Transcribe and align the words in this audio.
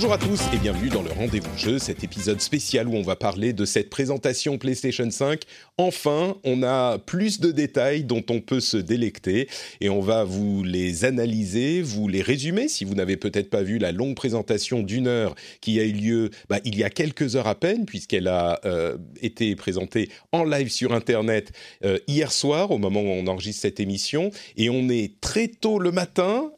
Bonjour 0.00 0.14
à 0.14 0.18
tous 0.18 0.40
et 0.54 0.56
bienvenue 0.56 0.88
dans 0.88 1.02
le 1.02 1.10
Rendez-vous 1.10 1.58
Jeu, 1.58 1.78
cet 1.78 2.02
épisode 2.02 2.40
spécial 2.40 2.88
où 2.88 2.94
on 2.94 3.02
va 3.02 3.16
parler 3.16 3.52
de 3.52 3.66
cette 3.66 3.90
présentation 3.90 4.56
PlayStation 4.56 5.10
5. 5.10 5.42
Enfin, 5.76 6.38
on 6.42 6.62
a 6.62 6.96
plus 6.96 7.38
de 7.38 7.52
détails 7.52 8.04
dont 8.04 8.24
on 8.30 8.40
peut 8.40 8.60
se 8.60 8.78
délecter 8.78 9.46
et 9.82 9.90
on 9.90 10.00
va 10.00 10.24
vous 10.24 10.64
les 10.64 11.04
analyser, 11.04 11.82
vous 11.82 12.08
les 12.08 12.22
résumer 12.22 12.68
si 12.68 12.86
vous 12.86 12.94
n'avez 12.94 13.18
peut-être 13.18 13.50
pas 13.50 13.60
vu 13.60 13.76
la 13.76 13.92
longue 13.92 14.16
présentation 14.16 14.82
d'une 14.82 15.06
heure 15.06 15.34
qui 15.60 15.78
a 15.78 15.84
eu 15.84 15.92
lieu 15.92 16.30
bah, 16.48 16.60
il 16.64 16.78
y 16.78 16.82
a 16.82 16.88
quelques 16.88 17.36
heures 17.36 17.46
à 17.46 17.54
peine 17.54 17.84
puisqu'elle 17.84 18.28
a 18.28 18.58
euh, 18.64 18.96
été 19.20 19.54
présentée 19.54 20.08
en 20.32 20.44
live 20.44 20.70
sur 20.70 20.94
Internet 20.94 21.52
euh, 21.84 21.98
hier 22.06 22.32
soir 22.32 22.70
au 22.70 22.78
moment 22.78 23.02
où 23.02 23.08
on 23.08 23.26
enregistre 23.26 23.60
cette 23.60 23.80
émission 23.80 24.30
et 24.56 24.70
on 24.70 24.88
est 24.88 25.20
très 25.20 25.48
tôt 25.48 25.78
le 25.78 25.92
matin, 25.92 26.50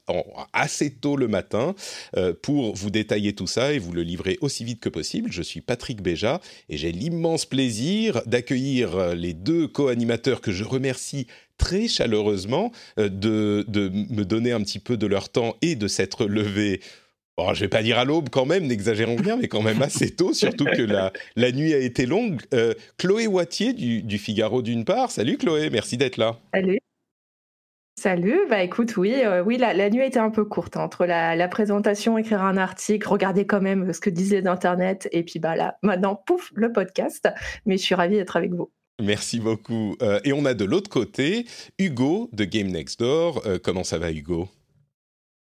assez 0.52 0.92
tôt 0.92 1.16
le 1.16 1.26
matin, 1.26 1.74
euh, 2.16 2.34
pour 2.40 2.76
vous 2.76 2.90
détailler 2.90 3.31
tout 3.32 3.46
ça 3.46 3.72
et 3.72 3.78
vous 3.78 3.92
le 3.92 4.02
livrer 4.02 4.38
aussi 4.40 4.64
vite 4.64 4.80
que 4.80 4.88
possible. 4.88 5.30
Je 5.32 5.42
suis 5.42 5.60
Patrick 5.60 6.02
Béja 6.02 6.40
et 6.68 6.76
j'ai 6.76 6.92
l'immense 6.92 7.46
plaisir 7.46 8.22
d'accueillir 8.26 9.14
les 9.14 9.34
deux 9.34 9.68
co-animateurs 9.68 10.40
que 10.40 10.52
je 10.52 10.64
remercie 10.64 11.26
très 11.58 11.88
chaleureusement 11.88 12.72
de, 12.96 13.64
de, 13.68 13.88
me 13.88 14.24
donner 14.24 14.52
un 14.52 14.60
petit 14.62 14.78
peu 14.78 14.96
de 14.96 15.06
leur 15.06 15.28
temps 15.28 15.56
et 15.62 15.76
de 15.76 15.88
s'être 15.88 16.26
levés. 16.26 16.80
Bon, 17.38 17.54
je 17.54 17.60
vais 17.60 17.68
pas 17.68 17.82
dire 17.82 17.98
à 17.98 18.04
l'aube 18.04 18.28
quand 18.28 18.44
même, 18.44 18.66
n'exagérons 18.66 19.16
bien, 19.16 19.38
mais 19.38 19.48
quand 19.48 19.62
même 19.62 19.80
assez 19.80 20.10
tôt, 20.10 20.34
surtout 20.34 20.66
que 20.66 20.82
la, 20.82 21.12
la 21.34 21.50
nuit 21.50 21.72
a 21.72 21.78
été 21.78 22.04
longue. 22.04 22.42
Euh, 22.52 22.74
Chloé 22.98 23.26
Wattier 23.26 23.72
du, 23.72 24.02
du 24.02 24.18
Figaro 24.18 24.60
d'une 24.60 24.84
part. 24.84 25.10
Salut 25.10 25.38
Chloé, 25.38 25.70
merci 25.70 25.96
d'être 25.96 26.18
là. 26.18 26.38
Salut. 26.52 26.78
Salut, 28.02 28.40
bah 28.50 28.64
écoute, 28.64 28.96
oui, 28.96 29.14
euh, 29.24 29.44
oui, 29.44 29.58
la, 29.58 29.88
nuit 29.88 30.04
été 30.04 30.18
un 30.18 30.30
peu 30.30 30.44
courte 30.44 30.76
hein, 30.76 30.82
entre 30.82 31.06
la, 31.06 31.46
présentation, 31.46 32.18
écrire 32.18 32.42
un 32.42 32.56
article, 32.56 33.06
regarder 33.06 33.46
quand 33.46 33.60
même 33.60 33.92
ce 33.92 34.00
que 34.00 34.10
disait 34.10 34.42
d'internet, 34.42 35.08
et 35.12 35.22
puis 35.22 35.38
bah 35.38 35.54
là, 35.54 35.78
maintenant, 35.84 36.16
pouf, 36.16 36.50
le 36.56 36.72
podcast. 36.72 37.28
Mais 37.64 37.76
je 37.76 37.82
suis 37.84 37.94
ravie 37.94 38.16
d'être 38.16 38.36
avec 38.36 38.54
vous. 38.54 38.72
Merci 39.00 39.38
beaucoup. 39.38 39.94
Euh, 40.02 40.18
et 40.24 40.32
on 40.32 40.44
a 40.46 40.54
de 40.54 40.64
l'autre 40.64 40.90
côté 40.90 41.46
Hugo 41.78 42.28
de 42.32 42.44
Game 42.44 42.66
Next 42.72 42.98
Door. 42.98 43.42
Euh, 43.46 43.60
comment 43.62 43.84
ça 43.84 43.98
va, 43.98 44.10
Hugo? 44.10 44.48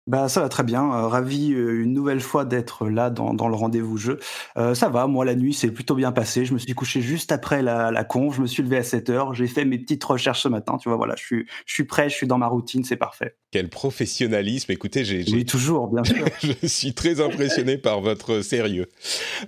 Bah 0.07 0.29
ça 0.29 0.41
va 0.41 0.49
très 0.49 0.63
bien, 0.63 0.83
euh, 0.93 1.07
ravi 1.07 1.51
euh, 1.53 1.81
une 1.83 1.93
nouvelle 1.93 2.19
fois 2.21 2.45
d'être 2.45 2.87
là 2.89 3.09
dans, 3.09 3.33
dans 3.33 3.47
le 3.47 3.55
rendez-vous 3.55 3.97
jeu. 3.97 4.19
Euh, 4.55 4.75
ça 4.75 4.87
va, 4.87 5.07
moi 5.07 5.25
la 5.25 5.33
nuit 5.35 5.53
c'est 5.53 5.71
plutôt 5.71 5.95
bien 5.95 6.11
passé, 6.11 6.45
je 6.45 6.53
me 6.53 6.59
suis 6.59 6.73
couché 6.75 7.01
juste 7.01 7.31
après 7.31 7.63
la, 7.63 7.89
la 7.91 8.03
con, 8.03 8.29
je 8.31 8.41
me 8.41 8.45
suis 8.47 8.61
levé 8.61 8.77
à 8.77 8.83
7 8.83 9.09
heures, 9.09 9.33
j'ai 9.33 9.47
fait 9.47 9.65
mes 9.65 9.79
petites 9.79 10.03
recherches 10.03 10.43
ce 10.43 10.47
matin, 10.47 10.77
tu 10.77 10.89
vois, 10.89 10.97
voilà, 10.97 11.15
je 11.17 11.23
suis, 11.23 11.47
je 11.65 11.73
suis 11.73 11.85
prêt, 11.85 12.07
je 12.09 12.15
suis 12.15 12.27
dans 12.27 12.37
ma 12.37 12.47
routine, 12.47 12.83
c'est 12.83 12.97
parfait. 12.97 13.35
Quel 13.55 13.69
professionnalisme, 13.69 14.69
écoutez, 14.73 15.05
j'ai... 15.05 15.23
Oui, 15.31 15.45
toujours, 15.45 15.87
bien 15.87 16.03
sûr. 16.03 16.25
je 16.61 16.67
suis 16.67 16.91
très 16.91 17.21
impressionné 17.21 17.77
par 17.77 18.01
votre 18.01 18.41
sérieux. 18.41 18.89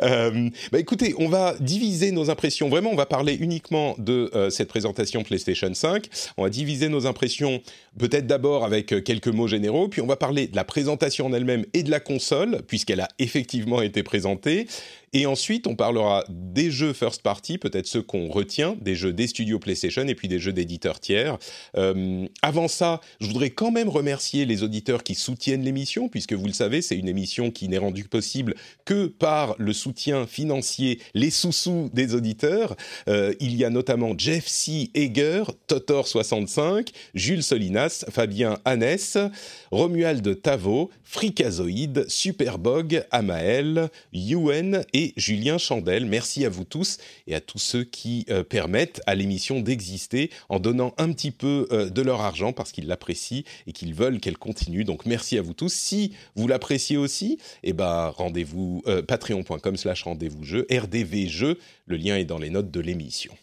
Euh, 0.02 0.50
bah 0.72 0.80
écoutez, 0.80 1.14
on 1.18 1.28
va 1.28 1.56
diviser 1.60 2.14
nos 2.14 2.30
impressions, 2.30 2.70
vraiment 2.70 2.90
on 2.90 2.96
va 2.96 3.06
parler 3.06 3.34
uniquement 3.34 3.96
de 3.98 4.32
euh, 4.34 4.50
cette 4.50 4.70
présentation 4.70 5.24
PlayStation 5.24 5.74
5, 5.74 6.08
on 6.38 6.44
va 6.44 6.50
diviser 6.50 6.88
nos 6.88 7.06
impressions 7.06 7.62
peut-être 8.00 8.28
d'abord 8.28 8.64
avec 8.64 9.04
quelques 9.04 9.28
mots 9.28 9.50
généraux, 9.50 9.90
puis 9.90 10.00
on 10.00 10.08
va 10.08 10.16
parler 10.16 10.48
de 10.48 10.56
la 10.56 10.64
présentation 10.64 11.26
en 11.26 11.34
elle-même 11.34 11.66
et 11.74 11.84
de 11.84 11.92
la 11.92 12.00
console, 12.00 12.62
puisqu'elle 12.66 13.02
a 13.02 13.10
effectivement 13.20 13.82
été 13.82 14.04
présentée. 14.04 14.68
Et 15.14 15.26
ensuite, 15.26 15.68
on 15.68 15.76
parlera 15.76 16.26
des 16.30 16.70
jeux 16.70 16.92
first 16.92 17.22
party, 17.22 17.58
peut-être 17.58 17.88
ceux 17.88 18.02
qu'on 18.02 18.28
retient, 18.28 18.76
des 18.82 18.96
jeux 18.96 19.14
des 19.14 19.28
studios 19.28 19.58
PlayStation 19.58 20.06
et 20.06 20.16
puis 20.16 20.28
des 20.28 20.40
jeux 20.40 20.52
d'éditeurs 20.52 21.00
tiers. 21.00 21.38
Euh, 21.78 22.28
avant 22.42 22.68
ça, 22.68 23.00
je 23.22 23.28
voudrais 23.28 23.52
quand 23.52 23.72
même 23.72 23.88
remercier 23.88 24.46
les 24.46 24.64
auditeurs 24.64 25.04
qui 25.04 25.16
soutiennent 25.16 25.64
l'émission, 25.64 26.10
puisque 26.10 26.34
vous 26.34 26.46
le 26.46 26.54
savez, 26.54 26.82
c'est 26.82 26.98
une 26.98 27.08
émission 27.08 27.52
qui 27.52 27.70
n'est 27.70 27.78
rendue 27.78 28.04
possible 28.04 28.56
que 28.84 29.08
par 29.08 29.56
le 29.58 29.72
soutien 29.72 30.28
financier, 30.28 31.00
les 31.14 31.30
sous-sous 31.30 31.90
des 31.94 32.14
auditeurs. 32.14 32.76
Euh, 33.08 33.34
il 33.40 33.56
y 33.56 33.64
a 33.64 33.70
notamment 33.70 34.14
Jeff 34.18 34.46
C. 34.48 34.92
Eger, 34.94 35.44
Totor65, 35.70 36.90
Jules 37.14 37.44
Solinas, 37.44 38.06
Fabien 38.10 38.60
Hannes, 38.66 39.32
Romuald 39.72 40.42
Tavo, 40.42 40.90
Fricazoïde, 41.04 42.06
Superbog, 42.10 43.06
Amael, 43.12 43.90
Yuen 44.12 44.84
et 44.94 44.97
Julien 45.18 45.58
Chandel. 45.58 46.06
Merci 46.06 46.46
à 46.46 46.50
vous 46.50 46.64
tous 46.64 46.98
et 47.28 47.36
à 47.36 47.42
tous 47.42 47.60
ceux 47.60 47.84
qui 47.84 48.26
euh, 48.30 48.44
permettent 48.44 49.02
à 49.06 49.16
l'émission 49.16 49.60
d'exister 49.60 50.32
en 50.50 50.60
donnant 50.60 50.94
un 50.98 51.12
petit 51.12 51.32
peu 51.32 51.68
euh, 51.72 51.90
de 51.90 52.02
leur 52.02 52.22
argent 52.22 52.54
parce 52.54 52.72
qu'ils 52.72 52.88
l'apprécient 52.88 53.44
et 53.68 53.74
qu'ils 53.74 53.94
veulent 53.94 54.20
qu'elle 54.20 54.38
continue. 54.38 54.84
Donc 54.84 55.06
merci 55.06 55.38
à 55.38 55.42
vous 55.42 55.54
tous. 55.54 55.74
Si 55.74 56.14
vous 56.36 56.48
l'appréciez 56.48 56.98
aussi, 56.98 57.38
eh 57.64 57.74
ben 57.74 58.10
rendez-vous 58.10 58.82
euh, 58.88 59.02
patreon.com 59.02 59.78
slash 59.78 60.04
rendez-vous 60.04 60.44
jeu, 60.44 60.66
RDV 60.72 61.28
jeu. 61.28 61.60
Le 61.86 61.98
lien 61.98 62.18
est 62.18 62.26
dans 62.26 62.40
les 62.40 62.50
notes 62.50 62.72
de 62.72 62.80
l'émission. 62.80 63.34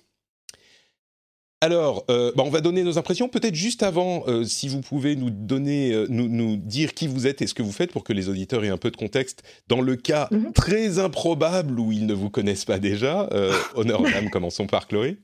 Alors, 1.65 2.05
euh, 2.11 2.31
bah 2.37 2.43
on 2.45 2.51
va 2.51 2.61
donner 2.61 2.83
nos 2.83 2.99
impressions. 2.99 3.27
Peut-être 3.27 3.55
juste 3.55 3.83
avant, 3.83 4.25
euh, 4.29 4.45
si 4.45 4.69
vous 4.69 4.83
pouvez 4.83 5.17
nous 5.17 5.31
donner, 5.31 5.95
euh, 5.95 6.07
nous, 6.11 6.29
nous, 6.29 6.57
dire 6.57 6.93
qui 6.93 7.07
vous 7.07 7.27
êtes 7.27 7.41
et 7.41 7.47
ce 7.47 7.55
que 7.55 7.63
vous 7.63 7.73
faites 7.73 7.91
pour 7.91 8.05
que 8.05 8.13
les 8.13 8.29
auditeurs 8.29 8.63
aient 8.67 8.69
un 8.69 8.77
peu 8.77 8.91
de 8.91 8.99
contexte. 8.99 9.43
Dans 9.67 9.81
le 9.81 9.97
cas 9.97 10.29
mm 10.31 10.37
-hmm. 10.37 10.53
très 10.53 10.99
improbable 10.99 11.81
où 11.81 11.91
ils 11.91 12.05
ne 12.05 12.13
vous 12.13 12.29
connaissent 12.29 12.67
pas 12.67 12.79
déjà, 12.79 13.31
honneur 13.77 14.03
aux 14.03 14.11
dames, 14.11 14.29
commençons 14.29 14.67
par 14.67 14.87
Chloé. 14.89 15.17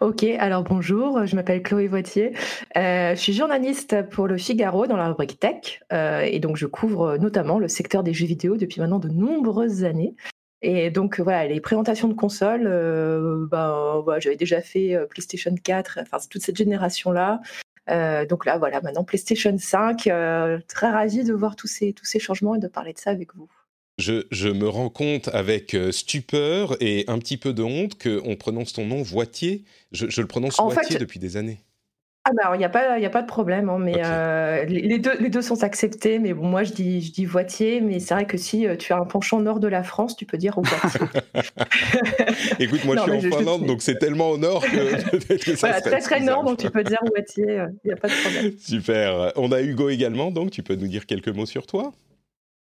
Ok, 0.00 0.24
alors 0.38 0.62
bonjour, 0.62 1.26
je 1.26 1.36
m'appelle 1.36 1.62
Chloé 1.62 1.86
Voitier. 1.86 2.32
Je 2.74 3.20
suis 3.24 3.34
journaliste 3.34 3.94
pour 4.12 4.26
le 4.32 4.38
Figaro 4.38 4.86
dans 4.86 4.96
la 4.96 5.08
rubrique 5.08 5.38
Tech 5.38 5.82
et 6.34 6.38
donc 6.44 6.56
je 6.56 6.66
couvre 6.66 7.18
notamment 7.18 7.58
le 7.58 7.68
secteur 7.68 8.02
des 8.02 8.14
jeux 8.14 8.30
vidéo 8.34 8.56
depuis 8.56 8.80
maintenant 8.80 9.02
de 9.06 9.10
nombreuses 9.10 9.84
années. 9.84 10.14
Et 10.62 10.90
donc 10.90 11.20
voilà, 11.20 11.46
les 11.46 11.60
présentations 11.60 12.08
de 12.08 12.14
consoles, 12.14 12.66
euh, 12.66 13.46
ben, 13.50 14.00
voilà, 14.04 14.20
j'avais 14.20 14.36
déjà 14.36 14.60
fait 14.60 14.96
PlayStation 15.10 15.54
4, 15.54 15.98
enfin 16.02 16.18
toute 16.30 16.42
cette 16.42 16.56
génération-là. 16.56 17.40
Euh, 17.90 18.26
donc 18.26 18.46
là, 18.46 18.58
voilà, 18.58 18.80
maintenant 18.80 19.04
PlayStation 19.04 19.56
5, 19.56 20.06
euh, 20.06 20.58
très 20.66 20.90
ravi 20.90 21.24
de 21.24 21.32
voir 21.32 21.56
tous 21.56 21.68
ces, 21.68 21.92
tous 21.92 22.04
ces 22.04 22.18
changements 22.18 22.54
et 22.54 22.58
de 22.58 22.68
parler 22.68 22.92
de 22.92 22.98
ça 22.98 23.10
avec 23.10 23.34
vous. 23.34 23.48
Je, 23.98 24.26
je 24.30 24.48
me 24.48 24.68
rends 24.68 24.90
compte 24.90 25.28
avec 25.28 25.76
stupeur 25.90 26.76
et 26.80 27.04
un 27.08 27.18
petit 27.18 27.38
peu 27.38 27.54
de 27.54 27.62
honte 27.62 28.02
qu'on 28.02 28.36
prononce 28.36 28.74
ton 28.74 28.84
nom 28.84 29.02
Voitier. 29.02 29.64
Je, 29.92 30.06
je 30.08 30.20
le 30.20 30.26
prononce 30.26 30.60
Voitier 30.60 30.98
depuis 30.98 31.18
des 31.18 31.36
années. 31.36 31.60
Ah 32.28 32.32
bah 32.34 32.50
il 32.54 32.58
n'y 32.58 32.64
a, 32.64 32.68
pas, 32.68 32.98
y 32.98 33.06
a 33.06 33.10
pas 33.10 33.22
de 33.22 33.28
problème, 33.28 33.68
hein, 33.68 33.78
mais 33.78 33.94
okay. 33.94 34.02
euh, 34.04 34.64
les, 34.64 34.98
deux, 34.98 35.16
les 35.20 35.28
deux 35.28 35.42
sont 35.42 35.62
acceptés. 35.62 36.18
Mais 36.18 36.32
bon, 36.34 36.44
moi, 36.46 36.64
je 36.64 36.72
dis, 36.72 37.00
je 37.00 37.12
dis 37.12 37.24
Voitier, 37.24 37.80
mais 37.80 38.00
c'est 38.00 38.14
vrai 38.14 38.26
que 38.26 38.36
si 38.36 38.66
tu 38.80 38.92
as 38.92 38.96
un 38.96 39.04
penchant 39.04 39.38
nord 39.38 39.60
de 39.60 39.68
la 39.68 39.84
France, 39.84 40.16
tu 40.16 40.26
peux 40.26 40.36
dire 40.36 40.58
Voitier. 40.58 41.06
Écoute, 42.58 42.84
moi, 42.84 42.96
non, 42.96 43.04
je 43.06 43.18
suis 43.18 43.32
en 43.32 43.38
Finlande, 43.38 43.60
je... 43.62 43.66
donc 43.66 43.80
c'est 43.80 43.98
tellement 43.98 44.30
au 44.30 44.38
nord 44.38 44.64
que 44.64 45.36
que 45.36 45.54
ça 45.54 45.68
voilà, 45.68 45.80
Très, 45.80 46.00
très 46.00 46.20
nord, 46.20 46.42
donc 46.42 46.58
tu 46.58 46.68
peux 46.68 46.82
dire 46.82 46.98
Voitier, 47.14 47.60
il 47.84 47.88
n'y 47.88 47.92
a 47.92 47.96
pas 47.96 48.08
de 48.08 48.22
problème. 48.22 48.52
Super. 48.58 49.32
On 49.36 49.52
a 49.52 49.60
Hugo 49.60 49.88
également, 49.88 50.32
donc 50.32 50.50
tu 50.50 50.64
peux 50.64 50.74
nous 50.74 50.88
dire 50.88 51.06
quelques 51.06 51.28
mots 51.28 51.46
sur 51.46 51.64
toi? 51.64 51.92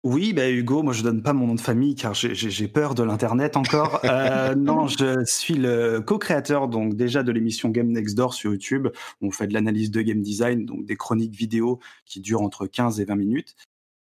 Oui, 0.05 0.33
bah 0.33 0.51
Hugo, 0.51 0.83
moi 0.83 0.93
je 0.93 1.01
donne 1.01 1.23
pas 1.23 1.33
mon 1.33 1.47
nom 1.47 1.55
de 1.55 1.59
famille 1.59 1.95
car 1.95 2.13
j'ai 2.13 2.67
peur 2.67 2.93
de 2.93 3.01
l'internet 3.01 3.57
encore. 3.57 4.01
Euh, 4.05 4.53
non, 4.53 4.87
je 4.87 5.25
suis 5.25 5.55
le 5.55 5.99
co-créateur 5.99 6.67
donc 6.67 6.95
déjà 6.95 7.23
de 7.23 7.31
l'émission 7.31 7.69
Game 7.69 7.91
Next 7.91 8.15
Door 8.15 8.33
sur 8.35 8.51
YouTube. 8.51 8.87
On 9.21 9.31
fait 9.31 9.47
de 9.47 9.53
l'analyse 9.53 9.89
de 9.89 10.01
game 10.01 10.21
design, 10.21 10.65
donc 10.65 10.85
des 10.85 10.95
chroniques 10.95 11.35
vidéo 11.35 11.79
qui 12.05 12.21
durent 12.21 12.43
entre 12.43 12.67
15 12.67 12.99
et 12.99 13.05
20 13.05 13.15
minutes. 13.15 13.55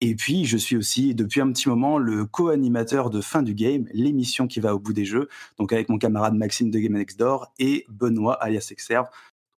Et 0.00 0.16
puis 0.16 0.44
je 0.44 0.56
suis 0.56 0.76
aussi 0.76 1.14
depuis 1.14 1.40
un 1.40 1.52
petit 1.52 1.68
moment 1.68 1.98
le 1.98 2.26
co-animateur 2.26 3.10
de 3.10 3.20
Fin 3.20 3.42
du 3.42 3.54
Game, 3.54 3.86
l'émission 3.92 4.48
qui 4.48 4.58
va 4.58 4.74
au 4.74 4.80
bout 4.80 4.92
des 4.92 5.04
jeux, 5.04 5.28
donc 5.56 5.72
avec 5.72 5.88
mon 5.88 5.98
camarade 5.98 6.34
Maxime 6.34 6.70
de 6.70 6.80
Game 6.80 6.94
Next 6.94 7.18
Door 7.18 7.52
et 7.58 7.86
Benoît 7.88 8.34
alias 8.42 8.68
Exerve. 8.72 9.06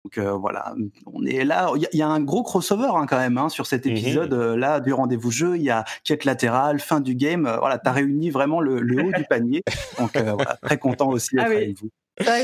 Donc 0.08 0.16
euh, 0.16 0.32
voilà, 0.32 0.74
on 1.04 1.22
est 1.26 1.44
là. 1.44 1.70
Il 1.76 1.86
y, 1.92 1.98
y, 1.98 2.02
a 2.02 2.08
un 2.08 2.20
gros 2.20 2.42
crossover 2.42 2.88
hein, 2.94 3.04
quand 3.06 3.18
même 3.18 3.36
hein, 3.36 3.50
sur 3.50 3.66
cet 3.66 3.84
épisode 3.84 4.32
mmh. 4.32 4.40
euh, 4.40 4.56
là 4.56 4.80
du 4.80 4.94
rendez-vous 4.94 5.30
jeu. 5.30 5.56
Il 5.56 5.62
y 5.62 5.68
a 5.68 5.84
quête 6.02 6.24
latérale, 6.24 6.80
fin 6.80 7.00
du 7.00 7.14
game. 7.14 7.44
Euh, 7.44 7.58
voilà, 7.58 7.76
t'as 7.76 7.92
réuni 7.92 8.30
vraiment 8.30 8.62
le, 8.62 8.80
le, 8.80 9.04
haut 9.04 9.12
du 9.12 9.24
panier. 9.28 9.62
Donc 9.98 10.16
voilà, 10.16 10.56
très 10.62 10.78
content 10.78 11.10
aussi 11.10 11.36
d'être 11.36 11.44
ah 11.44 11.50
oui. 11.50 11.56
avec 11.56 11.78
vous. 11.78 11.90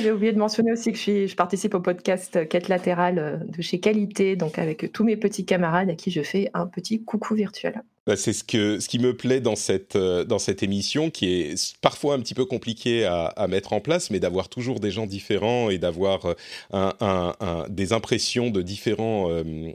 J'ai 0.03 0.11
oublié 0.11 0.33
de 0.33 0.39
mentionner 0.39 0.73
aussi 0.73 0.93
que 0.93 0.99
je, 0.99 1.35
participe 1.35 1.75
au 1.75 1.81
podcast 1.81 2.49
Quête 2.49 2.69
latérale 2.69 3.47
de 3.49 3.63
chez 3.63 3.81
Qualité, 3.81 4.37
donc 4.37 4.59
avec 4.59 4.93
tous 4.93 5.05
mes 5.05 5.17
petits 5.17 5.45
camarades 5.45 5.91
à 5.91 5.95
qui 5.95 6.11
je 6.11 6.23
fais 6.23 6.51
un 6.55 6.67
petit 6.67 7.03
coucou 7.05 7.35
virtuel. 7.35 7.83
Bah, 8.07 8.17
c'est 8.17 8.35
ce, 8.35 8.45
ce 8.81 8.89
qui 8.89 8.99
me 8.99 9.17
plaît 9.17 9.41
dans 9.41 9.57
cette, 9.57 9.97
euh, 9.97 10.25
dans 10.25 10.39
cette 10.39 10.63
émission, 10.63 11.09
qui 11.11 11.33
est 11.33 11.77
parfois 11.81 12.15
un 12.15 12.21
petit 12.21 12.35
peu 12.35 12.45
compliqué 12.45 13.07
à, 13.07 13.47
mettre 13.49 13.73
en 13.73 13.81
place, 13.81 14.11
mais 14.11 14.21
d'avoir 14.21 14.51
toujours 14.51 14.79
des 14.79 14.91
gens 14.91 15.07
différents 15.07 15.71
et 15.71 15.79
d'avoir 15.79 16.35
euh, 16.75 17.67
des 17.69 17.93
impressions 17.95 18.51
de 18.51 18.61
différents 18.61 19.31
euh, 19.31 19.73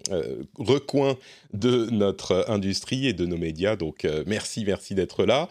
recoins 0.60 1.18
de 1.54 1.88
notre 1.90 2.45
industrie 2.50 3.07
et 3.07 3.13
de 3.13 3.25
nos 3.25 3.38
médias. 3.38 3.75
Donc 3.75 4.07
merci, 4.28 4.63
merci 4.66 4.94
d'être 4.94 5.25
là. 5.25 5.50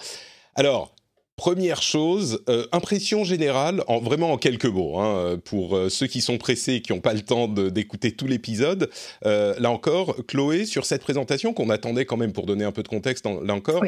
Alors, 0.54 0.94
Première 1.38 1.82
chose, 1.82 2.42
euh, 2.48 2.66
impression 2.72 3.22
générale, 3.22 3.84
en, 3.86 4.00
vraiment 4.00 4.32
en 4.32 4.38
quelques 4.38 4.64
mots, 4.64 4.98
hein, 4.98 5.38
pour 5.44 5.76
euh, 5.76 5.88
ceux 5.88 6.08
qui 6.08 6.20
sont 6.20 6.36
pressés 6.36 6.74
et 6.74 6.82
qui 6.82 6.92
n'ont 6.92 6.98
pas 6.98 7.14
le 7.14 7.20
temps 7.20 7.46
d'écouter 7.46 8.10
tout 8.10 8.26
l'épisode. 8.26 8.90
Euh, 9.24 9.54
là 9.60 9.70
encore, 9.70 10.16
Chloé, 10.26 10.66
sur 10.66 10.84
cette 10.84 11.00
présentation 11.00 11.52
qu'on 11.52 11.70
attendait 11.70 12.06
quand 12.06 12.16
même 12.16 12.32
pour 12.32 12.44
donner 12.44 12.64
un 12.64 12.72
peu 12.72 12.82
de 12.82 12.88
contexte, 12.88 13.24
là 13.24 13.54
encore, 13.54 13.84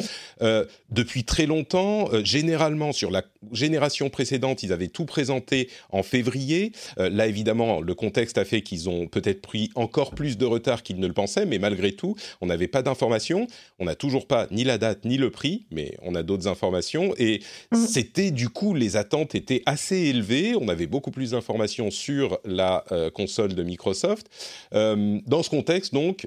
depuis 0.90 1.24
très 1.24 1.46
longtemps, 1.46 2.08
généralement 2.22 2.92
sur 2.92 3.10
la 3.10 3.24
génération 3.50 4.10
précédente, 4.10 4.62
ils 4.62 4.72
avaient 4.72 4.86
tout 4.86 5.04
présenté 5.04 5.68
en 5.90 6.04
février. 6.04 6.70
là, 6.98 7.26
évidemment, 7.26 7.80
le 7.80 7.94
contexte 7.94 8.38
a 8.38 8.44
fait 8.44 8.62
qu'ils 8.62 8.88
ont 8.88 9.08
peut-être 9.08 9.40
pris 9.40 9.70
encore 9.74 10.12
plus 10.12 10.38
de 10.38 10.44
retard 10.44 10.84
qu'ils 10.84 11.00
ne 11.00 11.06
le 11.06 11.12
pensaient, 11.12 11.46
mais 11.46 11.58
malgré 11.58 11.92
tout, 11.92 12.14
on 12.40 12.46
n'avait 12.46 12.68
pas 12.68 12.82
d'informations. 12.82 13.48
On 13.80 13.86
n'a 13.86 13.96
toujours 13.96 14.28
pas 14.28 14.46
ni 14.52 14.62
la 14.62 14.78
date 14.78 15.04
ni 15.04 15.16
le 15.16 15.30
prix, 15.30 15.66
mais 15.72 15.96
on 16.02 16.14
a 16.14 16.22
d'autres 16.22 16.46
informations 16.46 17.12
et 17.18 17.39
Mm. 17.72 17.76
c'était 17.76 18.30
du 18.30 18.48
coup, 18.48 18.74
les 18.74 18.96
attentes 18.96 19.34
étaient 19.34 19.62
assez 19.66 19.96
élevées. 19.96 20.54
On 20.60 20.68
avait 20.68 20.86
beaucoup 20.86 21.10
plus 21.10 21.32
d'informations 21.32 21.90
sur 21.90 22.38
la 22.44 22.84
euh, 22.92 23.10
console 23.10 23.54
de 23.54 23.62
Microsoft. 23.62 24.28
Euh, 24.74 25.18
dans 25.26 25.42
ce 25.42 25.50
contexte, 25.50 25.92
donc, 25.94 26.26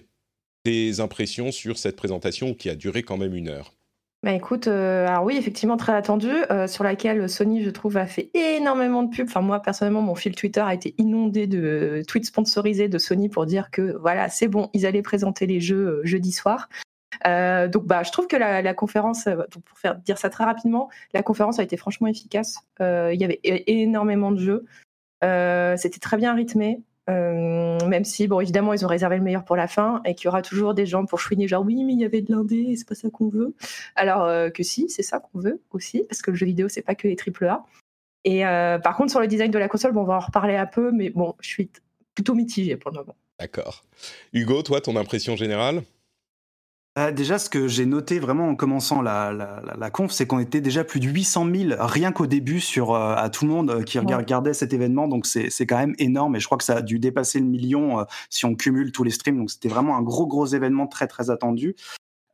des 0.65 0.99
impressions 0.99 1.51
sur 1.51 1.77
cette 1.77 1.95
présentation 1.95 2.53
qui 2.53 2.69
a 2.69 2.75
duré 2.75 3.03
quand 3.03 3.17
même 3.17 3.35
une 3.35 3.49
heure. 3.49 3.73
Bah 4.23 4.31
écoute, 4.31 4.69
euh, 4.69 5.05
alors 5.05 5.25
oui, 5.25 5.35
effectivement 5.35 5.75
très 5.75 5.93
attendu, 5.93 6.29
sur 6.67 6.85
laquelle 6.85 7.27
Sony, 7.27 7.61
je 7.61 7.69
trouve, 7.69 7.97
a 7.97 8.05
fait 8.05 8.31
énormément 8.33 9.03
de 9.03 9.13
pubs. 9.13 9.27
Enfin 9.27 9.41
moi, 9.41 9.61
personnellement, 9.61 10.01
mon 10.01 10.15
fil 10.15 10.33
Twitter 10.33 10.61
a 10.61 10.73
été 10.73 10.95
inondé 10.97 11.45
de 11.45 12.03
tweets 12.07 12.27
sponsorisés 12.27 12.87
de 12.87 12.97
Sony 12.97 13.27
pour 13.27 13.45
dire 13.45 13.69
que 13.69 13.97
voilà, 13.99 14.29
c'est 14.29 14.47
bon, 14.47 14.69
ils 14.73 14.85
allaient 14.85 15.01
présenter 15.01 15.45
les 15.45 15.59
jeux 15.59 15.99
jeudi 16.05 16.31
soir. 16.31 16.69
Euh, 17.27 17.67
donc, 17.67 17.85
bah, 17.85 18.03
je 18.03 18.11
trouve 18.11 18.27
que 18.27 18.35
la, 18.35 18.73
conférence, 18.73 19.27
euh, 19.27 19.43
pour 19.65 19.77
faire 19.77 19.95
dire 19.95 20.17
ça 20.17 20.29
très 20.29 20.43
rapidement, 20.43 20.89
la 21.13 21.23
conférence 21.23 21.59
a 21.59 21.63
été 21.63 21.77
franchement 21.77 22.07
efficace. 22.07 22.57
Euh, 22.81 23.11
il 23.13 23.21
y 23.21 23.23
avait 23.23 23.39
énormément 23.43 24.31
de 24.31 24.39
jeux. 24.39 24.65
C'était 25.77 25.99
très 25.99 26.17
bien 26.17 26.33
rythmé. 26.33 26.81
même 27.07 28.03
si, 28.03 28.27
bon, 28.27 28.39
évidemment, 28.41 28.73
ils 28.73 28.85
ont 28.85 28.89
réservé 28.89 29.17
le 29.17 29.23
meilleur 29.23 29.45
pour 29.45 29.55
la 29.55 29.67
fin 29.67 30.01
et 30.05 30.15
qu'il 30.15 30.25
y 30.25 30.27
aura 30.27 30.41
toujours 30.41 30.73
des 30.73 30.85
gens 30.85 31.05
pour 31.05 31.19
chouiner, 31.19 31.47
genre 31.47 31.63
oui, 31.63 31.83
mais 31.83 31.93
il 31.93 31.99
y 31.99 32.05
avait 32.05 32.21
de 32.21 32.31
l'indé 32.31 32.75
c'est 32.77 32.87
pas 32.87 32.95
ça 32.95 33.09
qu'on 33.09 33.29
veut. 33.29 33.55
Alors 33.95 34.51
que 34.51 34.63
si, 34.63 34.89
c'est 34.89 35.03
ça 35.03 35.19
qu'on 35.19 35.39
veut 35.39 35.61
aussi, 35.71 36.03
parce 36.09 36.21
que 36.21 36.31
le 36.31 36.37
jeu 36.37 36.45
vidéo, 36.45 36.67
c'est 36.67 36.81
pas 36.81 36.95
que 36.95 37.07
les 37.07 37.15
triple 37.15 37.45
A. 37.45 37.63
Et 38.25 38.41
par 38.41 38.97
contre, 38.97 39.11
sur 39.11 39.21
le 39.21 39.27
design 39.27 39.51
de 39.51 39.59
la 39.59 39.69
console, 39.69 39.93
bon, 39.93 40.01
on 40.01 40.05
va 40.05 40.15
en 40.15 40.19
reparler 40.19 40.55
un 40.55 40.65
peu, 40.65 40.91
mais 40.91 41.09
bon, 41.09 41.35
je 41.39 41.47
suis 41.47 41.69
plutôt 42.15 42.35
mitigée 42.35 42.75
pour 42.75 42.91
le 42.91 42.97
moment. 42.99 43.15
D'accord. 43.39 43.83
Hugo, 44.31 44.61
toi, 44.61 44.81
ton 44.81 44.95
impression 44.95 45.35
générale? 45.35 45.83
Euh, 46.99 47.11
déjà, 47.11 47.39
ce 47.39 47.49
que 47.49 47.67
j'ai 47.67 47.87
noté 47.87 48.19
vraiment 48.19 48.49
en 48.49 48.55
commençant 48.55 49.01
la, 49.01 49.33
la, 49.33 49.63
la, 49.75 49.89
conf, 49.89 50.11
c'est 50.11 50.27
qu'on 50.27 50.37
était 50.37 50.61
déjà 50.61 50.83
plus 50.83 50.99
de 50.99 51.07
800 51.07 51.47
000 51.51 51.73
rien 51.79 52.11
qu'au 52.11 52.27
début 52.27 52.59
sur 52.59 52.93
euh, 52.93 53.15
à 53.15 53.31
tout 53.31 53.45
le 53.45 53.51
monde 53.51 53.71
euh, 53.71 53.81
qui 53.81 53.97
regardait 53.97 54.53
cet 54.53 54.73
événement. 54.73 55.07
Donc 55.07 55.25
c'est 55.25 55.65
quand 55.65 55.77
même 55.77 55.95
énorme 55.97 56.35
et 56.35 56.39
je 56.39 56.45
crois 56.45 56.59
que 56.59 56.63
ça 56.63 56.75
a 56.77 56.81
dû 56.83 56.99
dépasser 56.99 57.39
le 57.39 57.45
million 57.45 58.05
si 58.29 58.45
on 58.45 58.53
cumule 58.53 58.91
tous 58.91 59.03
les 59.03 59.09
streams. 59.09 59.37
Donc 59.37 59.49
c'était 59.49 59.69
vraiment 59.69 59.97
un 59.97 60.03
gros 60.03 60.27
gros 60.27 60.45
événement 60.45 60.85
très 60.85 61.07
très 61.07 61.31
attendu. 61.31 61.75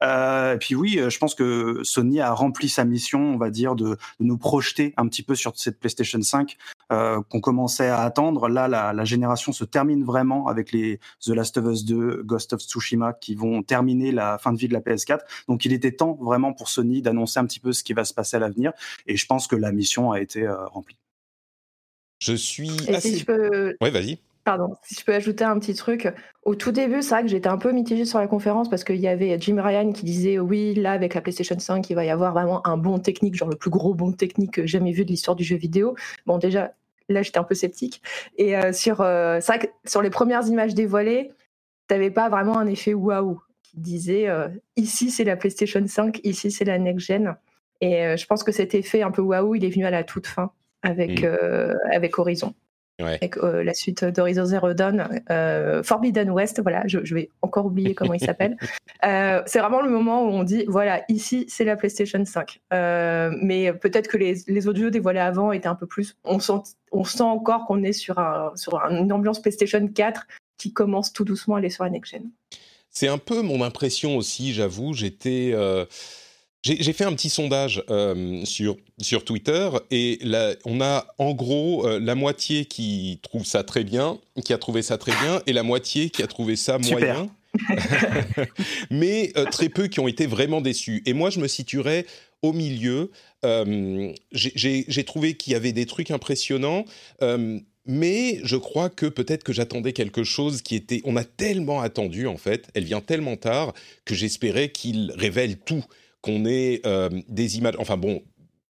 Euh, 0.03 0.55
et 0.55 0.57
puis 0.57 0.75
oui, 0.75 0.97
euh, 0.99 1.09
je 1.09 1.17
pense 1.17 1.35
que 1.35 1.81
Sony 1.83 2.21
a 2.21 2.33
rempli 2.33 2.69
sa 2.69 2.85
mission, 2.85 3.33
on 3.33 3.37
va 3.37 3.49
dire, 3.49 3.75
de, 3.75 3.89
de 3.89 3.97
nous 4.19 4.37
projeter 4.37 4.93
un 4.97 5.07
petit 5.07 5.23
peu 5.23 5.35
sur 5.35 5.53
cette 5.57 5.79
PlayStation 5.79 6.21
5 6.21 6.57
euh, 6.91 7.21
qu'on 7.29 7.39
commençait 7.39 7.89
à 7.89 8.01
attendre. 8.01 8.49
Là, 8.49 8.67
la, 8.67 8.93
la, 8.93 9.05
génération 9.05 9.51
se 9.51 9.63
termine 9.63 10.03
vraiment 10.03 10.47
avec 10.47 10.71
les 10.71 10.99
The 11.23 11.29
Last 11.29 11.57
of 11.57 11.65
Us 11.65 11.85
2, 11.85 12.23
Ghost 12.23 12.53
of 12.53 12.61
Tsushima 12.61 13.13
qui 13.13 13.35
vont 13.35 13.61
terminer 13.61 14.11
la 14.11 14.37
fin 14.37 14.51
de 14.51 14.57
vie 14.57 14.67
de 14.67 14.73
la 14.73 14.79
PS4. 14.79 15.19
Donc 15.47 15.65
il 15.65 15.73
était 15.73 15.91
temps 15.91 16.17
vraiment 16.19 16.53
pour 16.53 16.69
Sony 16.69 17.01
d'annoncer 17.01 17.39
un 17.39 17.45
petit 17.45 17.59
peu 17.59 17.73
ce 17.73 17.83
qui 17.83 17.93
va 17.93 18.05
se 18.05 18.13
passer 18.13 18.37
à 18.37 18.39
l'avenir. 18.39 18.73
Et 19.05 19.17
je 19.17 19.25
pense 19.25 19.47
que 19.47 19.55
la 19.55 19.71
mission 19.71 20.11
a 20.11 20.19
été 20.19 20.43
euh, 20.43 20.65
remplie. 20.67 20.97
Je 22.19 22.33
suis 22.33 22.71
assez... 22.89 23.17
Si 23.17 23.23
peux... 23.23 23.75
Ouais, 23.81 23.91
vas-y. 23.91 24.19
Pardon, 24.43 24.75
si 24.83 24.95
je 24.95 25.05
peux 25.05 25.13
ajouter 25.13 25.43
un 25.43 25.59
petit 25.59 25.75
truc. 25.75 26.07
Au 26.43 26.55
tout 26.55 26.71
début, 26.71 27.03
c'est 27.03 27.09
vrai 27.09 27.21
que 27.21 27.27
j'étais 27.27 27.49
un 27.49 27.59
peu 27.59 27.71
mitigée 27.71 28.05
sur 28.05 28.17
la 28.17 28.25
conférence 28.25 28.67
parce 28.69 28.83
qu'il 28.83 28.95
y 28.95 29.07
avait 29.07 29.37
Jim 29.39 29.61
Ryan 29.61 29.91
qui 29.91 30.05
disait 30.05 30.39
oui, 30.39 30.73
là, 30.73 30.93
avec 30.93 31.13
la 31.13 31.21
PlayStation 31.21 31.59
5, 31.59 31.87
il 31.89 31.93
va 31.93 32.03
y 32.03 32.09
avoir 32.09 32.33
vraiment 32.33 32.65
un 32.65 32.77
bon 32.77 32.97
technique, 32.97 33.35
genre 33.35 33.49
le 33.49 33.57
plus 33.57 33.69
gros 33.69 33.93
bon 33.93 34.11
technique 34.11 34.65
jamais 34.65 34.91
vu 34.91 35.05
de 35.05 35.11
l'histoire 35.11 35.35
du 35.35 35.43
jeu 35.43 35.55
vidéo. 35.55 35.95
Bon, 36.25 36.39
déjà, 36.39 36.71
là, 37.09 37.21
j'étais 37.21 37.39
un 37.39 37.43
peu 37.43 37.55
sceptique. 37.55 38.01
Et 38.37 38.55
euh, 38.55 38.71
sur, 38.71 39.01
euh, 39.01 39.39
c'est 39.41 39.53
vrai 39.53 39.67
que 39.67 39.89
sur 39.89 40.01
les 40.01 40.09
premières 40.09 40.45
images 40.47 40.73
dévoilées, 40.73 41.31
t'avais 41.87 42.11
pas 42.11 42.29
vraiment 42.29 42.57
un 42.57 42.67
effet 42.67 42.93
waouh 42.93 43.41
qui 43.63 43.79
disait 43.79 44.27
euh, 44.29 44.47
ici, 44.75 45.11
c'est 45.11 45.23
la 45.23 45.35
PlayStation 45.35 45.85
5, 45.85 46.21
ici, 46.23 46.51
c'est 46.51 46.65
la 46.65 46.77
next-gen. 46.77 47.35
Et 47.81 48.17
je 48.17 48.25
pense 48.25 48.43
que 48.43 48.51
cet 48.51 48.75
effet 48.75 49.03
un 49.03 49.11
peu 49.11 49.21
waouh, 49.21 49.55
il 49.55 49.63
est 49.63 49.69
venu 49.69 49.85
à 49.85 49.89
la 49.89 50.03
toute 50.03 50.27
fin 50.27 50.51
avec, 50.81 51.23
mmh. 51.23 51.77
avec 51.93 52.19
Horizon. 52.19 52.53
Avec 52.99 53.37
euh, 53.37 53.63
la 53.63 53.73
suite 53.73 54.03
d'Horizon 54.03 54.45
Zero 54.45 54.73
Dawn, 54.73 55.21
euh, 55.29 55.83
Forbidden 55.83 56.29
West, 56.29 56.61
voilà, 56.61 56.83
je, 56.85 56.99
vais 57.13 57.29
encore 57.41 57.65
oublier 57.65 57.95
comment 57.95 58.13
il 58.13 58.19
s'appelle. 58.19 58.57
Euh, 59.05 59.41
c'est 59.45 59.59
vraiment 59.59 59.81
le 59.81 59.89
moment 59.89 60.25
où 60.25 60.27
on 60.27 60.43
dit, 60.43 60.65
voilà, 60.67 61.05
ici 61.07 61.45
c'est 61.47 61.63
la 61.63 61.77
PlayStation 61.77 62.21
5. 62.25 62.59
mais 63.41 63.71
peut-être 63.71 64.09
que 64.09 64.17
les, 64.17 64.33
les, 64.47 64.67
autres 64.67 64.79
jeux 64.79 64.91
dévoilés 64.91 65.21
avant 65.21 65.53
étaient 65.53 65.69
un 65.69 65.75
peu 65.75 65.85
plus. 65.85 66.17
On 66.25 66.39
sent, 66.39 66.75
on 66.91 67.05
sent 67.05 67.23
encore 67.23 67.65
qu'on 67.65 67.81
est 67.83 67.93
sur, 67.93 68.19
un, 68.19 68.51
sur 68.55 68.75
une 68.89 69.13
ambiance 69.13 69.41
PlayStation 69.41 69.87
4 69.87 70.27
qui 70.57 70.73
commence 70.73 71.13
tout 71.13 71.23
doucement 71.23 71.55
à 71.55 71.59
aller 71.59 71.69
sur 71.69 71.85
la 71.85 71.91
next-gen. 71.91 72.29
C'est 72.89 73.07
un 73.07 73.17
peu 73.17 73.41
mon 73.41 73.63
impression 73.63 74.17
aussi, 74.17 74.51
j'avoue. 74.51 74.93
J'étais. 74.93 75.53
J'ai 76.61 76.91
fait 76.91 77.05
un 77.05 77.13
petit 77.13 77.29
sondage 77.29 77.81
euh, 77.89 78.43
sur, 78.43 78.75
sur 78.99 79.23
Twitter 79.23 79.69
et 79.91 80.19
là, 80.21 80.55
on 80.65 80.81
a 80.81 81.07
en 81.17 81.33
gros 81.33 81.87
euh, 81.87 81.99
la 82.01 82.15
moitié 82.15 82.65
qui 82.65 83.21
trouve 83.23 83.45
ça 83.45 83.63
très 83.63 83.85
bien, 83.85 84.19
qui 84.43 84.51
a 84.51 84.57
trouvé 84.57 84.81
ça 84.81 84.97
très 84.97 85.13
bien, 85.23 85.41
et 85.47 85.53
la 85.53 85.63
moitié 85.63 86.09
qui 86.09 86.21
a 86.21 86.27
trouvé 86.27 86.57
ça 86.57 86.77
moyen. 86.77 87.29
Mais 88.91 89.31
euh, 89.37 89.45
très 89.45 89.69
peu 89.69 89.87
qui 89.87 90.01
ont 90.01 90.09
été 90.09 90.27
vraiment 90.27 90.59
déçus. 90.59 91.01
Et 91.05 91.13
moi, 91.13 91.29
je 91.29 91.39
me 91.39 91.47
situerais 91.47 92.05
au 92.41 92.51
milieu. 92.51 93.11
J'ai 94.33 95.03
trouvé 95.05 95.35
qu'il 95.35 95.53
y 95.53 95.55
avait 95.55 95.71
des 95.71 95.85
trucs 95.85 96.11
impressionnants. 96.11 96.83
mais 97.85 98.39
je 98.43 98.57
crois 98.57 98.89
que 98.89 99.05
peut-être 99.05 99.43
que 99.43 99.53
j'attendais 99.53 99.93
quelque 99.93 100.23
chose 100.23 100.61
qui 100.61 100.75
était... 100.75 101.01
On 101.05 101.15
a 101.15 101.23
tellement 101.23 101.79
attendu, 101.79 102.27
en 102.27 102.37
fait, 102.37 102.67
elle 102.73 102.83
vient 102.83 103.01
tellement 103.01 103.37
tard, 103.37 103.73
que 104.03 104.13
j'espérais 104.13 104.69
qu'il 104.69 105.13
révèle 105.15 105.57
tout 105.57 105.83
qu'on 106.21 106.45
ait 106.45 106.81
euh, 106.85 107.09
des 107.27 107.57
images, 107.57 107.75
enfin 107.77 107.97
bon, 107.97 108.21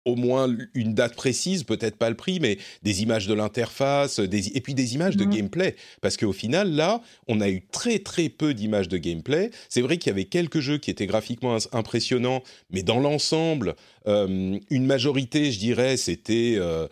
au 0.06 0.16
moins 0.16 0.54
une 0.74 0.94
date 0.94 1.16
précise, 1.16 1.64
peut-être 1.64 1.96
pas 1.96 2.10
le 2.10 2.16
prix, 2.16 2.40
mais 2.40 2.58
des 2.82 3.04
images 3.04 3.28
de 3.28 3.34
l'interface, 3.34 4.20
et 4.20 4.62
puis 4.62 4.74
des 4.74 4.96
images 4.96 5.16
de 5.16 5.26
mmh. 5.26 5.30
gameplay. 5.30 5.76
Parce 6.02 6.18
qu'au 6.18 6.34
final, 6.34 6.72
là, 6.72 7.02
on 7.28 7.42
a 7.42 7.50
eu 7.50 7.66
très 7.72 8.00
très 8.00 8.30
peu 8.30 8.54
d'images 8.54 8.90
de 8.90 8.98
gameplay. 8.98 9.52
C'est 9.70 9.82
vrai 9.82 9.98
qu'il 9.98 10.10
y 10.10 10.14
avait 10.14 10.26
quelques 10.26 10.60
jeux 10.60 10.78
qui 10.78 10.92
étaient 10.92 11.08
graphiquement 11.08 11.58
impressionnants, 11.72 12.44
mais 12.70 12.84
dans 12.84 13.00
l'ensemble, 13.00 13.76
euh, 14.08 14.60
une 14.70 14.86
majorité, 14.86 15.52
je 15.52 15.60
dirais, 15.60 15.98
c'était... 15.98 16.56
Euh, 16.58 16.88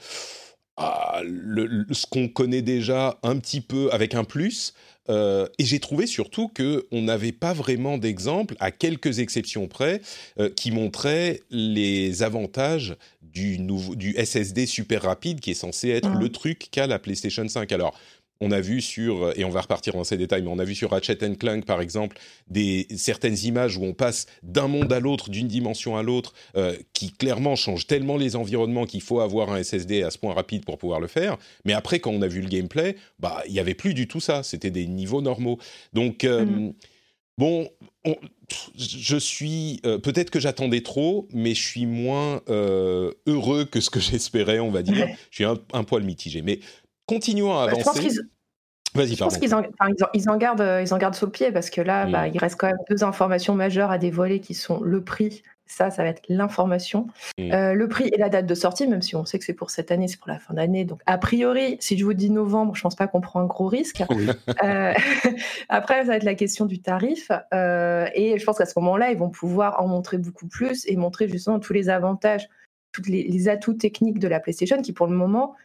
ah, 0.77 1.21
ce 1.91 2.07
qu'on 2.07 2.27
connaît 2.29 2.61
déjà 2.61 3.19
un 3.23 3.37
petit 3.37 3.61
peu 3.61 3.91
avec 3.91 4.15
un 4.15 4.23
plus, 4.23 4.73
euh, 5.09 5.47
et 5.57 5.65
j'ai 5.65 5.79
trouvé 5.79 6.05
surtout 6.07 6.47
que 6.47 6.87
on 6.91 7.01
n'avait 7.01 7.31
pas 7.31 7.53
vraiment 7.53 7.97
d'exemple, 7.97 8.55
à 8.59 8.71
quelques 8.71 9.19
exceptions 9.19 9.67
près, 9.67 10.01
euh, 10.39 10.49
qui 10.49 10.71
montraient 10.71 11.41
les 11.49 12.23
avantages 12.23 12.95
du, 13.21 13.59
nouveau, 13.59 13.95
du 13.95 14.13
SSD 14.13 14.65
super 14.65 15.03
rapide 15.03 15.39
qui 15.39 15.51
est 15.51 15.55
censé 15.55 15.89
être 15.89 16.09
le 16.09 16.29
truc 16.29 16.67
qu'a 16.71 16.87
la 16.87 16.99
PlayStation 16.99 17.47
5. 17.47 17.71
Alors, 17.71 17.97
on 18.41 18.51
a 18.51 18.59
vu 18.59 18.81
sur, 18.81 19.31
et 19.37 19.45
on 19.45 19.49
va 19.49 19.61
repartir 19.61 19.93
dans 19.93 20.03
ces 20.03 20.17
détails, 20.17 20.41
mais 20.41 20.49
on 20.49 20.59
a 20.59 20.65
vu 20.65 20.75
sur 20.75 20.91
Ratchet 20.91 21.17
Clank, 21.39 21.65
par 21.65 21.79
exemple, 21.79 22.17
des, 22.49 22.87
certaines 22.97 23.37
images 23.43 23.77
où 23.77 23.83
on 23.83 23.93
passe 23.93 24.25
d'un 24.43 24.67
monde 24.67 24.91
à 24.91 24.99
l'autre, 24.99 25.29
d'une 25.29 25.47
dimension 25.47 25.95
à 25.95 26.03
l'autre, 26.03 26.33
euh, 26.57 26.75
qui 26.93 27.11
clairement 27.11 27.55
changent 27.55 27.87
tellement 27.87 28.17
les 28.17 28.35
environnements 28.35 28.85
qu'il 28.85 29.01
faut 29.01 29.19
avoir 29.19 29.51
un 29.51 29.63
SSD 29.63 30.03
à 30.03 30.11
ce 30.11 30.17
point 30.17 30.33
rapide 30.33 30.65
pour 30.65 30.77
pouvoir 30.77 30.99
le 30.99 31.07
faire. 31.07 31.37
Mais 31.65 31.73
après, 31.73 31.99
quand 31.99 32.11
on 32.11 32.21
a 32.21 32.27
vu 32.27 32.41
le 32.41 32.49
gameplay, 32.49 32.95
bah, 33.19 33.43
il 33.47 33.53
n'y 33.53 33.59
avait 33.59 33.75
plus 33.75 33.93
du 33.93 34.07
tout 34.07 34.19
ça. 34.19 34.43
C'était 34.43 34.71
des 34.71 34.87
niveaux 34.87 35.21
normaux. 35.21 35.59
Donc, 35.93 36.23
euh, 36.23 36.45
mm-hmm. 36.45 36.73
bon, 37.37 37.69
je 38.75 39.17
suis 39.17 39.79
euh, 39.85 39.97
peut-être 39.97 40.29
que 40.29 40.39
j'attendais 40.39 40.81
trop, 40.81 41.27
mais 41.33 41.53
je 41.53 41.63
suis 41.63 41.85
moins 41.85 42.41
euh, 42.49 43.11
heureux 43.27 43.65
que 43.65 43.79
ce 43.79 43.89
que 43.89 43.99
j'espérais, 43.99 44.59
on 44.59 44.71
va 44.71 44.83
dire. 44.83 45.07
Je 45.29 45.35
suis 45.35 45.45
un, 45.45 45.83
poil 45.83 46.03
mitigé, 46.03 46.41
mais 46.41 46.59
continuons 47.15 47.57
à 47.57 47.63
avancer. 47.63 48.09
Vas-y, 48.93 49.15
Je 49.15 49.23
pense 49.23 49.37
qu'ils 49.37 49.55
en, 49.55 49.63
ils 50.13 50.29
en, 50.29 50.35
gardent, 50.35 50.81
ils 50.81 50.93
en 50.93 50.97
gardent 50.97 51.15
sous 51.15 51.25
le 51.25 51.31
pied 51.31 51.53
parce 51.53 51.69
que 51.69 51.79
là, 51.79 52.07
bah, 52.07 52.27
il 52.27 52.37
reste 52.37 52.57
quand 52.59 52.67
même 52.67 52.75
deux 52.89 53.05
informations 53.05 53.55
majeures 53.55 53.89
à 53.89 53.97
dévoiler 53.97 54.41
qui 54.41 54.53
sont 54.53 54.81
le 54.81 55.01
prix 55.01 55.43
ça, 55.71 55.89
ça 55.89 56.03
va 56.03 56.09
être 56.09 56.23
l'information. 56.27 57.07
Mm. 57.37 57.51
Euh, 57.53 57.73
le 57.73 57.87
prix 57.87 58.09
et 58.13 58.17
la 58.17 58.29
date 58.29 58.45
de 58.45 58.55
sortie, 58.55 58.87
même 58.87 59.01
si 59.01 59.15
on 59.15 59.25
sait 59.25 59.39
que 59.39 59.45
c'est 59.45 59.53
pour 59.53 59.69
cette 59.69 59.89
année, 59.91 60.07
c'est 60.07 60.19
pour 60.19 60.27
la 60.27 60.39
fin 60.39 60.53
d'année. 60.53 60.83
Donc, 60.83 61.01
a 61.05 61.17
priori, 61.17 61.77
si 61.79 61.97
je 61.97 62.03
vous 62.03 62.13
dis 62.13 62.29
novembre, 62.29 62.75
je 62.75 62.81
pense 62.81 62.95
pas 62.95 63.07
qu'on 63.07 63.21
prend 63.21 63.39
un 63.39 63.45
gros 63.45 63.67
risque. 63.67 64.03
Euh, 64.63 64.93
après, 65.69 66.01
ça 66.01 66.07
va 66.07 66.15
être 66.17 66.23
la 66.23 66.35
question 66.35 66.65
du 66.65 66.81
tarif. 66.81 67.31
Euh, 67.53 68.07
et 68.13 68.37
je 68.37 68.45
pense 68.45 68.57
qu'à 68.57 68.65
ce 68.65 68.77
moment-là, 68.79 69.11
ils 69.11 69.17
vont 69.17 69.29
pouvoir 69.29 69.81
en 69.81 69.87
montrer 69.87 70.17
beaucoup 70.17 70.47
plus 70.47 70.85
et 70.87 70.95
montrer 70.97 71.27
justement 71.27 71.59
tous 71.59 71.73
les 71.73 71.89
avantages, 71.89 72.49
tous 72.91 73.03
les, 73.07 73.23
les 73.23 73.47
atouts 73.47 73.73
techniques 73.73 74.19
de 74.19 74.27
la 74.27 74.39
PlayStation 74.39 74.81
qui, 74.81 74.91
pour 74.91 75.07
le 75.07 75.15
moment, 75.15 75.55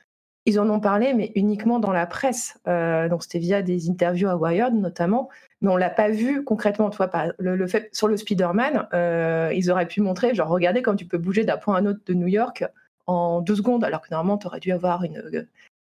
ils 0.47 0.59
en 0.61 0.71
ont 0.71 0.81
parlé, 0.81 1.12
mais 1.12 1.33
uniquement 1.35 1.79
dans 1.79 1.93
la 1.93 2.07
presse. 2.07 2.59
donc, 2.65 3.23
c'était 3.23 3.38
via 3.38 3.62
des 3.62 3.91
interviews 3.91 4.29
à 4.29 4.37
Wired, 4.37 4.75
notamment 4.75 5.29
mais 5.61 5.71
on 5.71 5.76
l'a 5.76 5.91
pas 5.91 6.11
vu 6.11 6.45
concrètement. 6.45 6.91
Toi, 6.91 7.11
le, 7.38 7.67
fait 7.67 7.88
sur 7.93 8.09
le 8.09 8.17
Spider-Man, 8.17 8.88
euh, 8.93 9.53
ils 9.55 9.71
auraient 9.71 9.88
pu 9.88 10.00
montrer, 10.00 10.35
genre, 10.35 10.49
regardez 10.49 10.83
comme 10.83 10.97
tu 10.97 11.07
peux 11.07 11.19
bouger 11.19 11.45
d'un 11.45 11.57
point 11.57 11.76
à 11.76 11.81
un 11.81 11.87
autre 11.87 12.00
de 12.07 12.15
New 12.15 12.26
York 12.26 12.65
en 13.07 13.41
deux 13.41 13.57
secondes, 13.57 13.85
alors 13.85 14.03
que 14.03 14.09
normalement, 14.11 14.38
tu 14.38 14.47
aurais 14.47 14.61
dû 14.61 14.73
avoir 14.73 15.05
une, 15.05 15.19
euh, 15.19 15.49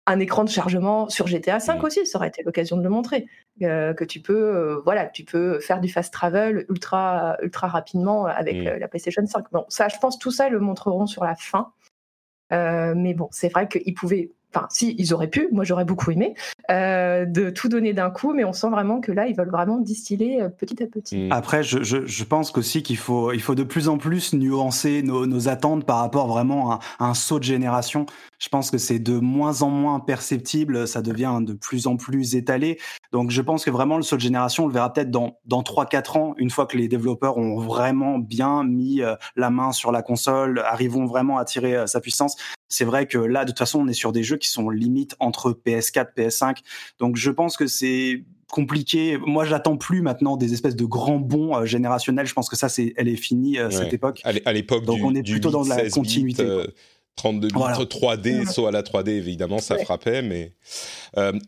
un 0.07 0.19
écran 0.21 0.45
de 0.45 0.51
chargement 0.51 1.09
sur 1.09 1.27
GTA 1.27 1.61
5 1.61 1.81
mm. 1.81 1.85
aussi. 1.85 2.07
Ça 2.07 2.19
aurait 2.19 2.29
été 2.29 2.43
l'occasion 2.43 2.77
de 2.77 2.83
le 2.83 2.91
montrer, 2.91 3.27
euh, 3.63 3.95
que 3.95 4.05
tu 4.05 4.21
peux, 4.21 4.83
voilà, 4.85 5.07
tu 5.07 5.25
peux 5.25 5.61
faire 5.61 5.81
du 5.81 5.89
fast 5.89 6.13
travel 6.13 6.67
ultra, 6.69 7.39
ultra 7.43 7.69
rapidement 7.69 8.27
avec 8.27 8.63
la 8.65 8.89
PlayStation 8.89 9.25
5. 9.27 9.47
Bon, 9.51 9.65
ça, 9.69 9.89
je 9.89 9.97
pense, 9.99 10.19
tout 10.19 10.31
ça, 10.31 10.49
ils 10.49 10.53
le 10.53 10.61
montreront 10.61 11.07
sur 11.07 11.25
la 11.25 11.37
fin. 11.37 11.73
mais 12.51 13.15
bon, 13.15 13.29
c'est 13.31 13.49
vrai 13.49 13.67
qu'ils 13.67 13.95
pouvaient 13.95 14.31
enfin 14.55 14.67
si 14.71 14.95
ils 14.99 15.13
auraient 15.13 15.29
pu, 15.29 15.49
moi 15.53 15.65
j'aurais 15.65 15.85
beaucoup 15.85 16.11
aimé, 16.11 16.35
euh, 16.71 17.25
de 17.25 17.51
tout 17.51 17.69
donner 17.69 17.93
d'un 17.93 18.11
coup, 18.11 18.33
mais 18.33 18.45
on 18.45 18.53
sent 18.53 18.71
vraiment 18.71 19.01
que 19.01 19.13
là 19.13 19.27
ils 19.27 19.37
veulent 19.37 19.51
vraiment 19.51 19.79
distiller 19.79 20.43
euh, 20.43 20.49
petit 20.49 20.83
à 20.83 20.87
petit. 20.87 21.17
Mm. 21.29 21.33
Après, 21.33 21.63
je, 21.63 21.83
je, 21.83 22.07
je 22.07 22.25
pense 22.25 22.51
qu'aussi 22.51 22.83
qu'il 22.83 22.97
faut, 22.97 23.33
il 23.33 23.41
faut 23.41 23.55
de 23.55 23.65
plus 23.65 23.89
en 23.89 23.99
plus 23.99 24.33
nuancer 24.33 25.03
nos, 25.03 25.27
nos 25.27 25.49
attentes 25.49 25.85
par 25.85 25.99
rapport 25.99 26.29
vraiment 26.29 26.73
à, 26.73 26.81
un 27.01 27.15
saut 27.15 27.39
de 27.39 27.45
génération. 27.45 28.07
Je 28.45 28.51
pense 28.51 28.71
que 28.71 28.77
c'est 28.77 28.99
de 28.99 29.19
moins 29.19 29.63
en 29.63 29.71
moins 29.71 30.01
perceptible, 30.01 30.87
ça 30.87 31.01
devient 31.01 31.39
de 31.41 31.55
plus 31.55 31.87
en 31.87 31.97
plus 31.97 32.37
étalé. 32.37 32.79
Donc 33.11 33.31
je 33.31 33.41
pense 33.41 33.65
que 33.65 33.71
vraiment 33.71 33.97
le 33.97 34.03
saut 34.03 34.17
de 34.17 34.21
génération, 34.21 34.65
on 34.65 34.67
le 34.67 34.75
verra 34.75 34.93
peut-être 34.93 35.11
dans, 35.11 35.39
dans 35.47 35.63
3-4 35.63 36.19
ans, 36.19 36.35
une 36.37 36.51
fois 36.51 36.67
que 36.67 36.77
les 36.77 36.87
développeurs 36.87 37.39
ont 37.39 37.59
vraiment 37.59 38.19
bien 38.19 38.63
mis 38.63 39.01
euh, 39.01 39.15
la 39.35 39.49
main 39.49 39.73
sur 39.73 39.93
la 39.93 40.03
console, 40.03 40.59
arriveront 40.59 41.07
vraiment 41.07 41.39
à 41.39 41.47
tirer 41.47 41.87
sa 41.87 42.03
puissance. 42.03 42.37
C'est 42.69 42.85
vrai 42.85 43.07
que 43.07 43.17
là, 43.17 43.47
de 43.47 43.51
toute 43.51 43.59
façon, 43.61 43.81
on 43.81 43.89
est 43.89 43.95
sur 43.95 44.13
des 44.13 44.23
jeux 44.23 44.37
qui 44.37 44.51
sont 44.51 44.69
limite 44.69 45.17
entre 45.21 45.59
PS4, 45.65 46.09
PS5. 46.15 46.59
Donc 46.99 47.17
je 47.17 47.31
pense 47.31 47.57
que 47.57 47.67
c'est 47.67 48.25
compliqué. 48.51 49.17
Moi, 49.27 49.47
j'attends 49.47 49.79
plus 49.79 50.03
maintenant 50.03 50.37
des 50.37 50.53
espèces 50.53 50.77
de 50.77 50.85
grands 50.85 51.19
bons 51.19 51.57
euh, 51.57 51.65
générationnels. 51.65 52.27
Je 52.27 52.35
pense 52.35 52.51
que 52.51 52.57
ça, 52.57 52.69
c'est, 52.69 52.93
elle 52.97 53.09
est 53.09 53.17
finie 53.17 53.59
euh, 53.59 53.71
cette 53.71 53.95
époque. 53.95 54.21
À 54.23 54.53
l'époque, 54.53 54.85
donc 54.85 55.01
on 55.03 55.15
est 55.15 55.23
plutôt 55.23 55.51
dans 55.51 55.65
la 55.65 55.89
continuité. 55.89 56.47
32 57.17 57.49
bits 57.49 57.55
3D, 57.55 58.51
saut 58.51 58.67
à 58.67 58.71
la 58.71 58.83
3D, 58.83 59.11
évidemment, 59.11 59.59
ça 59.59 59.79
frappait, 59.79 60.23
mais 60.23 60.53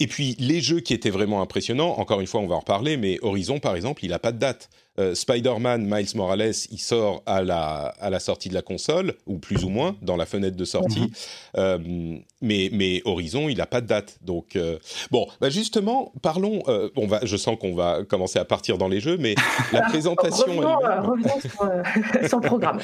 et 0.01 0.07
puis 0.07 0.37
les 0.39 0.61
jeux 0.61 0.81
qui 0.81 0.95
étaient 0.95 1.11
vraiment 1.11 1.43
impressionnants. 1.43 1.99
Encore 1.99 2.21
une 2.21 2.27
fois, 2.27 2.41
on 2.41 2.47
va 2.47 2.55
en 2.55 2.61
reparler, 2.61 2.97
mais 2.97 3.19
Horizon, 3.23 3.59
par 3.59 3.75
exemple, 3.77 4.05
il 4.05 4.13
a 4.13 4.19
pas 4.19 4.33
de 4.33 4.39
date. 4.39 4.69
Euh, 4.99 5.15
Spider-Man 5.15 5.87
Miles 5.87 6.09
Morales, 6.15 6.53
il 6.71 6.79
sort 6.79 7.23
à 7.27 7.43
la, 7.43 7.95
à 8.01 8.11
la 8.11 8.21
sortie 8.21 8.49
de 8.49 8.55
la 8.55 8.63
console, 8.63 9.15
ou 9.27 9.39
plus 9.39 9.65
ou 9.65 9.69
moins, 9.69 9.97
dans 10.03 10.17
la 10.17 10.27
fenêtre 10.27 10.57
de 10.57 10.65
sortie. 10.65 11.01
Mhm. 11.01 11.11
Euh, 11.59 12.19
mais, 12.41 12.71
mais 12.73 13.03
Horizon, 13.05 13.49
il 13.49 13.59
n'a 13.59 13.67
pas 13.67 13.81
de 13.81 13.87
date. 13.87 14.19
Donc, 14.23 14.57
euh, 14.57 14.79
bon, 15.11 15.27
bah 15.41 15.51
justement, 15.51 16.13
parlons. 16.23 16.63
on 16.97 17.07
va, 17.07 17.21
je 17.25 17.37
sens 17.37 17.57
qu'on 17.59 17.75
va 17.75 18.05
commencer 18.05 18.39
à 18.39 18.45
partir 18.45 18.79
dans 18.79 18.89
les 18.89 19.01
jeux, 19.01 19.17
mais 19.19 19.35
la 19.73 19.83
présentation. 19.89 20.47
revenons, 20.47 21.41
sur, 22.29 22.41
le 22.41 22.47
programme. 22.47 22.81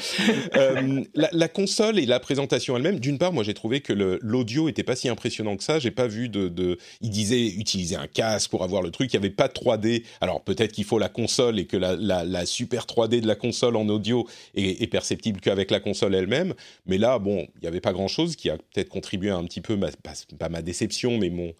la, 1.15 1.29
la, 1.31 1.47
console 1.47 1.99
et 1.99 2.05
la 2.05 2.19
présentation 2.19 2.75
elle-même, 2.77 2.99
d'une 2.99 3.17
part, 3.17 3.33
moi 3.33 3.43
j'ai 3.43 3.53
trouvé 3.53 3.81
que 3.81 3.93
l'audio 4.21 4.69
était 4.69 4.83
pas 4.83 4.95
si 4.95 5.09
impressionnant 5.09 5.55
que 5.57 5.63
ça. 5.63 5.79
J'ai 5.79 5.91
pas 5.91 6.07
vu 6.07 6.29
de, 6.29 6.47
de, 6.47 6.77
Il 7.01 7.09
disait 7.09 7.47
utiliser 7.47 7.95
un 7.95 8.07
casque 8.07 8.49
pour 8.49 8.63
avoir 8.63 8.81
le 8.81 8.91
truc. 8.91 9.13
Il 9.13 9.19
n'y 9.19 9.25
avait 9.25 9.33
pas 9.33 9.47
de 9.47 9.53
3D. 9.53 10.03
Alors 10.21 10.41
peut-être 10.41 10.71
qu'il 10.71 10.85
faut 10.85 10.99
la 10.99 11.09
console 11.09 11.59
et 11.59 11.65
que 11.65 11.77
la, 11.77 11.95
la, 12.05 12.45
super 12.45 12.85
3D 12.85 13.21
de 13.21 13.27
la 13.27 13.35
console 13.35 13.75
en 13.75 13.87
audio 13.89 14.27
est, 14.55 14.87
perceptible 14.87 15.39
qu'avec 15.39 15.71
la 15.71 15.79
console 15.79 16.15
elle-même. 16.15 16.53
Mais 16.85 16.97
là, 16.97 17.19
bon, 17.19 17.47
il 17.55 17.61
n'y 17.61 17.67
avait 17.67 17.81
pas 17.81 17.93
grand-chose 17.93 18.35
qui 18.35 18.49
a 18.49 18.57
peut-être 18.57 18.89
contribué 18.89 19.29
un 19.29 19.43
petit 19.45 19.61
peu, 19.61 19.79
pas, 19.79 20.49
ma 20.49 20.61
déception, 20.61 21.17
mais 21.17 21.29
mon 21.29 21.53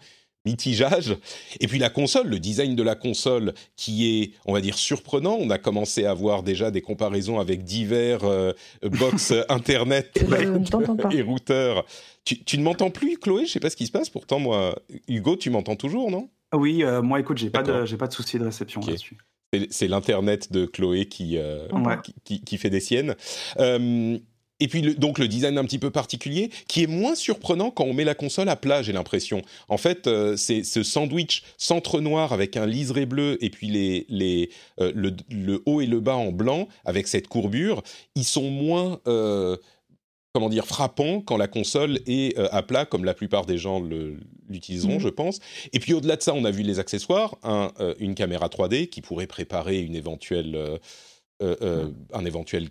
mitigeage. 0.46 1.16
Et 1.60 1.68
puis 1.68 1.80
la 1.80 1.90
console, 1.90 2.28
le 2.28 2.40
design 2.40 2.76
de 2.76 2.84
la 2.84 2.96
console 2.96 3.54
qui 3.76 4.22
est, 4.22 4.32
on 4.46 4.54
va 4.54 4.62
dire, 4.62 4.78
surprenant. 4.78 5.38
On 5.40 5.50
a 5.50 5.58
commencé 5.58 6.06
à 6.06 6.14
voir 6.14 6.44
déjà 6.44 6.72
des 6.72 6.82
comparaisons 6.82 7.40
avec 7.40 7.64
divers 7.64 8.24
euh, 8.24 8.54
box 8.84 9.34
internet 9.50 10.20
et 11.12 11.22
routeurs. 11.22 11.86
Tu, 12.26 12.58
ne 12.58 12.64
m'entends 12.64 12.90
plus, 12.90 13.18
Chloé? 13.18 13.46
Je 13.46 13.52
sais 13.52 13.60
pas 13.60 13.70
ce 13.70 13.76
qui 13.76 13.88
se 13.88 13.92
passe. 13.92 14.10
Pourtant, 14.10 14.40
moi, 14.40 14.76
Hugo, 15.08 15.36
tu 15.36 15.50
m'entends 15.50 15.76
toujours, 15.76 16.10
non? 16.10 16.30
Oui, 16.54 16.84
euh, 16.84 17.02
moi, 17.02 17.20
écoute, 17.20 17.38
j'ai 17.38 17.50
pas 17.50 17.64
de, 17.64 17.86
j'ai 17.86 17.98
pas 17.98 18.08
de 18.08 18.14
souci 18.14 18.38
de 18.38 18.46
réception 18.46 18.82
là-dessus 18.82 19.18
c'est 19.70 19.88
l'internet 19.88 20.52
de 20.52 20.66
Chloé 20.66 21.06
qui, 21.06 21.38
euh, 21.38 21.68
qui, 22.24 22.58
fait 22.58 22.70
des 22.70 22.80
siennes. 22.80 23.16
Euh, 23.60 24.18
et 24.60 24.68
puis 24.68 24.82
donc 24.96 25.20
le 25.20 25.28
design 25.28 25.58
un 25.58 25.66
petit 25.66 25.80
peu 25.80 25.90
particulier, 25.90 26.50
qui 26.68 26.84
est 26.84 26.88
moins 26.88 27.16
surprenant 27.16 27.72
quand 27.72 27.84
on 27.84 27.94
met 27.94 28.06
la 28.06 28.16
console 28.16 28.50
à 28.50 28.56
plat, 28.56 28.82
j'ai 28.82 28.94
l'impression. 28.94 29.42
En 29.68 29.78
fait, 29.78 30.08
euh, 30.08 30.38
c'est 30.38 30.64
ce 30.64 30.84
sandwich 30.84 31.44
centre 31.58 32.00
noir 32.00 32.34
avec 32.34 32.56
un 32.56 32.66
liseré 32.66 33.06
bleu 33.06 33.38
et 33.44 33.50
puis 33.50 33.68
les, 33.68 34.06
les, 34.10 34.50
le, 34.80 35.16
le, 35.30 35.62
haut 35.66 35.82
et 35.82 35.86
le 35.86 36.00
bas 36.00 36.16
en 36.16 36.32
blanc 36.32 36.68
avec 36.86 37.08
cette 37.08 37.28
courbure, 37.28 37.84
ils 38.16 38.24
sont 38.24 38.50
moins 38.50 39.00
comment 40.34 40.50
dire, 40.50 40.66
frappant 40.66 41.22
quand 41.22 41.38
la 41.38 41.48
console 41.48 42.00
est 42.08 42.38
euh, 42.40 42.48
à 42.52 42.64
plat, 42.64 42.86
comme 42.86 43.06
la 43.06 43.14
plupart 43.14 43.46
des 43.46 43.60
gens 43.60 43.82
l'utiliseront, 44.50 44.96
mhm. 44.96 45.00
je 45.00 45.10
pense. 45.10 45.40
Et 45.72 45.80
puis 45.80 45.94
au-delà 45.94 46.16
de 46.16 46.24
ça, 46.24 46.34
on 46.34 46.44
a 46.44 46.52
vu 46.52 46.64
les 46.64 46.80
accessoires, 46.80 47.38
un, 47.44 47.72
euh, 47.80 47.94
une 48.00 48.16
caméra 48.16 48.48
3D 48.48 48.90
qui 48.90 49.02
pourrait 49.02 49.28
préparer 49.28 49.80
une 49.80 49.96
éventuelle, 49.96 50.80
euh, 51.44 51.92
un 52.14 52.26
éventuel, 52.26 52.70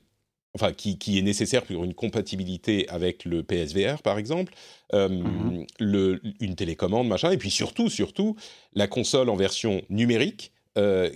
enfin 0.55 0.73
qui, 0.73 0.99
qui, 0.99 1.19
est 1.19 1.23
nécessaire 1.23 1.63
pour 1.63 1.85
une 1.85 1.95
compatibilité 1.95 2.89
avec 2.89 3.25
le 3.25 3.45
PSVR 3.45 4.03
par 4.03 4.19
exemple, 4.19 4.53
mhm. 4.93 5.65
le, 5.79 6.21
une 6.41 6.57
télécommande, 6.57 7.07
machin, 7.07 7.31
et 7.31 7.39
puis 7.39 7.51
surtout, 7.51 7.89
surtout, 7.89 8.35
la 8.75 8.89
console 8.89 9.29
en 9.31 9.37
version 9.37 9.83
numérique 9.89 10.53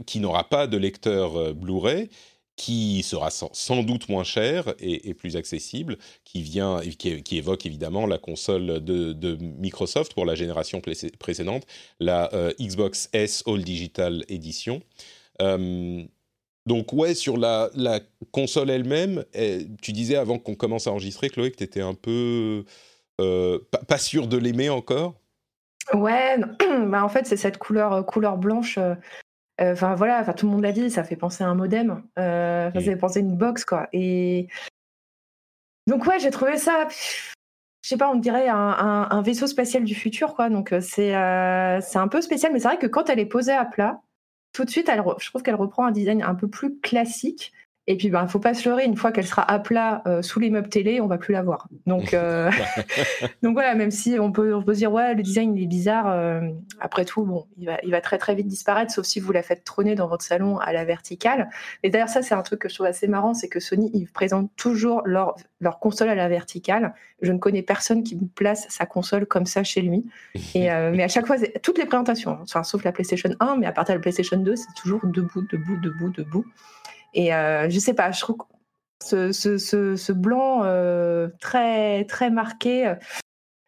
qui 0.05 0.21
n'aura 0.21 0.49
pas 0.51 0.67
de 0.67 0.77
lecteur 0.77 1.55
Blu-ray 1.55 2.11
qui 2.57 3.03
sera 3.03 3.31
sans, 3.31 3.83
doute 3.83 4.09
moins 4.09 4.25
cher 4.25 4.75
et, 4.81 5.13
plus 5.13 5.37
accessible, 5.37 5.99
qui 6.25 6.43
vient, 6.43 6.81
qui, 6.81 7.37
évoque 7.37 7.67
évidemment 7.67 8.07
la 8.07 8.19
console 8.19 8.83
de, 8.83 9.37
Microsoft 9.41 10.15
pour 10.15 10.25
la 10.25 10.35
génération 10.35 10.81
précédente, 11.19 11.67
la 12.01 12.33
euh, 12.33 12.53
Xbox 12.59 13.11
S 13.13 13.45
All 13.47 13.63
Digital 13.63 14.25
Edition. 14.29 14.83
Euh, 15.43 16.03
donc 16.65 16.93
ouais, 16.95 17.15
sur 17.15 17.37
la, 17.37 17.71
console 18.33 18.71
elle-même, 18.71 19.25
eh, 19.35 19.67
tu 19.83 19.93
disais 19.93 20.17
avant 20.17 20.39
qu'on 20.39 20.55
commence 20.55 20.87
à 20.87 20.91
enregistrer, 20.91 21.29
Chloé, 21.29 21.51
que 21.51 21.57
tu 21.57 21.65
étais 21.65 21.83
un 21.83 21.95
peu 21.95 22.65
euh, 23.21 23.59
pas, 23.87 23.99
sûr 23.99 24.29
de 24.29 24.39
l'aimer 24.39 24.71
encore? 24.71 25.15
Ouais, 25.93 26.39
bah 26.87 27.05
en 27.05 27.09
fait 27.09 27.27
c'est 27.27 27.37
cette 27.37 27.59
couleur 27.59 28.05
couleur 28.07 28.39
blanche 28.39 28.79
enfin 29.61 29.95
voilà, 29.95 30.21
enfin 30.21 30.33
tout 30.33 30.47
le 30.47 30.53
monde 30.53 30.63
l'a 30.63 30.73
dit, 30.73 30.91
ça 30.91 31.05
fait 31.05 31.17
penser 31.17 31.45
à 31.45 31.49
un 31.49 31.55
modem. 31.55 32.03
Euh, 32.19 32.71
ça 32.73 32.81
fait 32.81 32.97
penser 32.97 33.21
à 33.21 33.23
une 33.23 33.37
box 33.37 33.65
quoi. 33.65 33.89
Et 33.93 34.49
donc 35.87 36.07
ouais, 36.07 36.19
j'ai 36.19 36.31
trouvé 36.31 36.57
ça, 36.57 36.89
je 36.91 37.89
sais 37.89 37.97
pas, 37.97 38.11
on 38.11 38.17
dirait 38.17 38.49
un, 38.49 39.23
vaisseau 39.23 39.47
spatial 39.47 39.85
du 39.85 39.95
futur 39.95 40.35
quoi. 40.35 40.51
Donc 40.51 40.73
euh, 40.73 40.81
c'est 40.81 41.13
c'est 41.83 41.99
un 41.99 42.09
peu 42.09 42.21
spécial, 42.21 42.53
mais 42.53 42.61
c'est 42.61 42.69
vrai 42.69 42.79
que 42.79 42.87
quand 42.87 43.09
elle 43.09 43.19
est 43.19 43.27
posée 43.27 43.53
à 43.53 43.65
plat, 43.65 44.01
tout 44.53 44.65
de 44.65 44.71
suite, 44.71 44.89
elle, 44.89 45.03
je 45.19 45.29
trouve 45.29 45.43
qu'elle 45.43 45.55
reprend 45.55 45.87
un 45.87 45.91
design 45.91 46.23
un 46.23 46.35
peu 46.35 46.49
plus 46.49 46.79
classique 46.81 47.53
Et 47.89 47.97
puis, 47.97 48.11
ben, 48.11 48.27
faut 48.27 48.41
pas 48.41 48.53
se 48.53 48.69
leurrer, 48.69 48.85
une 48.85 48.97
fois 48.97 49.13
qu'elle 49.13 49.27
sera 49.27 49.49
à 49.49 49.61
plat 49.61 50.03
euh, 50.07 50.21
sous 50.21 50.41
les 50.41 50.51
meubles 50.51 50.69
télé, 50.69 51.01
on 51.01 51.07
va 51.07 51.19
plus 51.19 51.33
la 51.33 51.43
voir. 51.43 51.69
Donc, 51.87 52.15
euh, 52.15 52.51
donc 53.43 53.53
voilà, 53.55 53.77
même 53.77 53.93
si 53.93 54.17
on 54.19 54.33
peut, 54.33 54.55
on 54.55 54.63
peut 54.63 54.75
se 54.75 54.79
dire, 54.79 54.93
ouais, 54.93 55.15
le 55.15 55.23
design 55.23 55.57
il 55.57 55.63
est 55.63 55.69
bizarre, 55.69 56.09
euh, 56.09 56.41
après 56.81 57.05
tout, 57.05 57.25
bon, 57.25 57.47
il 57.59 57.67
va, 57.67 57.79
il 57.85 57.93
va 57.93 58.01
très 58.01 58.19
très 58.19 58.35
vite 58.35 58.49
disparaître, 58.49 58.93
sauf 58.93 59.07
si 59.07 59.21
vous 59.21 59.31
la 59.31 59.43
faites 59.43 59.63
trôner 59.63 59.95
dans 59.95 60.09
votre 60.09 60.25
salon 60.25 60.59
à 60.59 60.73
la 60.73 60.85
verticale. 60.85 61.49
Et 61.85 61.91
d'ailleurs, 61.91 62.09
ça, 62.09 62.23
c'est 62.23 62.35
un 62.35 62.43
truc 62.43 62.61
que 62.61 62.69
je 62.69 62.75
trouve 62.75 62.87
assez 62.87 63.07
marrant, 63.07 63.35
c'est 63.35 63.49
que 63.49 63.61
Sony, 63.61 63.89
ils 63.95 64.09
présentent 64.09 64.51
toujours 64.57 65.03
leur, 65.05 65.37
leur 65.61 65.79
console 65.79 66.09
à 66.09 66.17
la 66.17 66.29
verticale. 66.29 66.93
Je 67.23 67.31
ne 67.31 67.39
connais 67.39 67.63
personne 67.63 68.03
qui 68.03 68.17
place 68.35 68.67
sa 68.69 68.85
console 68.85 69.27
comme 69.27 69.47
ça 69.47 69.63
chez 69.63 69.81
lui. 69.81 70.05
Et, 70.55 70.69
mais 70.69 71.03
à 71.03 71.09
chaque 71.09 71.27
fois, 71.27 71.37
toutes 71.63 71.79
les 71.79 71.87
présentations, 71.87 72.33
hein, 72.33 72.41
enfin, 72.43 72.63
sauf 72.63 72.85
la 72.85 72.93
PlayStation 72.93 73.31
1, 73.41 73.57
mais 73.57 73.67
à 73.67 73.73
partir 73.73 73.95
de 73.95 73.99
la 73.99 74.03
PlayStation 74.03 74.37
2, 74.37 74.57
c'est 74.57 74.75
toujours 74.77 75.01
debout, 75.05 75.43
debout, 75.51 75.77
debout, 75.81 76.11
debout. 76.11 76.45
Et 77.15 77.35
euh, 77.35 77.69
je 77.71 77.79
sais 77.79 77.95
pas, 77.95 78.11
je 78.13 78.21
trouve 78.21 78.37
ce, 79.03 79.33
ce, 79.33 79.97
ce, 79.97 80.13
blanc 80.13 80.63
euh, 80.65 81.29
très, 81.41 82.05
très 82.05 82.31
marqué, 82.31 82.87
euh, 82.87 82.95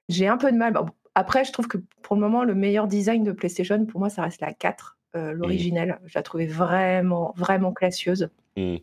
j'ai 0.08 0.26
un 0.26 0.36
peu 0.36 0.50
de 0.50 0.56
mal. 0.56 0.78
après, 1.14 1.44
je 1.44 1.52
trouve 1.52 1.68
que 1.68 1.78
pour 2.02 2.16
le 2.16 2.22
moment, 2.22 2.44
le 2.44 2.54
meilleur 2.54 2.86
design 2.86 3.24
de 3.24 3.32
PlayStation, 3.32 3.84
pour 3.86 4.00
moi, 4.00 4.08
ça 4.08 4.22
reste 4.22 4.40
la 4.40 4.52
4, 4.52 4.98
euh, 5.16 5.32
l'originelle. 5.32 5.98
Je 6.06 6.18
la 6.18 6.22
trouvais 6.22 6.46
vraiment, 6.46 7.34
vraiment 7.36 7.72
classieuse. 7.72 8.30
Mmh. 8.56 8.76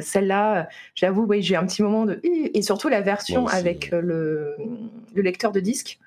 Celle-là, 0.00 0.68
j'avoue, 0.94 1.24
oui, 1.24 1.42
j'ai 1.42 1.54
un 1.54 1.66
petit 1.66 1.82
moment 1.82 2.06
de. 2.06 2.20
Et 2.24 2.62
surtout 2.62 2.88
la 2.88 3.02
version 3.02 3.46
avec 3.46 3.90
le, 3.90 4.56
le, 5.14 5.22
lecteur 5.22 5.52
de 5.52 5.60
disque. 5.60 6.00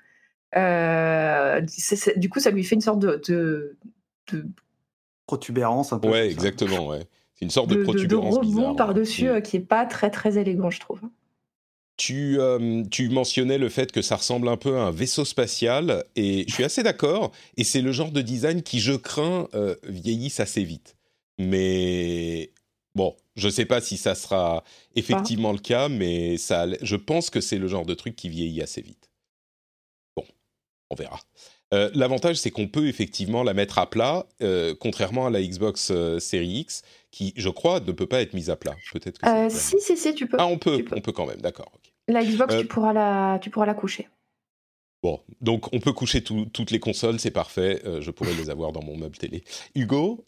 du 2.16 2.28
coup, 2.28 2.40
ça 2.40 2.50
lui 2.50 2.64
fait 2.64 2.74
une 2.74 2.80
sorte 2.80 2.98
de, 2.98 3.22
de, 3.28 3.76
de... 4.32 4.44
protubérance 5.26 5.92
un 5.92 6.00
peu. 6.00 6.08
Ouais, 6.08 6.28
exactement, 6.28 6.88
ouais 6.88 7.06
une 7.42 7.50
sorte 7.50 7.70
de, 7.70 7.82
protubérance 7.82 8.34
de, 8.34 8.46
rebond 8.46 8.74
par-dessus 8.74 9.24
mm. 9.24 9.28
euh, 9.28 9.40
qui 9.40 9.56
est 9.56 9.60
pas 9.60 9.84
très 9.84 10.10
très 10.10 10.38
élégant, 10.38 10.70
je 10.70 10.80
trouve. 10.80 11.00
Tu, 11.96 12.40
euh, 12.40 12.84
tu, 12.90 13.08
mentionnais 13.10 13.58
le 13.58 13.68
fait 13.68 13.92
que 13.92 14.00
ça 14.00 14.16
ressemble 14.16 14.48
un 14.48 14.56
peu 14.56 14.78
à 14.78 14.84
un 14.84 14.90
vaisseau 14.90 15.24
spatial, 15.24 16.04
et 16.16 16.44
je 16.48 16.54
suis 16.54 16.64
assez 16.64 16.82
d'accord, 16.82 17.32
et 17.56 17.64
c'est 17.64 17.82
le 17.82 17.92
genre 17.92 18.12
de 18.12 18.22
design 18.22 18.62
qui, 18.62 18.80
je 18.80 18.92
crains, 18.92 19.48
euh, 19.54 19.74
vieillisse 19.84 20.40
assez 20.40 20.64
vite. 20.64 20.96
Mais 21.38 22.50
bon, 22.94 23.14
je 23.36 23.46
ne 23.46 23.52
sais 23.52 23.66
pas 23.66 23.80
si 23.80 23.96
ça 23.96 24.14
sera 24.14 24.64
effectivement 24.94 25.52
le 25.52 25.58
cas, 25.58 25.88
mais 25.88 26.38
ça, 26.38 26.66
je 26.80 26.96
pense 26.96 27.28
que 27.28 27.40
c'est 27.40 27.58
le 27.58 27.66
genre 27.66 27.86
de 27.86 27.94
truc 27.94 28.16
qui 28.16 28.28
vieillit 28.28 28.62
assez 28.62 28.82
vite. 28.82 29.10
Bon, 30.16 30.24
on 30.90 30.94
verra. 30.94 31.20
L'avantage, 31.94 32.36
c'est 32.36 32.50
qu'on 32.50 32.68
peut 32.68 32.86
effectivement 32.86 33.42
la 33.42 33.54
mettre 33.54 33.78
à 33.78 33.88
plat, 33.88 34.26
contrairement 34.78 35.26
à 35.26 35.30
la 35.30 35.42
Xbox 35.42 35.90
Series 36.18 36.58
X, 36.58 36.82
qui, 37.12 37.32
je 37.36 37.48
crois, 37.48 37.78
ne 37.78 37.92
peut 37.92 38.06
pas 38.06 38.20
être 38.22 38.34
mise 38.34 38.50
à 38.50 38.56
plat. 38.56 38.74
Peut-être 38.92 39.18
que 39.18 39.28
euh, 39.28 39.48
si, 39.48 39.78
si, 39.78 39.96
si, 39.96 40.14
tu 40.14 40.26
peux. 40.26 40.38
Ah, 40.40 40.46
on 40.46 40.58
peut, 40.58 40.84
on 40.90 41.00
peut 41.00 41.12
quand 41.12 41.26
même, 41.26 41.40
d'accord. 41.40 41.70
La 42.08 42.24
Xbox, 42.24 42.56
tu, 42.56 42.64
euh, 42.64 42.66
pourras 42.66 42.92
la, 42.92 43.38
tu 43.40 43.50
pourras 43.50 43.66
la 43.66 43.74
coucher. 43.74 44.08
Bon, 45.02 45.20
donc 45.40 45.72
on 45.72 45.80
peut 45.80 45.92
coucher 45.92 46.22
toutes 46.22 46.70
les 46.70 46.80
consoles, 46.80 47.20
c'est 47.20 47.30
parfait. 47.30 47.82
Euh, 47.84 48.00
je 48.00 48.10
pourrais 48.10 48.34
les 48.34 48.50
avoir 48.50 48.72
dans 48.72 48.82
mon 48.82 48.96
meuble 48.96 49.16
télé. 49.16 49.44
Hugo, 49.74 50.24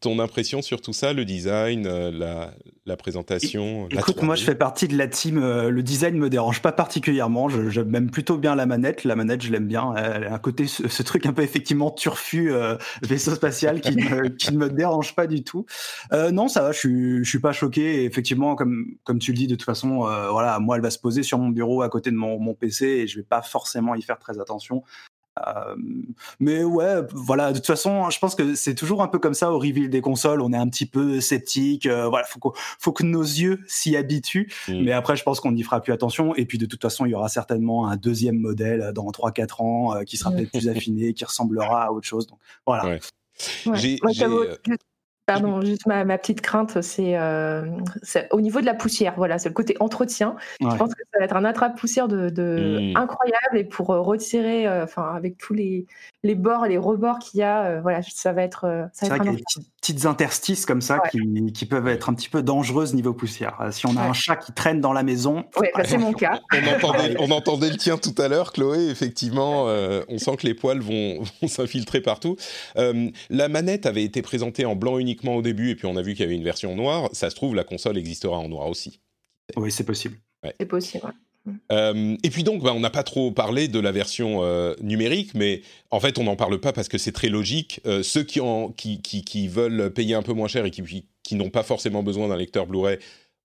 ton 0.00 0.18
impression 0.18 0.62
sur 0.62 0.80
tout 0.80 0.92
ça, 0.92 1.12
le 1.12 1.24
design, 1.24 1.86
euh, 1.86 2.10
la, 2.10 2.54
la 2.86 2.96
présentation 2.96 3.88
Écoute, 3.90 4.22
moi 4.22 4.34
je 4.34 4.44
fais 4.44 4.54
partie 4.54 4.88
de 4.88 4.96
la 4.96 5.06
team. 5.06 5.38
Euh, 5.42 5.70
le 5.70 5.82
design 5.82 6.16
me 6.16 6.30
dérange 6.30 6.62
pas 6.62 6.72
particulièrement. 6.72 7.48
J'aime 7.48 7.88
même 7.88 8.10
plutôt 8.10 8.36
bien 8.36 8.54
la 8.54 8.66
manette. 8.66 9.04
La 9.04 9.16
manette, 9.16 9.42
je 9.42 9.50
l'aime 9.50 9.66
bien. 9.66 9.94
Elle 9.96 10.24
a 10.24 10.34
un 10.34 10.38
côté, 10.38 10.66
ce, 10.66 11.02
truc 11.02 11.26
un 11.26 11.32
peu 11.32 11.42
effectivement 11.42 11.90
turfu, 11.90 12.52
euh, 12.52 12.76
vaisseau 13.02 13.34
spatial, 13.34 13.80
qui, 13.80 13.96
ne, 13.96 14.28
qui 14.38 14.52
ne 14.52 14.58
me 14.58 14.70
dérange 14.70 15.14
pas 15.14 15.26
du 15.26 15.44
tout. 15.44 15.66
non, 16.12 16.48
ça 16.48 16.62
va. 16.62 16.72
Je 16.72 16.78
suis, 16.78 17.24
je 17.24 17.28
suis 17.28 17.40
pas 17.40 17.52
choqué. 17.52 18.04
effectivement, 18.04 18.54
comme 18.54 18.86
comme 19.04 19.18
tu 19.18 19.32
le 19.32 19.36
dis, 19.36 19.46
de 19.46 19.54
toute 19.54 19.64
façon, 19.64 19.98
voilà, 20.30 20.58
moi, 20.60 20.76
elle 20.76 20.82
va 20.82 20.90
se 20.90 20.98
poser 20.98 21.22
sur 21.22 21.38
mon 21.38 21.48
bureau 21.48 21.82
à 21.82 21.88
côté 21.88 22.10
de 22.10 22.16
mon, 22.16 22.38
mon 22.38 22.54
PC 22.54 22.86
et 22.86 23.06
je 23.06 23.16
vais 23.16 23.24
pas 23.24 23.42
forcément 23.42 23.94
y 23.94 24.02
faire 24.02 24.18
très 24.18 24.40
attention. 24.40 24.82
Euh, 25.46 25.74
mais 26.38 26.62
ouais, 26.62 27.02
voilà. 27.12 27.52
De 27.52 27.58
toute 27.58 27.66
façon, 27.66 28.08
je 28.10 28.18
pense 28.18 28.34
que 28.34 28.54
c'est 28.54 28.74
toujours 28.74 29.02
un 29.02 29.08
peu 29.08 29.18
comme 29.18 29.34
ça 29.34 29.50
au 29.50 29.58
reveal 29.58 29.90
des 29.90 30.00
consoles. 30.00 30.40
On 30.40 30.52
est 30.52 30.56
un 30.56 30.68
petit 30.68 30.86
peu 30.86 31.20
sceptique. 31.20 31.86
Euh, 31.86 32.08
voilà, 32.08 32.26
faut, 32.26 32.54
faut 32.78 32.92
que 32.92 33.02
nos 33.02 33.22
yeux 33.22 33.60
s'y 33.66 33.96
habituent. 33.96 34.52
Mm. 34.68 34.84
Mais 34.84 34.92
après, 34.92 35.16
je 35.16 35.22
pense 35.22 35.40
qu'on 35.40 35.52
n'y 35.52 35.62
fera 35.62 35.80
plus 35.80 35.92
attention. 35.92 36.34
Et 36.36 36.46
puis, 36.46 36.58
de 36.58 36.66
toute 36.66 36.82
façon, 36.82 37.06
il 37.06 37.10
y 37.10 37.14
aura 37.14 37.28
certainement 37.28 37.88
un 37.88 37.96
deuxième 37.96 38.38
modèle 38.38 38.92
dans 38.94 39.10
3-4 39.10 39.62
ans 39.62 39.94
euh, 39.94 40.02
qui 40.04 40.16
sera 40.16 40.30
peut-être 40.30 40.50
plus 40.50 40.68
affiné, 40.68 41.14
qui 41.14 41.24
ressemblera 41.24 41.86
à 41.86 41.90
autre 41.90 42.06
chose. 42.06 42.26
Donc 42.26 42.38
voilà. 42.66 42.86
Ouais. 42.86 43.00
J'ai, 43.74 43.98
Pardon, 45.26 45.62
juste 45.62 45.86
ma, 45.86 46.04
petite 46.18 46.42
crainte, 46.42 46.76
euh, 46.76 47.64
c'est 48.02 48.28
au 48.30 48.42
niveau 48.42 48.60
de 48.60 48.66
la 48.66 48.74
poussière. 48.74 49.14
Voilà, 49.16 49.38
c'est 49.38 49.48
le 49.48 49.54
côté 49.54 49.74
entretien. 49.80 50.36
Je 50.60 50.76
pense 50.76 50.94
que 50.94 51.02
ça 51.12 51.18
va 51.18 51.24
être 51.24 51.36
un 51.36 51.46
attrape-poussière 51.46 52.08
de, 52.08 52.28
mmh. 52.28 52.96
incroyable 52.96 53.56
et 53.56 53.64
pour 53.64 53.90
euh, 53.90 54.00
retirer, 54.00 54.66
euh, 54.66 54.84
enfin, 54.84 55.14
avec 55.14 55.38
tous 55.38 55.54
les, 55.54 55.86
les 56.24 56.34
bords 56.34 56.66
et 56.66 56.68
les 56.68 56.76
rebords 56.76 57.20
qu'il 57.20 57.40
y 57.40 57.42
a, 57.42 57.80
voilà, 57.80 58.00
ça 58.02 58.32
va 58.32 58.42
être. 58.42 58.88
c'est 58.92 59.08
vrai 59.08 59.18
qu'il 59.18 59.30
y 59.32 59.34
a 59.34 59.36
des 59.36 59.42
petites 59.80 60.04
interstices 60.04 60.66
comme 60.66 60.82
ça 60.82 61.00
qui, 61.10 61.66
peuvent 61.66 61.88
être 61.88 62.10
un 62.10 62.14
petit 62.14 62.28
peu 62.28 62.42
dangereuses 62.42 62.92
niveau 62.92 63.14
poussière. 63.14 63.56
si 63.70 63.86
on 63.86 63.96
a 63.96 64.02
un 64.02 64.12
chat 64.12 64.36
qui 64.36 64.52
traîne 64.52 64.82
dans 64.82 64.92
la 64.92 65.02
maison. 65.02 65.44
Oui, 65.58 65.68
bah, 65.74 65.84
c'est 65.86 65.96
mon 65.96 66.12
cas. 66.12 66.40
On 67.18 67.30
entendait, 67.30 67.70
le 67.70 67.76
tien 67.76 67.96
tout 67.96 68.14
à 68.18 68.28
l'heure, 68.28 68.52
Chloé. 68.52 68.90
Effectivement, 68.90 69.64
on 70.08 70.18
sent 70.18 70.36
que 70.36 70.46
les 70.46 70.54
poils 70.54 70.80
vont, 70.80 71.22
vont 71.40 71.48
s'infiltrer 71.48 72.02
partout. 72.02 72.36
la 72.76 73.48
manette 73.48 73.86
avait 73.86 74.04
été 74.04 74.20
présentée 74.20 74.66
en 74.66 74.76
blanc 74.76 74.98
unique 74.98 75.13
au 75.24 75.42
début 75.42 75.70
et 75.70 75.74
puis 75.74 75.86
on 75.86 75.96
a 75.96 76.02
vu 76.02 76.12
qu'il 76.12 76.20
y 76.20 76.24
avait 76.24 76.36
une 76.36 76.44
version 76.44 76.74
noire, 76.74 77.08
ça 77.12 77.30
se 77.30 77.34
trouve 77.34 77.54
la 77.54 77.64
console 77.64 77.98
existera 77.98 78.38
en 78.38 78.48
noir 78.48 78.68
aussi. 78.68 79.00
Oui, 79.56 79.70
c'est 79.70 79.84
possible. 79.84 80.16
C'est 80.58 80.66
possible. 80.66 81.12
Euh, 81.72 82.16
et 82.22 82.30
puis 82.30 82.42
donc, 82.42 82.62
bah, 82.62 82.72
on 82.74 82.80
n'a 82.80 82.90
pas 82.90 83.02
trop 83.02 83.30
parlé 83.30 83.68
de 83.68 83.78
la 83.78 83.92
version 83.92 84.42
euh, 84.42 84.74
numérique, 84.80 85.34
mais 85.34 85.62
en 85.90 86.00
fait, 86.00 86.18
on 86.18 86.24
n'en 86.24 86.36
parle 86.36 86.58
pas 86.60 86.72
parce 86.72 86.88
que 86.88 86.98
c'est 86.98 87.12
très 87.12 87.28
logique. 87.28 87.80
Euh, 87.86 88.02
ceux 88.02 88.22
qui, 88.22 88.40
en, 88.40 88.70
qui, 88.70 89.00
qui, 89.00 89.48
veulent 89.48 89.92
payer 89.92 90.14
un 90.14 90.22
peu 90.22 90.32
moins 90.32 90.48
cher 90.48 90.64
et 90.64 90.70
qui, 90.70 91.06
qui 91.22 91.34
n'ont 91.34 91.50
pas 91.50 91.62
forcément 91.62 92.02
besoin 92.02 92.28
d'un 92.28 92.36
lecteur 92.36 92.66
Blu-ray, 92.66 92.98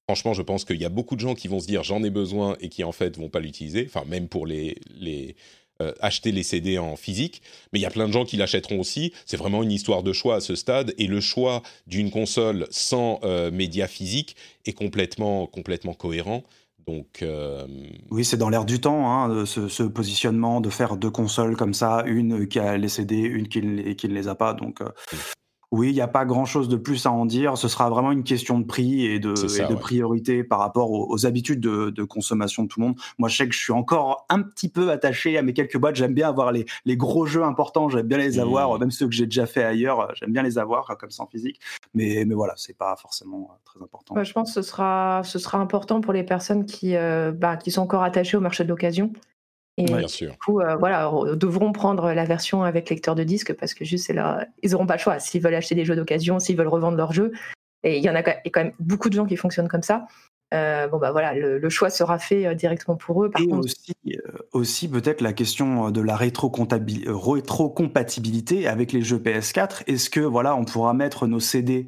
franchement, 0.08 0.34
je 0.34 0.42
pense 0.42 0.66
qu'il 0.66 0.78
y 0.78 0.86
a 0.86 0.90
beaucoup 0.90 1.16
de 1.16 1.22
gens 1.22 1.36
qui 1.36 1.48
vont 1.48 1.60
se 1.60 1.68
dire 1.68 1.84
j'en 1.84 2.04
ai 2.04 2.10
besoin 2.10 2.56
et 2.62 2.70
qui 2.70 2.84
en 2.84 2.92
fait 2.92 3.18
vont 3.18 3.30
pas 3.30 3.40
l'utiliser. 3.40 3.86
Enfin, 3.86 4.06
même 4.08 4.28
pour 4.28 4.48
les, 4.48 4.78
les 4.98 5.36
euh, 5.82 5.94
acheter 6.02 6.34
les 6.34 6.44
CD 6.44 6.78
en 6.78 6.98
physique, 6.98 7.42
mais 7.72 7.80
il 7.80 7.82
y 7.82 7.86
a 7.86 7.90
plein 7.90 8.06
de 8.06 8.12
gens 8.12 8.26
qui 8.26 8.36
l'achèteront 8.36 8.82
aussi. 8.82 9.14
C'est 9.26 9.38
vraiment 9.38 9.64
une 9.64 9.72
histoire 9.72 10.04
de 10.04 10.12
choix 10.12 10.36
à 10.36 10.40
ce 10.42 10.56
stade, 10.56 10.94
et 10.98 11.08
le 11.08 11.22
choix 11.22 11.62
d'une 11.88 12.12
console 12.12 12.68
sans 12.70 13.22
euh, 13.24 13.50
média 13.50 13.88
physique 13.88 14.36
est 14.66 14.74
complètement, 14.74 15.48
complètement 15.48 15.94
cohérent. 15.94 16.44
Donc, 16.86 17.22
euh, 17.22 17.66
Oui, 18.12 18.26
c'est 18.26 18.36
dans 18.36 18.50
l'air 18.50 18.66
du 18.66 18.82
temps, 18.82 19.10
hein, 19.10 19.46
ce, 19.46 19.84
positionnement 19.84 20.60
de 20.60 20.70
faire 20.70 20.98
deux 20.98 21.12
consoles 21.12 21.56
comme 21.56 21.74
ça, 21.74 22.04
une 22.06 22.48
qui 22.50 22.60
a 22.60 22.78
les 22.78 22.90
CD, 22.90 23.16
une 23.16 23.48
qui, 23.48 23.62
ne 23.62 24.14
les 24.14 24.28
a 24.28 24.36
pas. 24.36 24.54
Donc, 24.54 24.82
oui, 25.72 25.90
il 25.90 25.94
n'y 25.94 26.02
a 26.02 26.08
pas 26.08 26.26
grand-chose 26.26 26.68
de 26.68 26.78
plus 26.78 27.06
à 27.06 27.12
en 27.12 27.26
dire. 27.28 27.58
Ce 27.58 27.68
sera 27.68 27.90
vraiment 27.90 28.12
une 28.12 28.24
question 28.24 28.58
de 28.60 28.66
prix 28.66 29.06
et 29.06 29.20
de, 29.20 29.34
de 29.34 29.76
priorité 29.76 30.44
par 30.44 30.60
rapport 30.60 30.92
aux, 30.92 31.26
habitudes 31.28 31.60
de, 31.60 32.04
consommation 32.04 32.64
de 32.64 32.68
tout 32.68 32.80
le 32.80 32.88
monde. 32.88 32.96
Moi, 33.20 33.30
je 33.30 33.38
sais 33.38 33.48
que 33.48 33.54
je 33.54 33.60
suis 33.60 33.74
encore 33.74 34.26
un 34.30 34.42
petit 34.42 34.70
peu 34.70 34.90
attaché 34.90 35.38
à 35.38 35.44
mes 35.44 35.54
quelques 35.54 35.78
boîtes. 35.78 35.96
J'aime 35.96 36.16
bien 36.16 36.28
avoir 36.28 36.52
les, 36.52 36.66
gros 36.98 37.28
jeux 37.28 37.44
importants. 37.44 37.88
J'aime 37.88 38.08
bien 38.08 38.18
les 38.18 38.40
avoir, 38.40 38.74
mmh. 38.74 38.80
même 38.80 38.92
ceux 38.92 39.08
que 39.08 39.14
j'ai 39.14 39.26
déjà 39.26 39.46
fait 39.46 39.64
ailleurs. 39.64 40.12
J'aime 40.16 40.32
bien 40.32 40.42
les 40.42 40.58
avoir 40.58 40.98
comme 40.98 41.12
ça 41.12 41.24
en 41.24 41.28
physique. 41.28 41.60
Mais, 41.94 42.24
mais 42.26 42.34
voilà, 42.34 42.54
c'est 42.58 42.78
pas 42.78 42.96
forcément 42.96 43.52
euh, 43.52 43.58
très 43.64 43.84
important. 43.84 44.24
je 44.24 44.34
pense 44.34 44.54
que 44.54 44.62
ce 44.62 44.68
sera, 44.68 45.22
ce 45.24 45.38
sera 45.38 45.60
important 45.60 46.02
pour 46.02 46.14
les 46.14 46.24
personnes 46.24 46.66
qui, 46.66 46.96
euh, 46.96 47.32
bah, 47.32 47.58
qui 47.58 47.70
sont 47.70 47.82
encore 47.82 48.02
attachées 48.02 48.38
au 48.38 48.42
marché 48.42 48.64
de 48.64 48.70
l'occasion 48.70 49.14
et 49.80 49.86
Bien 49.86 50.08
sûr. 50.08 50.32
du 50.32 50.38
coup, 50.38 50.60
euh, 50.60 50.76
voilà, 50.76 51.10
devront 51.36 51.72
prendre 51.72 52.12
la 52.12 52.26
version 52.26 52.64
avec 52.64 52.90
lecteur 52.90 53.16
de 53.16 53.24
disque 53.24 53.54
parce 53.54 53.74
que 53.74 53.86
juste 53.86 54.14
là, 54.14 54.46
ils 54.62 54.72
n'auront 54.72 54.86
pas 54.86 54.96
le 54.96 55.00
choix. 55.00 55.20
S'ils 55.20 55.42
veulent 55.42 55.56
acheter 55.56 55.74
des 55.74 55.86
jeux 55.86 55.96
d'occasion, 55.96 56.40
s'ils 56.40 56.58
veulent 56.58 56.68
revendre 56.68 56.98
leurs 56.98 57.14
jeux, 57.14 57.32
et 57.84 57.98
il 57.98 58.04
y 58.04 58.10
en 58.10 58.16
a 58.16 58.22
quand 58.24 58.36
même 58.58 58.74
beaucoup 58.80 59.10
de 59.10 59.14
gens 59.14 59.26
qui 59.26 59.38
fonctionnent 59.38 59.70
comme 59.70 59.84
ça. 59.84 60.06
Euh, 60.54 60.88
bon 60.88 60.98
bah 60.98 61.12
voilà, 61.12 61.34
le, 61.36 61.70
choix 61.70 61.92
sera 61.92 62.18
fait 62.18 62.48
euh, 62.48 62.56
directement 62.56 62.98
pour 62.98 63.24
eux. 63.24 63.30
Par 63.30 63.42
et 63.42 63.48
aussi, 63.48 63.94
euh, 64.08 64.18
aussi 64.52 64.90
peut-être 64.90 65.22
la 65.22 65.32
question 65.34 65.92
de 65.92 66.02
la 66.02 66.16
rétrocompatibilité 66.16 68.68
avec 68.68 68.92
les 68.92 69.04
jeux 69.04 69.20
PS4. 69.20 69.84
Est-ce 69.88 70.10
que 70.10 70.22
voilà, 70.22 70.56
on 70.56 70.66
pourra 70.66 70.94
mettre 70.94 71.28
nos 71.28 71.40
CD, 71.40 71.86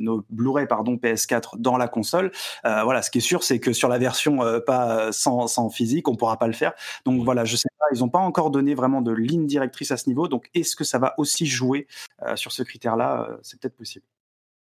nos 0.00 0.22
Blu-ray 0.28 0.66
pardon 0.66 0.96
PS4 0.96 1.56
dans 1.58 1.78
la 1.78 1.88
console? 1.88 2.30
Voilà, 2.62 3.00
ce 3.02 3.10
qui 3.10 3.18
est 3.18 3.22
sûr, 3.22 3.42
c'est 3.42 3.58
que 3.58 3.72
sur 3.72 3.88
la 3.88 3.98
version 3.98 4.40
pas 4.66 5.10
sans, 5.12 5.46
sans, 5.46 5.70
physique, 5.70 6.08
on 6.08 6.16
pourra 6.16 6.38
pas 6.38 6.46
le 6.46 6.52
faire. 6.52 6.74
Donc 7.06 7.24
voilà, 7.24 7.44
je 7.44 7.56
sais 7.56 7.68
pas, 7.78 7.86
ils 7.94 8.00
n'ont 8.00 8.08
pas 8.08 8.18
encore 8.18 8.50
donné 8.50 8.74
vraiment 8.74 9.00
de 9.00 9.12
ligne 9.12 9.46
directrice 9.46 9.90
à 9.90 9.96
ce 9.96 10.08
niveau. 10.08 10.28
Donc 10.28 10.50
est-ce 10.54 10.76
que 10.76 10.84
ça 10.84 10.98
va 10.98 11.14
aussi 11.18 11.46
jouer 11.46 11.86
sur 12.34 12.52
ce 12.52 12.62
critère-là? 12.62 13.38
C'est 13.42 13.58
peut-être 13.58 13.76
possible. 13.76 14.04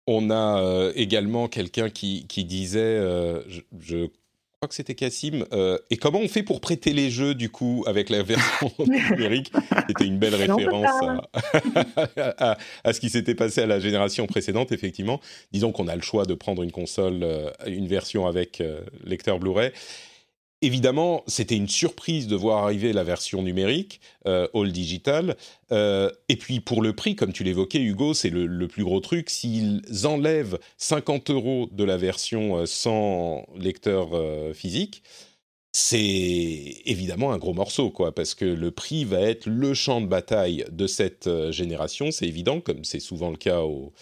On 0.08 0.30
a 0.30 0.62
euh, 0.62 0.94
également 0.96 1.50
quelqu'un 1.50 1.90
qui, 1.90 2.24
disait, 2.46 2.80
euh, 2.80 3.42
je, 3.50 3.60
je 3.78 4.06
crois 4.56 4.70
que 4.70 4.74
c'était 4.74 4.96
Cassim. 4.96 5.46
Euh, 5.52 5.78
et 5.90 5.98
comment 5.98 6.20
on 6.20 6.30
fait 6.30 6.44
pour 6.44 6.62
prêter 6.62 6.94
les 6.94 7.12
jeux, 7.12 7.36
du 7.36 7.50
coup, 7.50 7.84
avec 7.86 8.10
la 8.10 8.24
version 8.24 8.72
numérique? 8.80 9.52
C'était 9.90 10.06
une 10.06 10.18
belle 10.18 10.36
référence 10.36 10.88
à, 12.84 12.94
ce 12.94 13.00
qui 13.02 13.10
s'était 13.10 13.36
passé 13.36 13.62
à 13.62 13.66
la 13.66 13.82
génération 13.82 14.26
précédente, 14.28 14.72
effectivement. 14.72 15.20
Disons 15.52 15.74
qu'on 15.74 15.90
a 15.90 15.96
le 15.96 16.02
choix 16.02 16.26
de 16.26 16.36
prendre 16.36 16.64
une 16.64 16.72
console, 16.72 17.26
une 17.66 17.88
version 17.88 18.28
avec 18.28 18.64
lecteur 19.04 19.40
Blu-ray. 19.40 19.74
Évidemment, 20.64 21.24
c'était 21.28 21.56
une 21.56 21.68
surprise 21.68 22.26
de 22.26 22.36
voir 22.36 22.64
arriver 22.64 22.92
la 22.92 23.04
version 23.04 23.44
numérique, 23.44 24.02
euh, 24.26 24.48
All 24.56 24.72
Digital. 24.72 25.38
Euh, 25.72 26.10
et 26.30 26.36
puis 26.36 26.62
pour 26.62 26.82
le 26.82 26.94
prix, 26.94 27.16
comme 27.16 27.32
tu 27.32 27.44
l'évoquais, 27.44 27.80
Hugo, 27.80 28.16
c'est 28.16 28.32
le, 28.32 28.68
plus 28.68 28.84
gros 28.84 29.00
truc. 29.00 29.30
S'ils 29.30 29.84
enlèvent 30.06 30.58
50 30.78 31.30
euros 31.30 31.70
de 31.72 31.84
la 31.84 31.98
version 31.98 32.58
euh, 32.58 32.66
sans 32.66 33.46
lecteur 33.56 34.10
physique, 34.56 35.04
c'est 35.74 36.82
évidemment 36.86 37.34
un 37.34 37.38
gros 37.38 37.54
morceau, 37.54 37.92
quoi, 37.92 38.16
parce 38.16 38.34
que 38.34 38.46
le 38.46 38.72
prix 38.72 39.06
va 39.06 39.22
être 39.22 39.46
le 39.46 39.76
champ 39.76 40.02
de 40.02 40.08
bataille 40.08 40.66
de 40.72 40.88
cette 40.88 41.30
génération, 41.52 42.10
c'est 42.10 42.26
évident, 42.26 42.62
comme 42.62 42.84
c'est 42.84 43.00
souvent 43.00 43.30
le 43.30 43.38
cas 43.38 43.62
au, 43.62 43.94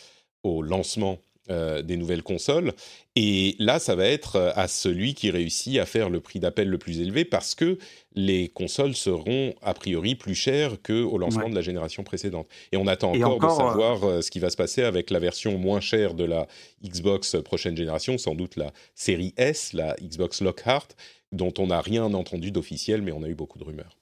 au 0.43 0.61
lancement 0.61 1.19
euh, 1.51 1.83
des 1.83 1.95
nouvelles 1.95 2.23
consoles. 2.23 2.73
Et 3.15 3.55
là, 3.59 3.77
ça 3.77 3.93
va 3.95 4.07
être 4.07 4.35
euh, 4.35 4.51
à 4.55 4.67
celui 4.67 5.13
qui 5.13 5.29
réussit 5.29 5.77
à 5.77 5.85
faire 5.85 6.09
le 6.09 6.19
prix 6.19 6.39
d'appel 6.39 6.67
le 6.69 6.79
plus 6.79 7.01
élevé 7.01 7.23
parce 7.23 7.53
que 7.53 7.77
les 8.15 8.49
consoles 8.49 8.95
seront 8.95 9.53
a 9.61 9.75
priori 9.75 10.15
plus 10.15 10.33
chères 10.33 10.81
qu'au 10.81 11.19
lancement 11.19 11.47
de 11.47 11.53
la 11.53 11.61
génération 11.61 12.03
précédente. 12.03 12.47
Et 12.71 12.77
on 12.77 12.87
attend 12.87 13.13
encore, 13.13 13.39
de 13.39 13.55
savoir 13.55 14.03
euh, 14.03 14.21
ce 14.21 14.31
qui 14.31 14.39
va 14.39 14.49
se 14.49 14.57
passer 14.57 14.81
avec 14.81 15.11
la 15.11 15.19
version 15.19 15.57
moins 15.59 15.81
chère 15.81 16.15
de 16.15 16.23
la 16.23 16.47
Xbox 16.83 17.35
prochaine 17.43 17.77
génération, 17.77 18.17
sans 18.17 18.33
doute 18.33 18.55
la 18.55 18.73
série 18.95 19.35
S, 19.37 19.73
la 19.73 19.95
Xbox 20.01 20.41
Lockhart, 20.41 20.87
dont 21.31 21.53
on 21.59 21.67
n'a 21.67 21.81
rien 21.81 22.11
entendu 22.13 22.49
d'officiel, 22.49 23.03
mais 23.03 23.11
on 23.11 23.21
a 23.21 23.27
eu 23.27 23.35
beaucoup 23.35 23.59
de 23.59 23.65
rumeurs. 23.65 23.95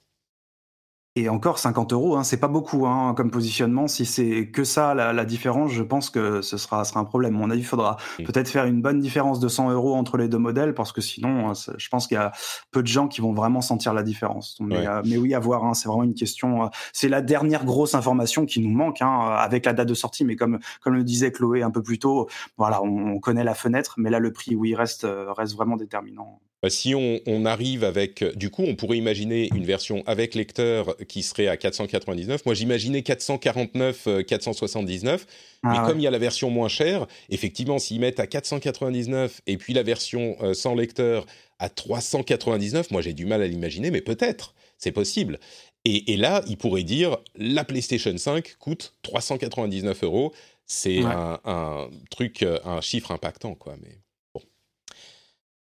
Et 1.16 1.28
encore 1.28 1.60
50 1.60 1.92
euros, 1.92 2.16
hein, 2.16 2.24
c'est 2.24 2.38
pas 2.38 2.48
beaucoup 2.48 2.88
hein, 2.88 3.14
comme 3.16 3.30
positionnement. 3.30 3.86
Si 3.86 4.04
c'est 4.04 4.48
que 4.48 4.64
ça 4.64 4.94
la, 4.94 5.24
différence, 5.24 5.70
je 5.70 5.84
pense 5.84 6.10
que 6.10 6.42
ce 6.42 6.56
sera, 6.56 6.84
sera 6.84 6.98
un 6.98 7.04
problème. 7.04 7.34
Mon 7.34 7.50
avis, 7.50 7.60
il 7.60 7.66
faudra 7.66 7.98
peut-être 8.18 8.48
faire 8.48 8.64
une 8.64 8.82
bonne 8.82 8.98
différence 8.98 9.38
de 9.38 9.46
100 9.46 9.70
euros 9.70 9.94
entre 9.94 10.16
les 10.16 10.26
deux 10.26 10.38
modèles 10.38 10.74
parce 10.74 10.90
que 10.90 11.00
sinon, 11.00 11.50
hein, 11.50 11.52
je 11.76 11.88
pense 11.88 12.08
qu'il 12.08 12.16
y 12.16 12.18
a 12.18 12.32
peu 12.72 12.82
de 12.82 12.88
gens 12.88 13.06
qui 13.06 13.20
vont 13.20 13.32
vraiment 13.32 13.60
sentir 13.60 13.94
la 13.94 14.02
différence. 14.02 14.56
Mais, 14.60 14.88
euh, 14.88 15.02
mais 15.04 15.16
oui, 15.16 15.34
à 15.34 15.38
voir. 15.38 15.64
Hein, 15.64 15.74
c'est 15.74 15.86
vraiment 15.86 16.02
une 16.02 16.14
question. 16.14 16.64
Euh, 16.64 16.68
c'est 16.92 17.08
la 17.08 17.22
dernière 17.22 17.64
grosse 17.64 17.94
information 17.94 18.44
qui 18.44 18.60
nous 18.60 18.74
manque 18.74 19.00
avec 19.00 19.66
la 19.66 19.72
date 19.72 19.88
de 19.88 19.94
sortie. 19.94 20.24
Mais 20.24 20.34
comme 20.34 20.58
comme 20.80 20.94
le 20.94 21.04
disait 21.04 21.30
Chloé 21.30 21.62
un 21.62 21.70
peu 21.70 21.82
plus 21.82 22.00
tôt, 22.00 22.28
voilà, 22.56 22.82
on, 22.82 23.20
connaît 23.20 23.44
la 23.44 23.54
fenêtre, 23.54 23.94
mais 23.98 24.10
là 24.10 24.18
le 24.18 24.32
prix, 24.32 24.56
oui, 24.56 24.74
reste 24.74 25.04
euh, 25.04 25.32
reste 25.32 25.54
vraiment 25.54 25.76
déterminant. 25.76 26.40
Bah, 26.64 26.70
si 26.70 26.94
on, 26.94 27.44
arrive 27.44 27.84
avec, 27.84 28.24
du 28.38 28.48
coup, 28.48 28.62
on 28.66 28.74
pourrait 28.74 28.96
imaginer 28.96 29.50
une 29.54 29.66
version 29.66 30.02
avec 30.06 30.34
lecteur 30.34 30.96
qui 31.08 31.22
serait 31.22 31.46
à 31.46 31.58
499. 31.58 32.46
Moi, 32.46 32.54
j'imaginais 32.54 33.02
449, 33.02 34.24
479. 34.26 35.12
Euh, 35.20 35.26
mais 35.62 35.76
ah 35.76 35.84
comme 35.86 36.00
il 36.00 36.04
y 36.04 36.06
a 36.06 36.10
la 36.10 36.16
version 36.16 36.48
moins 36.48 36.68
chère, 36.68 37.06
effectivement, 37.28 37.78
s'ils 37.78 38.00
mettent 38.00 38.18
à 38.18 38.26
499 38.26 39.42
et 39.46 39.58
puis 39.58 39.74
la 39.74 39.82
version 39.82 40.38
euh, 40.40 40.54
sans 40.54 40.74
lecteur 40.74 41.26
à 41.58 41.68
399, 41.68 42.90
moi 42.90 43.02
j'ai 43.02 43.12
du 43.12 43.26
mal 43.26 43.42
à 43.42 43.46
l'imaginer, 43.46 43.90
mais 43.90 44.00
peut-être, 44.00 44.54
c'est 44.78 44.90
possible. 44.90 45.40
Et, 45.84 46.16
là, 46.16 46.42
ils 46.46 46.56
pourraient 46.56 46.82
dire 46.82 47.18
la 47.36 47.64
PlayStation 47.64 48.16
5 48.16 48.56
coûte 48.58 48.94
399 49.02 50.02
euros. 50.04 50.32
C'est 50.64 51.02
un, 51.02 51.38
un, 51.44 51.90
truc, 52.10 52.42
euh, 52.42 52.58
un 52.64 52.80
chiffre 52.80 53.10
impactant, 53.10 53.54
quoi. 53.54 53.76
Mais 53.82 53.98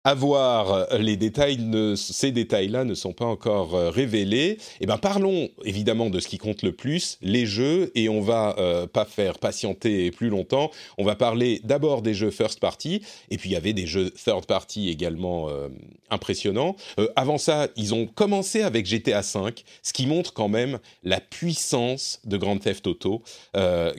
avoir 0.09 0.87
les 0.99 1.17
détails, 1.17 1.59
ces 1.97 2.33
détails-là 2.33 2.85
ne 2.85 2.95
sont 2.95 3.13
pas 3.13 3.27
encore 3.27 3.75
euh, 3.75 3.91
révélés. 3.91 4.57
Eh 4.81 4.87
ben, 4.87 4.97
parlons 4.97 5.51
évidemment 5.65 6.09
de 6.09 6.19
ce 6.19 6.29
qui 6.29 6.39
compte 6.39 6.63
le 6.63 6.73
plus, 6.73 7.19
les 7.21 7.45
jeux, 7.45 7.93
et 7.95 8.09
on 8.09 8.23
va 8.23 8.57
euh, 8.59 8.87
pas 8.87 9.05
faire 9.05 9.39
patienter 9.39 10.11
plus 10.11 10.31
longtemps. 10.31 10.71
On 10.97 11.05
va 11.05 11.15
parler 11.15 11.61
d'abord 11.65 12.01
des 12.01 12.15
jeux 12.15 12.31
first 12.31 12.59
party, 12.59 13.03
et 13.31 13.37
puis 13.37 13.51
il 13.51 13.53
y 13.53 13.57
avait 13.57 13.75
des 13.75 13.87
jeux 13.87 14.11
third 14.11 14.47
party 14.47 14.89
également 14.89 15.51
euh, 15.51 15.69
impressionnants. 16.11 16.75
avant 17.17 17.37
ça, 17.37 17.69
ils 17.77 17.95
ont 17.95 18.07
commencé 18.07 18.63
avec 18.63 18.87
GTA 18.87 19.21
V, 19.21 19.55
ce 19.83 19.93
qui 19.93 20.07
montre 20.07 20.33
quand 20.33 20.49
même 20.49 20.79
la 21.05 21.21
puissance 21.21 22.21
de 22.25 22.39
Grand 22.39 22.57
Theft 22.57 22.87
Auto, 22.87 23.23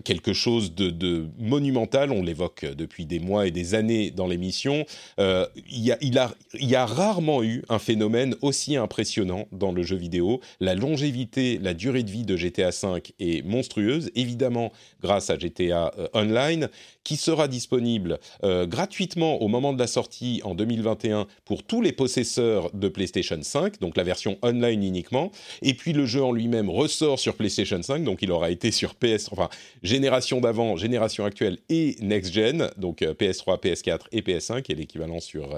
quelque 0.03 0.33
chose 0.33 0.73
de, 0.73 0.89
de 0.89 1.27
monumental. 1.37 2.11
On 2.11 2.23
l'évoque 2.23 2.65
depuis 2.65 3.05
des 3.05 3.19
mois 3.19 3.45
et 3.45 3.51
des 3.51 3.75
années 3.75 4.09
dans 4.09 4.25
l'émission. 4.25 4.85
Il 5.19 5.83
y 5.83 5.91
a 5.91 5.98
il, 6.01 6.17
a, 6.17 6.33
y 6.53 6.75
a 6.75 6.85
rarement 6.85 7.43
eu 7.43 7.63
un 7.69 7.79
phénomène 7.79 8.35
aussi 8.41 8.75
impressionnant 8.75 9.47
dans 9.51 9.71
le 9.71 9.83
jeu 9.83 9.95
vidéo. 9.95 10.41
La 10.59 10.75
longévité, 10.75 11.59
la 11.61 11.73
durée 11.73 12.03
de 12.03 12.11
vie 12.11 12.23
de 12.23 12.35
GTA 12.35 12.69
V 12.69 13.01
est 13.19 13.45
monstrueuse, 13.45 14.11
évidemment 14.15 14.71
grâce 15.01 15.29
à 15.29 15.37
GTA 15.37 15.91
euh, 15.97 16.07
Online, 16.13 16.69
qui 17.03 17.15
sera 17.15 17.47
disponible 17.47 18.19
euh, 18.43 18.65
gratuitement 18.65 19.41
au 19.41 19.47
moment 19.47 19.73
de 19.73 19.79
la 19.79 19.87
sortie 19.87 20.41
en 20.43 20.55
2021 20.55 21.27
pour 21.45 21.63
tous 21.63 21.81
les 21.81 21.91
possesseurs 21.91 22.71
de 22.73 22.87
PlayStation 22.87 23.39
5, 23.41 23.79
donc 23.79 23.97
la 23.97 24.03
version 24.03 24.37
online 24.41 24.83
uniquement. 24.83 25.31
Et 25.61 25.73
puis 25.73 25.93
le 25.93 26.05
jeu 26.05 26.23
en 26.23 26.31
lui-même 26.31 26.69
ressort 26.69 27.19
sur 27.19 27.35
PlayStation 27.35 27.81
5, 27.81 28.03
donc 28.03 28.21
il 28.21 28.31
aura 28.31 28.51
été 28.51 28.71
sur 28.71 28.95
PS, 28.95 29.29
enfin 29.31 29.49
génération 29.83 30.41
d'avant, 30.41 30.75
génération 30.75 31.25
actuelle 31.25 31.57
et 31.69 31.95
next 32.01 32.33
gen, 32.33 32.69
donc 32.77 33.01
PS3, 33.01 33.53
euh, 33.53 33.57
PS4 33.57 33.99
et 34.11 34.21
PS5, 34.21 34.65
et 34.69 34.75
l'équivalent 34.75 35.19
sur 35.19 35.55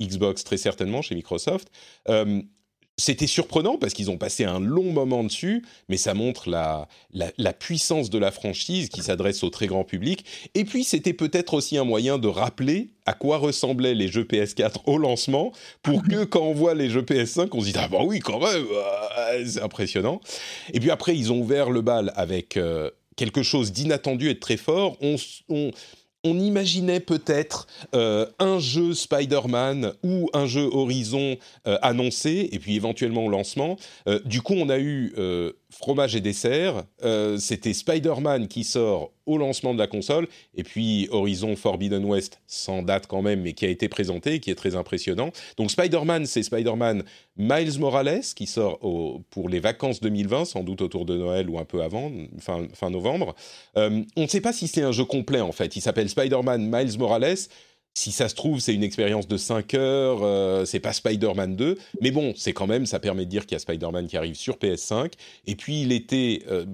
Xbox 0.00 0.44
très 0.44 0.56
certainement 0.56 1.02
chez 1.02 1.14
Microsoft. 1.14 1.70
C'était 2.98 3.26
surprenant 3.26 3.76
parce 3.76 3.92
qu'ils 3.92 4.10
ont 4.10 4.16
passé 4.16 4.44
un 4.44 4.58
long 4.58 4.90
moment 4.90 5.22
dessus, 5.22 5.62
mais 5.90 5.98
ça 5.98 6.14
montre 6.14 6.48
la, 6.48 6.88
la, 7.12 7.52
puissance 7.52 8.08
de 8.08 8.18
la 8.18 8.30
franchise 8.30 8.88
qui 8.88 9.02
s'adresse 9.02 9.44
au 9.44 9.50
très 9.50 9.66
grand 9.66 9.84
public. 9.84 10.24
Et 10.54 10.64
puis 10.64 10.82
c'était 10.82 11.12
peut-être 11.12 11.52
aussi 11.52 11.76
un 11.76 11.84
moyen 11.84 12.16
de 12.16 12.28
rappeler 12.28 12.88
à 13.04 13.12
quoi 13.12 13.36
ressemblaient 13.36 13.94
les 13.94 14.08
jeux 14.08 14.24
PS4 14.24 14.80
au 14.86 14.96
lancement, 14.96 15.52
pour 15.82 16.02
que 16.02 16.24
quand 16.24 16.40
on 16.40 16.54
voit 16.54 16.74
les 16.74 16.88
jeux 16.88 17.02
PS5, 17.02 17.48
on 17.52 17.60
se 17.60 17.66
dise 17.66 17.76
ah 17.78 17.88
bah 17.88 18.00
oui 18.02 18.20
quand 18.20 18.40
même, 18.40 18.64
c'est 19.46 19.62
impressionnant. 19.62 20.22
Et 20.72 20.80
puis 20.80 20.90
après 20.90 21.14
ils 21.14 21.30
ont 21.30 21.40
ouvert 21.40 21.68
le 21.68 21.82
bal 21.82 22.12
avec 22.16 22.56
euh, 22.56 22.90
quelque 23.16 23.42
chose 23.42 23.72
d'inattendu 23.72 24.30
et 24.30 24.34
de 24.34 24.40
très 24.40 24.56
fort. 24.56 24.96
On 25.00 25.70
on 26.26 26.38
imaginait 26.38 27.00
peut-être 27.00 27.66
euh, 27.94 28.26
un 28.38 28.58
jeu 28.58 28.94
Spider-Man 28.94 29.92
ou 30.02 30.28
un 30.32 30.46
jeu 30.46 30.68
Horizon 30.72 31.36
euh, 31.66 31.78
annoncé, 31.82 32.48
et 32.52 32.58
puis 32.58 32.74
éventuellement 32.74 33.24
au 33.24 33.28
lancement. 33.28 33.76
Euh, 34.08 34.20
du 34.24 34.42
coup, 34.42 34.54
on 34.54 34.68
a 34.68 34.78
eu 34.78 35.14
fromage 35.70 36.14
et 36.14 36.20
dessert. 36.20 36.84
Euh, 37.02 37.38
c'était 37.38 37.72
Spider-Man 37.72 38.48
qui 38.48 38.64
sort 38.64 39.12
au 39.26 39.38
lancement 39.38 39.74
de 39.74 39.78
la 39.78 39.88
console, 39.88 40.28
et 40.54 40.62
puis 40.62 41.08
Horizon 41.10 41.56
Forbidden 41.56 42.04
West, 42.04 42.40
sans 42.46 42.82
date 42.82 43.08
quand 43.08 43.22
même, 43.22 43.42
mais 43.42 43.54
qui 43.54 43.64
a 43.66 43.68
été 43.68 43.88
présenté 43.88 44.38
qui 44.38 44.50
est 44.50 44.54
très 44.54 44.76
impressionnant. 44.76 45.32
Donc 45.56 45.72
Spider-Man, 45.72 46.26
c'est 46.26 46.44
Spider-Man 46.44 47.02
Miles 47.36 47.78
Morales, 47.80 48.22
qui 48.36 48.46
sort 48.46 48.78
pour 49.30 49.48
les 49.48 49.58
vacances 49.58 50.00
2020, 50.00 50.44
sans 50.44 50.62
doute 50.62 50.80
autour 50.80 51.04
de 51.04 51.16
Noël 51.16 51.50
ou 51.50 51.58
un 51.58 51.64
peu 51.64 51.82
avant, 51.82 52.12
fin, 52.38 52.68
fin 52.72 52.90
novembre. 52.90 53.34
Euh, 53.76 54.02
on 54.16 54.22
ne 54.22 54.28
sait 54.28 54.40
pas 54.40 54.52
si 54.52 54.68
c'est 54.68 54.82
un 54.82 54.92
jeu 54.92 55.04
complet, 55.04 55.40
en 55.40 55.52
fait. 55.52 55.74
Il 55.74 55.80
s'appelle 55.80 56.08
Spider-Man 56.08 56.70
Miles 56.70 56.98
Morales 56.98 57.36
si 57.96 58.12
ça 58.12 58.28
se 58.28 58.34
trouve, 58.34 58.60
c'est 58.60 58.74
une 58.74 58.82
expérience 58.82 59.26
de 59.26 59.38
5 59.38 59.72
heures, 59.72 60.18
euh, 60.22 60.66
c'est 60.66 60.80
pas 60.80 60.92
Spider-Man 60.92 61.56
2, 61.56 61.78
mais 62.02 62.10
bon, 62.10 62.34
c'est 62.36 62.52
quand 62.52 62.66
même, 62.66 62.84
ça 62.84 63.00
permet 63.00 63.24
de 63.24 63.30
dire 63.30 63.46
qu'il 63.46 63.54
y 63.54 63.56
a 63.56 63.58
Spider-Man 63.58 64.06
qui 64.06 64.18
arrive 64.18 64.34
sur 64.34 64.58
PS5. 64.58 65.12
Et 65.46 65.56
puis, 65.56 65.80
il 65.80 65.92
était, 65.92 66.42
euh, 66.50 66.66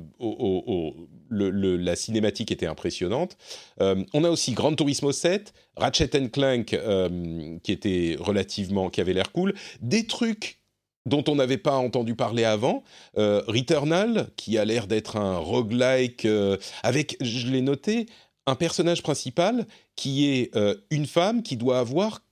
la 1.30 1.94
cinématique 1.94 2.50
était 2.50 2.66
impressionnante. 2.66 3.36
Euh, 3.80 4.02
on 4.12 4.24
a 4.24 4.30
aussi 4.30 4.50
Gran 4.50 4.74
Turismo 4.74 5.12
7, 5.12 5.54
Ratchet 5.76 6.28
Clank, 6.28 6.76
qui 7.62 7.72
était 7.72 8.16
relativement, 8.18 8.90
qui 8.90 9.00
avait 9.00 9.14
l'air 9.14 9.30
cool, 9.30 9.54
des 9.80 10.08
trucs 10.08 10.58
dont 11.06 11.22
on 11.28 11.36
n'avait 11.36 11.56
pas 11.56 11.76
entendu 11.76 12.16
parler 12.16 12.44
avant, 12.44 12.82
Returnal, 13.14 14.28
qui 14.36 14.58
a 14.58 14.64
l'air 14.64 14.88
d'être 14.88 15.16
un 15.16 15.38
roguelike, 15.38 16.26
avec, 16.82 17.16
je 17.20 17.48
l'ai 17.48 17.62
noté, 17.62 18.06
un 18.46 18.54
personnage 18.54 19.02
principal 19.02 19.66
qui 19.96 20.28
est 20.28 20.54
euh, 20.56 20.74
une 20.90 21.06
femme 21.06 21.42
qui 21.42 21.56
doit 21.56 21.78
avoir 21.78 22.22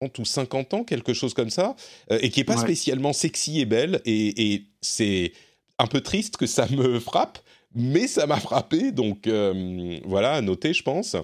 30 0.00 0.18
ou 0.18 0.24
50 0.24 0.74
ans, 0.74 0.84
quelque 0.84 1.14
chose 1.14 1.34
comme 1.34 1.50
ça, 1.50 1.76
euh, 2.10 2.18
et 2.20 2.30
qui 2.30 2.40
n'est 2.40 2.44
pas 2.44 2.56
spécialement 2.56 3.12
sexy 3.12 3.60
et 3.60 3.64
belle. 3.64 4.00
Et, 4.04 4.64
c'est 4.80 5.32
un 5.78 5.86
peu 5.86 6.00
triste 6.00 6.36
que 6.36 6.46
ça 6.46 6.66
me 6.68 7.00
frappe, 7.00 7.38
mais 7.74 8.06
ça 8.06 8.26
m'a 8.26 8.38
frappé, 8.38 8.92
donc 8.92 9.26
euh, 9.26 9.98
voilà, 10.04 10.34
à 10.34 10.40
noter, 10.40 10.72
je 10.74 10.82
pense. 10.82 11.16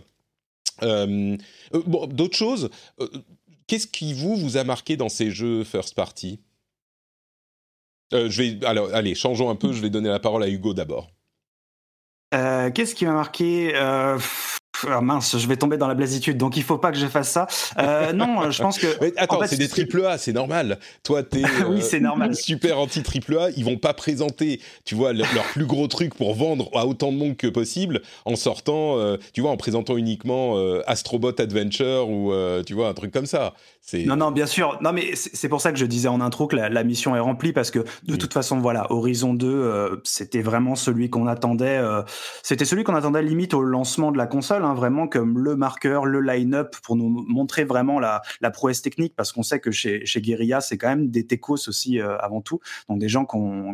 bon, 0.80 1.38
d'autres 2.06 2.36
choses, 2.36 2.70
qu'est-ce 3.66 3.86
qui 3.86 4.14
vous, 4.14 4.36
vous 4.36 4.56
a 4.56 4.64
marqué 4.64 4.96
dans 4.96 5.08
ces 5.08 5.30
jeux 5.30 5.64
first 5.64 5.94
party? 5.94 6.40
Je 8.12 8.42
vais, 8.42 8.66
alors, 8.66 8.92
allez, 8.94 9.14
changeons 9.14 9.48
un 9.48 9.56
peu, 9.56 9.72
je 9.72 9.80
vais 9.80 9.88
donner 9.88 10.10
la 10.10 10.20
parole 10.20 10.42
à 10.42 10.48
Hugo 10.48 10.74
d'abord. 10.74 11.10
Euh, 12.32 12.70
qu'est-ce 12.70 12.94
qui 12.94 13.04
m'a 13.04 13.12
marqué 13.12 13.72
euh, 13.74 14.18
ah, 14.88 15.00
mince, 15.00 15.38
je 15.38 15.46
vais 15.46 15.56
tomber 15.56 15.76
dans 15.76 15.88
la 15.88 15.94
blasitude, 15.94 16.36
donc 16.36 16.56
il 16.56 16.62
faut 16.62 16.78
pas 16.78 16.92
que 16.92 16.98
je 16.98 17.06
fasse 17.06 17.30
ça. 17.30 17.46
Euh, 17.78 18.12
non, 18.12 18.50
je 18.50 18.62
pense 18.62 18.78
que. 18.78 18.86
attends, 19.16 19.40
c'est 19.46 19.56
des 19.56 19.68
triple 19.68 20.04
A, 20.06 20.18
c'est 20.18 20.32
normal. 20.32 20.78
Toi, 21.02 21.22
t'es 21.22 21.42
oui, 21.68 21.80
c'est 21.82 22.00
normal. 22.00 22.34
super 22.34 22.78
anti 22.78 23.02
triple 23.02 23.38
A. 23.38 23.50
Ils 23.56 23.64
vont 23.64 23.78
pas 23.78 23.94
présenter, 23.94 24.60
tu 24.84 24.94
vois, 24.94 25.12
leur, 25.12 25.28
plus 25.52 25.66
gros 25.66 25.88
truc 25.88 26.14
pour 26.14 26.34
vendre 26.34 26.70
à 26.74 26.86
autant 26.86 27.12
de 27.12 27.16
monde 27.16 27.36
que 27.36 27.46
possible 27.46 28.02
en 28.24 28.36
sortant, 28.36 28.96
tu 29.32 29.40
vois, 29.40 29.50
en 29.50 29.56
présentant 29.56 29.96
uniquement 29.96 30.56
Astrobot 30.86 31.40
Adventure 31.40 32.08
ou 32.08 32.32
tu 32.64 32.74
vois 32.74 32.88
un 32.88 32.94
truc 32.94 33.12
comme 33.12 33.26
ça. 33.26 33.54
Non, 34.06 34.16
non, 34.16 34.30
bien 34.30 34.46
sûr. 34.46 34.78
Non, 34.80 34.92
mais 34.92 35.10
c'est 35.14 35.48
pour 35.48 35.60
ça 35.60 35.72
que 35.72 35.78
je 35.78 35.84
disais 35.84 36.08
en 36.08 36.20
intro 36.20 36.46
que 36.46 36.56
la, 36.56 36.84
mission 36.84 37.14
est 37.14 37.20
remplie 37.20 37.52
parce 37.52 37.70
que 37.70 37.80
de 38.04 38.16
toute 38.16 38.32
façon, 38.32 38.58
voilà, 38.58 38.90
Horizon 38.90 39.34
2, 39.34 39.46
euh, 39.46 39.96
c'était 40.04 40.40
vraiment 40.40 40.76
celui 40.76 41.10
qu'on 41.10 41.26
attendait. 41.26 41.78
Euh, 41.78 42.02
c'était 42.42 42.64
celui 42.64 42.84
qu'on 42.84 42.94
attendait 42.94 43.22
limite 43.22 43.54
au 43.54 43.62
lancement 43.62 44.12
de 44.12 44.18
la 44.18 44.26
console, 44.26 44.64
hein, 44.64 44.71
vraiment 44.74 45.08
comme 45.08 45.38
le 45.38 45.56
marqueur, 45.56 46.04
le 46.04 46.20
line-up 46.20 46.76
pour 46.82 46.96
nous 46.96 47.08
montrer 47.08 47.64
vraiment 47.64 48.00
la, 48.00 48.22
la 48.40 48.50
prouesse 48.50 48.82
technique 48.82 49.14
parce 49.16 49.32
qu'on 49.32 49.42
sait 49.42 49.60
que 49.60 49.70
chez, 49.70 50.04
chez 50.06 50.20
Guerilla, 50.20 50.60
c'est 50.60 50.78
quand 50.78 50.88
même 50.88 51.08
des 51.10 51.26
techos 51.26 51.68
aussi 51.68 52.00
euh, 52.00 52.16
avant 52.18 52.40
tout. 52.40 52.60
Donc 52.88 52.98
des 52.98 53.08
gens 53.08 53.26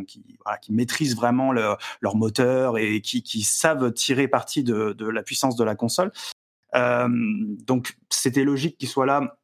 qui, 0.05 0.23
qui 0.63 0.73
maîtrisent 0.73 1.17
vraiment 1.17 1.53
leur 1.53 2.17
moteur 2.17 2.79
et 2.79 3.01
qui, 3.01 3.23
qui 3.23 3.43
savent 3.43 3.93
tirer 3.93 4.29
parti 4.29 4.63
de, 4.63 4.93
de 4.93 5.09
la 5.09 5.23
puissance 5.23 5.57
de 5.57 5.65
la 5.65 5.75
console. 5.75 6.13
donc 6.75 7.97
c'était 8.11 8.45
logique 8.45 8.79
qu'il 8.79 8.89
soit 8.89 9.07
là 9.07 9.38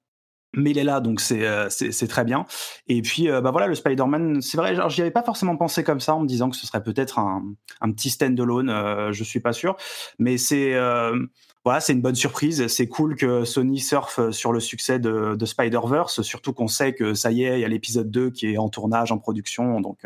mais 0.56 0.70
il 0.70 0.78
est 0.78 0.84
là, 0.84 1.00
donc 1.00 1.20
c'est 1.20 1.46
euh, 1.46 1.68
c'est 1.70 2.08
très 2.08 2.24
bien. 2.24 2.46
Et 2.88 3.02
puis, 3.02 3.30
euh, 3.30 3.40
bah 3.40 3.50
voilà, 3.50 3.66
le 3.66 3.74
Spider-Man, 3.74 4.40
c'est 4.40 4.56
vrai, 4.56 4.76
j'y 4.88 5.00
avais 5.00 5.10
pas 5.10 5.22
forcément 5.22 5.56
pensé 5.56 5.84
comme 5.84 6.00
ça 6.00 6.14
en 6.14 6.20
me 6.20 6.26
disant 6.26 6.50
que 6.50 6.56
ce 6.56 6.66
serait 6.66 6.82
peut-être 6.82 7.18
un, 7.18 7.44
un 7.80 7.92
petit 7.92 8.10
stand-alone, 8.10 8.70
euh, 8.70 9.12
je 9.12 9.24
suis 9.24 9.40
pas 9.40 9.52
sûr, 9.52 9.76
mais 10.18 10.38
c'est 10.38 10.74
euh, 10.74 11.18
voilà, 11.64 11.80
c'est 11.80 11.92
une 11.92 12.02
bonne 12.02 12.14
surprise. 12.14 12.66
C'est 12.66 12.88
cool 12.88 13.16
que 13.16 13.44
Sony 13.44 13.80
surfe 13.80 14.30
sur 14.30 14.52
le 14.52 14.60
succès 14.60 14.98
de, 14.98 15.34
de 15.34 15.46
Spider-Verse, 15.46 16.22
surtout 16.22 16.52
qu'on 16.52 16.68
sait 16.68 16.94
que 16.94 17.14
ça 17.14 17.30
y 17.30 17.44
est, 17.44 17.58
il 17.58 17.60
y 17.60 17.64
a 17.64 17.68
l'épisode 17.68 18.10
2 18.10 18.30
qui 18.30 18.52
est 18.52 18.58
en 18.58 18.68
tournage, 18.68 19.12
en 19.12 19.18
production, 19.18 19.80
donc 19.80 20.04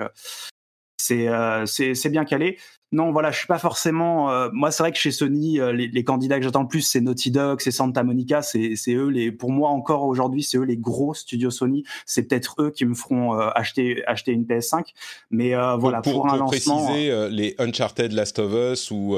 c'est 0.99 1.29
c'est 1.67 2.11
bien 2.11 2.25
calé 2.25 2.59
non, 2.91 3.13
voilà, 3.13 3.31
je 3.31 3.39
suis 3.39 3.47
pas 3.47 3.59
forcément. 3.59 4.33
Euh, 4.33 4.49
moi, 4.53 4.71
c'est 4.71 4.83
vrai 4.83 4.93
que 4.93 4.99
chez 4.99 5.11
Sony, 5.11 5.61
euh, 5.61 5.73
les, 5.73 6.05
candidats 6.05 6.39
que 6.39 6.45
j'attends 6.45 6.63
le 6.63 6.69
plus, 6.69 6.81
c'est 6.81 7.03
Naughty 7.03 7.31
Dog, 7.31 7.61
c'est 7.61 7.71
Santa 7.71 8.03
Monica, 8.03 8.41
c'est 8.41 8.77
eux 8.89 9.09
les. 9.09 9.31
Pour 9.31 9.51
moi, 9.51 9.69
encore 9.69 10.05
aujourd'hui, 10.05 10.43
c'est 10.43 10.57
eux 10.57 10.63
les 10.63 10.79
gros 10.79 11.13
studios 11.13 11.51
Sony. 11.51 11.85
C'est 12.07 12.23
peut-être 12.23 12.57
eux 12.61 12.71
qui 12.71 12.87
me 12.87 12.95
feront 12.95 13.39
euh, 13.39 13.51
acheter 13.55 14.03
acheter 14.07 14.33
une 14.33 14.45
PS5. 14.45 14.95
Mais 15.31 15.55
voilà, 15.79 16.01
pour, 16.01 16.33
un 16.33 16.39
lancement. 16.39 16.87
préciser, 16.87 17.29
les 17.29 17.55
Uncharted, 17.59 18.13
Last 18.13 18.39
of 18.39 18.53
Us 18.55 18.91
ou 18.91 19.17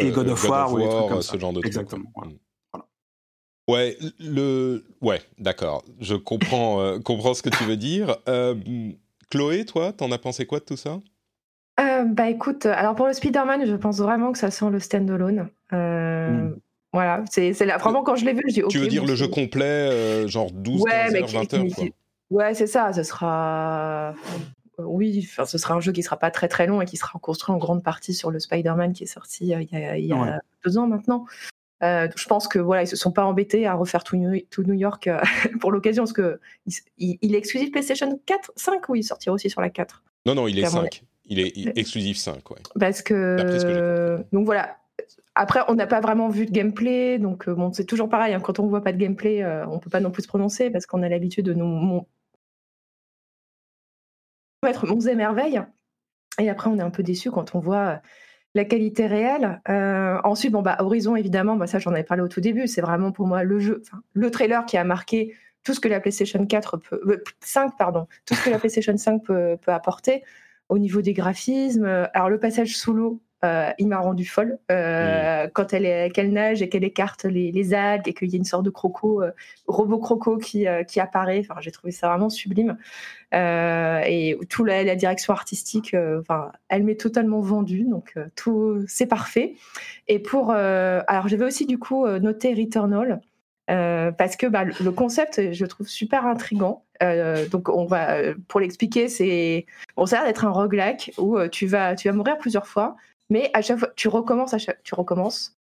et 0.00 0.10
God 0.10 0.28
of 0.28 0.48
War, 0.48 0.72
ou 0.72 1.20
ce 1.20 1.38
genre 1.38 1.52
de 1.52 1.60
trucs. 1.60 1.66
Exactement. 1.66 2.10
Mm. 2.16 2.78
Ouais, 3.68 3.96
le 4.18 4.84
ouais, 5.02 5.20
d'accord. 5.38 5.84
Je 6.00 6.14
comprends 6.14 6.98
comprends 7.00 7.34
ce 7.34 7.42
que 7.42 7.50
tu 7.50 7.64
veux 7.64 7.76
dire. 7.76 8.16
Chloé, 9.30 9.66
toi, 9.66 9.92
t'en 9.92 10.10
as 10.12 10.18
pensé 10.18 10.46
quoi 10.46 10.60
de 10.60 10.64
tout 10.64 10.76
ça? 10.76 11.00
Euh, 12.02 12.04
bah 12.06 12.28
écoute, 12.28 12.66
alors 12.66 12.94
pour 12.94 13.06
le 13.06 13.12
Spider-Man, 13.12 13.66
je 13.66 13.74
pense 13.76 13.98
vraiment 13.98 14.32
que 14.32 14.38
ça 14.38 14.50
sent 14.50 14.70
le 14.70 14.80
stand-alone. 14.80 15.48
Euh, 15.72 16.30
hmm. 16.30 16.56
Voilà, 16.92 17.24
c'est 17.30 17.52
là. 17.64 17.78
Vraiment, 17.78 18.02
quand 18.02 18.16
je 18.16 18.26
l'ai 18.26 18.34
vu, 18.34 18.42
je 18.48 18.54
dis 18.54 18.62
Tu 18.68 18.78
veux 18.78 18.86
dire 18.86 19.04
le 19.04 19.14
jeu 19.14 19.28
complet, 19.28 19.64
euh, 19.64 20.28
genre 20.28 20.50
12, 20.50 20.84
15 20.84 21.14
heures, 21.14 21.26
20 21.28 21.54
heures 21.54 21.64
quoi. 21.74 21.84
Ouais, 22.30 22.54
c'est 22.54 22.66
ça. 22.66 22.92
Ce 22.92 23.02
sera. 23.02 24.14
Oui, 24.78 25.26
enfin, 25.30 25.44
ce 25.44 25.58
sera 25.58 25.74
un 25.74 25.80
jeu 25.80 25.92
qui 25.92 26.02
sera 26.02 26.18
pas 26.18 26.30
très 26.30 26.48
très 26.48 26.66
long 26.66 26.80
et 26.80 26.86
qui 26.86 26.96
sera 26.96 27.18
construit 27.18 27.54
en 27.54 27.58
grande 27.58 27.82
partie 27.82 28.14
sur 28.14 28.30
le 28.30 28.40
Spider-Man 28.40 28.94
qui 28.94 29.04
est 29.04 29.06
sorti 29.06 29.44
il 29.44 29.48
y 29.48 29.54
a, 29.54 29.96
il 29.96 30.06
y 30.06 30.12
a 30.12 30.40
deux 30.64 30.76
ans 30.76 30.86
maintenant. 30.86 31.24
je 31.80 32.26
pense 32.26 32.48
que 32.48 32.58
voilà, 32.58 32.82
ils 32.82 32.88
se 32.88 32.96
sont 32.96 33.12
pas 33.12 33.24
embêtés 33.24 33.66
à 33.66 33.74
refaire 33.74 34.02
tout 34.02 34.16
New, 34.16 34.40
tout 34.50 34.62
New 34.64 34.74
York 34.74 35.08
pour 35.60 35.72
l'occasion, 35.72 36.02
parce 36.02 36.12
que 36.12 36.40
il, 36.98 37.34
est 37.34 37.38
exclusif 37.38 37.70
PlayStation 37.70 38.20
4, 38.26 38.52
5 38.56 38.88
ou 38.88 38.96
il 38.96 39.04
sortira 39.04 39.34
aussi 39.34 39.48
sur 39.48 39.60
la 39.60 39.70
4 39.70 40.02
Non, 40.26 40.34
non, 40.34 40.48
il 40.48 40.58
est 40.58 40.66
5. 40.66 41.04
Il 41.26 41.40
est 41.40 41.78
exclusif 41.78 42.16
5, 42.18 42.50
ouais. 42.50 42.58
Parce 42.78 43.02
que. 43.02 44.24
donc 44.32 44.44
voilà. 44.44 44.76
Après, 45.34 45.60
on 45.68 45.74
n'a 45.74 45.86
pas 45.86 46.00
vraiment 46.00 46.28
vu 46.28 46.44
de 46.44 46.50
gameplay, 46.50 47.18
donc 47.18 47.48
euh, 47.48 47.54
bon, 47.54 47.72
c'est 47.72 47.86
toujours 47.86 48.08
pareil. 48.08 48.34
Hein, 48.34 48.40
quand 48.40 48.58
on 48.58 48.64
ne 48.64 48.68
voit 48.68 48.82
pas 48.82 48.92
de 48.92 48.98
gameplay, 48.98 49.42
euh, 49.42 49.66
on 49.66 49.76
ne 49.76 49.80
peut 49.80 49.88
pas 49.88 50.00
non 50.00 50.10
plus 50.10 50.22
se 50.22 50.28
prononcer 50.28 50.70
parce 50.70 50.84
qu'on 50.84 51.02
a 51.02 51.08
l'habitude 51.08 51.46
de 51.46 51.54
nous 51.54 51.64
mon... 51.64 52.06
être 54.66 54.86
monts 54.86 55.00
et 55.00 55.14
merveilles. 55.14 55.62
Et 56.38 56.50
après, 56.50 56.68
on 56.68 56.78
est 56.78 56.82
un 56.82 56.90
peu 56.90 57.02
déçu 57.02 57.30
quand 57.30 57.54
on 57.54 57.60
voit 57.60 57.88
euh, 57.88 57.96
la 58.54 58.64
qualité 58.66 59.06
réelle. 59.06 59.62
ensuite, 60.24 60.52
bon, 60.52 60.60
bah, 60.60 60.76
Horizon, 60.80 61.16
évidemment, 61.16 61.56
bah, 61.56 61.66
ça 61.66 61.78
j'en 61.78 61.92
avais 61.92 62.04
parlé 62.04 62.22
au 62.22 62.28
tout 62.28 62.42
début, 62.42 62.66
c'est 62.66 62.82
vraiment 62.82 63.10
pour 63.10 63.26
moi 63.26 63.42
le 63.42 63.58
jeu, 63.58 63.82
le 64.12 64.30
trailer 64.30 64.66
qui 64.66 64.76
a 64.76 64.84
marqué 64.84 65.34
tout 65.64 65.72
ce 65.72 65.80
que 65.80 65.88
la 65.88 66.00
PlayStation 66.00 66.44
4 66.44 66.76
peut, 66.76 67.24
5, 67.40 67.78
pardon, 67.78 68.06
tout 68.26 68.34
ce 68.34 68.44
que 68.44 68.50
la 68.50 68.58
PlayStation 68.58 68.96
5 68.96 69.22
peut, 69.24 69.56
peut 69.62 69.72
apporter 69.72 70.22
au 70.68 70.78
niveau 70.78 71.02
des 71.02 71.12
graphismes. 71.12 71.84
Euh, 71.84 72.06
alors 72.14 72.30
le 72.30 72.38
passage 72.38 72.76
sous 72.76 72.92
l'eau, 72.92 73.20
euh, 73.44 73.70
il 73.78 73.88
m'a 73.88 73.98
rendu 73.98 74.24
folle 74.24 74.58
euh, 74.70 75.48
quand 75.52 75.72
elle 75.72 75.84
est 75.84 76.10
qu'elle 76.10 76.32
nage 76.32 76.62
et 76.62 76.68
qu'elle 76.68 76.84
écarte 76.84 77.24
les, 77.24 77.74
algues 77.74 78.06
et 78.06 78.14
qu'il 78.14 78.30
y 78.30 78.34
a 78.34 78.38
une 78.38 78.44
sorte 78.44 78.64
de 78.64 78.70
croco, 78.70 79.20
robot 79.66 79.98
croco 79.98 80.38
qui, 80.38 80.64
qui 80.86 81.00
apparaît. 81.00 81.40
Enfin, 81.40 81.60
j'ai 81.60 81.72
trouvé 81.72 81.90
ça 81.90 82.08
vraiment 82.08 82.30
sublime. 82.30 82.76
et 83.32 84.38
tout 84.48 84.64
la, 84.64 84.84
la 84.84 84.94
direction 84.94 85.32
artistique, 85.32 85.96
enfin, 86.20 86.52
elle 86.68 86.84
m'est 86.84 87.00
totalement 87.00 87.40
vendue, 87.40 87.84
donc 87.84 88.14
tout 88.36 88.84
c'est 88.86 89.06
parfait. 89.06 89.56
Et 90.06 90.20
pour, 90.20 90.52
alors 90.52 91.26
j'avais 91.26 91.44
aussi 91.44 91.66
du 91.66 91.78
coup 91.78 92.06
noté 92.06 92.54
Returnal. 92.54 93.20
Parce 93.66 94.36
que 94.36 94.46
bah, 94.46 94.64
le 94.64 94.90
concept, 94.90 95.52
je 95.52 95.64
le 95.64 95.68
trouve 95.68 95.88
super 95.88 96.26
intrigant. 96.26 96.84
Euh, 97.02 97.48
donc 97.48 97.68
on 97.68 97.84
va, 97.84 98.16
euh, 98.16 98.34
pour 98.48 98.60
l'expliquer, 98.60 99.08
c'est, 99.08 99.66
on 99.96 100.06
ça 100.06 100.20
a 100.20 100.26
d'être 100.26 100.44
un 100.44 100.50
roguelike 100.50 101.12
où 101.18 101.36
euh, 101.36 101.48
tu 101.48 101.66
vas, 101.66 101.94
tu 101.94 102.08
vas 102.08 102.14
mourir 102.14 102.38
plusieurs 102.38 102.66
fois, 102.66 102.96
mais 103.28 103.50
à 103.54 103.62
chaque 103.62 103.78
fois, 103.78 103.88
tu 103.96 104.08
recommences, 104.08 104.54
tu 104.84 104.94
recommences. 104.94 105.56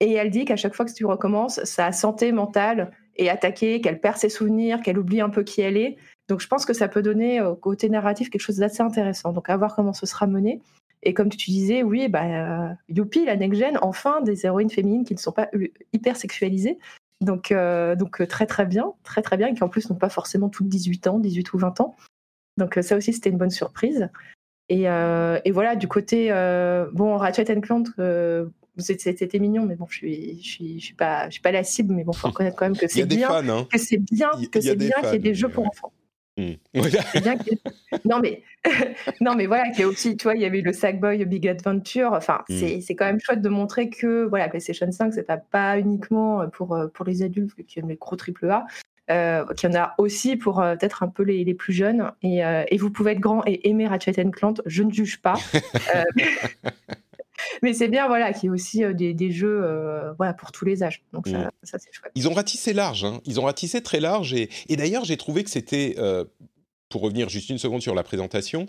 Et 0.00 0.12
elle 0.12 0.30
dit 0.30 0.44
qu'à 0.44 0.56
chaque 0.56 0.74
fois 0.74 0.84
que 0.84 0.92
tu 0.92 1.06
recommences, 1.06 1.62
sa 1.64 1.92
santé 1.92 2.32
mentale 2.32 2.90
est 3.16 3.28
attaquée, 3.28 3.80
qu'elle 3.80 4.00
perd 4.00 4.16
ses 4.18 4.28
souvenirs, 4.28 4.80
qu'elle 4.82 4.98
oublie 4.98 5.20
un 5.20 5.30
peu 5.30 5.42
qui 5.42 5.62
elle 5.62 5.76
est. 5.76 5.96
Donc 6.28 6.40
je 6.40 6.48
pense 6.48 6.66
que 6.66 6.74
ça 6.74 6.88
peut 6.88 7.02
donner 7.02 7.40
au 7.40 7.54
côté 7.54 7.88
narratif 7.88 8.28
quelque 8.28 8.42
chose 8.42 8.58
d'assez 8.58 8.82
intéressant. 8.82 9.32
Donc 9.32 9.48
à 9.48 9.56
voir 9.56 9.74
comment 9.74 9.94
ce 9.94 10.06
sera 10.06 10.26
mené. 10.26 10.60
Et 11.02 11.14
comme 11.14 11.30
tu 11.30 11.50
disais, 11.50 11.82
oui, 11.82 12.08
bah, 12.08 12.76
youpi, 12.88 13.24
la 13.24 13.36
next-gen, 13.36 13.78
enfin 13.80 14.20
des 14.22 14.44
héroïnes 14.44 14.70
féminines 14.70 15.04
qui 15.04 15.14
ne 15.14 15.18
sont 15.18 15.32
pas 15.32 15.48
hyper 15.92 16.16
sexualisées. 16.16 16.78
Donc, 17.20 17.50
euh, 17.50 17.96
donc 17.96 18.20
euh, 18.20 18.26
très 18.26 18.46
très 18.46 18.66
bien, 18.66 18.92
très 19.02 19.22
très 19.22 19.36
bien, 19.36 19.48
et 19.48 19.54
qui 19.54 19.64
en 19.64 19.68
plus 19.68 19.88
n'ont 19.88 19.96
pas 19.96 20.10
forcément 20.10 20.48
toutes 20.48 20.68
18 20.68 21.06
ans, 21.06 21.18
18 21.18 21.52
ou 21.54 21.58
20 21.58 21.80
ans. 21.80 21.96
Donc 22.58 22.76
euh, 22.76 22.82
ça 22.82 22.96
aussi 22.96 23.12
c'était 23.12 23.30
une 23.30 23.38
bonne 23.38 23.50
surprise. 23.50 24.10
Et, 24.68 24.82
et 24.82 25.50
voilà, 25.52 25.76
du 25.76 25.86
côté 25.86 26.28
bon 26.92 27.16
Ratchet 27.16 27.60
Clank, 27.60 27.86
c'était 28.78 29.38
mignon, 29.38 29.64
mais 29.64 29.76
bon, 29.76 29.86
je 29.88 29.94
suis, 29.94 30.42
je 30.42 30.48
suis, 30.48 30.80
je 30.80 30.84
suis 30.84 30.94
pas, 30.94 31.26
je 31.26 31.34
suis 31.34 31.40
pas 31.40 31.52
la 31.52 31.62
cible, 31.62 31.94
mais 31.94 32.02
bon, 32.02 32.12
faut 32.12 32.26
reconnaître 32.28 32.56
quand 32.56 32.66
même 32.66 32.76
que 32.76 32.88
c'est 32.88 33.06
bien, 33.06 33.30
hein. 33.30 33.68
que 33.70 33.78
c'est 33.78 33.98
bien, 33.98 34.28
que 34.50 34.60
c'est 34.60 34.74
bien 34.74 34.96
qu'il 35.02 35.12
y 35.12 35.14
ait 35.14 35.18
des 35.20 35.34
jeux 35.34 35.48
pour 35.48 35.66
enfants. 35.66 35.92
Hmm. 36.36 36.52
non 38.04 38.20
mais 38.20 38.42
non 39.22 39.34
mais 39.34 39.46
voilà 39.46 39.70
qu'il 39.70 39.80
y 39.80 39.82
a 39.84 39.88
aussi 39.88 40.18
tu 40.18 40.24
vois 40.24 40.34
il 40.34 40.42
y 40.42 40.44
avait 40.44 40.60
le 40.60 40.72
Sackboy 40.72 41.24
Big 41.24 41.48
Adventure. 41.48 42.12
Enfin 42.12 42.44
hmm. 42.48 42.80
c'est 42.80 42.94
quand 42.94 43.06
même 43.06 43.20
chouette 43.20 43.40
de 43.40 43.48
montrer 43.48 43.88
que 43.88 44.24
voilà 44.24 44.48
PlayStation 44.48 44.90
5 44.90 45.14
c'est 45.14 45.26
pas 45.50 45.78
uniquement 45.78 46.48
pour 46.50 46.78
pour 46.92 47.06
les 47.06 47.22
adultes 47.22 47.54
qui 47.66 47.78
aiment 47.78 47.88
les 47.88 47.96
gros 47.96 48.16
triple 48.16 48.50
A 48.50 48.66
euh, 49.08 49.44
qu'il 49.54 49.70
y 49.70 49.72
en 49.72 49.80
a 49.80 49.94
aussi 49.98 50.34
pour 50.34 50.60
euh, 50.60 50.74
peut-être 50.74 51.04
un 51.04 51.08
peu 51.08 51.22
les, 51.22 51.44
les, 51.44 51.54
plus 51.54 51.72
jeunes. 51.72 52.10
Et, 52.22 52.44
euh, 52.44 52.64
et, 52.68 52.76
vous 52.76 52.90
pouvez 52.90 53.12
être 53.12 53.20
grand 53.20 53.40
et 53.46 53.68
aimer 53.68 53.86
Ratchet 53.86 54.12
Clank 54.32 54.60
je 54.66 54.82
ne 54.82 54.90
juge 54.90 55.22
pas 55.22 55.34
mais 57.62 57.72
c'est 57.72 57.88
bien 57.88 58.06
voilà 58.06 58.32
qu'il 58.32 58.44
y 58.44 58.46
ait 58.46 58.50
aussi 58.50 58.84
euh, 58.84 58.92
des, 58.92 59.14
des 59.14 59.30
jeux 59.30 59.60
euh, 59.62 60.12
voilà 60.14 60.32
pour 60.34 60.52
tous 60.52 60.64
les 60.64 60.82
âges 60.82 61.02
donc 61.12 61.28
ça, 61.28 61.38
mm. 61.38 61.50
ça 61.62 61.78
c'est 61.78 61.92
chouette 61.92 62.12
ils 62.14 62.28
ont 62.28 62.34
ratissé 62.34 62.72
large 62.72 63.04
hein. 63.04 63.20
ils 63.24 63.40
ont 63.40 63.44
ratissé 63.44 63.82
très 63.82 64.00
large 64.00 64.34
et, 64.34 64.48
et 64.68 64.76
d'ailleurs 64.76 65.04
j'ai 65.04 65.16
trouvé 65.16 65.44
que 65.44 65.50
c'était 65.50 65.94
euh, 65.98 66.24
pour 66.88 67.02
revenir 67.02 67.28
juste 67.28 67.50
une 67.50 67.58
seconde 67.58 67.82
sur 67.82 67.94
la 67.94 68.02
présentation 68.02 68.66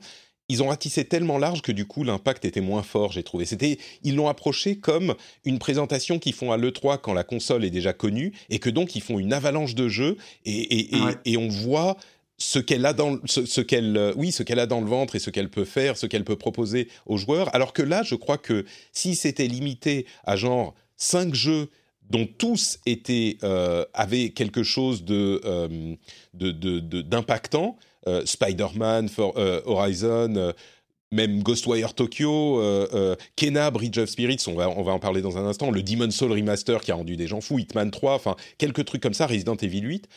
ils 0.50 0.63
ont 0.63 0.67
ratissé 0.69 1.04
tellement 1.04 1.38
large 1.38 1.62
que 1.62 1.71
du 1.71 1.86
coup 1.86 2.04
l'impact 2.04 2.45
était 2.45 2.62
moins 2.62 2.84
fort, 2.84 3.12
j'ai 3.12 3.23
trouvé. 3.23 3.45
C'était, 3.45 3.80
ils 4.04 4.15
l'ont 4.15 4.30
approché 4.30 4.78
comme 4.78 5.15
une 5.43 5.60
présentation 5.60 6.19
qu'ils 6.19 6.34
font 6.34 6.52
à 6.52 6.58
l'E3 6.58 7.00
quand 7.02 7.13
la 7.13 7.23
console 7.23 7.65
est 7.65 7.69
déjà 7.69 7.93
connue 7.93 8.34
et 8.50 8.60
que 8.60 8.69
donc 8.69 8.95
ils 8.95 9.02
font 9.02 9.19
une 9.19 9.34
avalanche 9.34 9.76
de 9.76 9.89
jeux 9.89 10.17
et, 10.45 10.52
et, 10.52 10.95
et, 10.95 11.34
et 11.34 11.38
on 11.38 11.50
voit 11.50 11.97
ce 12.38 12.60
qu'elle 12.60 12.86
a 12.86 12.93
dans 12.93 13.17
ce, 13.26 13.62
qu'elle 13.62 13.97
euh, 13.97 14.13
oui 14.15 14.32
ce 14.32 14.43
qu'elle 14.43 14.60
a 14.60 14.67
dans 14.67 14.82
le 14.82 14.88
ventre 14.88 15.15
et 15.15 15.19
ce 15.19 15.30
qu'elle 15.30 15.50
peut 15.50 15.65
faire 15.65 15.97
ce 15.97 16.06
qu'elle 16.06 16.23
peut 16.23 16.36
proposer 16.36 16.88
aux 17.06 17.17
joueurs. 17.17 17.54
Alors 17.56 17.73
que 17.73 17.82
là 17.82 18.04
je 18.04 18.15
crois 18.15 18.38
que 18.38 18.65
si 18.91 19.15
c'était 19.15 19.47
limité 19.47 20.06
à 20.23 20.36
genre 20.36 20.76
cinq 20.95 21.34
jeux 21.34 21.69
dont 22.10 22.28
tous 22.38 22.80
étaient 22.86 23.38
euh, 23.43 23.84
avaient 23.93 24.30
quelque 24.30 24.63
chose 24.63 25.04
de 25.04 25.41
euh, 25.45 25.95
d'impactant 26.34 27.78
Spider-Man 28.23 29.10
Horizon 29.65 30.54
même 31.12 31.43
Ghostwire 31.43 31.93
Tokyo, 31.93 32.62
Kena, 33.36 33.69
Bridge 33.69 33.97
of 33.97 34.10
Spirits, 34.10 34.45
on 34.47 34.54
va, 34.54 34.69
on 34.69 34.82
va 34.82 34.93
en 34.93 35.00
parler 35.00 35.21
dans 35.21 35.38
un 35.38 35.45
instant, 35.45 35.71
le 35.71 35.84
Demon 35.84 36.10
Soul 36.10 36.32
Remaster 36.32 36.80
qui 36.80 36.91
a 36.91 36.95
rendu 36.95 37.17
des 37.17 37.28
gens 37.28 37.41
fous, 37.41 37.60
Hitman 37.60 37.91
3, 37.91 38.13
enfin 38.13 38.38
quelques 38.58 38.86
trucs 38.86 39.04
comme 39.04 39.13
ça, 39.13 39.28
Resident 39.28 39.58
Evil 39.58 39.82
8 39.82 40.08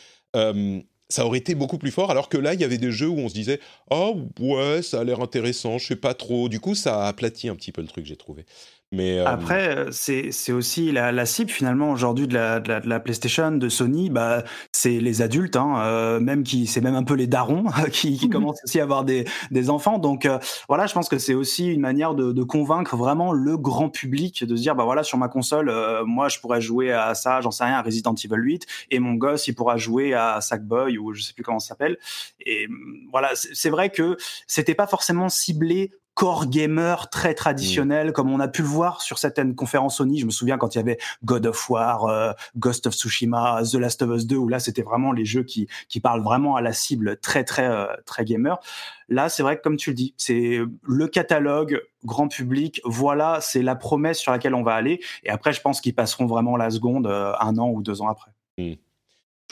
ça 1.11 1.27
aurait 1.27 1.39
été 1.39 1.55
beaucoup 1.55 1.79
plus 1.79 1.91
fort, 1.91 2.11
alors 2.11 2.29
que 2.29 2.39
là, 2.39 2.55
il 2.55 2.61
y 2.61 2.65
avait 2.65 2.79
des 2.79 2.93
jeux 2.93 3.09
où 3.09 3.19
on 3.19 3.29
se 3.29 3.35
disait 3.35 3.61
«Oh, 3.91 4.17
ouais, 4.41 4.83
ça 4.83 5.01
a 5.01 5.05
l'air 5.05 5.21
intéressant, 5.21 5.79
je 5.79 5.87
sais 5.89 5.97
pas 5.97 6.15
trop». 6.15 6.49
Du 6.51 6.61
coup, 6.61 6.75
ça 6.75 7.05
a 7.05 7.09
aplati 7.09 7.49
un 7.49 7.57
petit 7.57 7.73
peu 7.73 7.83
le 7.83 7.89
truc, 7.89 8.07
j'ai 8.07 8.17
trouvé. 8.17 8.47
Mais 8.93 9.21
Après, 9.21 9.87
c'est 9.93 10.53
aussi 10.53 10.91
la, 10.91 11.13
la, 11.13 11.25
cible 11.25 11.51
finalement 11.51 11.93
aujourd'hui 11.93 12.27
de 12.27 12.35
la, 12.35 12.59
de, 12.59 12.89
la, 12.89 12.99
PlayStation, 12.99 13.53
de 13.53 13.69
Sony, 13.69 14.11
bah, 14.11 14.43
c'est 14.73 14.99
les 14.99 15.23
adultes, 15.23 15.55
hein, 15.55 16.19
même 16.19 16.43
qui, 16.43 16.67
c'est 16.67 16.81
même 16.81 16.97
un 16.97 17.05
peu 17.05 17.15
les 17.15 17.29
darons 17.29 17.67
qui, 17.93 18.19
qui 18.19 18.29
commencent 18.29 18.59
aussi 18.65 18.81
à 18.81 18.83
avoir 18.83 19.05
des, 19.05 19.27
des 19.53 19.71
enfants. 19.71 19.99
Donc 19.99 20.29
voilà, 20.69 20.87
je 20.87 20.95
pense 20.95 21.09
que 21.09 21.19
c'est 21.19 21.35
aussi 21.35 21.69
une 21.69 21.81
manière 21.81 22.15
de, 22.15 22.33
de, 22.33 22.43
convaincre 22.43 22.97
vraiment 22.97 23.33
le 23.33 23.57
grand 23.57 23.91
public 23.91 24.45
de 24.45 24.57
se 24.57 24.63
dire, 24.63 24.75
bah 24.75 24.85
voilà, 24.85 25.05
sur 25.05 25.19
ma 25.19 25.29
console, 25.29 25.73
moi 26.05 26.29
je 26.29 26.41
pourrais 26.41 26.61
jouer 26.61 26.93
à 26.93 27.15
ça, 27.15 27.41
j'en 27.41 27.53
sais 27.53 27.65
rien, 27.65 27.75
à 27.75 27.83
Resident 27.83 28.15
Evil 28.15 28.43
8, 28.43 28.67
et 28.91 28.99
mon 28.99 29.15
gosse 29.15 29.47
il 29.47 29.55
pourra 29.55 29.77
jouer 29.77 30.15
à 30.15 30.41
Sackboy 30.41 30.99
ou 30.99 31.13
je 31.13 31.23
sais 31.23 31.33
plus 31.33 31.45
comment 31.45 31.61
ça 31.61 31.69
s'appelle. 31.69 31.97
Et 32.45 32.67
mmh, 32.67 33.09
voilà, 33.13 33.31
c'est 33.35 33.71
vrai 33.71 33.91
que 33.91 34.17
c'était 34.47 34.75
pas 34.75 34.87
forcément 34.87 35.29
ciblé 35.29 35.93
core 36.21 36.49
gamer 36.49 37.09
très 37.09 37.33
traditionnel, 37.33 38.09
mm. 38.09 38.13
comme 38.13 38.31
on 38.31 38.41
a 38.41 38.49
pu 38.49 38.61
le 38.61 38.69
voir 38.69 39.01
sur 39.01 39.17
certaines 39.17 39.55
conférences 39.55 39.97
Sony. 39.97 40.19
Je 40.19 40.27
me 40.27 40.31
souviens 40.31 40.59
quand 40.59 40.75
il 40.75 40.77
y 40.77 40.81
avait 40.83 40.99
God 41.25 41.47
of 41.47 41.71
War, 41.71 42.05
euh, 42.05 42.33
Ghost 42.59 42.87
of 42.87 42.93
Tsushima, 42.93 43.63
The 43.63 43.77
Last 43.77 44.03
of 44.03 44.11
Us 44.11 44.27
2, 44.27 44.37
où 44.37 44.47
là 44.47 44.61
c'était 44.61 44.83
vraiment 44.83 45.13
les 45.13 45.25
jeux 45.25 45.45
qui, 45.45 45.67
qui 45.89 45.99
parlent 45.99 46.23
vraiment 46.23 46.57
à 46.57 46.61
la 46.61 46.75
cible 46.75 47.17
très 47.21 47.43
très 47.45 47.67
euh, 47.67 47.87
très 48.05 48.27
gamer. 48.27 48.61
Là, 49.09 49.31
c'est 49.31 49.43
vrai 49.43 49.57
que 49.57 49.63
comme 49.63 49.79
tu 49.79 49.91
le 49.91 49.97
dis, 49.97 50.13
c'est 50.19 50.61
le 50.83 51.09
catalogue 51.09 51.81
grand 52.05 52.29
public. 52.29 52.83
Voilà, 52.85 53.39
c'est 53.41 53.63
la 53.63 53.75
promesse 53.75 54.19
sur 54.19 54.31
laquelle 54.31 54.55
on 54.55 54.63
va 54.63 54.75
aller. 54.75 55.01
Et 55.25 55.31
après, 55.31 55.55
je 55.55 55.63
pense 55.63 55.81
qu'ils 55.81 55.95
passeront 55.95 56.27
vraiment 56.27 56.59
la 56.59 56.69
seconde 56.69 57.07
euh, 57.07 57.33
un 57.41 57.57
an 57.57 57.71
ou 57.71 57.81
deux 57.81 58.03
ans 58.03 58.09
après. 58.09 58.31
Mm. 58.59 58.75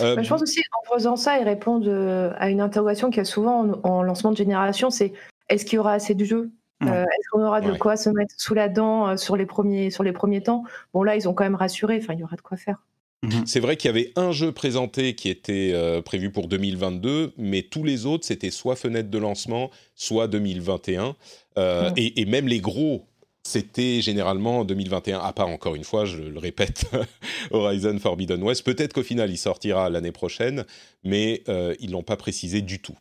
Bah, 0.01 0.23
je 0.23 0.29
pense 0.29 0.43
aussi 0.43 0.61
en 0.83 0.95
faisant 0.95 1.17
ça, 1.17 1.39
ils 1.39 1.45
répondent 1.45 1.89
à 2.37 2.51
une 2.51 2.61
interrogation 2.61 3.09
qu'il 3.09 3.17
y 3.17 3.21
a 3.21 3.25
souvent 3.25 3.73
en 3.85 4.03
lancement 4.03 4.33
de 4.33 4.37
génération, 4.37 4.91
c'est 4.91 5.15
est-ce 5.49 5.65
qu'il 5.65 5.77
y 5.77 5.79
aura 5.79 5.93
assez 5.93 6.15
de 6.15 6.25
jeux? 6.25 6.53
Euh, 6.85 7.05
Est-ce 7.05 7.29
qu'on 7.31 7.45
aura 7.45 7.61
de 7.61 7.73
quoi 7.77 7.97
se 7.97 8.11
mettre 8.11 8.35
sous 8.37 8.55
la 8.55 8.69
dent 8.69 9.09
euh, 9.09 9.17
sur, 9.17 9.37
les 9.37 9.47
premiers, 9.47 9.91
sur 9.91 10.05
les 10.05 10.13
premiers 10.13 10.43
temps? 10.43 10.65
Bon, 10.95 11.03
là, 11.03 11.17
ils 11.17 11.29
ont 11.29 11.35
quand 11.35 11.45
même 11.45 11.55
rassuré, 11.55 11.99
enfin, 12.03 12.15
il 12.15 12.21
y 12.21 12.25
aura 12.25 12.37
de 12.37 12.41
quoi 12.41 12.57
faire. 12.57 12.85
Mhm. 13.23 13.47
C'est 13.47 13.59
vrai 13.59 13.77
qu'il 13.77 13.89
y 13.89 13.91
avait 13.91 14.13
un 14.15 14.31
jeu 14.31 14.53
présenté 14.53 15.15
qui 15.15 15.29
était 15.29 15.73
euh, 15.75 16.01
prévu 16.03 16.31
pour 16.31 16.47
2022, 16.47 17.33
mais 17.37 17.63
tous 17.63 17.83
les 17.83 18.07
autres, 18.07 18.25
c'était 18.25 18.51
soit 18.51 18.77
fenêtre 18.77 19.11
de 19.11 19.19
lancement, 19.19 19.71
soit 19.97 20.29
2021. 20.29 21.17
Mhm. 21.57 21.93
et, 21.97 22.21
et, 22.21 22.25
même 22.25 22.47
les 22.47 22.61
gros, 22.61 23.05
c'était 23.43 24.01
généralement 24.01 24.65
2021, 24.65 25.19
à 25.19 25.33
part 25.33 25.49
encore 25.49 25.75
une 25.75 25.83
fois, 25.83 26.05
je 26.05 26.19
le 26.19 26.39
répète, 26.39 26.85
Horizon 27.51 27.99
Forbidden 27.99 28.41
West. 28.45 28.63
Peut-être 28.63 28.93
qu'au 28.93 29.03
final, 29.03 29.29
il 29.29 29.39
sortira 29.39 29.91
l'année 29.91 30.13
prochaine, 30.13 30.65
mais 31.03 31.43
ils 31.81 31.91
l'ont 31.91 32.05
pas 32.05 32.17
précisé 32.17 32.63
du 32.63 32.81
tout. 32.81 32.95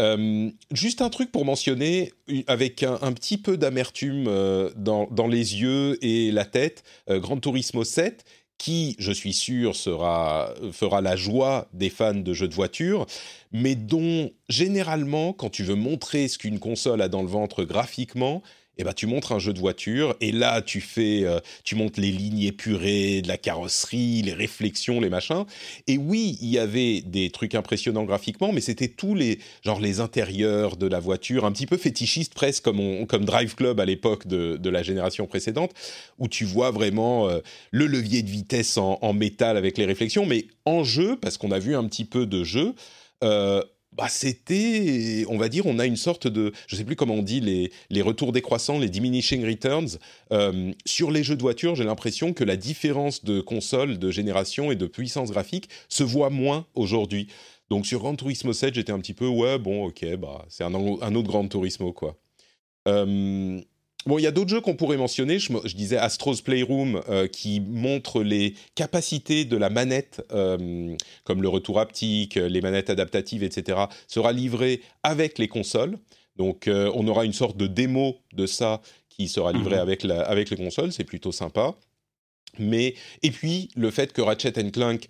Euh, 0.00 0.50
juste 0.72 1.02
un 1.02 1.10
truc 1.10 1.30
pour 1.30 1.44
mentionner, 1.44 2.12
avec 2.46 2.82
un, 2.82 3.12
petit 3.12 3.38
peu 3.38 3.56
d'amertume 3.56 4.26
euh, 4.26 4.70
dans, 4.76 5.26
les 5.28 5.60
yeux 5.60 5.98
et 6.04 6.32
la 6.32 6.44
tête, 6.44 6.82
euh, 7.08 7.20
Gran 7.20 7.38
Turismo 7.38 7.84
7, 7.84 8.24
qui, 8.58 8.96
je 8.98 9.12
suis 9.12 9.32
sûr, 9.32 9.76
fera 9.76 11.00
la 11.00 11.16
joie 11.16 11.68
des 11.72 11.90
fans 11.90 12.14
de 12.14 12.32
jeux 12.32 12.48
de 12.48 12.54
voiture, 12.54 13.06
mais 13.52 13.74
dont, 13.74 14.30
généralement, 14.48 15.32
quand 15.32 15.50
tu 15.50 15.64
veux 15.64 15.74
montrer 15.74 16.28
ce 16.28 16.38
qu'une 16.38 16.60
console 16.60 17.02
a 17.02 17.08
dans 17.08 17.22
le 17.22 17.28
ventre 17.28 17.64
graphiquement, 17.64 18.42
eh 18.78 18.84
ben, 18.84 18.92
tu 18.92 19.06
montres 19.06 19.32
un 19.32 19.38
jeu 19.38 19.52
de 19.52 19.58
voiture 19.58 20.16
et 20.20 20.32
là 20.32 20.62
tu 20.62 20.80
fais, 20.80 21.24
euh, 21.24 21.40
tu 21.62 21.76
montres 21.76 22.00
les 22.00 22.10
lignes 22.10 22.42
épurées 22.42 23.22
de 23.22 23.28
la 23.28 23.38
carrosserie, 23.38 24.22
les 24.22 24.32
réflexions, 24.32 25.00
les 25.00 25.08
machins. 25.08 25.44
Et 25.86 25.98
oui, 25.98 26.38
il 26.40 26.48
y 26.48 26.58
avait 26.58 27.00
des 27.00 27.30
trucs 27.30 27.54
impressionnants 27.54 28.04
graphiquement, 28.04 28.52
mais 28.52 28.60
c'était 28.60 28.88
tous 28.88 29.14
les 29.14 29.38
genre 29.62 29.80
les 29.80 30.00
intérieurs 30.00 30.76
de 30.76 30.86
la 30.86 31.00
voiture, 31.00 31.44
un 31.44 31.52
petit 31.52 31.66
peu 31.66 31.76
fétichiste 31.76 32.34
presque 32.34 32.64
comme 32.64 33.06
comme 33.06 33.24
Drive 33.24 33.54
Club 33.54 33.80
à 33.80 33.84
l'époque 33.84 34.26
de, 34.26 34.56
de, 34.56 34.70
la 34.70 34.82
génération 34.82 35.26
précédente, 35.26 35.72
où 36.18 36.28
tu 36.28 36.44
vois 36.44 36.70
vraiment 36.70 37.28
euh, 37.28 37.40
le 37.70 37.86
levier 37.86 38.22
de 38.22 38.30
vitesse 38.30 38.76
en, 38.76 38.98
en, 39.02 39.12
métal 39.12 39.56
avec 39.56 39.78
les 39.78 39.84
réflexions, 39.84 40.26
mais 40.26 40.46
en 40.64 40.84
jeu 40.84 41.16
parce 41.20 41.38
qu'on 41.38 41.52
a 41.52 41.58
vu 41.58 41.76
un 41.76 41.84
petit 41.84 42.04
peu 42.04 42.26
de 42.26 42.42
jeu. 42.42 42.74
Euh, 43.22 43.62
bah, 43.96 44.08
c'était, 44.08 45.24
on 45.28 45.38
va 45.38 45.48
dire, 45.48 45.66
on 45.66 45.78
a 45.78 45.86
une 45.86 45.96
sorte 45.96 46.26
de, 46.26 46.52
je 46.66 46.74
ne 46.74 46.78
sais 46.78 46.84
plus 46.84 46.96
comment 46.96 47.14
on 47.14 47.22
dit, 47.22 47.40
les, 47.40 47.70
les 47.90 48.02
retours 48.02 48.32
décroissants, 48.32 48.78
les 48.78 48.88
diminishing 48.88 49.44
returns. 49.46 49.98
Euh, 50.32 50.72
sur 50.84 51.10
les 51.10 51.22
jeux 51.22 51.36
de 51.36 51.42
voiture, 51.42 51.74
j'ai 51.76 51.84
l'impression 51.84 52.32
que 52.32 52.44
la 52.44 52.56
différence 52.56 53.24
de 53.24 53.40
console, 53.40 53.98
de 53.98 54.10
génération 54.10 54.72
et 54.72 54.76
de 54.76 54.86
puissance 54.86 55.30
graphique 55.30 55.68
se 55.88 56.02
voit 56.02 56.30
moins 56.30 56.66
aujourd'hui. 56.74 57.28
Donc 57.70 57.86
sur 57.86 58.00
Gran 58.00 58.16
Turismo 58.16 58.52
7, 58.52 58.74
j'étais 58.74 58.92
un 58.92 58.98
petit 58.98 59.14
peu, 59.14 59.26
ouais, 59.26 59.58
bon, 59.58 59.86
ok, 59.86 60.04
bah, 60.16 60.44
c'est 60.48 60.64
un, 60.64 60.74
autre 60.74 61.28
Gran 61.28 61.46
Turismo, 61.48 61.92
quoi. 61.92 62.16
Euh, 62.86 63.60
Bon, 64.06 64.18
il 64.18 64.22
y 64.22 64.26
a 64.26 64.30
d'autres 64.30 64.50
jeux 64.50 64.60
qu'on 64.60 64.76
pourrait 64.76 64.98
mentionner. 64.98 65.38
Je, 65.38 65.76
disais 65.76 65.96
Astro's 65.96 66.42
Playroom 66.42 67.00
euh, 67.08 67.26
qui 67.26 67.60
montre 67.60 68.22
les 68.22 68.54
capacités 68.74 69.44
de 69.44 69.56
la 69.56 69.70
manette, 69.70 70.22
euh, 70.32 70.94
comme 71.24 71.40
le 71.40 71.48
retour 71.48 71.80
haptique, 71.80 72.34
les 72.34 72.60
manettes 72.60 72.90
adaptatives, 72.90 73.42
etc., 73.42 73.84
sera 74.06 74.32
livré 74.32 74.82
avec 75.02 75.38
les 75.38 75.48
consoles. 75.48 75.98
Donc, 76.36 76.68
euh, 76.68 76.90
on 76.94 77.06
aura 77.08 77.24
une 77.24 77.32
sorte 77.32 77.56
de 77.56 77.66
démo 77.66 78.16
de 78.34 78.46
ça 78.46 78.82
qui 79.08 79.28
sera 79.28 79.52
livré 79.52 79.76
mhm. 79.76 79.82
avec, 79.82 80.02
la, 80.02 80.20
avec 80.22 80.50
les 80.50 80.56
consoles. 80.56 80.92
C'est 80.92 81.04
plutôt 81.04 81.32
sympa. 81.32 81.74
Mais, 82.58 82.94
et 83.22 83.30
puis, 83.30 83.70
le 83.74 83.90
fait 83.90 84.12
que 84.12 84.20
Ratchet 84.20 84.52
Clank 84.70 85.08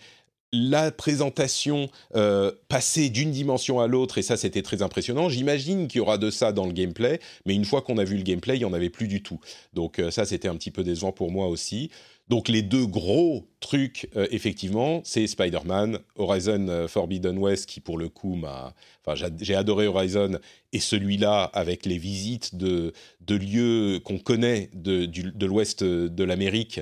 la 0.52 0.92
présentation 0.92 1.88
euh, 2.14 2.52
passer 2.68 3.08
d'une 3.10 3.32
dimension 3.32 3.80
à 3.80 3.88
l'autre, 3.88 4.18
et 4.18 4.22
ça 4.22 4.36
c'était 4.36 4.62
très 4.62 4.82
impressionnant. 4.82 5.28
J'imagine 5.28 5.88
qu'il 5.88 5.98
y 5.98 6.00
aura 6.00 6.18
de 6.18 6.30
ça 6.30 6.52
dans 6.52 6.66
le 6.66 6.72
gameplay, 6.72 7.20
mais 7.44 7.54
une 7.54 7.64
fois 7.64 7.82
qu'on 7.82 7.98
a 7.98 8.04
vu 8.04 8.16
le 8.16 8.22
gameplay, 8.22 8.56
il 8.56 8.60
n'y 8.60 8.64
en 8.64 8.72
avait 8.72 8.90
plus 8.90 9.08
du 9.08 9.22
tout. 9.22 9.40
Donc 9.72 9.98
euh, 9.98 10.10
ça 10.10 10.24
c'était 10.24 10.48
un 10.48 10.56
petit 10.56 10.70
peu 10.70 10.84
décevant 10.84 11.12
pour 11.12 11.30
moi 11.30 11.48
aussi. 11.48 11.90
Donc 12.28 12.48
les 12.48 12.62
deux 12.62 12.86
gros 12.86 13.50
trucs, 13.60 14.08
euh, 14.16 14.26
effectivement, 14.30 15.02
c'est 15.04 15.26
Spider-Man, 15.26 15.98
Horizon 16.16 16.86
Forbidden 16.88 17.36
West, 17.36 17.66
qui 17.66 17.80
pour 17.80 17.98
le 17.98 18.08
coup 18.08 18.34
m'a... 18.34 18.74
Enfin, 19.04 19.28
j'ai 19.40 19.54
adoré 19.54 19.86
Horizon, 19.86 20.38
et 20.72 20.80
celui-là, 20.80 21.42
avec 21.52 21.84
les 21.84 21.98
visites 21.98 22.54
de, 22.54 22.94
de 23.20 23.34
lieux 23.34 24.00
qu'on 24.02 24.18
connaît 24.18 24.70
de 24.72 25.44
l'ouest 25.44 25.84
de 25.84 26.24
l'Amérique, 26.24 26.80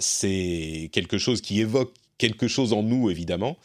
c'est 0.00 0.90
quelque 0.92 1.18
chose 1.18 1.40
qui 1.40 1.60
évoque 1.60 1.94
quelque 2.18 2.48
chose 2.48 2.72
en 2.72 2.82
nous, 2.82 3.10
évidemment. 3.10 3.56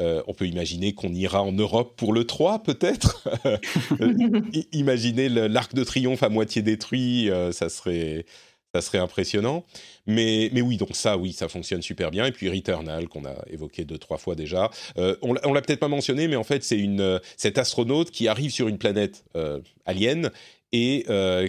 Euh, 0.00 0.22
on 0.28 0.34
peut 0.34 0.46
imaginer 0.46 0.94
qu'on 0.94 1.12
ira 1.12 1.42
en 1.42 1.52
Europe 1.52 1.94
pour 1.96 2.12
le 2.12 2.24
3, 2.24 2.62
peut-être. 2.62 3.28
Imaginez 4.72 5.28
l'arc 5.28 5.74
de 5.74 5.82
triomphe 5.82 6.22
à 6.22 6.28
moitié 6.28 6.62
détruit, 6.62 7.28
euh, 7.30 7.50
ça, 7.50 7.68
serait, 7.68 8.24
ça 8.72 8.80
serait 8.80 8.98
impressionnant. 8.98 9.64
Mais, 10.06 10.50
mais 10.52 10.60
oui, 10.60 10.76
donc 10.76 10.90
ça, 10.94 11.16
oui, 11.16 11.32
ça 11.32 11.48
fonctionne 11.48 11.82
super 11.82 12.12
bien. 12.12 12.26
Et 12.26 12.32
puis 12.32 12.48
Returnal, 12.48 13.08
qu'on 13.08 13.24
a 13.24 13.34
évoqué 13.48 13.84
deux, 13.84 13.98
trois 13.98 14.18
fois 14.18 14.36
déjà. 14.36 14.70
Euh, 14.98 15.16
on 15.22 15.32
l'a 15.32 15.62
peut-être 15.62 15.80
pas 15.80 15.88
mentionné, 15.88 16.28
mais 16.28 16.36
en 16.36 16.44
fait, 16.44 16.62
c'est 16.62 16.78
une 16.78 17.20
cet 17.36 17.58
astronaute 17.58 18.12
qui 18.12 18.28
arrive 18.28 18.52
sur 18.52 18.68
une 18.68 18.78
planète 18.78 19.24
alien 19.84 20.30
et 20.72 21.06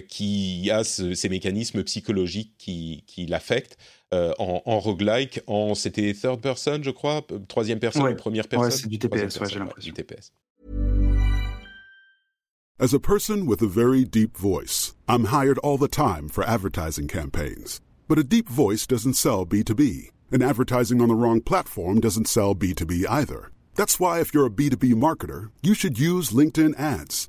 qui 0.08 0.70
a 0.70 0.84
ces 0.84 1.28
mécanismes 1.28 1.82
psychologiques 1.84 2.54
qui, 2.58 3.04
qui 3.06 3.26
l'affectent. 3.26 3.76
Euh, 4.12 4.32
en, 4.40 4.60
en 4.66 4.80
roguelike, 4.80 5.40
en 5.46 5.76
c'était 5.76 6.12
third 6.14 6.40
person, 6.40 6.82
je 6.82 6.90
crois, 6.90 7.24
troisième 7.46 7.78
personne 7.78 8.02
ouais. 8.02 8.12
ou 8.14 8.16
première 8.16 8.48
personne? 8.48 8.66
Ouais, 8.66 8.72
c'est 8.72 8.88
du 8.88 8.98
TPS, 8.98 9.38
ouais, 9.38 9.48
j'ai 9.48 9.60
l'impression. 9.60 9.92
Du 9.92 10.02
TPS. 10.02 10.32
As 12.80 12.92
a 12.92 12.98
person 12.98 13.46
with 13.46 13.62
a 13.62 13.68
very 13.68 14.04
deep 14.04 14.36
voice, 14.36 14.96
I'm 15.06 15.26
hired 15.26 15.58
all 15.58 15.78
the 15.78 15.86
time 15.86 16.28
for 16.28 16.42
advertising 16.42 17.06
campaigns. 17.06 17.80
But 18.08 18.18
a 18.18 18.24
deep 18.24 18.48
voice 18.48 18.84
doesn't 18.84 19.14
sell 19.14 19.46
B2B, 19.46 20.10
and 20.32 20.42
advertising 20.42 21.00
on 21.00 21.06
the 21.06 21.14
wrong 21.14 21.40
platform 21.40 22.00
doesn't 22.00 22.26
sell 22.26 22.56
B2B 22.56 23.04
either. 23.08 23.52
That's 23.76 24.00
why 24.00 24.20
if 24.20 24.34
you're 24.34 24.46
a 24.46 24.50
B2B 24.50 24.94
marketer, 24.94 25.50
you 25.62 25.74
should 25.74 26.00
use 26.00 26.30
LinkedIn 26.30 26.76
ads. 26.76 27.28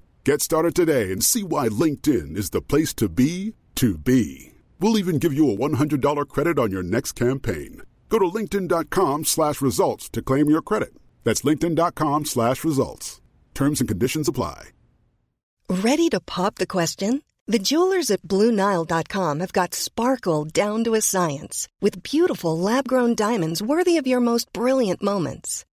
Get 0.23 0.43
started 0.43 0.75
today 0.75 1.11
and 1.11 1.23
see 1.23 1.41
why 1.41 1.67
LinkedIn 1.67 2.37
is 2.37 2.51
the 2.51 2.61
place 2.61 2.93
to 2.95 3.09
be 3.09 3.55
to 3.73 3.97
be. 3.97 4.53
We'll 4.79 4.99
even 4.99 5.17
give 5.17 5.33
you 5.33 5.49
a 5.49 5.57
$100 5.57 6.27
credit 6.27 6.59
on 6.59 6.69
your 6.71 6.83
next 6.83 7.13
campaign. 7.13 7.81
Go 8.07 8.19
to 8.19 8.25
linkedin.com 8.25 9.25
slash 9.25 9.61
results 9.61 10.09
to 10.09 10.21
claim 10.21 10.47
your 10.47 10.61
credit. 10.61 10.93
That's 11.23 11.41
linkedin.com 11.41 12.25
slash 12.25 12.63
results. 12.63 13.19
Terms 13.55 13.79
and 13.79 13.87
conditions 13.87 14.27
apply. 14.27 14.69
Ready 15.69 16.07
to 16.09 16.19
pop 16.19 16.55
the 16.55 16.67
question? 16.67 17.23
The 17.47 17.59
jewelers 17.59 18.11
at 18.11 18.21
BlueNile.com 18.21 19.39
have 19.39 19.53
got 19.53 19.73
sparkle 19.73 20.45
down 20.45 20.83
to 20.83 20.93
a 20.93 21.01
science 21.01 21.67
with 21.81 22.03
beautiful 22.03 22.57
lab-grown 22.57 23.15
diamonds 23.15 23.63
worthy 23.63 23.97
of 23.97 24.05
your 24.05 24.19
most 24.19 24.53
brilliant 24.53 25.01
moments. 25.01 25.65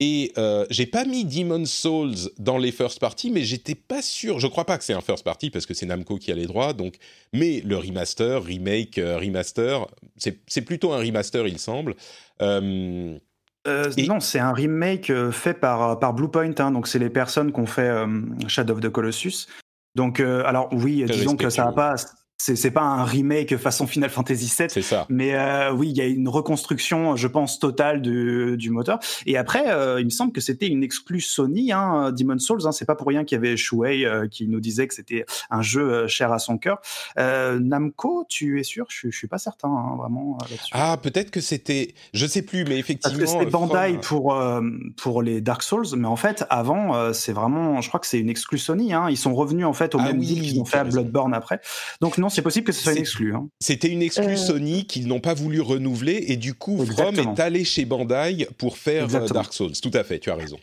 Et 0.00 0.32
euh, 0.38 0.66
j'ai 0.70 0.86
pas 0.86 1.04
mis 1.04 1.24
Demon's 1.24 1.72
Souls 1.72 2.30
dans 2.38 2.58
les 2.58 2.72
first 2.72 2.98
party, 2.98 3.30
mais 3.30 3.42
j'étais 3.42 3.76
pas 3.76 4.02
sûr. 4.02 4.40
Je 4.40 4.48
crois 4.48 4.64
pas 4.64 4.76
que 4.76 4.84
c'est 4.84 4.92
un 4.92 5.00
first 5.00 5.24
party 5.24 5.50
parce 5.50 5.66
que 5.66 5.74
c'est 5.74 5.86
Namco 5.86 6.18
qui 6.18 6.32
a 6.32 6.34
les 6.34 6.46
droits. 6.46 6.72
Donc, 6.72 6.96
mais 7.32 7.60
le 7.64 7.76
remaster, 7.76 8.42
remake, 8.42 8.98
euh, 8.98 9.18
remaster, 9.18 9.86
c'est 10.16 10.62
plutôt 10.62 10.92
un 10.92 10.98
remaster, 10.98 11.46
il 11.46 11.58
semble. 11.58 11.94
Euh, 12.42 13.16
Non, 13.66 14.20
c'est 14.20 14.40
un 14.40 14.52
remake 14.52 15.12
fait 15.30 15.54
par, 15.54 15.98
par 16.00 16.12
Bluepoint. 16.12 16.54
Hein, 16.58 16.72
donc, 16.72 16.88
c'est 16.88 16.98
les 16.98 17.10
personnes 17.10 17.52
qui 17.52 17.60
ont 17.60 17.66
fait 17.66 17.90
Shadow 18.48 18.74
of 18.74 18.80
the 18.80 18.90
Colossus. 18.90 19.46
Donc, 19.94 20.18
alors 20.18 20.68
oui, 20.72 21.04
disons 21.04 21.36
que 21.36 21.48
ça 21.50 21.66
va 21.66 21.72
pas 21.72 21.94
c'est 22.36 22.70
pas 22.70 22.82
un 22.82 23.04
remake 23.04 23.56
façon 23.56 23.86
Final 23.86 24.10
Fantasy 24.10 24.52
VII. 24.58 24.68
C'est 24.68 24.82
ça. 24.82 25.06
Mais 25.08 25.34
euh, 25.34 25.72
oui, 25.72 25.90
il 25.90 25.96
y 25.96 26.00
a 26.00 26.06
une 26.06 26.28
reconstruction, 26.28 27.16
je 27.16 27.28
pense, 27.28 27.58
totale 27.58 28.02
du, 28.02 28.56
du 28.56 28.70
moteur. 28.70 28.98
Et 29.26 29.36
après, 29.36 29.70
euh, 29.70 30.00
il 30.00 30.04
me 30.04 30.10
semble 30.10 30.32
que 30.32 30.40
c'était 30.40 30.66
une 30.66 30.82
exclue 30.82 31.20
Sony, 31.20 31.72
hein, 31.72 32.12
Demon 32.12 32.38
Souls. 32.38 32.66
Hein, 32.66 32.72
c'est 32.72 32.84
pas 32.84 32.96
pour 32.96 33.06
rien 33.06 33.24
qu'il 33.24 33.36
y 33.36 33.38
avait 33.38 33.56
Shuei 33.56 34.04
euh, 34.04 34.26
qui 34.28 34.48
nous 34.48 34.60
disait 34.60 34.88
que 34.88 34.94
c'était 34.94 35.24
un 35.50 35.62
jeu 35.62 36.06
cher 36.08 36.32
à 36.32 36.38
son 36.38 36.58
cœur. 36.58 36.80
Namco, 37.16 38.26
tu 38.28 38.60
es 38.60 38.64
sûr? 38.64 38.86
Je, 38.88 39.10
je 39.10 39.16
suis 39.16 39.28
pas 39.28 39.38
certain, 39.38 39.68
hein, 39.68 39.96
vraiment. 39.96 40.36
ah, 40.72 40.98
peut-être 41.00 41.30
que 41.30 41.40
c'était, 41.40 41.94
je 42.12 42.26
sais 42.26 42.42
plus, 42.42 42.64
mais 42.64 42.78
effectivement. 42.78 43.26
C'était 43.26 43.46
Bandai 43.46 43.98
pour 44.02 44.36
pour 44.96 45.22
les 45.22 45.40
Dark 45.40 45.62
Souls, 45.62 45.86
mais 45.96 46.08
en 46.08 46.16
fait, 46.16 46.44
avant, 46.50 47.12
c'est 47.12 47.32
vraiment, 47.32 47.80
je 47.80 47.88
crois 47.88 48.00
que 48.00 48.06
c'est 48.06 48.18
une 48.18 48.28
exclue 48.28 48.58
Sony. 48.58 48.92
Hein. 48.92 49.06
Ils 49.08 49.16
sont 49.16 49.34
revenus 49.34 49.66
en 49.66 49.72
fait 49.72 49.94
au 49.94 49.98
ah 50.00 50.04
même 50.04 50.18
deal 50.18 50.42
qu'ils 50.42 50.60
ont 50.60 50.64
fait 50.64 50.78
à 50.78 50.84
Bloodborne 50.84 51.34
après. 51.34 51.60
Donc 52.00 52.18
non, 52.24 52.30
c'est 52.30 52.40
possible 52.40 52.66
que 52.66 52.72
ce 52.72 52.82
soit 52.82 52.92
une 52.92 52.98
exclue. 52.98 53.34
Hein. 53.34 53.48
C'était 53.60 53.88
une 53.88 54.00
exclue 54.00 54.32
euh. 54.32 54.36
Sony 54.36 54.86
qu'ils 54.86 55.06
n'ont 55.06 55.20
pas 55.20 55.34
voulu 55.34 55.60
renouveler 55.60 56.24
et 56.28 56.38
du 56.38 56.54
coup, 56.54 56.82
From 56.86 57.18
est 57.18 57.38
allé 57.38 57.64
chez 57.64 57.84
Bandai 57.84 58.48
pour 58.56 58.78
faire 58.78 59.14
euh, 59.14 59.28
Dark 59.28 59.52
Souls. 59.52 59.72
Tout 59.82 59.90
à 59.92 60.04
fait, 60.04 60.18
tu 60.20 60.30
as 60.30 60.34
raison. 60.34 60.56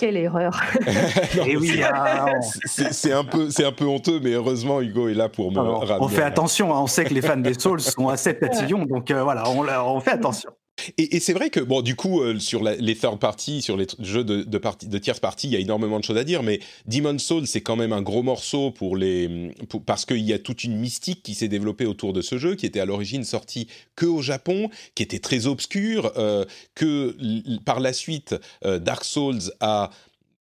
Quelle 0.00 0.16
erreur 0.16 0.60
Et 1.46 1.56
oui, 1.56 1.80
c'est 2.64 3.12
un 3.12 3.22
peu, 3.22 3.50
c'est 3.50 3.64
un 3.64 3.70
peu 3.70 3.84
honteux, 3.84 4.18
mais 4.20 4.32
heureusement 4.32 4.80
Hugo 4.80 5.08
est 5.08 5.14
là 5.14 5.28
pour 5.28 5.52
me 5.52 5.60
ramener. 5.60 5.98
On 6.00 6.08
fait 6.08 6.22
attention, 6.22 6.74
hein. 6.74 6.80
on 6.80 6.88
sait 6.88 7.04
que 7.04 7.14
les 7.14 7.22
fans 7.22 7.36
des 7.36 7.54
Souls 7.54 7.80
sont 7.80 8.08
assez 8.08 8.36
tatillons, 8.36 8.84
donc 8.84 9.12
euh, 9.12 9.22
voilà, 9.22 9.48
on, 9.48 9.64
on, 9.68 10.00
fait 10.00 10.10
attention. 10.10 10.50
Et, 10.98 11.20
c'est 11.20 11.32
vrai 11.32 11.50
que, 11.50 11.60
bon, 11.60 11.82
du 11.82 11.96
coup, 11.96 12.20
euh, 12.20 12.38
sur 12.38 12.62
les 12.62 12.96
third 12.96 13.18
parties, 13.18 13.62
sur 13.62 13.76
les 13.76 13.86
jeux 13.98 14.24
de, 14.24 14.42
de, 14.42 14.60
de 14.86 14.98
tierce 14.98 15.20
partie, 15.20 15.48
il 15.48 15.52
y 15.52 15.56
a 15.56 15.58
énormément 15.58 15.98
de 15.98 16.04
choses 16.04 16.16
à 16.16 16.24
dire, 16.24 16.42
mais 16.42 16.60
Demon's 16.86 17.22
Soul, 17.22 17.46
c'est 17.46 17.60
quand 17.60 17.76
même 17.76 17.92
un 17.92 18.02
gros 18.02 18.22
morceau 18.22 18.70
pour 18.70 18.96
les, 18.96 19.52
parce 19.86 20.04
qu'il 20.04 20.20
y 20.20 20.32
a 20.32 20.38
toute 20.38 20.64
une 20.64 20.76
mystique 20.76 21.22
qui 21.22 21.34
s'est 21.34 21.48
développée 21.48 21.86
autour 21.86 22.12
de 22.12 22.22
ce 22.22 22.38
jeu, 22.38 22.54
qui 22.54 22.66
était 22.66 22.80
à 22.80 22.84
l'origine 22.84 23.24
sorti 23.24 23.68
que 23.96 24.06
au 24.06 24.22
Japon, 24.22 24.70
qui 24.94 25.02
était 25.02 25.18
très 25.18 25.46
obscur, 25.46 26.12
euh, 26.16 26.44
que 26.74 27.16
par 27.64 27.80
la 27.80 27.92
suite, 27.92 28.34
euh, 28.64 28.78
Dark 28.78 29.04
Souls 29.04 29.52
a, 29.60 29.90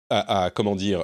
a, 0.10 0.46
a 0.46 0.50
comment 0.50 0.76
dire, 0.76 1.04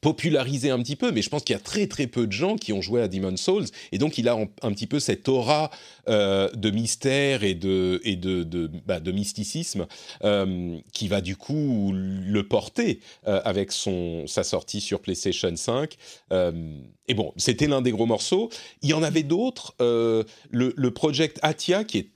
popularisé 0.00 0.70
un 0.70 0.78
petit 0.78 0.96
peu, 0.96 1.10
mais 1.10 1.22
je 1.22 1.28
pense 1.28 1.42
qu'il 1.42 1.54
y 1.54 1.56
a 1.56 1.62
très 1.62 1.86
très 1.86 2.06
peu 2.06 2.26
de 2.26 2.32
gens 2.32 2.56
qui 2.56 2.72
ont 2.72 2.80
joué 2.80 3.02
à 3.02 3.08
Demon's 3.08 3.40
Souls, 3.40 3.66
et 3.90 3.98
donc 3.98 4.18
il 4.18 4.28
a 4.28 4.36
un, 4.62 4.72
petit 4.72 4.86
peu 4.86 5.00
cette 5.00 5.28
aura 5.28 5.70
euh, 6.08 6.48
de 6.54 6.70
mystère 6.70 7.42
et 7.42 7.54
de, 7.54 8.00
et 8.04 8.16
de, 8.16 8.44
de, 8.44 8.70
bah, 8.86 9.00
mysticisme 9.00 9.86
euh, 10.22 10.78
qui 10.92 11.08
va 11.08 11.20
du 11.20 11.36
coup 11.36 11.92
le 11.94 12.42
porter 12.46 13.00
euh, 13.26 13.40
avec 13.44 13.72
son, 13.72 14.26
sa 14.26 14.44
sortie 14.44 14.80
sur 14.80 15.00
PlayStation 15.00 15.54
5. 15.54 15.96
et 16.30 17.14
bon, 17.14 17.32
c'était 17.36 17.66
l'un 17.66 17.82
des 17.82 17.90
gros 17.90 18.06
morceaux. 18.06 18.50
Il 18.82 18.90
y 18.90 18.94
en 18.94 19.02
avait 19.02 19.22
d'autres. 19.22 19.74
le, 19.80 20.24
le 20.50 20.90
Project 20.90 21.38
Atia, 21.42 21.84
qui 21.84 21.98
est 21.98 22.08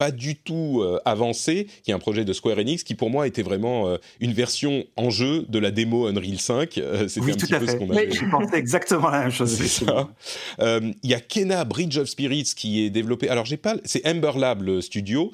pas 0.00 0.10
du 0.10 0.34
tout 0.34 0.80
euh, 0.80 0.98
avancé, 1.04 1.66
qui 1.82 1.90
est 1.90 1.94
un 1.94 1.98
projet 1.98 2.24
de 2.24 2.32
Square 2.32 2.56
Enix, 2.58 2.84
qui 2.84 2.94
pour 2.94 3.10
moi 3.10 3.26
était 3.26 3.42
vraiment 3.42 3.86
euh, 3.86 3.98
une 4.20 4.32
version 4.32 4.82
en 4.96 5.10
jeu 5.10 5.44
de 5.46 5.58
la 5.58 5.70
démo 5.70 6.06
Unreal 6.06 6.40
5. 6.40 6.78
Euh, 6.78 7.06
oui, 7.18 7.36
tout 7.36 7.54
à 7.54 7.60
fait. 7.60 7.78
je 8.10 8.30
pensais 8.30 8.56
exactement 8.56 9.10
la 9.10 9.20
même 9.20 9.30
chose. 9.30 9.54
C'est 9.54 9.84
ça. 9.84 10.08
Il 10.58 11.10
y 11.10 11.12
a 11.12 11.20
Kena 11.20 11.66
Bridge 11.66 11.98
of 11.98 12.08
Spirits 12.08 12.52
qui 12.56 12.82
est 12.82 12.88
développé. 12.88 13.28
Alors 13.28 13.44
j'ai 13.44 13.58
pas, 13.58 13.76
c'est 13.84 14.08
Ember 14.08 14.32
Lab 14.38 14.62
le 14.62 14.80
studio. 14.80 15.32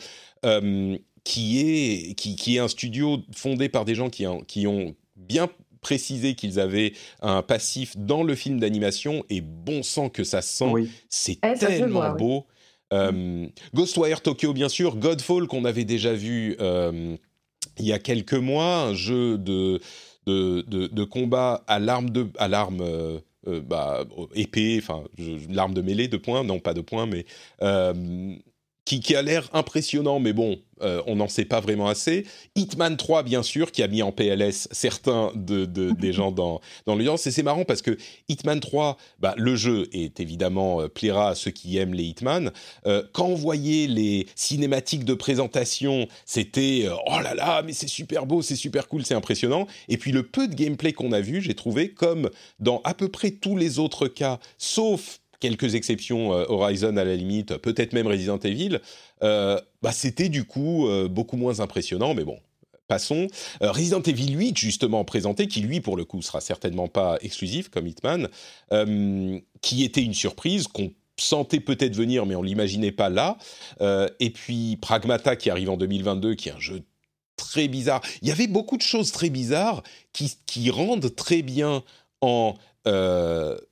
qui 1.23 1.61
est, 1.61 2.15
qui, 2.15 2.35
qui, 2.35 2.57
est 2.57 2.59
un 2.59 2.69
studio 2.69 3.19
fondé 3.37 3.69
par 3.69 3.85
des 3.85 3.95
gens 3.95 4.11
qui, 4.11 4.27
qui 4.49 4.67
ont 4.67 4.97
bien 5.15 5.49
précisé 5.81 6.35
qu'ils 6.35 6.59
avaient 6.59 6.93
un 7.21 7.43
passif 7.43 7.97
dans 7.97 8.25
le 8.25 8.35
film 8.35 8.59
d'animation 8.59 9.25
et 9.31 9.41
bon 9.41 9.85
sang 9.85 10.09
que 10.09 10.25
ça 10.25 10.43
sent. 10.43 10.73
C'est 11.09 11.39
eh, 11.45 11.57
tellement 11.57 12.11
beau. 12.17 12.47
Euh, 12.93 13.47
Ghostwire 13.75 14.21
Tokyo, 14.21 14.53
bien 14.53 14.69
sûr. 14.69 14.97
Godfall, 14.97 15.47
qu'on 15.47 15.65
avait 15.65 15.85
déjà 15.85 16.13
vu 16.13 16.57
euh, 16.61 17.17
il 17.79 17.87
y 17.87 17.93
a 17.93 17.99
quelques 17.99 18.35
mois, 18.35 18.83
un 18.83 18.95
jeu 18.95 19.39
de, 19.39 19.81
de, 20.27 20.63
de, 20.63 21.05
combat 21.05 21.65
à 21.67 21.79
l'arme 21.79 22.11
de 22.11 22.29
à 22.39 22.49
l'arme 22.49 22.81
euh, 22.81 23.21
bah, 23.63 24.05
épée, 24.35 24.79
enfin 24.81 25.05
l'arme 25.51 25.75
de 25.75 25.83
mêlée 25.83 26.09
de 26.09 26.17
points, 26.17 26.45
non 26.45 26.59
pas 26.59 26.75
de 26.75 26.81
points, 26.81 27.07
mais 27.07 27.27
qui, 28.87 29.17
a 29.17 29.23
l'air 29.23 29.51
impressionnant, 29.53 30.21
mais 30.21 30.33
bon, 30.33 30.59
euh, 30.81 31.03
on 31.07 31.17
n'en 31.17 31.27
sait 31.27 31.45
pas 31.45 31.61
vraiment 31.61 31.89
assez. 31.89 32.25
Hitman 32.55 32.97
3, 32.97 33.25
bien 33.25 33.43
sûr, 33.43 33.73
qui 33.73 33.83
a 33.83 33.89
mis 33.89 34.01
en 34.01 34.13
PLS 34.13 34.69
certains 34.71 35.33
de, 35.35 35.65
des 35.99 36.13
gens 36.13 36.31
dans, 36.31 36.61
dans 36.87 36.95
l'audience. 36.95 37.27
Et 37.27 37.33
c'est 37.33 37.43
marrant 37.43 37.65
parce 37.65 37.83
que 37.83 37.97
Hitman 38.29 38.61
3, 38.61 38.97
bah, 39.19 39.35
le 39.37 39.57
jeu 39.57 39.89
est 39.93 40.21
évidemment 40.21 40.83
euh, 40.83 40.89
plaira 40.89 41.31
à 41.31 41.35
ceux 41.35 41.51
qui 41.51 41.77
aiment 41.79 41.95
les 41.95 42.05
Hitman. 42.05 42.53
Euh, 42.87 43.03
quand 43.13 43.27
on 43.27 43.35
voyait 43.35 43.89
les 43.89 44.29
cinématiques 44.37 45.05
de 45.05 45.15
présentation, 45.15 46.07
c'était 46.25 46.89
oh 47.07 47.21
là 47.21 47.35
là, 47.35 47.63
mais 47.63 47.73
c'est 47.73 47.89
super 47.89 48.25
beau, 48.25 48.41
c'est 48.41 48.57
super 48.57 48.87
cool, 48.87 49.05
c'est 49.05 49.15
impressionnant. 49.15 49.67
Et 49.89 49.97
puis 49.97 50.13
le 50.13 50.23
peu 50.23 50.47
de 50.47 50.55
gameplay 50.55 50.93
qu'on 50.93 51.11
a 51.11 51.21
vu, 51.21 51.43
j'ai 51.43 51.55
trouvé 51.55 51.91
comme 51.91 52.31
dans 52.61 52.81
à 52.85 52.95
peu 52.95 53.09
près 53.09 53.33
tous 53.33 53.57
les 53.57 53.81
autres 53.81 54.07
cas, 54.07 54.39
sauf 54.59 55.21
quelques 55.47 55.77
exceptions, 55.77 56.33
euh, 56.33 56.45
Horizon 56.49 56.97
à 56.97 57.05
la 57.05 57.15
limite, 57.15 57.57
peut-être 57.59 57.93
même 57.93 58.09
Resident 58.09 58.39
Evil, 58.39 58.81
euh, 59.23 59.61
bah, 59.81 59.93
c'était 59.93 60.29
du 60.29 60.45
coup 60.45 60.89
euh, 60.89 61.07
beaucoup 61.09 61.37
moins 61.37 61.61
impressionnant, 61.61 62.15
mais 62.15 62.25
bon. 62.25 62.39
Passons. 62.89 63.27
Resident 63.61 64.01
Evil 64.01 64.37
8, 64.37 64.57
justement 64.57 65.05
présenté, 65.05 65.49
qui 65.49 65.61
lui, 65.61 65.81
pour 65.81 65.97
le 65.97 66.05
coup, 66.05 66.23
sera 66.23 66.41
certainement 66.41 66.87
pas 66.87 67.19
exclusif 67.21 67.69
comme 67.69 67.89
Hitman, 67.89 68.29
qui 69.61 69.83
était 69.83 70.03
une 70.03 70.15
surprise 70.15 70.69
qu'on 70.69 70.93
sentait 71.19 71.59
peut-être 71.59 71.97
venir, 71.97 72.27
mais 72.27 72.37
on 72.37 72.45
l'imaginait 72.45 72.93
pas 72.93 73.09
là. 73.09 73.39
et 74.21 74.31
puis 74.31 74.79
Pragmata, 74.81 75.35
qui 75.35 75.51
arrive 75.51 75.71
en 75.71 75.77
2022, 75.77 76.37
qui 76.37 76.49
est 76.49 76.53
un 76.53 76.61
jeu 76.61 76.85
très 77.37 77.67
bizarre. 77.67 78.03
Il 78.23 78.29
y 78.29 78.31
avait 78.31 78.47
beaucoup 78.47 78.77
de 78.77 78.83
choses 78.83 79.11
très 79.11 79.31
bizarres 79.31 79.83
qui, 80.13 80.37
qui 80.47 80.71
rendent 80.71 81.13
très 81.13 81.43
bien 81.43 81.83
en 82.21 82.55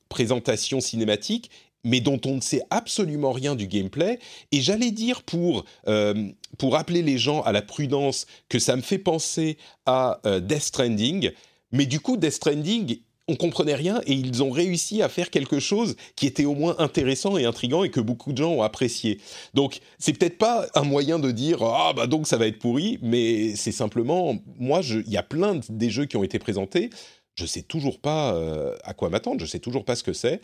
présentation 0.09 0.81
cinématique 0.81 1.51
mais 1.85 2.01
dont 2.01 2.21
on 2.27 2.37
ne 2.37 2.41
sait 2.41 2.63
absolument 2.71 3.33
rien 3.33 3.55
du 3.55 3.67
gameplay. 3.67 4.19
Et 4.53 4.61
j'allais 4.61 4.91
dire 4.91 5.23
pour, 5.23 5.65
euh, 5.87 6.29
pour 6.59 6.77
appeler 6.77 7.03
les 7.03 7.19
gens 7.19 7.43
à 7.43 7.53
la 7.53 7.63
prudence 7.63 8.27
que 8.49 8.59
ça 8.59 8.77
me 8.77 8.83
fait 8.83 8.99
penser 8.99 9.59
à 9.87 10.21
euh, 10.27 10.41
Death 10.41 10.63
Stranding. 10.63 11.31
Mais 11.73 11.87
du 11.87 12.01
coup, 12.01 12.17
Death 12.17 12.33
Stranding, 12.33 12.99
on 13.27 13.37
comprenait 13.37 13.75
rien 13.75 14.01
et 14.07 14.13
ils 14.13 14.43
ont 14.43 14.51
réussi 14.51 15.01
à 15.03 15.09
faire 15.09 15.31
quelque 15.31 15.59
chose 15.59 15.97
qui 16.15 16.27
était 16.27 16.45
au 16.45 16.55
moins 16.55 16.77
intéressant 16.79 17.39
et 17.39 17.47
intrigant 17.47 17.85
et 17.85 17.91
que 17.91 18.01
beaucoup 18.01 18.33
de 18.33 18.39
gens 18.39 18.53
ont 18.53 18.63
apprécié. 18.63 19.19
Donc, 19.55 19.81
c'est 19.99 20.13
peut-être 20.13 20.37
pas 20.37 20.67
un 20.75 20.83
moyen 20.83 21.19
de 21.19 21.31
dire 21.31 21.63
ah 21.63 21.93
bah 21.97 22.07
donc 22.07 22.27
ça 22.27 22.37
va 22.37 22.47
être 22.47 22.59
pourri, 22.59 22.99
mais 23.01 23.57
c'est 23.57 23.73
simplement 23.73 24.37
moi 24.59 24.81
il 24.83 25.11
y 25.11 25.17
a 25.17 25.23
plein 25.23 25.61
des 25.71 25.89
jeux 25.89 26.05
qui 26.05 26.19
ont 26.19 26.25
été 26.25 26.39
présentés 26.39 26.91
je 27.35 27.47
sais 27.47 27.63
toujours 27.63 28.01
pas 28.01 28.35
euh, 28.35 28.77
à 28.85 28.95
quoi 28.95 29.11
m'attendre, 29.11 29.41
je 29.41 29.47
sais 29.47 29.59
toujours 29.59 29.85
pas 29.85 29.97
ce 29.97 30.03
que 30.03 30.13
c'est. 30.13 30.41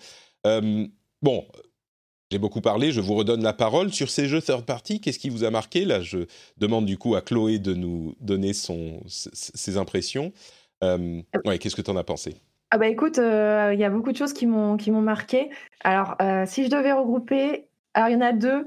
Bon, 1.22 1.46
J'ai 2.30 2.38
beaucoup 2.38 2.60
parlé, 2.60 2.92
je 2.92 3.00
vous 3.00 3.14
redonne 3.14 3.42
la 3.42 3.52
parole. 3.52 3.92
Sur 3.92 4.08
ces 4.08 4.26
jeux 4.26 4.40
third 4.40 4.64
party, 4.64 5.00
qu'est-ce 5.00 5.18
qui 5.18 5.30
vous 5.30 5.42
a 5.42 5.50
marqué? 5.50 5.84
Là, 5.84 6.00
je 6.00 6.26
demande 6.58 6.86
du 6.86 6.96
coup 6.96 7.16
à 7.16 7.22
Chloé 7.22 7.58
de 7.58 7.74
nous 7.74 8.14
donner 8.20 8.52
son, 8.52 9.00
ses 9.06 9.76
impressions. 9.76 10.32
Euh, 10.84 11.20
ouais, 11.44 11.58
qu'est-ce 11.58 11.74
que 11.74 11.82
tu 11.82 11.90
en 11.90 11.96
as 11.96 12.04
pensé? 12.04 12.36
Ah 12.70 12.78
bah 12.78 12.86
écoute, 12.86 13.16
il 13.16 13.78
y 13.80 13.84
a 13.84 13.90
beaucoup 13.90 14.12
de 14.12 14.16
choses 14.16 14.32
qui 14.32 14.46
m'ont 14.46 14.76
qui 14.76 14.92
m'ont 14.92 15.02
marqué. 15.02 15.50
Alors, 15.82 16.16
si 16.46 16.64
je 16.64 16.70
devais 16.70 16.92
regrouper, 16.92 17.66
alors 17.94 18.10
il 18.10 18.12
y 18.12 18.16
en 18.16 18.20
a 18.20 18.32
deux. 18.32 18.64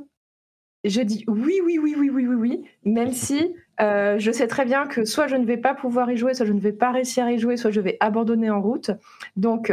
Je 0.84 1.00
dis 1.00 1.24
oui, 1.28 1.62
oui, 1.66 1.80
oui, 1.82 1.96
oui, 1.98 2.10
oui, 2.10 2.28
oui, 2.28 2.36
oui, 2.36 2.64
même 2.84 3.14
si 3.14 3.56
je 3.80 4.32
sais 4.34 4.48
très 4.48 4.66
bien 4.66 4.88
que 4.88 5.06
soit 5.06 5.28
je 5.28 5.38
ne 5.38 5.46
vais 5.46 5.56
pas 5.56 5.74
pouvoir 5.74 6.12
y 6.12 6.18
jouer, 6.18 6.34
soit 6.34 6.46
je 6.46 6.52
ne 6.52 6.60
vais 6.60 6.74
pas 6.74 6.92
réussir 6.92 7.24
à 7.24 7.32
y 7.32 7.40
jouer, 7.40 7.56
soit 7.56 7.72
je 7.72 7.80
vais 7.80 7.96
abandonner 8.02 8.50
en 8.50 8.62
route. 8.62 8.92
Donc, 9.38 9.72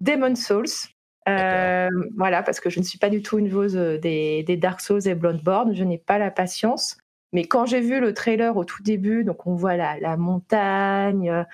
Demon 0.00 0.34
Souls, 0.34 0.66
euh, 0.66 0.99
voilà, 2.16 2.42
parce 2.42 2.60
que 2.60 2.70
je 2.70 2.80
ne 2.80 2.84
suis 2.84 2.98
pas 2.98 3.10
du 3.10 3.22
tout 3.22 3.38
une 3.38 3.48
vose 3.48 3.76
euh, 3.76 3.98
des, 3.98 4.56
Dark 4.56 4.80
Souls 4.80 5.06
et 5.06 5.14
Bloodborne, 5.14 5.74
je 5.74 5.84
n'ai 5.84 5.98
pas 5.98 6.18
la 6.18 6.30
patience. 6.30 6.96
Mais 7.32 7.44
quand 7.44 7.66
j'ai 7.66 7.80
vu 7.80 8.00
le 8.00 8.12
trailer 8.12 8.56
au 8.56 8.64
tout 8.64 8.82
début, 8.82 9.24
donc 9.24 9.46
on 9.46 9.54
voit 9.54 9.76
la 9.76 10.16
montagne, 10.16 11.46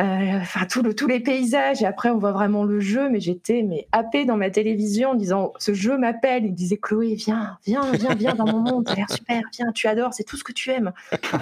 euh, 0.00 0.38
enfin 0.40 0.66
tous 0.66 1.06
les 1.06 1.20
paysages. 1.20 1.82
Et 1.82 1.86
après 1.86 2.10
on 2.10 2.18
voit 2.18 2.32
vraiment 2.32 2.64
le 2.64 2.80
jeu 2.80 3.08
mais 3.10 3.20
j'étais 3.20 3.62
mais 3.62 3.86
happée 3.92 4.24
dans 4.24 4.36
ma 4.36 4.50
télévision 4.50 5.10
en 5.10 5.14
disant 5.14 5.52
ce 5.58 5.74
jeu 5.74 5.98
m'appelle. 5.98 6.46
Il 6.46 6.54
disait 6.54 6.78
Chloé 6.78 7.14
viens 7.14 7.58
viens 7.64 7.90
viens 7.92 8.14
viens 8.14 8.34
dans 8.34 8.46
mon 8.46 8.60
monde. 8.60 8.88
A 8.88 8.94
l'air 8.94 9.10
super. 9.10 9.42
Viens 9.52 9.72
tu 9.72 9.86
adores. 9.86 10.14
C'est 10.14 10.24
tout 10.24 10.36
ce 10.36 10.44
que 10.44 10.52
tu 10.52 10.70
aimes. 10.70 10.92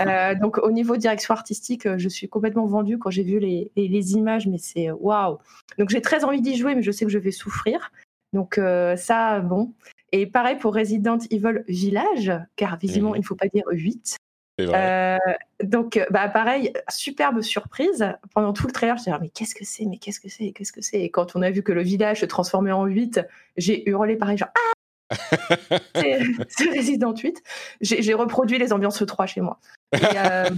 Euh, 0.00 0.34
donc 0.34 0.58
au 0.58 0.70
niveau 0.70 0.96
direction 0.96 1.34
artistique 1.34 1.86
euh, 1.86 1.98
je 1.98 2.08
suis 2.08 2.28
complètement 2.28 2.66
vendue 2.66 2.98
quand 2.98 3.10
j'ai 3.10 3.22
vu 3.22 3.38
les, 3.38 3.70
les, 3.76 4.12
images 4.14 4.46
mais 4.46 4.58
c'est 4.58 4.90
waouh. 4.90 5.38
Donc 5.78 5.90
j'ai 5.90 6.00
très 6.00 6.24
envie 6.24 6.40
d'y 6.40 6.56
jouer 6.56 6.74
mais 6.74 6.82
je 6.82 6.90
sais 6.90 7.04
que 7.04 7.10
je 7.10 7.18
vais 7.18 7.30
souffrir. 7.30 7.92
Donc 8.32 8.60
ça 8.96 9.40
bon. 9.40 9.72
Et 10.12 10.26
pareil 10.26 10.56
pour 10.56 10.74
Resident 10.74 11.18
Evil 11.30 11.64
Village 11.68 12.32
car 12.56 12.76
visiblement 12.78 13.12
mmh. 13.12 13.16
il 13.16 13.20
ne 13.20 13.24
faut 13.24 13.34
pas 13.34 13.48
dire 13.48 13.64
8 13.70 14.18
euh, 14.60 15.18
donc, 15.62 16.00
bah, 16.10 16.28
pareil, 16.28 16.72
superbe 16.88 17.42
surprise. 17.42 18.12
Pendant 18.34 18.52
tout 18.52 18.66
le 18.66 18.72
trailer, 18.72 18.96
je 18.96 19.02
me 19.02 19.04
disais, 19.04 19.18
mais 19.20 19.28
qu'est-ce 19.28 19.54
que 19.54 19.64
c'est? 19.64 19.84
Mais 19.84 19.98
qu'est-ce 19.98 20.20
que 20.20 20.28
c'est? 20.28 20.52
Qu'est-ce 20.52 20.72
que 20.72 20.80
c'est? 20.80 21.00
Et 21.00 21.10
quand 21.10 21.36
on 21.36 21.42
a 21.42 21.50
vu 21.50 21.62
que 21.62 21.72
le 21.72 21.82
village 21.82 22.20
se 22.20 22.26
transformait 22.26 22.72
en 22.72 22.84
8, 22.84 23.20
j'ai 23.56 23.88
hurlé 23.88 24.16
pareil, 24.16 24.38
genre, 24.38 24.48
ah 24.54 24.72
c'est 25.94 26.70
Resident 26.76 27.14
8. 27.14 27.42
J'ai 27.80 28.14
reproduit 28.14 28.58
les 28.58 28.72
ambiances 28.72 29.02
3 29.06 29.26
chez 29.26 29.40
moi. 29.40 29.58
Euh, 29.94 30.50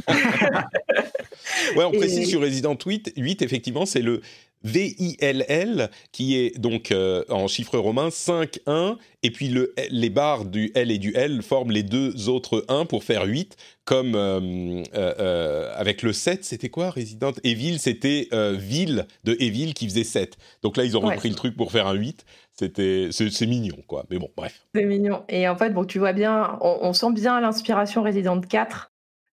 ouais, 1.76 1.84
on 1.84 1.92
précise 1.96 2.28
sur 2.28 2.40
Resident 2.40 2.76
8, 2.84 3.12
8 3.16 3.42
effectivement, 3.42 3.86
c'est 3.86 4.02
le 4.02 4.22
VILL, 4.62 5.90
qui 6.12 6.36
est 6.36 6.58
donc 6.58 6.92
euh, 6.92 7.24
en 7.28 7.48
chiffre 7.48 7.78
romain 7.78 8.10
5, 8.10 8.60
1, 8.66 8.98
et 9.22 9.30
puis 9.30 9.48
le, 9.48 9.74
les 9.90 10.10
barres 10.10 10.44
du 10.44 10.70
L 10.74 10.90
et 10.90 10.98
du 10.98 11.14
L 11.14 11.42
forment 11.42 11.70
les 11.70 11.82
deux 11.82 12.28
autres 12.28 12.64
1 12.68 12.84
pour 12.84 13.04
faire 13.04 13.24
8, 13.24 13.56
comme 13.84 14.14
euh, 14.14 14.82
euh, 14.94 15.72
avec 15.74 16.02
le 16.02 16.12
7, 16.12 16.44
c'était 16.44 16.68
quoi 16.68 16.90
Resident 16.90 17.32
Evil, 17.42 17.78
c'était 17.78 18.28
ville 18.58 19.06
de 19.24 19.36
Evil 19.40 19.74
qui 19.74 19.86
faisait 19.86 20.04
7. 20.04 20.36
Donc 20.62 20.76
là, 20.76 20.84
ils 20.84 20.96
ont 20.96 21.00
repris 21.00 21.28
le 21.28 21.34
truc 21.34 21.56
pour 21.56 21.72
faire 21.72 21.86
un 21.86 21.94
8. 21.94 22.24
C'était, 22.52 23.08
c'est, 23.10 23.46
mignon, 23.46 23.78
quoi. 23.86 24.04
Mais 24.10 24.18
bon, 24.18 24.28
bref. 24.36 24.66
C'est 24.74 24.84
mignon. 24.84 25.22
Et 25.30 25.48
en 25.48 25.56
fait, 25.56 25.70
bon, 25.70 25.84
tu 25.84 25.98
vois 25.98 26.12
bien, 26.12 26.58
on, 26.60 26.78
on 26.82 26.92
sent 26.92 27.12
bien 27.12 27.40
l'inspiration 27.40 28.02
Resident 28.02 28.38
4, 28.38 28.90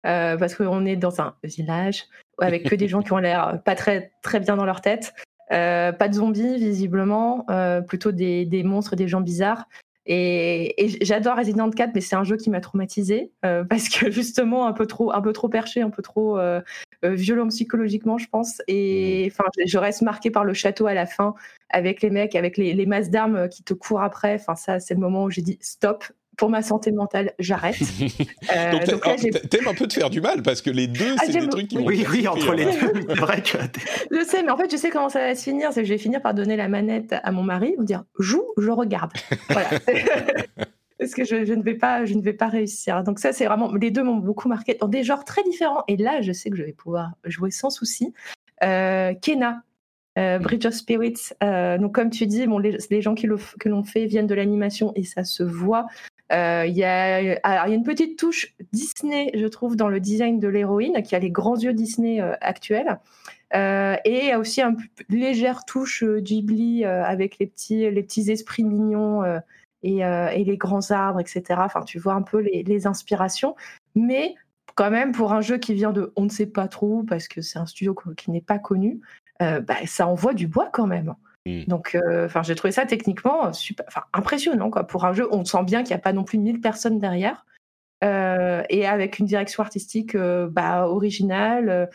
parce 0.07 0.55
qu'on 0.55 0.85
est 0.85 0.95
dans 0.95 1.21
un 1.21 1.35
village 1.43 2.05
avec 2.39 2.69
que 2.69 2.75
des 2.75 2.87
gens 2.87 3.01
qui 3.01 3.11
ont 3.13 3.17
l'air 3.17 3.61
pas 3.65 3.75
très, 3.75 4.11
très 4.21 4.39
bien 4.39 4.55
dans 4.55 4.65
leur 4.65 4.81
tête. 4.81 5.13
Euh, 5.51 5.91
pas 5.91 6.09
de 6.09 6.13
zombies, 6.13 6.57
visiblement, 6.57 7.45
euh, 7.49 7.81
plutôt 7.81 8.11
des, 8.11 8.45
des, 8.45 8.63
monstres, 8.63 8.95
des 8.95 9.07
gens 9.07 9.21
bizarres. 9.21 9.65
Et, 10.09 10.85
et 10.85 11.05
j'adore 11.05 11.35
Resident 11.35 11.69
4, 11.69 11.91
mais 11.93 12.01
c'est 12.01 12.15
un 12.15 12.23
jeu 12.23 12.37
qui 12.37 12.49
m'a 12.49 12.61
traumatisé 12.61 13.31
euh, 13.45 13.63
parce 13.69 13.89
que 13.89 14.09
justement 14.09 14.65
un 14.65 14.73
peu 14.73 14.87
trop, 14.87 15.11
un 15.11 15.21
peu 15.21 15.33
trop 15.33 15.49
perché, 15.49 15.81
un 15.81 15.89
peu 15.89 16.01
trop 16.01 16.39
euh, 16.39 16.61
euh, 17.03 17.13
violent 17.13 17.47
psychologiquement, 17.49 18.17
je 18.17 18.27
pense. 18.29 18.61
Et 18.67 19.25
mmh. 19.25 19.31
enfin, 19.31 19.49
je 19.65 19.77
reste 19.77 20.01
marquée 20.01 20.31
par 20.31 20.45
le 20.45 20.53
château 20.53 20.87
à 20.87 20.93
la 20.93 21.05
fin 21.05 21.35
avec 21.69 22.01
les 22.01 22.09
mecs, 22.09 22.35
avec 22.35 22.57
les, 22.57 22.73
les 22.73 22.85
masses 22.85 23.09
d'armes 23.09 23.49
qui 23.49 23.63
te 23.63 23.73
courent 23.73 24.01
après. 24.01 24.35
Enfin, 24.35 24.55
ça, 24.55 24.79
c'est 24.79 24.93
le 24.93 25.01
moment 25.01 25.25
où 25.25 25.29
j'ai 25.29 25.41
dit 25.41 25.57
stop 25.61 26.05
pour 26.37 26.49
ma 26.49 26.61
santé 26.61 26.91
mentale, 26.91 27.33
j'arrête. 27.39 27.77
Euh, 28.55 28.85
donc, 28.85 29.01
t'aimes 29.49 29.67
un 29.67 29.73
peu 29.73 29.87
te 29.87 29.93
faire 29.93 30.09
du 30.09 30.21
mal 30.21 30.41
parce 30.41 30.61
que 30.61 30.69
les 30.69 30.87
deux, 30.87 31.15
ah, 31.19 31.23
c'est 31.25 31.39
des 31.39 31.49
trucs 31.49 31.67
qui 31.67 31.77
Oui, 31.79 32.05
oui, 32.09 32.27
entre 32.27 32.53
les 32.53 32.65
deux, 32.65 32.71
c'est 33.09 33.19
vrai 33.19 33.41
que. 33.41 33.57
je 34.11 34.23
sais, 34.23 34.41
mais 34.41 34.51
en 34.51 34.57
fait, 34.57 34.71
je 34.71 34.77
sais 34.77 34.89
comment 34.89 35.09
ça 35.09 35.19
va 35.19 35.35
se 35.35 35.43
finir. 35.43 35.73
C'est 35.73 35.81
que 35.81 35.87
je 35.87 35.93
vais 35.93 35.97
finir 35.97 36.21
par 36.21 36.33
donner 36.33 36.55
la 36.55 36.69
manette 36.69 37.13
à 37.23 37.31
mon 37.31 37.43
mari, 37.43 37.75
me 37.77 37.83
dire 37.83 38.03
joue, 38.19 38.45
je 38.57 38.69
regarde. 38.69 39.11
Voilà. 39.49 39.69
parce 40.97 41.13
que 41.13 41.23
je, 41.25 41.53
ne 41.53 41.61
vais 41.61 41.75
pas, 41.75 42.05
je 42.05 42.13
ne 42.13 42.21
vais 42.21 42.33
pas 42.33 42.47
réussir. 42.47 43.03
Donc 43.03 43.19
ça, 43.19 43.33
c'est 43.33 43.45
vraiment 43.45 43.73
les 43.73 43.91
deux 43.91 44.03
m'ont 44.03 44.15
beaucoup 44.15 44.47
marqué 44.47 44.75
dans 44.79 44.87
des 44.87 45.03
genres 45.03 45.25
très 45.25 45.43
différents. 45.43 45.83
Et 45.87 45.97
là, 45.97 46.21
je 46.21 46.31
sais 46.31 46.49
que 46.49 46.55
je 46.55 46.63
vais 46.63 46.73
pouvoir 46.73 47.11
jouer 47.25 47.51
sans 47.51 47.69
souci. 47.69 48.13
Euh, 48.63 49.13
Kena, 49.21 49.61
euh, 50.17 50.39
Bridge 50.39 50.65
of 50.65 50.73
Spirits. 50.73 51.31
Euh, 51.43 51.77
donc 51.77 51.93
comme 51.93 52.09
tu 52.09 52.27
dis, 52.27 52.47
bon, 52.47 52.59
les, 52.59 52.77
les 52.89 53.01
gens 53.01 53.15
qui 53.15 53.27
l'ont 53.27 53.83
fait 53.83 54.05
viennent 54.05 54.27
de 54.27 54.35
l'animation 54.35 54.91
et 54.95 55.03
ça 55.03 55.23
se 55.23 55.43
voit. 55.43 55.87
Euh, 56.31 56.65
il 56.67 56.75
y, 56.75 56.83
a, 56.83 57.21
y, 57.21 57.39
a 57.43 57.67
une 57.69 57.83
petite 57.83 58.19
touche 58.19 58.53
Disney, 58.73 59.31
je 59.33 59.47
trouve, 59.47 59.75
dans 59.75 59.87
le 59.87 59.99
design 59.99 60.39
de 60.39 60.47
l'héroïne, 60.47 61.01
qui 61.03 61.15
a 61.15 61.19
les 61.19 61.31
grands 61.31 61.57
yeux 61.57 61.73
Disney 61.73 62.21
euh, 62.21 62.33
actuels. 62.41 62.99
Euh, 63.55 63.95
et 64.03 64.23
il 64.23 64.25
y 64.25 64.31
a 64.31 64.39
aussi 64.39 64.61
une 64.61 64.77
légère 65.09 65.63
touche 65.63 66.03
Ghibli 66.03 66.83
avec 66.83 67.39
les 67.39 67.47
petits, 67.47 67.89
les 67.89 68.03
petits 68.03 68.29
esprits 68.29 68.65
mignons 68.65 69.23
et, 69.83 69.99
et, 69.99 70.43
les 70.43 70.57
grands 70.57 70.91
arbres, 70.91 71.21
etc. 71.21 71.43
Enfin, 71.59 71.81
tu 71.83 71.97
vois 71.97 72.13
un 72.13 72.23
peu 72.23 72.39
les, 72.39 72.63
les, 72.63 72.87
inspirations. 72.87 73.55
Mais 73.95 74.35
quand 74.75 74.91
même, 74.91 75.13
pour 75.13 75.31
un 75.31 75.39
jeu 75.39 75.57
qui 75.57 75.73
vient 75.73 75.93
de 75.93 76.11
on 76.17 76.25
ne 76.25 76.29
sait 76.29 76.45
pas 76.45 76.67
trop, 76.67 77.03
parce 77.03 77.29
que 77.29 77.41
c'est 77.41 77.57
un 77.57 77.65
studio 77.65 77.95
qui 78.17 78.31
n'est 78.31 78.41
pas 78.41 78.59
connu, 78.59 78.99
bah, 79.39 79.75
ça 79.85 80.07
envoie 80.07 80.33
du 80.33 80.47
bois 80.47 80.69
quand 80.73 80.87
même. 80.87 81.15
Mmh. 81.47 81.63
Donc, 81.65 81.95
euh, 81.95 82.25
enfin, 82.25 82.43
j'ai 82.43 82.55
trouvé 82.55 82.71
ça 82.71 82.85
techniquement 82.85 83.53
super, 83.53 83.85
impressionnant 84.13 84.69
quoi. 84.69 84.85
Pour 84.85 85.05
un 85.05 85.13
jeu, 85.13 85.27
on 85.31 85.45
sent 85.45 85.63
bien 85.63 85.83
qu'il 85.83 85.89
n'y 85.89 85.99
a 85.99 86.03
pas 86.03 86.13
non 86.13 86.23
plus 86.23 86.37
1000 86.37 86.59
personnes 86.59 86.99
derrière. 86.99 87.45
Euh, 88.03 88.61
et 88.69 88.85
avec 88.85 89.17
une 89.17 89.25
direction 89.25 89.63
artistique 89.63 90.13
euh, 90.13 90.47
bah, 90.47 90.87
originale. 90.87 91.89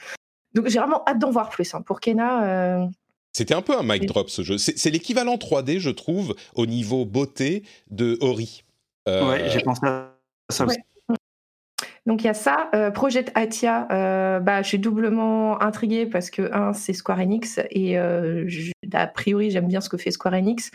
Donc 0.54 0.66
j'ai 0.66 0.78
vraiment 0.78 1.02
hâte 1.06 1.18
d'en 1.18 1.30
voir 1.30 1.48
plus. 1.48 1.74
Hein. 1.74 1.82
Pour 1.82 2.00
Kena, 2.00 2.88
c'était 3.32 3.54
un 3.54 3.62
peu 3.62 3.74
un 3.78 3.82
mic 3.82 4.04
drop 4.06 4.28
ce 4.28 4.42
jeu. 4.42 4.58
C'est 4.58 4.90
l'équivalent 4.90 5.36
3D, 5.36 5.78
je 5.78 5.90
trouve, 5.90 6.34
au 6.54 6.66
niveau 6.66 7.06
beauté 7.06 7.62
de 7.90 8.18
Ori. 8.20 8.64
Ouais, 9.06 9.48
j'ai 9.48 9.60
pensé 9.60 9.86
à 9.86 10.10
ça 10.50 10.66
aussi. 10.66 10.78
Donc 12.06 12.22
il 12.22 12.26
y 12.26 12.30
a 12.30 12.34
ça. 12.34 12.68
Euh, 12.74 12.90
Project 12.90 13.30
Atia, 13.34 13.86
euh, 13.90 14.21
bah, 14.40 14.62
je 14.62 14.68
suis 14.68 14.78
doublement 14.78 15.60
intriguée 15.62 16.06
parce 16.06 16.30
que, 16.30 16.52
un, 16.52 16.72
c'est 16.72 16.92
Square 16.92 17.20
Enix 17.20 17.60
et 17.70 17.98
euh, 17.98 18.48
a 18.92 19.06
priori, 19.06 19.50
j'aime 19.50 19.68
bien 19.68 19.80
ce 19.80 19.88
que 19.88 19.96
fait 19.96 20.10
Square 20.10 20.34
Enix. 20.34 20.70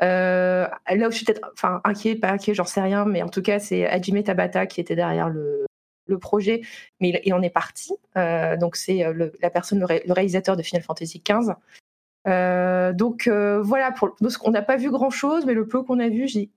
là 0.00 0.68
où 0.88 1.10
je 1.10 1.16
suis 1.16 1.24
peut-être 1.24 1.48
enfin, 1.52 1.80
inquiet, 1.84 2.14
pas 2.16 2.30
inquiet, 2.30 2.54
j'en 2.54 2.64
sais 2.64 2.80
rien, 2.80 3.04
mais 3.04 3.22
en 3.22 3.28
tout 3.28 3.42
cas, 3.42 3.58
c'est 3.58 3.86
Hajime 3.86 4.22
Tabata 4.22 4.66
qui 4.66 4.80
était 4.80 4.96
derrière 4.96 5.28
le, 5.28 5.66
le 6.06 6.18
projet, 6.18 6.62
mais 7.00 7.20
il, 7.24 7.34
en 7.34 7.42
est 7.42 7.50
parti. 7.50 7.92
donc 8.60 8.76
c'est 8.76 9.04
la 9.40 9.50
personne, 9.50 9.80
le, 9.80 10.12
réalisateur 10.12 10.56
de 10.56 10.62
Final 10.62 10.82
Fantasy 10.82 11.22
XV. 11.26 11.54
donc 12.94 13.28
voilà, 13.28 13.92
pour, 13.92 14.16
on 14.42 14.50
n'a 14.50 14.62
pas 14.62 14.76
vu 14.76 14.90
grand 14.90 15.10
chose, 15.10 15.46
mais 15.46 15.54
le 15.54 15.66
peu 15.66 15.82
qu'on 15.82 16.00
a 16.00 16.08
vu, 16.08 16.28
j'ai 16.28 16.50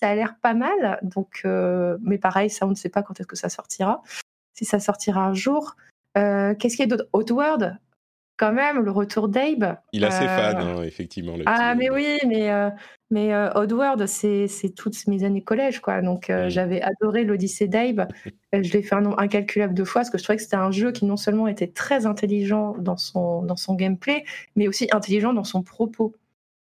ça 0.00 0.08
a 0.08 0.14
l'air 0.14 0.36
pas 0.40 0.54
mal. 0.54 0.98
Donc, 1.02 1.42
euh, 1.44 1.98
mais 2.02 2.18
pareil, 2.18 2.50
ça, 2.50 2.66
on 2.66 2.70
ne 2.70 2.74
sait 2.74 2.88
pas 2.88 3.02
quand 3.02 3.20
est-ce 3.20 3.28
que 3.28 3.36
ça 3.36 3.48
sortira. 3.48 4.02
Si 4.60 4.66
ça 4.66 4.78
sortira 4.78 5.24
un 5.24 5.32
jour. 5.32 5.74
Euh, 6.18 6.54
qu'est-ce 6.54 6.76
qu'il 6.76 6.84
y 6.84 6.92
a 6.92 6.94
d'autre? 6.94 7.08
Outward, 7.14 7.78
quand 8.36 8.52
même, 8.52 8.80
le 8.80 8.90
retour 8.90 9.30
d'Abe. 9.30 9.78
Il 9.94 10.04
a 10.04 10.10
ses 10.10 10.26
fans, 10.26 10.58
hein, 10.58 10.82
effectivement. 10.82 11.34
ah, 11.46 11.74
mais 11.74 11.88
oui, 11.88 12.18
mais, 12.26 12.50
euh, 12.50 12.68
mais 13.10 13.34
Outward, 13.56 14.04
c'est 14.04 14.74
toutes 14.76 15.06
mes 15.06 15.24
années 15.24 15.42
collège, 15.42 15.80
quoi. 15.80 16.02
Donc, 16.02 16.30
j'avais 16.48 16.82
adoré 16.82 17.24
l'Odyssée 17.24 17.68
d'Abe. 17.68 18.06
je 18.52 18.70
l'ai 18.70 18.82
fait 18.82 18.94
un 18.94 19.00
nombre 19.00 19.18
incalculable 19.18 19.72
de 19.72 19.84
fois 19.84 20.00
parce 20.00 20.10
que 20.10 20.18
je 20.18 20.24
trouvais 20.24 20.36
que 20.36 20.42
c'était 20.42 20.56
un 20.56 20.72
jeu 20.72 20.92
qui 20.92 21.06
non 21.06 21.16
seulement 21.16 21.48
était 21.48 21.68
très 21.68 22.04
intelligent 22.04 22.74
dans 22.78 22.98
son, 22.98 23.40
dans 23.40 23.56
son 23.56 23.76
gameplay, 23.76 24.24
mais 24.56 24.68
aussi 24.68 24.88
intelligent 24.92 25.32
dans 25.32 25.44
son 25.44 25.62
propos. 25.62 26.14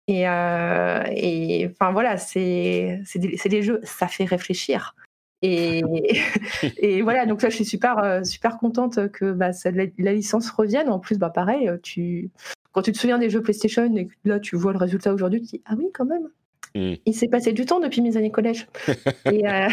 Et, 0.09 0.29
euh, 0.29 1.69
enfin 1.73 1.91
voilà, 1.93 2.17
c'est 2.17 3.01
des 3.47 3.63
jeux, 3.63 3.81
ça 3.83 4.07
fait 4.07 4.25
réfléchir. 4.25 4.95
Et, 5.43 5.83
et, 6.79 7.03
voilà, 7.03 7.27
donc 7.27 7.43
là, 7.43 7.49
je 7.49 7.55
suis 7.55 7.65
super, 7.65 7.99
euh, 7.99 8.23
super 8.25 8.59
contente 8.59 9.11
que 9.13 9.33
bah, 9.33 9.51
la, 9.99 10.13
licence 10.13 10.51
revienne. 10.51 10.89
En 10.89 10.99
plus, 10.99 11.19
bah, 11.19 11.31
pareil, 11.31 11.71
tu, 11.83 12.31
quand 12.73 12.83
tu 12.83 12.93
te 12.93 12.99
souviens 12.99 13.19
des 13.19 13.31
jeux 13.31 13.43
PlayStation 13.43 13.95
et 13.97 14.07
que 14.07 14.13
là, 14.25 14.41
tu 14.41 14.57
vois 14.57 14.73
le 14.73 14.79
résultat 14.79 15.13
aujourd'hui, 15.13 15.41
tu 15.41 15.47
dis 15.47 15.63
Ah 15.67 15.75
oui, 15.77 15.87
quand 15.95 16.07
même, 16.07 16.29
mmh. 16.75 16.97
il 17.05 17.15
s'est 17.15 17.29
passé 17.29 17.53
du 17.53 17.65
temps 17.65 17.81
depuis 17.81 18.01
mes 18.01 18.17
années 18.17 18.31
collège. 18.31 18.67
et, 19.33 19.49
euh, 19.49 19.69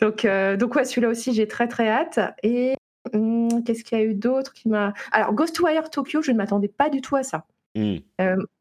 donc, 0.00 0.26
donc, 0.58 0.74
ouais, 0.74 0.84
celui-là 0.84 1.08
aussi, 1.08 1.32
j'ai 1.32 1.48
très, 1.48 1.68
très 1.68 1.88
hâte. 1.88 2.20
Et 2.42 2.74
hum, 3.12 3.62
qu'est-ce 3.64 3.84
qu'il 3.84 3.98
y 3.98 4.00
a 4.00 4.04
eu 4.04 4.14
d'autre 4.14 4.52
qui 4.52 4.68
m'a. 4.68 4.92
Alors, 5.12 5.32
Ghostwire 5.32 5.90
Tokyo, 5.90 6.22
je 6.22 6.32
ne 6.32 6.36
m'attendais 6.36 6.68
pas 6.68 6.88
du 6.88 7.00
tout 7.00 7.16
à 7.16 7.22
ça. 7.22 7.44
Mmh. 7.76 7.96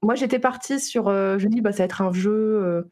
moi, 0.01 0.15
j'étais 0.15 0.39
partie 0.39 0.79
sur. 0.79 1.05
je 1.09 1.45
me 1.45 1.51
dis, 1.51 1.61
bah, 1.61 1.71
ça 1.71 1.79
va 1.79 1.85
être 1.85 2.01
un 2.01 2.11
jeu 2.11 2.83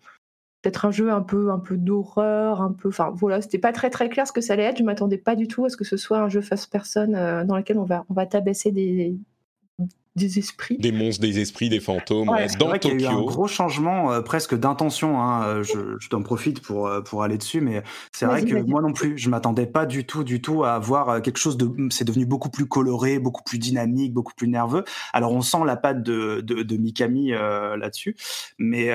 peut-être 0.62 0.86
un 0.86 0.92
jeu 0.92 1.12
un 1.12 1.22
peu, 1.22 1.52
un 1.52 1.60
peu 1.60 1.78
d'horreur, 1.78 2.62
un 2.62 2.72
peu. 2.72 2.90
Enfin 2.90 3.12
voilà, 3.16 3.42
c'était 3.42 3.58
pas 3.60 3.74
très 3.74 3.90
très 3.90 4.10
clair 4.10 4.28
ce 4.28 4.32
que 4.32 4.42
ça 4.42 4.54
allait 4.54 4.64
être. 4.64 4.78
Je 4.78 4.84
m'attendais 4.84 5.18
pas 5.18 5.36
du 5.36 5.48
tout 5.48 5.66
à 5.66 5.70
ce 5.70 5.78
que 5.78 5.84
ce 5.86 5.98
soit 5.98 6.20
un 6.20 6.30
jeu 6.30 6.42
first 6.42 6.72
person 6.72 7.08
dans 7.46 7.58
lequel 7.58 7.78
on 7.78 7.86
va, 7.86 8.06
on 8.10 8.14
va 8.14 8.26
tabasser 8.26 8.72
des, 8.72 9.18
des 10.18 10.40
esprits. 10.40 10.78
Des 10.78 10.92
monstres, 10.92 11.22
des 11.22 11.40
esprits, 11.40 11.70
des 11.70 11.80
fantômes. 11.80 12.28
dans 12.28 12.68
vrai 12.68 12.80
Tokyo. 12.80 12.98
Il 12.98 13.02
y 13.02 13.08
a 13.08 13.12
eu 13.12 13.14
un 13.14 13.22
gros 13.22 13.48
changement 13.48 14.12
euh, 14.12 14.22
presque 14.22 14.56
d'intention. 14.56 15.22
Hein. 15.22 15.44
Euh, 15.46 15.64
je, 15.64 15.98
je 16.00 16.10
t'en 16.10 16.22
profite 16.22 16.62
pour, 16.62 16.88
euh, 16.88 17.02
pour 17.02 17.24
aller 17.24 17.38
dessus, 17.38 17.62
mais 17.62 17.82
c'est 18.12 18.26
vrai 18.26 18.44
que 18.44 18.56
moi 18.56 18.82
non 18.82 18.92
plus, 18.92 19.18
je 19.18 19.30
m'attendais 19.30 19.68
pas 19.68 19.86
du 19.86 20.06
tout, 20.06 20.26
du 20.26 20.42
tout 20.42 20.66
à 20.66 20.74
avoir 20.74 21.22
quelque 21.22 21.38
chose 21.38 21.56
de. 21.56 21.72
C'est 21.92 22.04
devenu 22.04 22.26
beaucoup 22.26 22.50
plus 22.50 22.66
coloré, 22.66 23.20
beaucoup 23.20 23.44
plus 23.44 23.58
dynamique, 23.58 24.14
beaucoup 24.14 24.34
plus 24.36 24.50
nerveux. 24.50 24.84
Alors 25.14 25.32
on 25.32 25.42
sent 25.42 25.60
la 25.66 25.78
patte 25.78 26.04
de, 26.04 26.42
de, 26.42 26.64
de 26.64 26.78
Mikami 26.78 27.30
là-dessus, 27.30 28.18
mais 28.58 28.90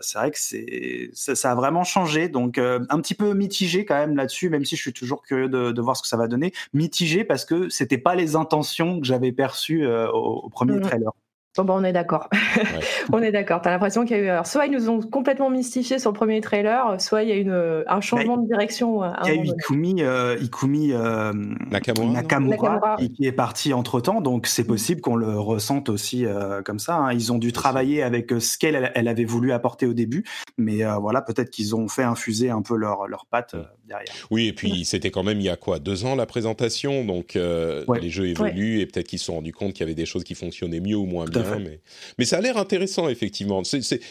c'est 0.00 0.18
vrai 0.18 0.30
que 0.30 0.38
c'est 0.38 1.10
ça, 1.12 1.34
ça, 1.34 1.50
a 1.52 1.54
vraiment 1.54 1.84
changé. 1.84 2.28
Donc 2.28 2.58
un 2.58 3.00
petit 3.00 3.14
peu 3.14 3.34
mitigé 3.34 3.84
quand 3.84 3.96
même 3.96 4.16
là-dessus, 4.16 4.48
même 4.48 4.64
si 4.64 4.76
je 4.76 4.80
suis 4.80 4.92
toujours 4.92 5.22
curieux 5.22 5.48
de, 5.48 5.72
de, 5.72 5.82
voir 5.82 5.96
ce 5.96 6.02
que 6.02 6.08
ça 6.08 6.16
va 6.16 6.28
donner. 6.28 6.52
Mitigé 6.72 7.24
parce 7.24 7.44
que 7.44 7.68
c'était 7.68 7.98
pas 7.98 8.14
les 8.14 8.36
intentions 8.36 9.00
que 9.00 9.06
j'avais 9.06 9.32
perçues 9.32 9.86
au, 9.86 10.40
au 10.44 10.48
premier 10.48 10.61
mm. 10.64 10.80
trailer. 10.80 11.12
Bon, 11.58 11.64
bah, 11.64 11.74
on 11.76 11.84
est 11.84 11.92
d'accord. 11.92 12.30
on 13.12 13.18
est 13.18 13.30
d'accord. 13.30 13.60
T'as 13.60 13.70
l'impression 13.70 14.06
qu'il 14.06 14.16
y 14.16 14.20
a 14.20 14.22
eu. 14.22 14.28
Alors, 14.28 14.46
soit 14.46 14.66
ils 14.66 14.72
nous 14.72 14.88
ont 14.88 15.00
complètement 15.00 15.50
mystifié 15.50 15.98
sur 15.98 16.10
le 16.10 16.16
premier 16.16 16.40
trailer, 16.40 16.98
soit 16.98 17.24
il 17.24 17.28
y 17.28 17.32
a 17.32 17.36
eu 17.36 17.50
un 17.50 17.84
bah, 17.84 18.00
changement 18.00 18.38
de 18.38 18.46
direction. 18.46 19.02
Il 19.24 19.28
y 19.28 19.30
a 19.30 19.34
eu 19.34 19.46
Ikumi, 19.46 20.02
euh, 20.02 20.38
Ikumi 20.40 20.92
euh, 20.92 21.32
Nakamura, 21.70 22.96
qui 22.96 23.26
est 23.26 23.32
parti 23.32 23.74
entre 23.74 24.00
temps, 24.00 24.22
donc 24.22 24.46
c'est 24.46 24.64
possible 24.64 25.02
qu'on 25.02 25.16
le 25.16 25.38
ressente 25.38 25.90
aussi 25.90 26.24
euh, 26.24 26.62
comme 26.62 26.78
ça. 26.78 26.96
Hein. 26.96 27.12
Ils 27.12 27.32
ont 27.32 27.38
dû 27.38 27.52
travailler 27.52 28.02
avec 28.02 28.30
ce 28.30 28.56
qu'elle 28.56 28.90
elle 28.94 29.08
avait 29.08 29.26
voulu 29.26 29.52
apporter 29.52 29.84
au 29.84 29.92
début, 29.92 30.24
mais 30.56 30.82
voilà, 31.00 31.20
peut-être 31.20 31.50
qu'ils 31.50 31.76
ont 31.76 31.86
fait 31.88 32.04
infuser 32.04 32.48
un 32.48 32.62
peu 32.62 32.76
leur, 32.76 33.08
leur 33.08 33.26
patte 33.26 33.56
derrière. 33.92 34.28
Oui, 34.30 34.48
et 34.48 34.52
puis 34.52 34.84
c'était 34.84 35.10
quand 35.10 35.22
même 35.22 35.40
il 35.40 35.44
y 35.44 35.50
a 35.50 35.56
quoi 35.56 35.78
Deux 35.78 36.04
ans 36.04 36.14
la 36.14 36.26
présentation, 36.26 37.04
donc 37.04 37.34
les 37.34 38.10
jeux 38.10 38.28
évoluent 38.28 38.80
et 38.80 38.86
peut-être 38.86 39.06
qu'ils 39.06 39.18
se 39.18 39.26
sont 39.26 39.34
rendus 39.34 39.52
compte 39.52 39.72
qu'il 39.72 39.80
y 39.80 39.84
avait 39.84 39.94
des 39.94 40.06
choses 40.06 40.24
qui 40.24 40.34
fonctionnaient 40.34 40.80
mieux 40.80 40.96
ou 40.96 41.06
moins 41.06 41.26
bien 41.26 41.42
mais, 41.58 41.80
mais 42.18 42.24
ça 42.24 42.38
a 42.38 42.40
l'air 42.40 42.56
intéressant, 42.56 43.08
effectivement. 43.08 43.62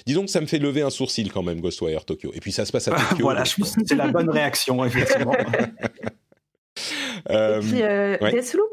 disons 0.05 0.25
que 0.25 0.31
ça 0.31 0.41
me 0.41 0.45
fait 0.45 0.59
lever 0.59 0.81
un 0.81 0.89
sourcil 0.89 1.31
quand 1.31 1.43
même, 1.43 1.61
Ghostwire 1.61 2.05
Tokyo. 2.05 2.31
Et 2.33 2.39
puis 2.39 2.51
ça 2.51 2.65
se 2.65 2.71
passe 2.71 2.87
à 2.87 2.91
Tokyo. 3.09 3.23
voilà, 3.23 3.43
c'est 3.45 3.95
la 3.95 4.07
bonne 4.07 4.29
réaction, 4.29 4.83
effectivement. 4.85 5.35
euh, 7.29 7.61
Et 7.61 7.65
puis, 7.65 7.81
euh, 7.81 8.17
Deathloop 8.17 8.69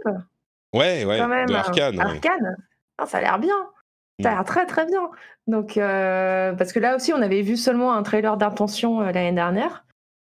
Ouais, 0.74 1.04
ouais, 1.04 1.18
de 1.18 1.54
Arkane. 1.54 1.98
Arkane, 1.98 2.56
ah, 2.98 3.06
ça 3.06 3.18
a 3.18 3.20
l'air 3.22 3.38
bien. 3.38 3.56
Ça 4.20 4.32
a 4.32 4.34
l'air 4.34 4.44
très 4.44 4.66
très 4.66 4.84
bien. 4.84 5.08
Donc, 5.46 5.76
euh, 5.76 6.52
parce 6.52 6.72
que 6.72 6.80
là 6.80 6.96
aussi, 6.96 7.12
on 7.12 7.22
avait 7.22 7.42
vu 7.42 7.56
seulement 7.56 7.94
un 7.94 8.02
trailer 8.02 8.36
d'intention 8.36 9.00
euh, 9.00 9.12
l'année 9.12 9.32
dernière. 9.32 9.84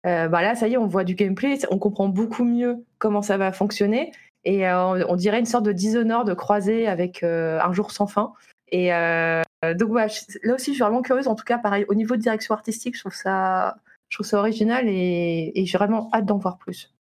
Bah 0.05 0.41
là, 0.41 0.55
ça 0.55 0.67
y 0.67 0.73
est, 0.73 0.77
on 0.77 0.87
voit 0.87 1.03
du 1.03 1.15
gameplay, 1.15 1.57
on 1.71 1.79
comprend 1.79 2.07
beaucoup 2.07 2.43
mieux 2.43 2.85
comment 2.99 3.21
ça 3.21 3.37
va 3.37 3.51
fonctionner. 3.51 4.11
Et 4.45 4.67
euh, 4.67 5.05
on, 5.07 5.15
dirait 5.15 5.39
une 5.39 5.45
sorte 5.45 5.65
de 5.65 5.71
Dishonored 5.71 6.33
croisé 6.35 6.87
avec 6.87 7.23
euh, 7.23 7.59
Un 7.61 7.73
jour 7.73 7.91
sans 7.91 8.07
fin. 8.07 8.33
Et 8.71 8.93
euh, 8.93 9.41
donc 9.75 9.95
là 9.95 10.05
aussi, 10.05 10.71
je 10.71 10.73
suis 10.73 10.79
vraiment 10.79 11.01
curieuse. 11.01 11.27
En 11.27 11.35
tout 11.35 11.43
cas, 11.43 11.57
pareil, 11.57 11.85
au 11.89 11.95
niveau 11.95 12.15
de 12.15 12.21
direction 12.21 12.53
artistique, 12.53 12.95
je 12.95 13.01
trouve 13.01 13.15
ça, 13.15 13.75
je 14.09 14.17
trouve 14.17 14.27
ça 14.27 14.37
original 14.37 14.87
et, 14.87 15.51
j'ai 15.55 15.77
vraiment 15.77 16.09
hâte 16.13 16.25
d'en 16.25 16.37
voir 16.37 16.57
plus. 16.59 16.93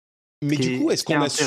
Mais 0.43 0.57
du 0.57 0.79
coup, 0.79 0.91
est-ce 0.91 1.03
qu'on 1.03 1.21
a 1.21 1.29
su 1.29 1.43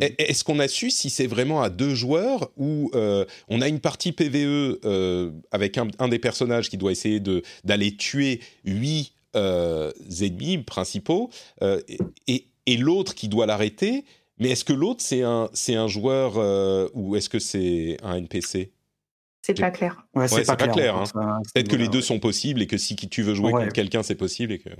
est-ce 0.00 0.42
qu'on 0.42 0.58
a 0.58 0.68
su 0.68 0.88
si 0.88 1.10
c'est 1.10 1.26
vraiment 1.26 1.60
à 1.60 1.68
deux 1.68 1.94
joueurs 1.94 2.50
ou 2.56 2.90
on 2.94 3.60
a 3.60 3.68
une 3.68 3.80
partie 3.80 4.12
PVE 4.12 4.78
avec 5.50 5.76
un, 5.76 6.08
des 6.08 6.18
personnages 6.18 6.70
qui 6.70 6.78
doit 6.78 6.92
essayer 6.92 7.20
d'aller 7.64 7.96
tuer 7.96 8.40
huit 8.64 9.12
ennemis 9.34 10.58
principaux 10.58 11.30
et, 11.60 12.46
et 12.66 12.76
l'autre 12.76 13.14
qui 13.14 13.28
doit 13.28 13.46
l'arrêter 13.46 14.04
mais 14.42 14.50
est-ce 14.50 14.64
que 14.64 14.72
l'autre, 14.72 15.02
c'est 15.02 15.22
un, 15.22 15.48
c'est 15.52 15.76
un 15.76 15.86
joueur 15.86 16.34
euh, 16.36 16.88
ou 16.94 17.14
est-ce 17.14 17.28
que 17.28 17.38
c'est 17.38 17.96
un 18.02 18.16
NPC 18.16 18.72
C'est 19.42 19.58
pas 19.58 19.70
clair. 19.70 20.04
Ouais, 20.14 20.26
c'est 20.26 20.44
pas, 20.44 20.56
clair. 20.56 20.96
Hein. 20.96 21.40
Peut-être 21.54 21.68
que 21.68 21.76
les 21.76 21.88
deux 21.88 22.00
sont 22.00 22.18
possibles 22.18 22.60
et 22.60 22.66
que 22.66 22.76
si 22.76 22.96
tu 22.96 23.22
veux 23.22 23.34
jouer 23.34 23.52
contre 23.52 23.72
quelqu'un, 23.72 24.02
c'est 24.02 24.16
possible 24.16 24.52
et 24.52 24.58
que. 24.58 24.70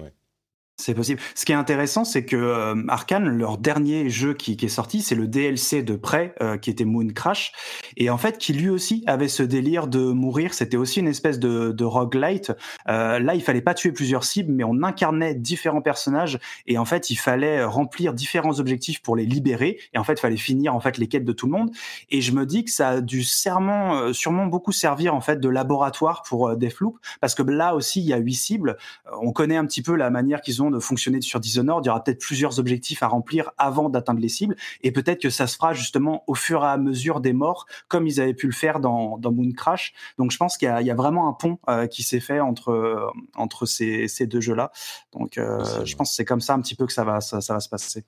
C'est 0.79 0.95
possible. 0.95 1.20
Ce 1.35 1.45
qui 1.45 1.53
est 1.53 1.57
intéressant, 1.57 2.05
c'est 2.05 2.25
que 2.25 2.35
euh, 2.35 2.75
Arkane, 2.89 3.29
leur 3.29 3.59
dernier 3.59 4.09
jeu 4.09 4.33
qui, 4.33 4.57
est 4.61 4.68
sorti, 4.68 5.03
c'est 5.03 5.14
le 5.14 5.29
DLC 5.29 5.83
de 5.83 5.97
près, 5.97 6.35
euh, 6.43 6.57
qui 6.57 6.70
était 6.70 6.87
Moon 6.87 7.07
Crash, 7.09 7.53
et 7.99 8.09
en 8.09 8.16
fait, 8.16 8.39
qui 8.39 8.55
lui 8.55 8.70
aussi 8.70 9.05
avait 9.07 9.29
ce 9.29 9.43
délire 9.43 9.87
de 9.87 10.01
mourir. 10.01 10.55
C'était 10.55 10.79
aussi 10.79 11.01
une 11.01 11.09
espèce 11.09 11.39
de, 11.39 11.73
de 11.73 11.85
roguelite. 11.85 12.53
Euh, 12.89 13.18
là, 13.18 13.35
il 13.35 13.43
fallait 13.43 13.61
pas 13.61 13.75
tuer 13.75 13.93
plusieurs 13.93 14.25
cibles, 14.25 14.51
mais 14.51 14.64
on 14.64 14.83
incarnait 14.83 15.35
différents 15.35 15.83
personnages, 15.83 16.41
et 16.66 16.79
en 16.79 16.87
fait, 16.87 17.11
il 17.11 17.16
fallait 17.16 17.62
remplir 17.62 18.14
différents 18.14 18.59
objectifs 18.59 19.03
pour 19.03 19.14
les 19.14 19.27
libérer. 19.27 19.79
Et 19.93 19.99
en 19.99 20.05
fait, 20.05 20.14
il 20.14 20.20
fallait 20.20 20.37
finir 20.37 20.75
en 20.75 20.81
fait 20.81 20.97
les 20.97 21.07
quêtes 21.07 21.25
de 21.25 21.33
tout 21.33 21.47
le 21.47 21.53
monde. 21.53 21.70
Et 22.11 22.23
je 22.23 22.33
me 22.33 22.47
dis 22.47 22.64
que 22.64 22.70
ça 22.70 22.89
a 22.89 23.01
dû 23.03 23.23
sûrement, 23.23 24.12
sûrement 24.14 24.47
beaucoup 24.47 24.73
servir 24.73 25.14
en 25.14 25.20
fait 25.20 25.39
de 25.39 25.49
laboratoire 25.51 26.23
pour 26.27 26.57
Deathloop, 26.57 26.99
parce 27.20 27.35
que 27.35 27.43
là 27.43 27.77
aussi, 27.77 28.01
il 28.01 28.07
y 28.07 28.14
a 28.14 28.18
huit 28.18 28.35
cibles. 28.35 28.79
On 29.20 29.33
connaît 29.33 29.57
un 29.57 29.66
petit 29.66 29.83
peu 29.83 29.95
la 29.95 30.11
manière 30.11 30.41
qu'ils 30.41 30.62
ont 30.62 30.72
de 30.73 30.81
fonctionner 30.81 31.20
sur 31.20 31.41
Dishonored, 31.41 31.85
il 31.85 31.89
y 31.89 31.91
aura 31.91 32.03
peut-être 32.03 32.20
plusieurs 32.20 32.59
objectifs 32.59 33.03
à 33.03 33.09
remplir 33.09 33.51
avant 33.59 33.89
d'atteindre 33.89 34.20
les 34.20 34.29
cibles, 34.29 34.57
et 34.83 34.93
peut-être 34.93 35.20
que 35.20 35.31
ça 35.31 35.47
se 35.47 35.57
fera 35.57 35.73
justement 35.75 36.25
au 36.27 36.35
fur 36.35 36.64
et 36.64 36.68
à 36.68 36.77
mesure 36.77 37.20
des 37.20 37.33
morts, 37.33 37.66
comme 37.89 38.07
ils 38.07 38.20
avaient 38.20 38.35
pu 38.35 38.47
le 38.47 38.53
faire 38.53 38.81
dans, 38.81 39.18
dans 39.18 39.33
Moon 39.33 39.53
Crash. 39.53 39.93
Donc 40.18 40.31
je 40.31 40.37
pense 40.37 40.57
qu'il 40.57 40.68
y, 40.68 40.91
a 40.91 40.95
vraiment 40.95 41.29
un 41.29 41.33
pont 41.33 41.59
euh, 41.68 41.87
qui 41.87 42.03
s'est 42.03 42.20
fait 42.20 42.41
entre, 42.41 43.12
entre 43.35 43.66
ces, 43.66 44.09
ces 44.09 44.27
deux 44.27 44.41
jeux-là. 44.41 44.73
Donc 45.12 45.39
euh, 45.39 45.85
je 45.85 45.97
pense 45.97 46.11
que 46.11 46.16
c'est 46.16 46.25
comme 46.25 46.41
ça 46.41 46.55
un 46.55 46.61
petit 46.61 46.75
peu 46.75 46.87
que 46.87 46.93
ça 46.93 47.05
va, 47.05 47.20
ça, 47.20 47.39
va 47.39 47.61
se 47.61 47.68
passer. 47.68 48.05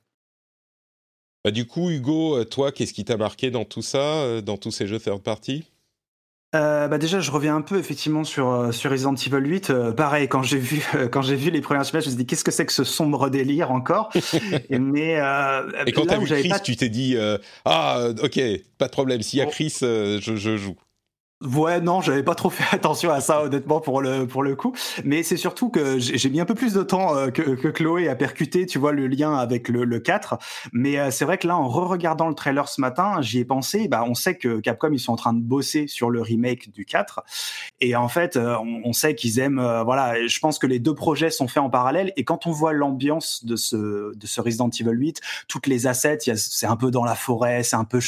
Bah, 1.45 1.51
du 1.51 1.67
coup, 1.67 1.91
Hugo, 1.91 2.39
euh, 2.39 2.45
toi, 2.45 2.73
qu'est-ce 2.73 2.95
qui 2.95 3.05
t'a 3.05 3.17
marqué 3.17 3.51
dans 3.51 3.65
tout 3.65 3.83
ça, 3.83 4.41
dans 4.41 4.57
tous 4.57 4.71
ces 4.71 4.87
jeux 4.87 4.99
third 4.99 5.23
party? 5.23 5.65
Euh, 6.55 6.89
bah 6.89 6.99
déjà, 6.99 7.21
je 7.21 7.31
reviens 7.31 7.57
un 7.57 7.63
peu 7.63 7.79
effectivement 7.79 8.25
sur 8.25 8.51
euh, 8.51 8.73
sur 8.73 8.91
Resident 8.91 9.15
Evil 9.15 9.49
8. 9.49 9.71
Euh, 9.71 9.93
pareil, 9.93 10.29
quand 10.29 10.43
j'ai 10.43 10.59
vu 10.59 10.85
quand 11.11 11.23
j'ai 11.23 11.37
vu 11.37 11.51
les 11.51 11.61
premières 11.61 11.89
images, 11.89 12.05
je 12.05 12.09
me 12.09 12.15
suis 12.15 12.17
dit 12.17 12.27
qu'est-ce 12.27 12.45
que 12.45 12.51
c'est 12.51 12.67
que 12.67 12.73
ce 12.73 12.85
sombre 12.85 13.29
délire 13.31 13.71
encore. 13.71 14.11
Et, 14.71 14.79
mais 14.79 15.19
et 15.87 15.93
quand 15.93 16.07
t'as 16.07 16.19
vu 16.19 16.27
Chris, 16.27 16.53
tu 16.63 16.77
t'es 16.77 16.89
dit 16.89 17.17
ah 17.65 18.09
ok, 18.23 18.41
pas 18.79 18.87
de 18.87 18.93
problème. 18.93 19.23
S'il 19.23 19.41
y 19.41 19.43
a 19.43 19.47
Chris, 19.47 19.77
je, 19.81 20.19
je 20.21 20.57
joue. 20.57 20.77
Ouais, 21.45 21.81
non, 21.81 22.01
j'avais 22.01 22.23
pas 22.23 22.35
trop 22.35 22.49
fait 22.49 22.65
attention 22.75 23.11
à 23.11 23.21
ça, 23.21 23.43
honnêtement, 23.43 23.81
pour 23.81 24.01
le, 24.01 24.27
pour 24.27 24.43
le 24.43 24.57
coup. 24.57 24.75
Mais 25.05 25.23
c'est 25.23 25.37
surtout 25.37 25.69
que 25.69 25.99
j'ai 25.99 26.31
mis 26.31 26.41
un 26.41 26.47
peu 26.47 26.55
plus 26.55 26.73
de 26.73 26.83
temps 26.83 27.17
euh, 27.17 27.29
que, 27.29 27.43
que, 27.43 27.69
Chloé 27.69 28.09
à 28.09 28.15
percuter, 28.15 28.65
tu 28.67 28.79
vois, 28.79 28.93
le 28.93 29.07
lien 29.07 29.37
avec 29.37 29.69
le, 29.69 29.85
le 29.85 29.99
4. 29.99 30.39
Mais 30.73 30.99
euh, 30.99 31.11
c'est 31.11 31.25
vrai 31.25 31.37
que 31.37 31.47
là, 31.47 31.57
en 31.57 31.69
re-regardant 31.69 32.29
le 32.29 32.35
trailer 32.35 32.69
ce 32.69 32.81
matin, 32.81 33.21
j'y 33.21 33.41
ai 33.41 33.45
pensé. 33.45 33.89
Bah, 33.89 34.05
on 34.07 34.15
sait 34.15 34.37
que 34.37 34.61
Capcom, 34.61 34.91
ils 34.93 34.99
sont 34.99 35.13
en 35.13 35.17
train 35.17 35.35
de 35.35 35.43
bosser 35.43 35.87
sur 35.87 36.09
le 36.09 36.23
remake 36.23 36.71
du 36.73 36.87
4. 36.87 37.23
Et 37.81 37.95
en 37.95 38.09
fait, 38.09 38.37
euh, 38.37 38.57
on, 38.85 38.93
sait 38.95 39.15
qu'ils 39.15 39.39
aiment, 39.39 39.61
voilà, 39.85 40.27
je 40.27 40.39
pense 40.39 40.59
que 40.59 40.67
les 40.67 40.79
deux 40.79 40.95
projets 40.95 41.31
sont 41.31 41.49
faits 41.49 41.63
en 41.63 41.71
parallèle. 41.71 42.13
Et 42.17 42.25
quand 42.25 42.47
on 42.47 42.53
voit 42.53 42.73
l'ambiance 42.73 43.45
de 43.45 43.57
ce, 43.57 44.17
de 44.17 44.27
ce 44.27 44.41
Resident 44.41 44.71
Evil 44.71 44.93
8, 44.93 45.21
toutes 45.49 45.67
les 45.67 45.87
assets, 45.87 46.19
c'est 46.37 46.67
un 46.67 46.77
peu 46.77 46.91
dans 46.91 47.05
la 47.05 47.15
forêt, 47.15 47.63
c'est 47.65 47.77
un 47.77 47.85
peu 47.85 48.01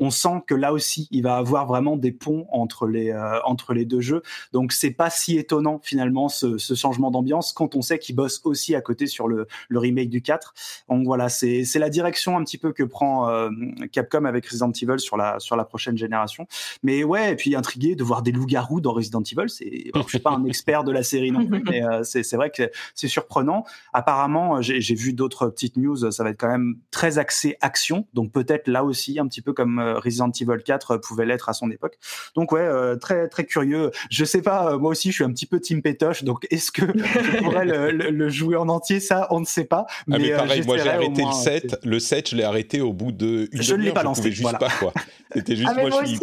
on 0.00 0.10
sent 0.10 0.42
que 0.46 0.54
là 0.54 0.72
aussi, 0.72 1.08
il 1.10 1.22
va 1.22 1.36
avoir 1.36 1.66
vraiment 1.66 1.96
des 1.96 2.12
ponts 2.12 2.46
entre 2.50 2.86
les 2.86 3.10
euh, 3.10 3.40
entre 3.44 3.74
les 3.74 3.84
deux 3.84 4.00
jeux. 4.00 4.22
Donc 4.52 4.72
c'est 4.72 4.90
pas 4.90 5.10
si 5.10 5.38
étonnant 5.38 5.80
finalement 5.82 6.28
ce, 6.28 6.56
changement 6.58 7.10
d'ambiance 7.10 7.52
quand 7.52 7.74
on 7.74 7.82
sait 7.82 7.98
qu'il 7.98 8.14
bosse 8.14 8.40
aussi 8.44 8.74
à 8.74 8.80
côté 8.80 9.06
sur 9.06 9.28
le, 9.28 9.46
le 9.68 9.78
remake 9.78 10.10
du 10.10 10.22
4. 10.22 10.54
Donc 10.88 11.04
voilà, 11.04 11.28
c'est 11.28 11.64
la 11.76 11.90
direction 11.90 12.36
un 12.36 12.44
petit 12.44 12.58
peu 12.58 12.72
que 12.72 12.82
prend 12.82 13.28
euh, 13.28 13.50
Capcom 13.92 14.24
avec 14.24 14.46
Resident 14.46 14.72
Evil 14.72 14.98
sur 14.98 15.16
la 15.16 15.40
sur 15.40 15.56
la 15.56 15.64
prochaine 15.64 15.96
génération. 15.96 16.46
Mais 16.82 17.04
ouais, 17.04 17.32
et 17.32 17.36
puis 17.36 17.54
intrigué 17.54 17.94
de 17.94 18.04
voir 18.04 18.22
des 18.22 18.32
loups-garous 18.32 18.80
dans 18.80 18.92
Resident 18.92 19.22
Evil. 19.22 19.48
C'est 19.48 19.90
je 19.94 20.08
suis 20.08 20.18
pas 20.18 20.30
un 20.30 20.44
expert 20.44 20.84
de 20.84 20.92
la 20.92 21.02
série 21.02 21.30
non 21.30 21.46
plus, 21.46 21.62
mais 21.68 21.82
euh, 21.82 22.02
c'est 22.02 22.22
c'est 22.22 22.36
vrai 22.36 22.50
que 22.50 22.70
c'est 22.94 23.08
surprenant. 23.08 23.64
Apparemment, 23.92 24.60
j'ai 24.62 24.94
vu 24.94 25.12
d'autres 25.12 25.48
petites 25.48 25.76
news. 25.76 26.10
Ça 26.10 26.24
va 26.24 26.30
être 26.30 26.38
quand 26.38 26.48
même 26.48 26.76
très 26.90 27.18
axé 27.18 27.56
action. 27.60 28.06
Donc 28.14 28.32
peut-être 28.32 28.68
là 28.68 28.84
aussi 28.84 29.18
un 29.18 29.26
petit 29.26 29.37
peu 29.42 29.52
comme 29.52 29.78
euh, 29.78 29.98
Resident 29.98 30.30
Evil 30.30 30.62
4 30.64 30.96
pouvait 30.98 31.26
l'être 31.26 31.48
à 31.48 31.52
son 31.52 31.70
époque. 31.70 31.98
Donc 32.34 32.52
ouais, 32.52 32.60
euh, 32.60 32.96
très 32.96 33.28
très 33.28 33.44
curieux. 33.44 33.90
Je 34.10 34.24
sais 34.24 34.42
pas, 34.42 34.72
euh, 34.72 34.78
moi 34.78 34.90
aussi 34.90 35.10
je 35.10 35.14
suis 35.14 35.24
un 35.24 35.32
petit 35.32 35.46
peu 35.46 35.60
team 35.60 35.82
pétoche, 35.82 36.24
donc 36.24 36.46
est-ce 36.50 36.70
que 36.70 36.82
je 36.86 37.38
pourrais 37.38 37.64
le, 37.64 38.28
jouer 38.28 38.56
en 38.56 38.68
entier? 38.68 39.00
Ça, 39.00 39.26
on 39.30 39.40
ne 39.40 39.44
sait 39.46 39.64
pas. 39.64 39.86
Mais, 40.06 40.16
ah 40.16 40.18
mais 40.18 40.30
pareil, 40.30 40.62
moi 40.66 40.78
j'ai 40.78 40.88
arrêté 40.88 41.22
le 41.22 41.32
7. 41.32 41.80
Le 41.84 41.98
7, 41.98 42.30
je 42.30 42.36
l'ai 42.36 42.44
arrêté 42.44 42.80
au 42.80 42.92
bout 42.92 43.12
de 43.12 43.48
une 43.52 43.62
Je 43.62 43.74
ne 43.74 43.82
l'ai 43.82 43.92
pas 43.92 44.02
lancé. 44.02 44.30
juste 44.30 44.58
pas 44.58 44.70
quoi. 44.78 44.92
C'était 45.34 45.56
juste 45.56 45.70
ah, 45.70 45.80
moi, 45.80 46.02
aussi. 46.02 46.18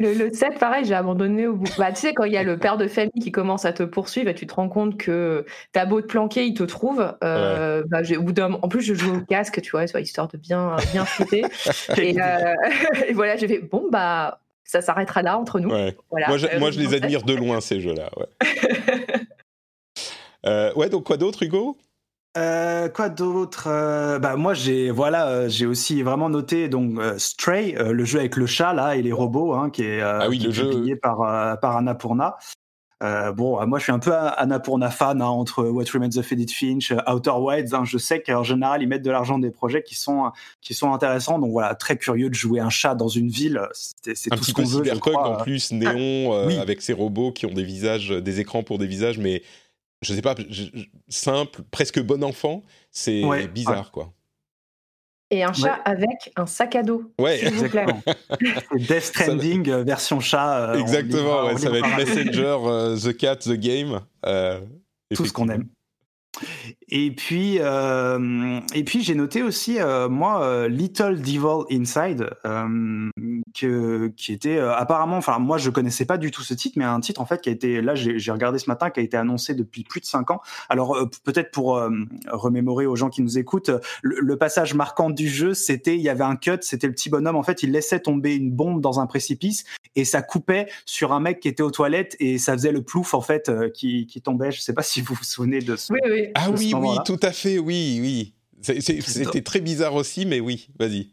Le, 0.00 0.14
le 0.14 0.32
7, 0.32 0.60
pareil, 0.60 0.84
j'ai 0.84 0.94
abandonné 0.94 1.48
au 1.48 1.54
bout. 1.54 1.66
Bah, 1.76 1.90
tu 1.90 2.00
sais, 2.00 2.14
quand 2.14 2.22
il 2.22 2.32
y 2.32 2.36
a 2.36 2.44
le 2.44 2.56
père 2.56 2.76
de 2.76 2.86
famille 2.86 3.20
qui 3.20 3.32
commence 3.32 3.64
à 3.64 3.72
te 3.72 3.82
poursuivre 3.82 4.28
et 4.28 4.34
tu 4.34 4.46
te 4.46 4.54
rends 4.54 4.68
compte 4.68 4.96
que 4.96 5.44
t'as 5.72 5.86
beau 5.86 6.00
te 6.00 6.06
planquer, 6.06 6.46
il 6.46 6.54
te 6.54 6.62
trouve. 6.62 7.16
Euh, 7.24 7.82
bah, 7.88 8.02
au 8.16 8.22
bout 8.22 8.38
en 8.38 8.68
plus, 8.68 8.80
je 8.80 8.94
joue 8.94 9.16
au 9.16 9.20
casque, 9.20 9.60
tu 9.60 9.72
vois, 9.72 9.84
histoire 9.84 10.28
de 10.28 10.36
bien, 10.36 10.76
bien 10.92 11.04
et, 11.96 12.20
euh, 12.20 12.54
et, 13.08 13.12
voilà, 13.12 13.36
j'ai 13.36 13.48
fait, 13.48 13.58
bon, 13.58 13.88
bah, 13.90 14.40
ça 14.62 14.82
s'arrêtera 14.82 15.22
là 15.22 15.36
entre 15.36 15.58
nous. 15.58 15.70
Voilà. 16.10 16.28
Moi, 16.28 16.38
je, 16.38 16.46
moi, 16.58 16.70
je 16.70 16.78
les 16.78 16.94
admire 16.94 17.24
de 17.24 17.34
loin, 17.34 17.60
ces 17.60 17.80
jeux-là. 17.80 18.10
Ouais. 18.16 18.26
ouais, 20.76 20.88
donc 20.90 21.04
quoi 21.04 21.16
d'autre, 21.16 21.42
Hugo? 21.42 21.76
Euh, 22.38 22.88
quoi 22.88 23.08
d'autre 23.08 23.64
euh, 23.66 24.18
Bah 24.18 24.36
moi 24.36 24.54
j'ai 24.54 24.90
voilà 24.90 25.28
euh, 25.28 25.48
j'ai 25.48 25.66
aussi 25.66 26.02
vraiment 26.02 26.28
noté 26.28 26.68
donc 26.68 27.00
Stray 27.16 27.72
le 27.72 28.04
jeu 28.04 28.20
avec 28.20 28.36
le 28.36 28.46
chat 28.46 28.72
là 28.72 28.96
et 28.96 29.02
les 29.02 29.12
robots 29.12 29.54
hein, 29.54 29.70
qui 29.70 29.82
est, 29.82 30.00
ah 30.00 30.28
oui, 30.28 30.38
publié 30.38 30.94
par 30.94 31.58
par 31.60 31.76
Annapurna. 31.76 32.36
bon 33.00 33.66
moi 33.66 33.78
je 33.78 33.84
suis 33.84 33.92
un 33.92 33.98
peu 33.98 34.12
Annapurna 34.14 34.90
fan 34.90 35.20
hein, 35.20 35.26
entre 35.26 35.64
What 35.64 35.84
Remains 35.92 36.16
of 36.16 36.30
Edith 36.30 36.52
Finch, 36.52 36.92
Outer 37.12 37.32
Wilds. 37.38 37.74
Hein, 37.74 37.84
je 37.84 37.98
sais 37.98 38.22
qu'en 38.22 38.44
général 38.44 38.82
ils 38.82 38.88
mettent 38.88 39.04
de 39.04 39.10
l'argent 39.10 39.38
des 39.38 39.50
projets 39.50 39.82
qui 39.82 39.96
sont 39.96 40.30
qui 40.60 40.74
sont 40.74 40.92
intéressants 40.92 41.38
donc 41.38 41.50
voilà 41.50 41.74
très 41.74 41.96
curieux 41.96 42.28
de 42.28 42.34
jouer 42.34 42.60
un 42.60 42.70
chat 42.70 42.94
dans 42.94 43.08
une 43.08 43.28
ville 43.28 43.60
c'est 43.72 44.30
tout 44.30 44.44
ce 44.44 44.52
qu'on 44.52 44.64
veut. 44.64 44.84
Un 44.90 45.14
en 45.14 45.36
plus 45.42 45.72
néon 45.72 46.32
avec 46.60 46.82
ces 46.82 46.92
robots 46.92 47.32
qui 47.32 47.46
ont 47.46 47.54
des 47.54 47.64
visages 47.64 48.10
des 48.10 48.40
écrans 48.40 48.62
pour 48.62 48.78
des 48.78 48.86
visages 48.86 49.18
mais 49.18 49.42
je 50.02 50.14
sais 50.14 50.22
pas, 50.22 50.34
simple, 51.08 51.62
presque 51.70 52.00
bon 52.00 52.22
enfant, 52.24 52.62
c'est 52.90 53.22
bizarre, 53.48 53.90
quoi. 53.90 54.12
Et 55.30 55.42
un 55.42 55.52
chat 55.52 55.74
avec 55.84 56.32
un 56.36 56.46
sac 56.46 56.74
à 56.74 56.82
dos. 56.82 57.12
Ouais, 57.20 57.44
exactement. 57.44 58.00
Death 58.74 59.02
Stranding 59.02 59.68
euh, 59.68 59.84
version 59.84 60.20
chat. 60.20 60.70
Euh, 60.70 60.80
exactement, 60.80 61.44
ouais, 61.44 61.58
ça 61.58 61.68
va 61.68 61.78
être 61.78 61.96
Messenger, 61.96 62.56
euh, 62.64 62.96
The 62.96 63.14
Cat, 63.14 63.36
The 63.36 63.52
Game. 63.52 64.00
Tout 65.14 65.26
ce 65.26 65.32
qu'on 65.32 65.50
aime. 65.50 65.68
Et 66.90 67.10
puis, 67.10 67.58
euh, 67.60 68.60
et 68.74 68.82
puis 68.82 69.02
j'ai 69.02 69.14
noté 69.14 69.42
aussi, 69.42 69.78
euh, 69.78 70.08
moi, 70.08 70.42
euh, 70.42 70.68
Little 70.68 71.20
Devil 71.20 71.64
Inside, 71.70 72.30
que, 73.54 74.08
qui 74.16 74.32
était 74.32 74.58
apparemment, 74.58 75.16
enfin, 75.16 75.38
moi, 75.38 75.58
je 75.58 75.70
connaissais 75.70 76.06
pas 76.06 76.16
du 76.16 76.30
tout 76.30 76.42
ce 76.42 76.54
titre, 76.54 76.78
mais 76.78 76.84
un 76.84 77.00
titre, 77.00 77.20
en 77.20 77.26
fait, 77.26 77.40
qui 77.40 77.48
a 77.48 77.52
été, 77.52 77.82
là, 77.82 77.94
j'ai 77.94 78.30
regardé 78.30 78.58
ce 78.58 78.70
matin, 78.70 78.90
qui 78.90 79.00
a 79.00 79.02
été 79.02 79.16
annoncé 79.16 79.54
depuis 79.54 79.84
plus 79.84 80.00
de 80.00 80.06
cinq 80.06 80.30
ans. 80.30 80.40
Alors, 80.68 80.96
peut-être 81.24 81.50
pour 81.50 81.80
remémorer 82.28 82.86
aux 82.86 82.96
gens 82.96 83.10
qui 83.10 83.22
nous 83.22 83.38
écoutent, 83.38 83.70
le, 84.02 84.38
passage 84.38 84.74
marquant 84.74 85.10
du 85.10 85.28
jeu, 85.28 85.52
c'était, 85.52 85.96
il 85.96 86.00
y 86.00 86.08
avait 86.08 86.24
un 86.24 86.36
cut, 86.36 86.58
c'était 86.60 86.86
le 86.86 86.92
petit 86.92 87.10
bonhomme, 87.10 87.36
en 87.36 87.42
fait, 87.42 87.64
il 87.64 87.72
laissait 87.72 87.98
tomber 87.98 88.36
une 88.36 88.52
bombe 88.52 88.80
dans 88.80 89.00
un 89.00 89.06
précipice 89.06 89.64
et 89.96 90.04
ça 90.04 90.22
coupait 90.22 90.68
sur 90.86 91.12
un 91.12 91.18
mec 91.18 91.40
qui 91.40 91.48
était 91.48 91.64
aux 91.64 91.72
toilettes 91.72 92.14
et 92.20 92.38
ça 92.38 92.52
faisait 92.52 92.70
le 92.70 92.82
plouf, 92.82 93.14
en 93.14 93.20
fait, 93.20 93.50
qui, 93.74 94.06
qui 94.06 94.22
tombait. 94.22 94.52
Je 94.52 94.60
sais 94.60 94.74
pas 94.74 94.82
si 94.82 95.00
vous 95.00 95.14
vous 95.14 95.24
souvenez 95.24 95.60
de 95.60 95.74
ce. 95.74 95.92
Oui, 95.92 95.98
oui. 96.08 96.28
Ah 96.34 96.50
oui, 96.56 96.72
oui, 96.80 96.96
tout 97.04 97.20
à 97.22 97.32
fait, 97.32 97.58
oui, 97.58 97.98
oui. 98.00 98.34
C'était 98.62 99.42
très 99.42 99.60
bizarre 99.60 99.94
aussi, 99.94 100.26
mais 100.26 100.40
oui, 100.40 100.68
vas-y. 100.78 101.12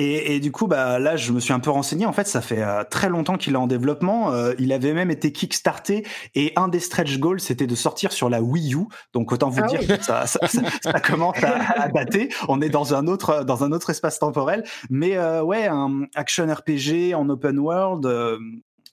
Et, 0.00 0.38
du 0.38 0.52
coup, 0.52 0.68
bah 0.68 1.00
là, 1.00 1.16
je 1.16 1.32
me 1.32 1.40
suis 1.40 1.52
un 1.52 1.58
peu 1.58 1.70
renseigné. 1.70 2.06
En 2.06 2.12
fait, 2.12 2.28
ça 2.28 2.40
fait 2.40 2.62
euh, 2.62 2.84
très 2.88 3.08
longtemps 3.08 3.36
qu'il 3.36 3.54
est 3.54 3.58
en 3.58 3.66
développement. 3.66 4.32
Euh, 4.32 4.54
il 4.60 4.72
avait 4.72 4.92
même 4.94 5.10
été 5.10 5.32
kickstarté 5.32 6.06
et 6.36 6.52
un 6.54 6.68
des 6.68 6.78
stretch 6.78 7.18
goals, 7.18 7.40
c'était 7.40 7.66
de 7.66 7.74
sortir 7.74 8.12
sur 8.12 8.30
la 8.30 8.40
Wii 8.40 8.76
U. 8.76 8.86
Donc 9.12 9.32
autant 9.32 9.50
vous 9.50 9.60
ah 9.60 9.66
dire 9.66 9.80
que 9.80 10.00
ça, 10.00 10.24
ça, 10.26 11.00
commence 11.00 11.42
à, 11.42 11.82
à, 11.82 11.88
dater. 11.88 12.28
On 12.48 12.62
est 12.62 12.68
dans 12.68 12.94
un 12.94 13.08
autre 13.08 13.42
dans 13.42 13.64
un 13.64 13.72
autre 13.72 13.90
espace 13.90 14.20
temporel. 14.20 14.62
Mais 14.88 15.16
euh, 15.16 15.42
ouais, 15.42 15.66
un 15.66 16.04
action 16.14 16.46
RPG 16.46 17.12
en 17.16 17.28
open 17.28 17.58
world 17.58 18.08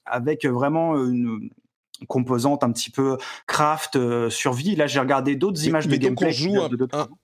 avec 0.07 0.43
vraiment 0.47 0.95
une, 0.95 1.51
composante 2.05 2.63
un 2.63 2.71
petit 2.71 2.89
peu 2.89 3.17
craft, 3.47 3.95
euh, 3.95 4.29
survie. 4.29 4.75
Là, 4.75 4.87
j'ai 4.87 4.99
regardé 4.99 5.35
d'autres 5.35 5.63
images 5.65 5.87
de 5.87 5.95
gameplay. 5.95 6.27
Donc 6.27 6.29
on 6.29 6.31
joue 6.31 6.57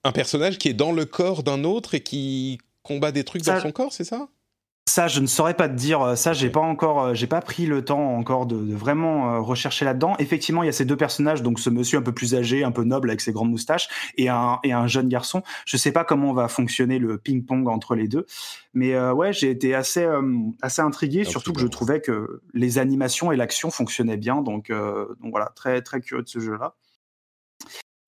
un, 0.04 0.12
personnage 0.12 0.58
qui 0.58 0.68
est 0.68 0.74
dans 0.74 0.92
le 0.92 1.04
corps 1.04 1.42
d'un 1.42 1.64
autre 1.64 1.94
et 1.94 2.00
qui 2.00 2.58
combat 2.82 3.12
des 3.12 3.24
trucs 3.24 3.44
dans 3.44 3.60
son 3.60 3.72
corps, 3.72 3.92
c'est 3.92 4.04
ça? 4.04 4.28
Ça, 4.88 5.06
je 5.08 5.20
ne 5.20 5.26
saurais 5.26 5.54
pas 5.54 5.68
te 5.68 5.74
dire. 5.74 6.18
Ça, 6.18 6.32
j'ai 6.32 6.50
pas 6.50 6.60
encore, 6.60 7.02
euh, 7.02 7.14
j'ai 7.14 7.28
pas 7.28 7.40
pris 7.40 7.66
le 7.66 7.84
temps 7.84 8.14
encore 8.16 8.46
de, 8.46 8.56
vraiment 8.74 9.36
euh, 9.36 9.40
rechercher 9.40 9.84
là-dedans. 9.84 10.16
Effectivement, 10.18 10.62
il 10.62 10.66
y 10.66 10.68
a 10.68 10.72
ces 10.72 10.84
deux 10.84 10.96
personnages, 10.96 11.42
donc 11.42 11.60
ce 11.60 11.70
monsieur 11.70 11.98
un 11.98 12.02
peu 12.02 12.12
plus 12.12 12.34
âgé, 12.34 12.64
un 12.64 12.72
peu 12.72 12.84
noble 12.84 13.08
avec 13.08 13.20
ses 13.20 13.32
grandes 13.32 13.50
moustaches, 13.50 13.88
et 14.18 14.28
un 14.28 14.58
et 14.64 14.72
un 14.72 14.86
jeune 14.88 15.08
garçon. 15.08 15.42
Je 15.66 15.76
sais 15.76 15.92
pas 15.92 16.04
comment 16.04 16.32
va 16.32 16.48
fonctionner 16.48 16.98
le 16.98 17.16
ping-pong 17.16 17.68
entre 17.68 17.94
les 17.94 18.08
deux, 18.08 18.26
mais 18.74 18.94
euh, 18.94 19.14
ouais, 19.14 19.32
j'ai 19.32 19.50
été 19.50 19.74
assez 19.74 20.06
assez 20.62 20.82
intrigué, 20.82 21.24
surtout 21.24 21.52
que 21.52 21.60
je 21.60 21.68
trouvais 21.68 22.00
que 22.00 22.42
les 22.52 22.78
animations 22.78 23.32
et 23.32 23.36
l'action 23.36 23.70
fonctionnaient 23.70 24.16
bien. 24.16 24.42
Donc 24.42 24.70
donc 24.70 25.30
voilà, 25.30 25.52
très 25.54 25.80
très 25.82 26.00
curieux 26.00 26.24
de 26.24 26.28
ce 26.28 26.40
jeu-là. 26.40 26.74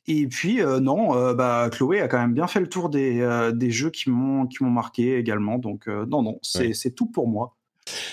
Et 0.07 0.27
puis 0.27 0.61
euh, 0.61 0.81
non, 0.81 1.17
euh, 1.17 1.35
bah, 1.35 1.69
Chloé 1.73 2.01
a 2.01 2.09
quand 2.09 2.19
même 2.19 2.35
bien 2.35 2.47
fait 2.47 2.61
le 2.61 2.69
tour 2.69 2.91
des, 2.91 3.21
euh, 3.21 3.53
des 3.53 3.71
jeux 3.71 3.91
qui 3.91 4.11
m'ont 4.11 4.47
qui 4.47 4.63
m'ont 4.63 4.71
marqué 4.71 5.17
également. 5.17 5.59
Donc 5.59 5.87
non, 5.87 6.23
non, 6.23 6.39
c'est 6.43 6.95
tout 6.95 7.07
pour 7.07 7.29
moi. 7.29 7.57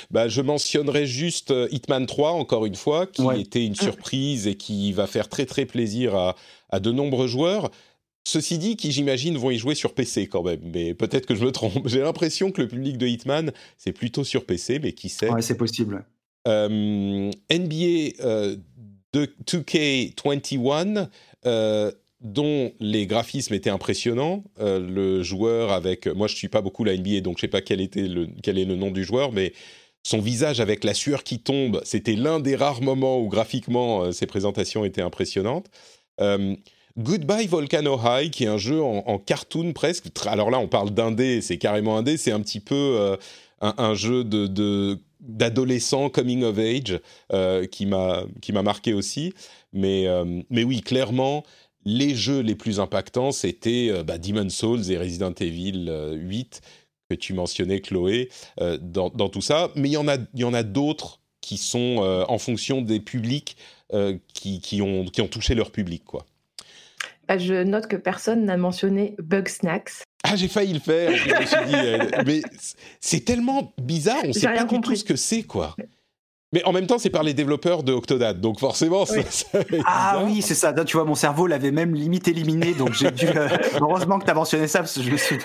Bah, 0.09 0.27
je 0.27 0.41
mentionnerai 0.41 1.05
juste 1.05 1.53
Hitman 1.71 2.05
3, 2.05 2.31
encore 2.31 2.65
une 2.65 2.75
fois, 2.75 3.07
qui 3.07 3.25
était 3.37 3.65
une 3.65 3.75
surprise 3.75 4.45
et 4.47 4.55
qui 4.55 4.91
va 4.91 5.07
faire 5.07 5.29
très 5.29 5.45
très 5.45 5.65
plaisir 5.65 6.15
à, 6.15 6.35
à 6.69 6.79
de 6.79 6.91
nombreux 6.91 7.27
joueurs. 7.27 7.71
Ceci 8.23 8.59
dit, 8.59 8.75
qui 8.75 8.91
j'imagine 8.91 9.37
vont 9.37 9.49
y 9.49 9.57
jouer 9.57 9.73
sur 9.73 9.95
PC 9.95 10.27
quand 10.27 10.43
même, 10.43 10.59
mais 10.73 10.93
peut-être 10.93 11.25
que 11.25 11.33
je 11.33 11.43
me 11.43 11.51
trompe. 11.51 11.73
J'ai 11.87 12.01
l'impression 12.01 12.51
que 12.51 12.61
le 12.61 12.67
public 12.67 12.97
de 12.97 13.07
Hitman, 13.07 13.51
c'est 13.77 13.93
plutôt 13.93 14.23
sur 14.23 14.45
PC, 14.45 14.79
mais 14.79 14.91
qui 14.91 15.09
sait? 15.09 15.29
Ouais, 15.29 15.41
c'est 15.41 15.57
possible. 15.57 16.05
NBA 16.45 18.11
de 19.13 19.33
2K21 19.45 21.07
euh, 21.45 21.91
dont 22.19 22.71
les 22.79 23.07
graphismes 23.07 23.55
étaient 23.55 23.71
impressionnants. 23.71 24.43
Euh, 24.59 24.79
le 24.79 25.23
joueur 25.23 25.71
avec, 25.71 26.05
moi 26.05 26.27
je 26.27 26.35
suis 26.35 26.49
pas 26.49 26.61
beaucoup 26.61 26.83
la 26.83 26.95
NBA, 26.95 27.21
donc 27.21 27.37
je 27.37 27.41
sais 27.41 27.47
pas 27.47 27.61
quel 27.61 27.81
était 27.81 28.07
le, 28.07 28.27
quel 28.43 28.59
est 28.59 28.65
le 28.65 28.75
nom 28.75 28.91
du 28.91 29.03
joueur, 29.03 29.31
mais 29.31 29.53
son 30.03 30.19
visage 30.19 30.59
avec 30.59 30.83
la 30.83 30.93
sueur 30.93 31.23
qui 31.23 31.39
tombe, 31.39 31.81
c'était 31.83 32.13
l'un 32.13 32.39
des 32.39 32.55
rares 32.55 32.83
moments 32.83 33.19
où 33.19 33.27
graphiquement 33.27 34.03
euh, 34.03 34.11
ses 34.11 34.27
présentations 34.27 34.85
étaient 34.85 35.01
impressionnantes. 35.01 35.67
Goodbye 36.99 37.47
Volcano 37.47 37.99
High, 38.03 38.29
qui 38.29 38.43
est 38.43 38.47
un 38.47 38.59
jeu 38.59 38.79
en, 38.83 39.17
cartoon 39.17 39.73
presque. 39.73 40.05
Alors 40.27 40.51
là, 40.51 40.59
on 40.59 40.67
parle 40.67 40.91
d'indé, 40.91 41.41
c'est 41.41 41.57
carrément 41.57 41.97
indé, 41.97 42.17
c'est 42.17 42.31
un 42.31 42.41
petit 42.41 42.59
peu 42.59 43.17
un, 43.61 43.93
jeu 43.95 44.23
de, 44.23 44.99
d'adolescent 45.19 46.09
coming 46.09 46.43
of 46.43 46.59
age 46.59 46.99
qui 47.71 47.85
m'a 47.87 48.25
qui 48.41 48.51
m'a 48.51 48.61
marqué 48.61 48.93
aussi. 48.93 49.33
Mais, 49.73 50.07
euh, 50.07 50.41
mais 50.49 50.63
oui, 50.63 50.81
clairement, 50.81 51.43
les 51.85 52.15
jeux 52.15 52.41
les 52.41 52.55
plus 52.55 52.79
impactants, 52.79 53.31
c'était 53.31 53.89
euh, 53.89 54.03
bah, 54.03 54.17
Demon's 54.17 54.53
Souls 54.53 54.91
et 54.91 54.97
Resident 54.97 55.33
Evil 55.33 55.89
8 56.13 56.61
euh, 56.63 56.67
que 57.09 57.15
tu 57.15 57.33
mentionnais, 57.33 57.81
Chloé, 57.81 58.29
dans, 58.57 59.09
dans, 59.09 59.27
tout 59.27 59.41
ça. 59.41 59.69
Mais 59.75 59.89
il 59.89 59.93
y 59.93 59.97
en 59.97 60.07
a, 60.07 60.15
il 60.15 60.39
y 60.39 60.45
en 60.45 60.53
a 60.53 60.63
d'autres 60.63 61.19
qui 61.41 61.57
sont 61.57 61.97
en 62.29 62.37
fonction 62.37 62.81
des 62.81 63.01
publics 63.01 63.57
qui, 64.33 64.61
qui, 64.61 64.81
ont, 64.81 65.03
qui 65.03 65.19
ont 65.19 65.27
touché 65.27 65.53
leur 65.53 65.71
public, 65.71 66.05
quoi. 66.05 66.25
Bah, 67.27 67.37
je 67.37 67.63
note 67.63 67.87
que 67.87 67.97
personne 67.97 68.45
n'a 68.45 68.55
mentionné 68.55 69.15
Bug 69.19 69.49
Snacks. 69.49 70.03
Ah, 70.23 70.37
j'ai 70.37 70.47
failli 70.47 70.71
le 70.71 70.79
faire. 70.79 71.13
Je 71.13 71.29
me 71.29 71.45
suis 71.45 71.65
dit, 71.65 72.23
mais 72.25 72.41
c'est 73.01 73.25
tellement 73.25 73.73
bizarre, 73.81 74.21
on 74.23 74.29
ne 74.29 74.33
sait 74.33 74.47
pas 74.47 74.63
du 74.63 74.79
tout 74.79 74.95
ce 74.95 75.03
que 75.03 75.17
c'est, 75.17 75.43
quoi. 75.43 75.75
Mais 76.53 76.63
en 76.65 76.73
même 76.73 76.85
temps, 76.85 76.97
c'est 76.97 77.09
par 77.09 77.23
les 77.23 77.33
développeurs 77.33 77.81
de 77.83 77.93
Octodad, 77.93 78.41
donc 78.41 78.59
forcément, 78.59 79.05
ça, 79.05 79.21
Ah 79.85 80.21
oui, 80.25 80.41
c'est 80.41 80.55
ça. 80.55 80.73
Tu 80.83 80.97
vois, 80.97 81.05
mon 81.05 81.15
cerveau 81.15 81.47
l'avait 81.47 81.71
même 81.71 81.95
limite 81.95 82.27
éliminé, 82.27 82.73
donc 82.73 82.93
j'ai 82.93 83.09
dû. 83.11 83.25
Euh, 83.25 83.47
heureusement 83.81 84.19
que 84.19 84.25
tu 84.25 84.31
as 84.31 84.33
mentionné 84.33 84.67
ça, 84.67 84.79
parce 84.79 84.95
que 84.95 85.01
je 85.01 85.11
me 85.11 85.17
suis. 85.17 85.37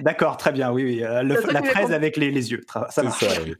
D'accord, 0.00 0.36
très 0.36 0.52
bien, 0.52 0.70
oui, 0.70 0.84
oui. 0.84 1.02
Euh, 1.02 1.22
la 1.22 1.62
fraise 1.62 1.92
avec 1.92 2.18
les, 2.18 2.30
les, 2.30 2.50
yeux. 2.50 2.60
Ça 2.70 2.88
Ça, 2.90 3.02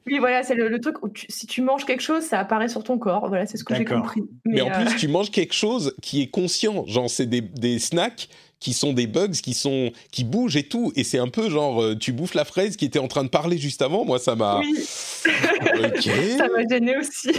oui. 0.07 0.18
voilà, 0.18 0.43
c'est 0.43 0.55
le, 0.55 0.78
truc 0.78 1.03
où 1.03 1.11
si 1.28 1.47
tu 1.47 1.62
manges 1.62 1.87
quelque 1.87 2.03
chose, 2.03 2.22
ça 2.22 2.39
apparaît 2.39 2.68
sur 2.68 2.85
ton 2.85 2.99
corps. 2.99 3.28
Voilà, 3.28 3.47
c'est 3.47 3.57
ce 3.57 3.64
que 3.64 3.74
j'ai 3.74 3.87
compris. 3.87 4.22
Mais, 4.45 4.61
en 4.61 4.70
plus, 4.70 4.87
euh, 4.87 4.97
tu 4.99 5.09
manges 5.09 5.30
quelque 5.30 5.55
chose 5.55 5.95
qui 6.03 6.20
est 6.20 6.28
conscient. 6.28 6.85
Genre, 6.87 7.09
c'est 7.09 7.26
des, 7.26 7.41
des 7.41 7.78
snacks 7.78 8.28
qui 8.65 8.73
sont 8.73 8.95
des 8.95 9.07
bugs, 9.07 9.29
qui 9.29 9.53
sont 9.53 9.93
qui 10.11 10.25
bougent 10.25 10.57
et 10.57 10.62
tout. 10.62 10.91
Et 10.97 11.05
c'est 11.05 11.19
un 11.19 11.29
peu 11.29 11.51
genre, 11.51 11.83
euh, 11.83 11.95
tu 11.95 12.12
bouffes 12.12 12.33
la 12.33 12.47
fraise 12.47 12.77
qui 12.77 12.87
était 12.87 12.99
en 12.99 13.09
train 13.09 13.23
de 13.23 13.29
parler 13.29 13.59
juste 13.59 13.83
avant. 13.83 14.07
Moi, 14.07 14.19
ça 14.19 14.37
m'a. 14.37 14.59
Oui. 14.59 14.75
ça 16.39 16.49
m'a 16.49 16.67
gêné 16.69 16.97
aussi. 16.97 17.29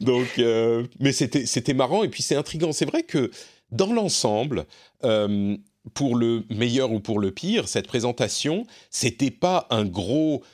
Donc, 0.00 0.28
euh, 0.38 0.84
mais 1.00 1.12
c'était 1.12 1.46
c'était 1.46 1.72
marrant 1.72 2.04
et 2.04 2.08
puis 2.08 2.22
c'est 2.22 2.36
intrigant. 2.36 2.72
C'est 2.72 2.84
vrai 2.84 3.02
que 3.02 3.30
dans 3.70 3.92
l'ensemble. 3.92 4.66
Euh, 5.04 5.56
pour 5.94 6.14
le 6.14 6.44
meilleur 6.48 6.92
ou 6.92 7.00
pour 7.00 7.18
le 7.18 7.32
pire, 7.32 7.66
cette 7.66 7.88
présentation, 7.88 8.64
c'était 8.88 9.32
pas 9.32 9.66
un 9.70 9.84
gros 9.84 10.44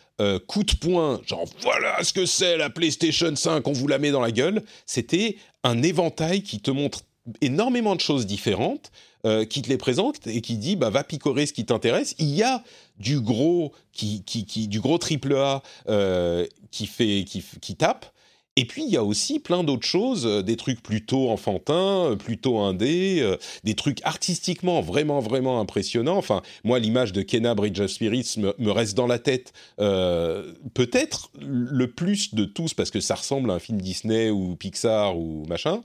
coup 0.46 0.64
de 0.64 0.74
poing, 0.74 1.20
genre 1.26 1.44
voilà 1.60 2.02
ce 2.02 2.14
que 2.14 2.24
c'est 2.24 2.56
la 2.56 2.70
PlayStation 2.70 3.36
5, 3.36 3.68
on 3.68 3.72
vous 3.72 3.86
la 3.86 3.98
met 3.98 4.10
dans 4.10 4.22
la 4.22 4.32
gueule. 4.32 4.62
C'était 4.86 5.36
un 5.64 5.82
éventail 5.82 6.42
qui 6.42 6.60
te 6.60 6.70
montre 6.70 7.02
énormément 7.40 7.94
de 7.94 8.00
choses 8.00 8.26
différentes, 8.26 8.90
euh, 9.26 9.44
qui 9.44 9.62
te 9.62 9.68
les 9.68 9.78
présente 9.78 10.28
et 10.28 10.40
qui 10.40 10.56
dit 10.58 10.76
bah 10.76 10.90
va 10.90 11.02
picorer 11.02 11.46
ce 11.46 11.52
qui 11.52 11.64
t'intéresse. 11.64 12.14
Il 12.20 12.28
y 12.28 12.44
a 12.44 12.62
du 13.00 13.20
gros 13.20 13.72
qui, 13.92 14.22
qui, 14.22 14.46
qui 14.46 14.68
du 14.68 14.80
gros 14.80 14.96
triple 14.96 15.34
A 15.34 15.62
euh, 15.88 16.46
qui 16.70 16.86
fait 16.86 17.24
qui, 17.26 17.44
qui 17.60 17.74
tape 17.74 18.06
et 18.54 18.64
puis 18.64 18.84
il 18.84 18.90
y 18.90 18.96
a 18.96 19.02
aussi 19.02 19.40
plein 19.40 19.64
d'autres 19.64 19.86
choses, 19.86 20.24
des 20.44 20.56
trucs 20.56 20.80
plutôt 20.82 21.30
enfantins, 21.30 22.16
plutôt 22.16 22.58
indés, 22.58 23.36
des 23.64 23.74
trucs 23.74 24.00
artistiquement 24.04 24.80
vraiment 24.80 25.18
vraiment 25.18 25.60
impressionnants. 25.60 26.16
Enfin, 26.16 26.42
moi 26.62 26.78
l'image 26.78 27.12
de 27.12 27.22
Kenna 27.22 27.56
Bridge 27.56 27.80
of 27.80 27.90
Spirits 27.90 28.36
me, 28.36 28.70
reste 28.70 28.96
dans 28.96 29.06
la 29.08 29.18
tête, 29.18 29.52
peut-être 29.76 31.30
le 31.40 31.86
plus 31.86 32.34
de 32.34 32.44
tous 32.44 32.74
parce 32.74 32.90
que 32.90 33.00
ça 33.00 33.16
ressemble 33.16 33.50
à 33.50 33.54
un 33.54 33.58
film 33.60 33.80
Disney 33.80 34.30
ou 34.30 34.54
Pixar 34.54 35.18
ou 35.18 35.44
machin. 35.48 35.80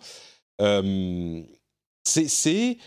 C'est 2.03 2.77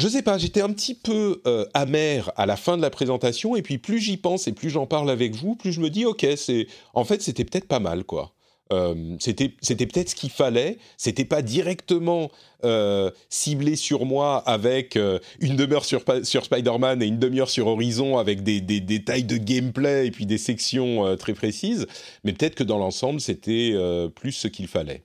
je 0.00 0.08
sais 0.08 0.22
pas, 0.22 0.38
j'étais 0.38 0.62
un 0.62 0.72
petit 0.72 0.94
peu 0.94 1.42
euh, 1.46 1.66
amer 1.74 2.32
à 2.36 2.46
la 2.46 2.56
fin 2.56 2.76
de 2.76 2.82
la 2.82 2.90
présentation, 2.90 3.54
et 3.54 3.62
puis 3.62 3.78
plus 3.78 4.00
j'y 4.00 4.16
pense 4.16 4.48
et 4.48 4.52
plus 4.52 4.70
j'en 4.70 4.86
parle 4.86 5.10
avec 5.10 5.36
vous, 5.36 5.54
plus 5.56 5.72
je 5.72 5.80
me 5.80 5.90
dis, 5.90 6.06
ok, 6.06 6.26
c'est, 6.36 6.66
en 6.94 7.04
fait, 7.04 7.20
c'était 7.20 7.44
peut-être 7.44 7.68
pas 7.68 7.80
mal, 7.80 8.04
quoi. 8.04 8.32
Euh, 8.72 9.16
c'était, 9.18 9.48
peut-être 9.48 10.10
ce 10.10 10.14
qu'il 10.14 10.30
fallait. 10.30 10.78
C'était 10.96 11.24
pas 11.24 11.42
directement 11.42 12.30
euh, 12.64 13.10
ciblé 13.28 13.74
sur 13.74 14.06
moi 14.06 14.38
avec 14.46 14.96
une 15.40 15.56
demi-heure 15.56 15.84
sur, 15.84 16.04
sur 16.22 16.44
Spider-Man 16.44 17.02
et 17.02 17.06
une 17.06 17.18
demi-heure 17.18 17.50
sur 17.50 17.66
Horizon 17.66 18.16
avec 18.16 18.44
des, 18.44 18.60
des, 18.60 18.80
détails 18.80 19.24
de 19.24 19.38
gameplay 19.38 20.06
et 20.06 20.10
puis 20.12 20.24
des 20.24 20.38
sections 20.38 21.16
très 21.16 21.34
précises. 21.34 21.88
Mais 22.22 22.32
peut-être 22.32 22.54
que 22.54 22.62
dans 22.62 22.78
l'ensemble, 22.78 23.20
c'était 23.20 23.76
plus 24.14 24.32
ce 24.32 24.46
qu'il 24.46 24.68
fallait. 24.68 25.02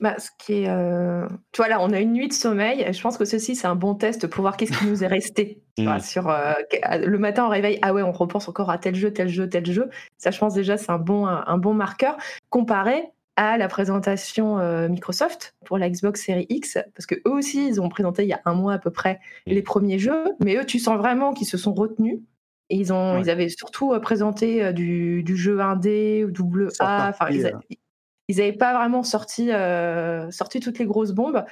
Bah, 0.00 0.18
ce 0.18 0.30
qui 0.38 0.62
est, 0.62 0.68
euh, 0.68 1.26
tu 1.52 1.58
vois, 1.58 1.68
là, 1.68 1.78
on 1.80 1.90
a 1.90 2.00
une 2.00 2.12
nuit 2.12 2.28
de 2.28 2.34
sommeil. 2.34 2.86
Je 2.92 3.00
pense 3.00 3.16
que 3.16 3.24
ceci, 3.24 3.56
c'est 3.56 3.66
un 3.66 3.74
bon 3.74 3.94
test 3.94 4.26
pour 4.26 4.42
voir 4.42 4.56
qu'est-ce 4.56 4.76
qui 4.78 4.86
nous 4.86 5.04
est 5.04 5.08
resté. 5.08 5.60
Mm. 5.76 5.98
sur, 5.98 6.30
euh, 6.30 6.52
le 7.04 7.18
matin, 7.18 7.46
on 7.46 7.48
réveille, 7.48 7.80
ah 7.82 7.92
ouais, 7.92 8.02
on 8.02 8.12
repense 8.12 8.48
encore 8.48 8.70
à 8.70 8.78
tel 8.78 8.94
jeu, 8.94 9.12
tel 9.12 9.26
jeu, 9.26 9.48
tel 9.48 9.66
jeu. 9.66 9.90
Ça, 10.18 10.30
je 10.30 10.38
pense 10.38 10.54
déjà, 10.54 10.76
c'est 10.76 10.92
un 10.92 11.00
bon, 11.00 11.26
un, 11.26 11.58
bon 11.58 11.74
marqueur 11.74 12.16
comparé 12.48 13.02
à 13.34 13.58
la 13.58 13.66
présentation 13.66 14.60
euh, 14.60 14.88
Microsoft 14.88 15.56
pour 15.64 15.76
la 15.76 15.90
Xbox 15.90 16.24
Series 16.24 16.46
X, 16.48 16.78
parce 16.94 17.06
que 17.06 17.16
eux 17.26 17.32
aussi, 17.32 17.66
ils 17.66 17.80
ont 17.80 17.88
présenté 17.88 18.22
il 18.22 18.28
y 18.28 18.32
a 18.32 18.40
un 18.44 18.54
mois 18.54 18.74
à 18.74 18.78
peu 18.78 18.92
près 18.92 19.18
mm. 19.48 19.50
les 19.50 19.62
premiers 19.62 19.98
jeux, 19.98 20.26
mais 20.38 20.54
eux, 20.54 20.64
tu 20.64 20.78
sens 20.78 20.96
vraiment 20.96 21.34
qu'ils 21.34 21.48
se 21.48 21.58
sont 21.58 21.74
retenus. 21.74 22.20
Et 22.70 22.76
ils, 22.76 22.92
ont, 22.92 23.18
ils 23.18 23.28
avaient 23.28 23.48
surtout 23.48 23.98
présenté 24.00 24.72
du, 24.72 25.24
du, 25.24 25.36
jeu 25.36 25.60
indé 25.60 26.24
ou 26.24 26.30
double 26.30 26.70
A. 26.78 27.08
Enfin, 27.10 27.26
ils, 27.30 27.52
ils 27.68 27.78
n'avaient 28.28 28.52
pas 28.52 28.74
vraiment 28.74 29.02
sorti, 29.02 29.52
euh, 29.52 30.30
sorti 30.30 30.60
toutes 30.60 30.78
les 30.78 30.86
grosses 30.86 31.12
bombes. 31.12 31.44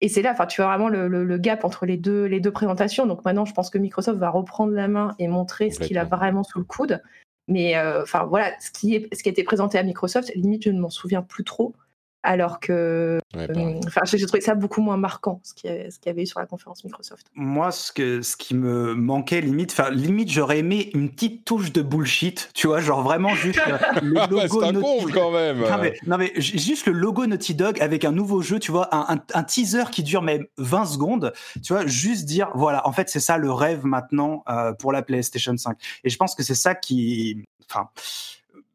Et 0.00 0.08
c'est 0.08 0.22
là, 0.22 0.32
enfin, 0.32 0.46
tu 0.46 0.60
vois 0.60 0.68
vraiment 0.76 0.88
le, 0.88 1.38
gap 1.38 1.64
entre 1.64 1.86
les 1.86 1.96
deux, 1.96 2.24
les 2.24 2.40
deux 2.40 2.50
présentations. 2.50 3.06
Donc 3.06 3.24
maintenant, 3.24 3.44
je 3.44 3.54
pense 3.54 3.70
que 3.70 3.78
Microsoft 3.78 4.18
va 4.18 4.30
reprendre 4.30 4.72
la 4.72 4.88
main 4.88 5.14
et 5.18 5.28
montrer 5.28 5.70
ce 5.70 5.80
qu'il 5.80 5.98
a 5.98 6.04
vraiment 6.04 6.42
sous 6.42 6.58
le 6.58 6.64
coude. 6.64 7.02
Mais 7.48 7.76
euh, 7.76 8.02
enfin 8.02 8.24
voilà, 8.24 8.52
ce 8.60 8.70
qui, 8.70 8.94
est, 8.94 9.14
ce 9.14 9.22
qui 9.22 9.28
a 9.28 9.32
été 9.32 9.44
présenté 9.44 9.78
à 9.78 9.82
Microsoft, 9.82 10.32
limite, 10.34 10.64
je 10.64 10.70
ne 10.70 10.80
m'en 10.80 10.90
souviens 10.90 11.22
plus 11.22 11.44
trop 11.44 11.74
alors 12.24 12.58
que 12.58 13.20
euh, 13.36 13.80
enfin 13.86 14.00
j'ai 14.04 14.24
trouvé 14.26 14.40
ça 14.40 14.54
beaucoup 14.54 14.80
moins 14.80 14.96
marquant 14.96 15.40
ce 15.44 15.52
qu'il 15.54 15.70
y, 15.70 16.08
avait 16.08 16.22
eu 16.22 16.26
sur 16.26 16.40
la 16.40 16.46
conférence 16.46 16.82
Microsoft. 16.82 17.26
Moi 17.34 17.70
ce 17.70 17.92
que 17.92 18.22
ce 18.22 18.36
qui 18.36 18.54
me 18.54 18.94
manquait 18.94 19.42
limite 19.42 19.72
enfin 19.72 19.90
limite 19.90 20.30
j'aurais 20.30 20.58
aimé 20.58 20.90
une 20.94 21.10
petite 21.10 21.44
touche 21.44 21.72
de 21.72 21.82
bullshit, 21.82 22.50
tu 22.54 22.66
vois, 22.66 22.80
genre 22.80 23.02
vraiment 23.02 23.34
juste 23.34 23.60
le 24.02 24.18
ah 24.18 24.26
logo 24.26 24.60
C'est 24.60 24.66
un 24.66 24.72
Naughty... 24.72 25.12
quand 25.12 25.30
même. 25.30 25.64
Non 26.06 26.16
mais, 26.16 26.32
juste 26.36 26.86
le 26.86 26.92
logo 26.92 27.26
Naughty 27.26 27.54
Dog 27.54 27.80
avec 27.80 28.04
un 28.04 28.12
nouveau 28.12 28.40
jeu, 28.40 28.58
tu 28.58 28.72
vois, 28.72 28.88
un, 28.94 29.18
un, 29.34 29.42
teaser 29.42 29.84
qui 29.92 30.02
dure 30.02 30.22
même 30.22 30.46
20 30.56 30.86
secondes, 30.86 31.32
tu 31.62 31.74
vois, 31.74 31.86
juste 31.86 32.24
dire 32.24 32.50
voilà, 32.54 32.86
en 32.88 32.92
fait 32.92 33.10
c'est 33.10 33.20
ça 33.20 33.36
le 33.36 33.52
rêve 33.52 33.84
maintenant 33.84 34.42
euh, 34.48 34.72
pour 34.72 34.92
la 34.92 35.02
PlayStation 35.02 35.54
5. 35.56 35.76
Et 36.04 36.10
je 36.10 36.16
pense 36.16 36.34
que 36.34 36.42
c'est 36.42 36.54
ça 36.54 36.74
qui 36.74 37.44
enfin 37.68 37.88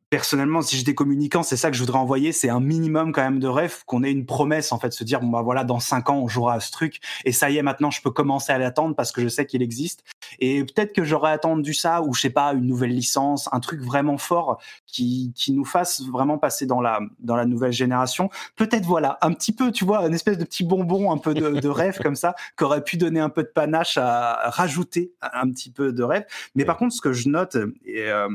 personnellement, 0.09 0.61
si 0.61 0.75
j'étais 0.75 0.95
communicant, 0.95 1.43
c'est 1.43 1.57
ça 1.57 1.69
que 1.69 1.75
je 1.75 1.81
voudrais 1.81 1.99
envoyer. 1.99 2.31
C'est 2.31 2.49
un 2.49 2.59
minimum 2.59 3.11
quand 3.11 3.21
même 3.21 3.39
de 3.39 3.47
rêve 3.47 3.83
qu'on 3.85 4.03
ait 4.03 4.11
une 4.11 4.25
promesse 4.25 4.71
en 4.71 4.79
fait, 4.79 4.91
se 4.91 5.03
dire 5.03 5.19
bon 5.19 5.27
bah 5.27 5.41
voilà, 5.41 5.63
dans 5.63 5.79
cinq 5.79 6.09
ans 6.09 6.19
on 6.19 6.27
jouera 6.27 6.55
à 6.55 6.59
ce 6.59 6.71
truc 6.71 6.99
et 7.25 7.31
ça 7.31 7.49
y 7.49 7.57
est, 7.57 7.61
maintenant 7.61 7.91
je 7.91 8.01
peux 8.01 8.11
commencer 8.11 8.51
à 8.51 8.57
l'attendre 8.57 8.95
parce 8.95 9.11
que 9.11 9.21
je 9.21 9.27
sais 9.27 9.45
qu'il 9.45 9.61
existe. 9.61 10.03
Et 10.39 10.63
peut-être 10.63 10.93
que 10.93 11.03
j'aurais 11.03 11.31
attendu 11.31 11.73
ça 11.73 12.01
ou 12.01 12.13
je 12.13 12.21
sais 12.21 12.29
pas 12.29 12.53
une 12.53 12.65
nouvelle 12.65 12.93
licence, 12.93 13.49
un 13.51 13.59
truc 13.59 13.81
vraiment 13.81 14.17
fort 14.17 14.61
qui 14.87 15.31
qui 15.35 15.51
nous 15.51 15.65
fasse 15.65 16.01
vraiment 16.01 16.37
passer 16.37 16.65
dans 16.65 16.81
la 16.81 16.99
dans 17.19 17.35
la 17.35 17.45
nouvelle 17.45 17.73
génération. 17.73 18.29
Peut-être 18.55 18.85
voilà 18.85 19.17
un 19.21 19.33
petit 19.33 19.51
peu, 19.51 19.71
tu 19.71 19.85
vois, 19.85 20.05
une 20.07 20.13
espèce 20.13 20.37
de 20.37 20.43
petit 20.43 20.63
bonbon, 20.63 21.11
un 21.11 21.17
peu 21.17 21.33
de, 21.33 21.49
de 21.59 21.69
rêve 21.69 21.99
comme 21.99 22.15
ça, 22.15 22.35
qui 22.57 22.63
aurait 22.63 22.83
pu 22.83 22.97
donner 22.97 23.19
un 23.19 23.29
peu 23.29 23.43
de 23.43 23.49
panache 23.49 23.97
à 23.97 24.49
rajouter 24.49 25.13
un 25.21 25.49
petit 25.51 25.71
peu 25.71 25.91
de 25.93 26.03
rêve. 26.03 26.25
Mais 26.55 26.65
par 26.65 26.77
contre, 26.77 26.93
ce 26.93 27.01
que 27.01 27.13
je 27.13 27.29
note 27.29 27.57
et 27.85 28.09
euh, 28.09 28.29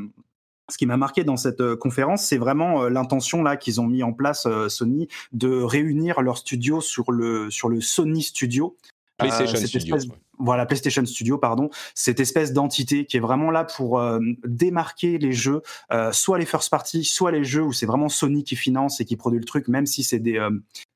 ce 0.70 0.78
qui 0.78 0.86
m'a 0.86 0.96
marqué 0.96 1.24
dans 1.24 1.36
cette 1.36 1.60
euh, 1.60 1.76
conférence, 1.76 2.24
c'est 2.24 2.38
vraiment 2.38 2.84
euh, 2.84 2.88
l'intention 2.88 3.42
là 3.42 3.56
qu'ils 3.56 3.80
ont 3.80 3.86
mis 3.86 4.02
en 4.02 4.12
place 4.12 4.46
euh, 4.46 4.68
Sony 4.68 5.08
de 5.32 5.62
réunir 5.62 6.22
leur 6.22 6.38
studio 6.38 6.80
sur 6.80 7.12
le 7.12 7.50
sur 7.50 7.68
le 7.68 7.80
Sony 7.80 8.22
Studio. 8.22 8.76
PlayStation 9.16 9.56
Studio 9.56 9.96
voilà 10.40 10.66
PlayStation 10.66 11.06
Studio 11.06 11.38
pardon 11.38 11.70
cette 11.94 12.18
espèce 12.18 12.52
d'entité 12.52 13.06
qui 13.06 13.16
est 13.16 13.20
vraiment 13.20 13.52
là 13.52 13.62
pour 13.62 14.02
démarquer 14.44 15.18
les 15.18 15.32
jeux 15.32 15.62
soit 16.10 16.40
les 16.40 16.44
first 16.44 16.68
party 16.68 17.04
soit 17.04 17.30
les 17.30 17.44
jeux 17.44 17.62
où 17.62 17.72
c'est 17.72 17.86
vraiment 17.86 18.08
Sony 18.08 18.42
qui 18.42 18.56
finance 18.56 19.00
et 19.00 19.04
qui 19.04 19.14
produit 19.14 19.38
le 19.38 19.44
truc 19.44 19.68
même 19.68 19.86
si 19.86 20.02
c'est 20.02 20.18
des 20.18 20.44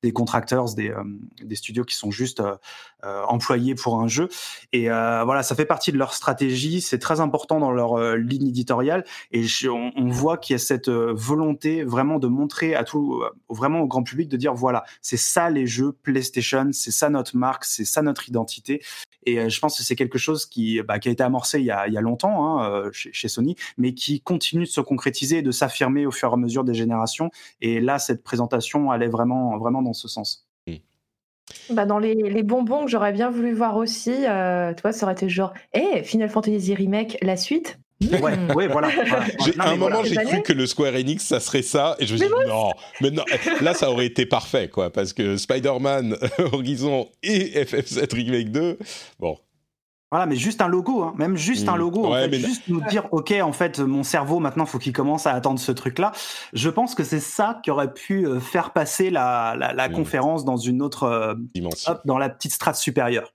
des 0.03 0.11
contractors 0.11 0.75
des 0.75 0.93
des 1.45 1.55
studios 1.55 1.85
qui 1.85 1.95
sont 1.95 2.11
juste 2.11 2.43
employés 3.03 3.75
pour 3.75 4.01
un 4.01 4.09
jeu 4.09 4.29
et 4.73 4.89
voilà 4.89 5.43
ça 5.43 5.55
fait 5.55 5.65
partie 5.65 5.93
de 5.93 5.99
leur 5.99 6.15
stratégie 6.15 6.81
c'est 6.81 6.99
très 6.99 7.21
important 7.21 7.61
dans 7.61 7.71
leur 7.71 8.17
ligne 8.17 8.49
éditoriale 8.49 9.05
et 9.31 9.45
on, 9.69 10.09
voit 10.09 10.37
qu'il 10.37 10.55
y 10.55 10.57
a 10.57 10.59
cette 10.59 10.89
volonté 10.89 11.85
vraiment 11.85 12.19
de 12.19 12.27
montrer 12.27 12.75
à 12.75 12.85
tout 12.85 13.23
vraiment 13.49 13.81
au 13.81 13.87
grand 13.87 14.03
public 14.03 14.29
de 14.29 14.37
dire 14.37 14.55
voilà 14.55 14.85
c'est 15.01 15.17
ça 15.17 15.49
les 15.51 15.67
jeux 15.67 15.93
PlayStation 15.93 16.71
c'est 16.73 16.91
ça 16.91 17.09
notre 17.09 17.37
marque 17.37 17.65
c'est 17.65 17.85
ça 17.85 18.03
notre 18.03 18.29
identité 18.29 18.83
et 19.29 19.39
euh, 19.39 19.49
je 19.49 19.61
pense 19.61 19.77
que 19.77 19.85
c'est 19.85 19.97
quelque 19.97 20.19
chose 20.19 20.47
qui, 20.47 20.81
bah, 20.83 20.99
qui 20.99 21.09
a 21.09 21.13
été 21.13 21.23
amorcé 21.23 21.59
il 21.59 21.67
y 21.67 21.71
a, 21.71 21.87
il 21.87 21.93
y 21.93 21.99
a 21.99 22.01
longtemps 22.01 22.61
hein, 22.61 22.71
euh, 22.71 22.91
chez, 22.93 23.13
chez, 23.13 23.29
Sony, 23.29 23.57
mais 23.77 23.95
qui 23.95 24.21
continue 24.21 24.65
de 24.65 24.69
se 24.69 24.81
concrétiser 24.81 25.39
et 25.39 25.43
de 25.43 25.51
s'affirmer 25.51 26.07
au 26.07 26.11
fur 26.11 26.31
et 26.31 26.33
à 26.33 26.37
mesure 26.37 26.65
des 26.65 26.75
générations. 26.75 27.31
Et 27.61 27.81
là, 27.81 27.99
cette 27.99 28.23
présentation 28.23 28.91
allait 28.91 29.09
vraiment, 29.09 29.59
vraiment 29.59 29.83
dans 29.83 29.93
ce 29.93 30.09
sens. 30.09 30.48
Bah 31.71 31.87
dans 31.87 31.99
les, 31.99 32.15
les 32.15 32.43
bonbons 32.43 32.85
que 32.85 32.91
j'aurais 32.91 33.13
bien 33.13 33.31
voulu 33.31 33.53
voir 33.53 33.77
aussi, 33.77 34.15
euh, 34.27 34.73
tu 34.75 34.83
vois, 34.83 34.93
ça 34.93 35.07
aurait 35.07 35.15
été 35.15 35.29
genre, 35.29 35.53
hé, 35.73 35.81
hey, 35.97 36.05
Final 36.05 36.29
Fantasy 36.29 36.75
Remake, 36.75 37.19
la 37.23 37.37
suite? 37.37 37.79
Ouais, 38.01 38.39
ouais, 38.55 38.69
voilà. 38.69 38.89
à 39.59 39.71
un 39.71 39.77
moment, 39.77 40.05
j'ai 40.05 40.15
cru 40.17 40.43
que 40.43 40.53
le 40.53 40.67
Square 40.67 40.95
Enix, 40.95 41.25
ça 41.25 41.41
serait 41.41 41.63
ça, 41.63 41.97
et 41.99 42.07
je 42.07 42.13
me 42.13 42.19
suis 42.19 42.27
dit, 42.29 42.35
non, 42.49 42.71
mais 43.01 43.11
non, 43.11 43.25
là, 43.61 43.75
ça 43.75 43.91
aurait 43.91 44.07
été 44.07 44.25
parfait, 44.25 44.69
quoi, 44.69 44.91
parce 44.91 45.13
que 45.13 45.37
Spider-Man, 45.37 46.17
Horizon 46.53 47.09
et 47.23 47.65
FF7 47.65 48.15
Remake 48.15 48.51
2, 48.51 48.79
bon. 49.19 49.37
Voilà, 50.11 50.25
mais 50.25 50.37
juste 50.37 50.63
un 50.63 50.69
logo, 50.69 51.03
hein. 51.03 51.15
même 51.19 51.37
juste 51.37 51.69
un 51.69 51.77
mm. 51.77 51.79
logo, 51.79 52.15
juste 52.33 52.69
nous 52.69 52.81
dire, 52.89 53.07
ok, 53.13 53.35
en 53.43 53.53
fait, 53.53 53.79
mon 53.79 54.03
cerveau 54.03 54.39
maintenant, 54.39 54.65
faut 54.65 54.79
qu'il 54.79 54.95
commence 54.95 55.27
à 55.27 55.33
attendre 55.33 55.61
ce 55.61 55.71
truc-là. 55.71 56.13
Je 56.55 56.71
pense 56.71 56.95
que 56.95 57.05
c'est 57.05 57.21
ça 57.21 57.61
qui 57.63 57.71
aurait 57.71 57.93
pu 57.93 58.27
euh, 58.27 58.41
faire 58.41 58.73
passer 58.73 59.11
la, 59.11 59.55
la, 59.57 59.89
mm. 59.89 59.93
conférence 59.93 60.47
dans 60.47 60.57
une 60.57 60.81
autre 60.81 61.03
euh, 61.03 61.35
dimension, 61.55 61.99
dans 62.07 62.17
la 62.17 62.31
petite 62.31 62.53
strate 62.53 62.77
supérieure. 62.77 63.35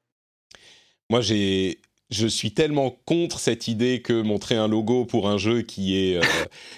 Moi, 1.11 1.21
j'ai 1.21 1.79
je 2.13 2.27
suis 2.27 2.51
tellement 2.51 2.95
contre 3.05 3.39
cette 3.39 3.67
idée 3.67 4.01
que 4.01 4.21
montrer 4.21 4.55
un 4.55 4.67
logo 4.67 5.05
pour 5.05 5.27
un 5.27 5.37
jeu 5.37 5.61
qui 5.61 5.97
est 5.97 6.17
euh, 6.17 6.21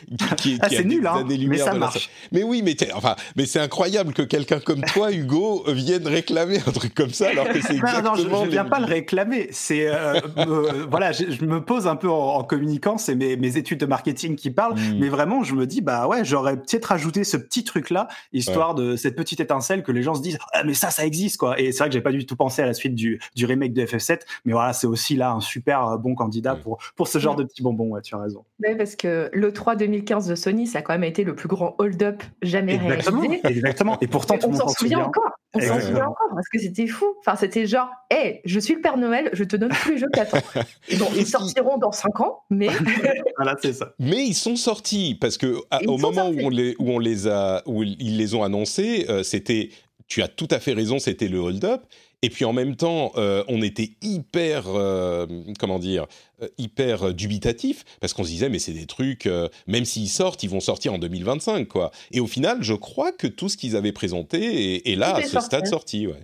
qui, 0.38 0.58
qui, 0.58 0.60
ah, 0.62 0.68
a 0.68 0.84
nul, 0.84 1.06
hein, 1.06 1.26
mais 1.28 1.58
ça 1.58 1.74
marche. 1.74 2.10
Mais 2.32 2.44
oui, 2.44 2.62
mais 2.64 2.76
enfin, 2.94 3.16
mais 3.36 3.46
c'est 3.46 3.60
incroyable 3.60 4.14
que 4.14 4.22
quelqu'un 4.22 4.60
comme 4.60 4.82
toi, 4.82 5.12
Hugo, 5.12 5.64
vienne 5.68 6.08
réclamer 6.08 6.60
un 6.66 6.72
truc 6.72 6.94
comme 6.94 7.12
ça 7.12 7.30
alors 7.30 7.48
que 7.50 7.62
c'est 7.62 7.76
exactement. 7.76 8.16
Non, 8.16 8.16
je, 8.16 8.46
ne 8.46 8.50
viens 8.50 8.66
pas 8.66 8.80
le 8.80 8.86
réclamer. 8.86 9.50
C'est 9.52 9.88
euh, 9.88 10.20
voilà, 10.90 11.12
je, 11.12 11.44
me 11.46 11.64
pose 11.64 11.88
un 11.88 11.96
peu 11.96 12.10
en, 12.10 12.44
communiquant, 12.44 12.98
c'est 12.98 13.16
mes, 13.16 13.36
mes, 13.36 13.58
études 13.58 13.80
de 13.80 13.86
marketing 13.86 14.36
qui 14.36 14.52
parlent, 14.52 14.76
hmm. 14.76 15.00
mais 15.00 15.10
vraiment, 15.10 15.44
je 15.44 15.54
me 15.54 15.68
dis 15.68 15.82
bah 15.82 16.08
ouais, 16.08 16.24
j'aurais 16.24 16.56
peut-être 16.56 16.86
rajouté 16.86 17.24
ce 17.24 17.38
petit 17.38 17.64
truc 17.64 17.90
là, 17.90 18.08
histoire 18.32 18.76
de 18.76 18.96
cette 18.96 19.16
petite 19.16 19.40
étincelle 19.40 19.84
que 19.84 19.92
les 19.92 20.02
gens 20.02 20.16
se 20.16 20.22
disent 20.22 20.38
ah 20.54 20.64
mais 20.64 20.74
ça, 20.74 20.90
ça 20.90 21.06
existe 21.06 21.38
quoi. 21.38 21.60
Et 21.60 21.72
c'est 21.72 21.80
vrai 21.80 21.90
que 21.90 21.94
j'ai 21.94 22.02
pas 22.02 22.12
du 22.12 22.26
tout 22.26 22.36
pensé 22.36 22.62
à 22.62 22.66
la 22.66 22.74
suite 22.74 22.96
du 22.96 23.20
du 23.36 23.46
remake 23.46 23.74
de 23.74 23.86
FF7, 23.86 24.22
mais 24.46 24.54
voilà, 24.54 24.74
c'est 24.74 24.88
aussi 24.88 25.16
là 25.16 25.25
un 25.32 25.42
super 25.42 25.88
euh, 25.88 25.98
bon 25.98 26.16
candidat 26.16 26.56
pour, 26.56 26.78
pour 26.96 27.08
ce 27.08 27.20
genre 27.20 27.36
de 27.36 27.44
petits 27.44 27.64
bonbons. 27.64 27.90
Ouais, 27.90 28.02
tu 28.02 28.16
as 28.16 28.20
raison. 28.20 28.46
Oui, 28.64 28.76
parce 28.76 28.96
que 28.96 29.30
le 29.34 29.54
3 29.54 29.76
2015 29.76 30.28
de 30.28 30.36
Sony, 30.36 30.68
ça 30.68 30.80
a 30.80 30.82
quand 30.82 30.94
même 30.94 31.04
été 31.04 31.24
le 31.24 31.36
plus 31.36 31.48
grand 31.48 31.76
hold-up 31.78 32.24
jamais 32.42 32.76
exactement, 32.76 33.22
réalisé. 33.22 33.42
Exactement. 33.48 33.98
Et 34.02 34.08
pourtant, 34.08 34.36
on 34.44 34.54
s'en 34.54 34.68
souvient 34.70 35.00
encore. 35.00 35.32
On 35.54 35.60
s'en 35.60 35.80
souvient 35.80 36.08
encore 36.08 36.28
parce 36.34 36.50
que 36.50 36.60
c'était 36.60 36.88
fou. 36.88 37.06
Enfin, 37.20 37.36
c'était 37.36 37.66
genre, 37.66 37.90
hé, 38.12 38.42
je 38.46 38.60
suis 38.60 38.76
le 38.76 38.82
Père 38.82 38.98
Noël, 38.98 39.30
je 39.34 39.44
te 39.44 39.56
donne 39.56 39.72
tous 39.84 39.92
les 39.92 39.98
jeux 39.98 40.10
qu'attends. 40.12 40.40
bon, 41.00 41.08
ils 41.16 41.26
sortiront 41.26 41.78
dans 41.78 41.92
5 41.92 42.20
ans, 42.20 42.40
mais. 42.50 42.68
voilà, 43.38 43.56
c'est 43.62 43.74
ça. 43.74 43.94
Mais 44.00 44.26
ils 44.26 44.34
sont 44.34 44.56
sortis 44.56 45.18
parce 45.20 45.38
que 45.38 45.58
au 45.88 45.98
moment 45.98 46.30
où 46.30 46.40
on 46.42 46.50
les, 46.50 46.76
où 46.80 46.92
on 46.92 47.00
les 47.00 47.28
a, 47.28 47.62
où 47.66 47.84
ils 47.84 48.18
les 48.18 48.36
ont 48.36 48.44
annoncés, 48.44 49.06
euh, 49.10 49.24
c'était 49.24 49.70
tu 50.08 50.22
as 50.22 50.28
tout 50.28 50.48
à 50.52 50.60
fait 50.60 50.74
raison, 50.74 51.00
c'était 51.00 51.28
le 51.28 51.40
hold-up. 51.40 51.84
Et 52.26 52.30
puis 52.32 52.44
en 52.44 52.54
même 52.54 52.76
temps, 52.76 53.12
euh, 53.18 53.44
on 53.48 53.62
était 53.62 53.92
hyper, 54.02 54.64
euh, 54.70 55.28
comment 55.60 55.78
dire, 55.78 56.08
euh, 56.42 56.48
hyper 56.58 57.14
dubitatif 57.14 57.86
parce 58.02 58.14
qu'on 58.14 58.24
se 58.24 58.30
disait 58.30 58.50
mais 58.50 58.58
c'est 58.58 58.74
des 58.74 58.88
trucs, 58.88 59.30
même 59.68 59.86
s'ils 59.86 60.10
sortent, 60.10 60.42
ils 60.42 60.50
vont 60.50 60.60
sortir 60.60 60.94
en 60.94 60.98
2025 60.98 61.68
quoi. 61.68 61.92
Et 62.10 62.20
au 62.20 62.26
final, 62.26 62.64
je 62.64 62.74
crois 62.74 63.12
que 63.12 63.28
tout 63.28 63.48
ce 63.48 63.58
qu'ils 63.58 63.76
avaient 63.76 63.92
présenté 63.92 64.92
est, 64.92 64.96
là 64.96 65.18
à 65.18 65.22
ce 65.22 65.40
stade 65.40 65.68
sorti. 65.68 66.08
Ouais 66.08 66.24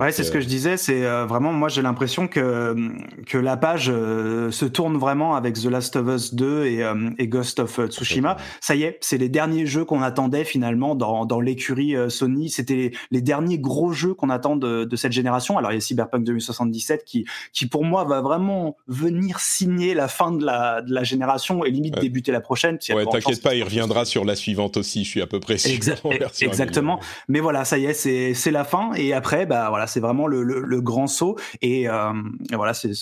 ouais, 0.00 0.12
c'est 0.12 0.24
ce 0.24 0.30
que 0.30 0.40
je 0.40 0.46
disais. 0.46 0.76
C'est 0.76 1.04
euh, 1.04 1.26
vraiment, 1.26 1.52
moi, 1.52 1.68
j'ai 1.68 1.82
l'impression 1.82 2.28
que 2.28 2.74
que 3.26 3.38
la 3.38 3.56
page 3.56 3.90
euh, 3.90 4.50
se 4.50 4.64
tourne 4.64 4.96
vraiment 4.96 5.34
avec 5.34 5.54
The 5.54 5.66
Last 5.66 5.96
of 5.96 6.08
Us 6.08 6.34
2 6.34 6.66
et, 6.66 6.82
euh, 6.82 7.10
et 7.18 7.28
Ghost 7.28 7.60
of 7.60 7.80
Tsushima. 7.88 8.36
Ça 8.60 8.74
y 8.74 8.84
est, 8.84 8.98
c'est 9.00 9.18
les 9.18 9.28
derniers 9.28 9.66
jeux 9.66 9.84
qu'on 9.84 10.02
attendait 10.02 10.44
finalement 10.44 10.94
dans 10.94 11.26
dans 11.26 11.40
l'écurie 11.40 11.94
Sony. 12.08 12.50
C'était 12.50 12.92
les, 13.10 13.20
derniers 13.22 13.58
gros 13.58 13.92
jeux 13.92 14.14
qu'on 14.14 14.30
attend 14.30 14.56
de, 14.56 14.84
de, 14.84 14.96
cette 14.96 15.12
génération. 15.12 15.58
Alors 15.58 15.72
il 15.72 15.74
y 15.74 15.78
a 15.78 15.80
Cyberpunk 15.80 16.24
2077 16.24 17.04
qui 17.04 17.24
qui 17.52 17.66
pour 17.66 17.84
moi 17.84 18.04
va 18.04 18.20
vraiment 18.20 18.76
venir 18.88 19.38
signer 19.38 19.94
la 19.94 20.08
fin 20.08 20.32
de 20.32 20.44
la 20.44 20.82
de 20.82 20.92
la 20.92 21.04
génération 21.04 21.64
et 21.64 21.70
limite 21.70 21.98
débuter 22.00 22.32
la 22.32 22.40
prochaine. 22.40 22.78
Ouais, 22.90 23.06
t'inquiète 23.06 23.42
pas, 23.42 23.54
il 23.54 23.62
reviendra 23.62 24.04
sur 24.04 24.24
la 24.24 24.34
suivante 24.34 24.76
aussi. 24.76 25.04
Je 25.04 25.08
suis 25.08 25.22
à 25.22 25.26
peu 25.26 25.40
près 25.40 25.58
sûr. 25.58 25.72
exactement. 26.42 27.00
Mais 27.28 27.40
voilà, 27.40 27.64
ça 27.64 27.78
y 27.78 27.86
est, 27.86 27.94
c'est 27.94 28.34
c'est 28.34 28.50
la 28.50 28.64
fin 28.64 28.92
et 28.94 29.12
après, 29.12 29.46
bah 29.46 29.68
voilà 29.68 29.81
c'est 29.86 30.00
vraiment 30.00 30.26
le, 30.26 30.80
grand 30.80 31.06
saut. 31.06 31.36
Et, 31.60 31.88
euh, 31.88 32.12
voilà, 32.52 32.74
c'est 32.74 32.92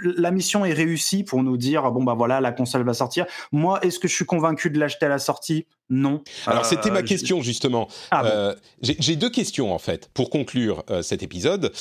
La 0.00 0.30
mission 0.30 0.64
est 0.64 0.72
réussie 0.72 1.24
pour 1.24 1.42
nous 1.42 1.56
dire 1.56 1.90
bon 1.92 2.04
bah 2.04 2.14
voilà 2.14 2.40
la 2.40 2.52
console 2.52 2.84
va 2.84 2.94
sortir. 2.94 3.26
Moi 3.52 3.78
est-ce 3.82 3.98
que 3.98 4.08
je 4.08 4.14
suis 4.14 4.26
convaincu 4.26 4.70
de 4.70 4.78
l'acheter 4.78 5.06
à 5.06 5.08
la 5.08 5.18
sortie? 5.18 5.66
Non. 5.88 6.22
Alors 6.46 6.66
c'était 6.66 6.90
ma 6.90 6.98
euh, 6.98 7.02
question 7.02 7.40
justement. 7.40 7.88
Ah, 8.10 8.24
euh, 8.26 8.54
j'ai 8.82 9.16
deux 9.16 9.30
questions 9.30 9.72
en 9.72 9.78
fait 9.78 10.10
pour 10.12 10.30
conclure 10.30 10.84
cet 11.02 11.22
épisode. 11.22 11.72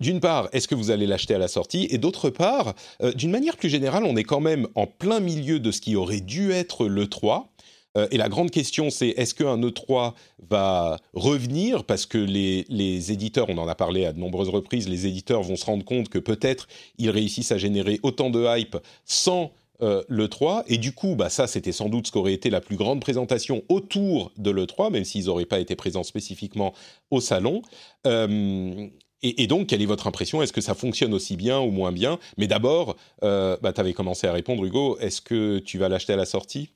d'une 0.00 0.20
part 0.20 0.48
est-ce 0.52 0.68
que 0.68 0.74
vous 0.74 0.90
allez 0.90 1.06
l'acheter 1.06 1.34
à 1.34 1.38
la 1.38 1.48
sortie? 1.48 1.88
Et 1.90 1.98
d'autre 1.98 2.30
part 2.30 2.74
d'une 3.14 3.30
manière 3.30 3.56
plus 3.56 3.70
générale 3.70 4.04
on 4.04 4.16
est 4.16 4.24
quand 4.24 4.40
même 4.40 4.68
en 4.74 4.86
plein 4.86 5.20
milieu 5.20 5.58
de 5.58 5.70
ce 5.70 5.80
qui 5.80 5.96
aurait 5.96 6.20
dû 6.20 6.52
être 6.52 6.86
le 6.86 7.08
3 7.08 7.51
euh, 7.96 8.06
et 8.10 8.16
la 8.16 8.28
grande 8.28 8.50
question, 8.50 8.90
c'est 8.90 9.08
est-ce 9.08 9.34
qu'un 9.34 9.58
E3 9.58 10.14
va 10.48 10.98
revenir? 11.12 11.84
Parce 11.84 12.06
que 12.06 12.18
les, 12.18 12.64
les, 12.68 13.12
éditeurs, 13.12 13.48
on 13.48 13.58
en 13.58 13.68
a 13.68 13.74
parlé 13.74 14.06
à 14.06 14.12
de 14.12 14.18
nombreuses 14.18 14.48
reprises, 14.48 14.88
les 14.88 15.06
éditeurs 15.06 15.42
vont 15.42 15.56
se 15.56 15.64
rendre 15.64 15.84
compte 15.84 16.08
que 16.08 16.18
peut-être 16.18 16.68
ils 16.98 17.10
réussissent 17.10 17.52
à 17.52 17.58
générer 17.58 18.00
autant 18.02 18.30
de 18.30 18.44
hype 18.56 18.76
sans 19.04 19.52
euh, 19.82 20.02
l'E3. 20.08 20.64
Et 20.68 20.78
du 20.78 20.92
coup, 20.92 21.16
bah, 21.16 21.28
ça, 21.28 21.46
c'était 21.46 21.72
sans 21.72 21.88
doute 21.88 22.06
ce 22.06 22.12
qu'aurait 22.12 22.34
été 22.34 22.50
la 22.50 22.60
plus 22.60 22.76
grande 22.76 23.00
présentation 23.00 23.62
autour 23.68 24.32
de 24.36 24.50
l'E3, 24.50 24.90
même 24.90 25.04
s'ils 25.04 25.26
n'auraient 25.26 25.44
pas 25.44 25.60
été 25.60 25.76
présents 25.76 26.04
spécifiquement 26.04 26.72
au 27.10 27.20
salon. 27.20 27.62
Euh, 28.06 28.86
et, 29.24 29.46
donc, 29.46 29.68
quelle 29.68 29.80
est 29.80 29.86
votre 29.86 30.08
impression? 30.08 30.42
Est-ce 30.42 30.52
que 30.52 30.60
ça 30.60 30.74
fonctionne 30.74 31.14
aussi 31.14 31.36
bien 31.36 31.60
ou 31.60 31.70
moins 31.70 31.92
bien? 31.92 32.18
Mais 32.38 32.48
d'abord, 32.48 32.96
bah, 33.20 33.72
tu 33.72 33.80
avais 33.80 33.92
commencé 33.92 34.26
à 34.26 34.32
répondre, 34.32 34.64
Hugo. 34.64 34.98
Est-ce 34.98 35.20
que 35.20 35.60
tu 35.60 35.78
vas 35.78 35.88
l'acheter 35.88 36.12
à 36.12 36.16
la 36.16 36.24
sortie? 36.24 36.70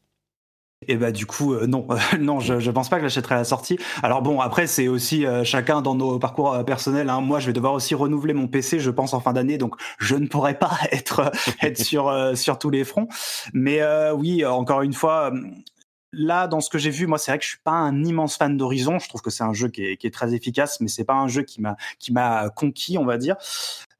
Et 0.86 0.96
bah 0.96 1.10
du 1.10 1.24
coup 1.26 1.54
euh, 1.54 1.66
non 1.66 1.86
non 2.20 2.40
je, 2.40 2.70
pense 2.70 2.88
pas 2.88 2.96
que 2.96 3.02
j'achèterai 3.02 3.34
la 3.34 3.44
sortie. 3.44 3.78
Alors 4.02 4.22
bon 4.22 4.40
après 4.40 4.66
c'est 4.66 4.88
aussi 4.88 5.24
euh, 5.24 5.44
chacun 5.44 5.80
dans 5.80 5.94
nos 5.94 6.18
parcours 6.18 6.52
euh, 6.52 6.62
personnels. 6.64 7.08
Hein. 7.08 7.20
Moi 7.20 7.40
je 7.40 7.46
vais 7.46 7.52
devoir 7.52 7.72
aussi 7.72 7.94
renouveler 7.94 8.34
mon 8.34 8.46
PC 8.46 8.78
je 8.78 8.90
pense 8.90 9.14
en 9.14 9.20
fin 9.20 9.32
d'année 9.32 9.58
donc 9.58 9.74
je 9.98 10.16
ne 10.16 10.26
pourrai 10.26 10.58
pas 10.58 10.78
être 10.92 11.32
être 11.62 11.78
sur 11.78 12.12
sur 12.34 12.58
tous 12.58 12.70
les 12.70 12.84
fronts. 12.84 13.08
Mais 13.52 13.80
oui 14.12 14.44
encore 14.44 14.82
une 14.82 14.92
fois 14.92 15.32
là, 16.12 16.46
dans 16.46 16.60
ce 16.60 16.70
que 16.70 16.78
j'ai 16.78 16.90
vu, 16.90 17.06
moi, 17.06 17.18
c'est 17.18 17.30
vrai 17.30 17.38
que 17.38 17.44
je 17.44 17.50
suis 17.50 17.58
pas 17.62 17.72
un 17.72 18.04
immense 18.04 18.36
fan 18.36 18.56
d'Horizon. 18.56 18.98
Je 18.98 19.08
trouve 19.08 19.20
que 19.20 19.30
c'est 19.30 19.44
un 19.44 19.52
jeu 19.52 19.68
qui 19.68 19.84
est, 19.84 19.96
qui 19.96 20.06
est, 20.06 20.10
très 20.10 20.34
efficace, 20.34 20.80
mais 20.80 20.88
c'est 20.88 21.04
pas 21.04 21.14
un 21.14 21.28
jeu 21.28 21.42
qui 21.42 21.60
m'a 21.60 21.76
qui 21.98 22.12
m'a 22.12 22.48
conquis, 22.50 22.96
on 22.96 23.04
va 23.04 23.18
dire. 23.18 23.36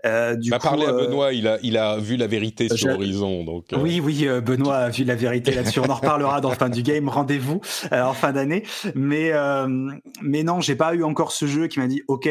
Euh, 0.05 0.37
du 0.37 0.51
bah, 0.51 0.59
coup, 0.59 0.69
parler 0.69 0.85
à 0.85 0.91
euh, 0.91 1.07
Benoît, 1.07 1.33
il 1.33 1.49
a, 1.49 1.59
il 1.63 1.77
a 1.77 1.99
vu 1.99 2.17
la 2.17 2.27
vérité 2.27 2.69
sur 2.69 2.95
Horizon. 2.95 3.45
Donc, 3.45 3.73
euh. 3.73 3.79
Oui, 3.81 4.01
oui, 4.01 4.27
Benoît 4.45 4.77
a 4.77 4.91
vu 4.91 5.05
la 5.05 5.15
vérité 5.15 5.53
là-dessus. 5.53 5.81
On 5.81 5.89
en 5.89 5.95
reparlera 5.95 6.41
dans 6.41 6.51
le 6.51 6.57
fin 6.57 6.69
du 6.69 6.83
game. 6.83 7.09
Rendez-vous 7.09 7.61
en 7.91 8.13
fin 8.13 8.33
d'année. 8.33 8.65
Mais, 8.95 9.33
mais 10.23 10.43
non, 10.43 10.61
j'ai 10.61 10.77
pas 10.77 10.95
eu 10.95 11.03
encore 11.03 11.33
ce 11.33 11.47
jeu 11.47 11.67
qui 11.67 11.79
m'a 11.79 11.87
dit, 11.87 12.03
OK, 12.09 12.29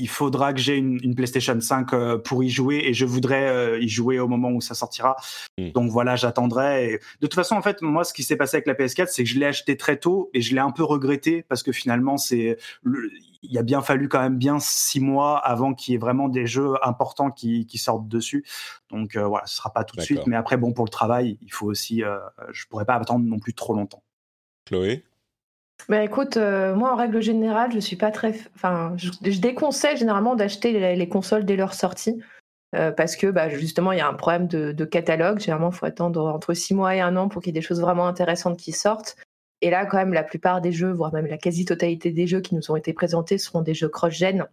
il 0.00 0.08
faudra 0.08 0.52
que 0.52 0.60
j'ai 0.60 0.76
une, 0.76 1.14
PlayStation 1.14 1.60
5 1.60 1.92
euh, 1.92 2.18
pour 2.18 2.42
y 2.42 2.48
jouer 2.48 2.82
et 2.84 2.94
je 2.94 3.04
voudrais 3.04 3.48
euh, 3.48 3.78
y 3.80 3.88
jouer 3.88 4.18
au 4.18 4.26
moment 4.26 4.50
où 4.50 4.60
ça 4.60 4.74
sortira. 4.74 5.16
Hmm. 5.58 5.70
Donc 5.72 5.90
voilà, 5.90 6.16
j'attendrai. 6.16 7.00
De 7.20 7.26
toute 7.26 7.34
façon, 7.34 7.54
en 7.54 7.62
fait, 7.62 7.82
moi, 7.82 8.04
ce 8.04 8.14
qui 8.14 8.22
s'est 8.22 8.36
passé 8.36 8.56
avec 8.56 8.66
la 8.66 8.74
PS4, 8.74 9.08
c'est 9.10 9.24
que 9.24 9.28
je 9.28 9.38
l'ai 9.38 9.46
acheté 9.46 9.76
très 9.76 9.98
tôt 9.98 10.30
et 10.34 10.40
je 10.40 10.54
l'ai 10.54 10.60
un 10.60 10.70
peu 10.70 10.82
regretté 10.82 11.42
parce 11.42 11.62
que 11.62 11.72
finalement, 11.72 12.16
c'est 12.16 12.58
il 13.42 13.56
a 13.56 13.62
bien 13.62 13.80
fallu 13.80 14.08
quand 14.08 14.20
même 14.20 14.36
bien 14.36 14.58
six 14.58 15.00
mois 15.00 15.38
avant 15.38 15.74
qu'il 15.74 15.92
y 15.92 15.94
ait 15.94 15.98
vraiment 15.98 16.28
des 16.28 16.46
jeux 16.46 16.74
importants 16.82 17.30
qui, 17.30 17.66
sortent 17.76 18.08
dessus. 18.08 18.44
Donc 18.90 19.16
euh, 19.16 19.26
voilà, 19.26 19.46
ce 19.46 19.56
sera 19.56 19.72
pas 19.72 19.84
tout 19.84 19.96
de 19.96 20.02
suite, 20.02 20.26
mais 20.26 20.36
après, 20.36 20.56
bon, 20.56 20.72
pour 20.72 20.84
le 20.84 20.90
travail, 20.90 21.38
il 21.42 21.52
faut 21.52 21.66
aussi. 21.66 22.02
je 22.50 22.66
pourrais 22.68 22.84
pas 22.84 22.94
attendre 22.94 23.24
non 23.24 23.38
plus 23.38 23.54
trop 23.54 23.74
longtemps. 23.74 24.02
Chloé? 24.66 25.04
Bah 25.88 26.02
écoute, 26.02 26.36
euh, 26.36 26.74
moi 26.74 26.92
en 26.92 26.96
règle 26.96 27.20
générale, 27.20 27.72
je 27.72 27.78
suis 27.78 27.96
pas 27.96 28.10
très. 28.10 28.34
Enfin, 28.54 28.94
je, 28.96 29.38
déconseille 29.40 29.96
généralement 29.96 30.34
d'acheter 30.34 30.96
les, 30.96 31.08
consoles 31.08 31.44
dès 31.44 31.56
leur 31.56 31.74
sortie. 31.74 32.20
Euh, 32.76 32.92
parce 32.92 33.16
que 33.16 33.26
bah, 33.26 33.48
justement, 33.48 33.90
il 33.92 33.98
y 33.98 34.00
a 34.00 34.08
un 34.08 34.14
problème 34.14 34.46
de, 34.46 34.84
catalogue. 34.84 35.40
Généralement, 35.40 35.70
il 35.70 35.76
faut 35.76 35.86
attendre 35.86 36.26
entre 36.26 36.54
six 36.54 36.74
mois 36.74 36.94
et 36.94 37.00
un 37.00 37.16
an 37.16 37.28
pour 37.28 37.42
qu'il 37.42 37.54
y 37.54 37.56
ait 37.56 37.60
des 37.60 37.66
choses 37.66 37.80
vraiment 37.80 38.06
intéressantes 38.06 38.58
qui 38.58 38.72
sortent. 38.72 39.16
Et 39.60 39.70
là, 39.70 39.86
quand 39.86 39.98
même, 39.98 40.12
la 40.12 40.22
plupart 40.22 40.60
des 40.60 40.72
jeux, 40.72 40.92
voire 40.92 41.12
même 41.12 41.26
la 41.26 41.36
quasi-totalité 41.36 42.12
des 42.12 42.26
jeux 42.26 42.40
qui 42.40 42.54
nous 42.54 42.70
ont 42.70 42.76
été 42.76 42.92
présentés 42.92 43.38
seront 43.38 43.60
des 43.62 43.74
jeux 43.74 43.88
cross-gen. 43.88 44.46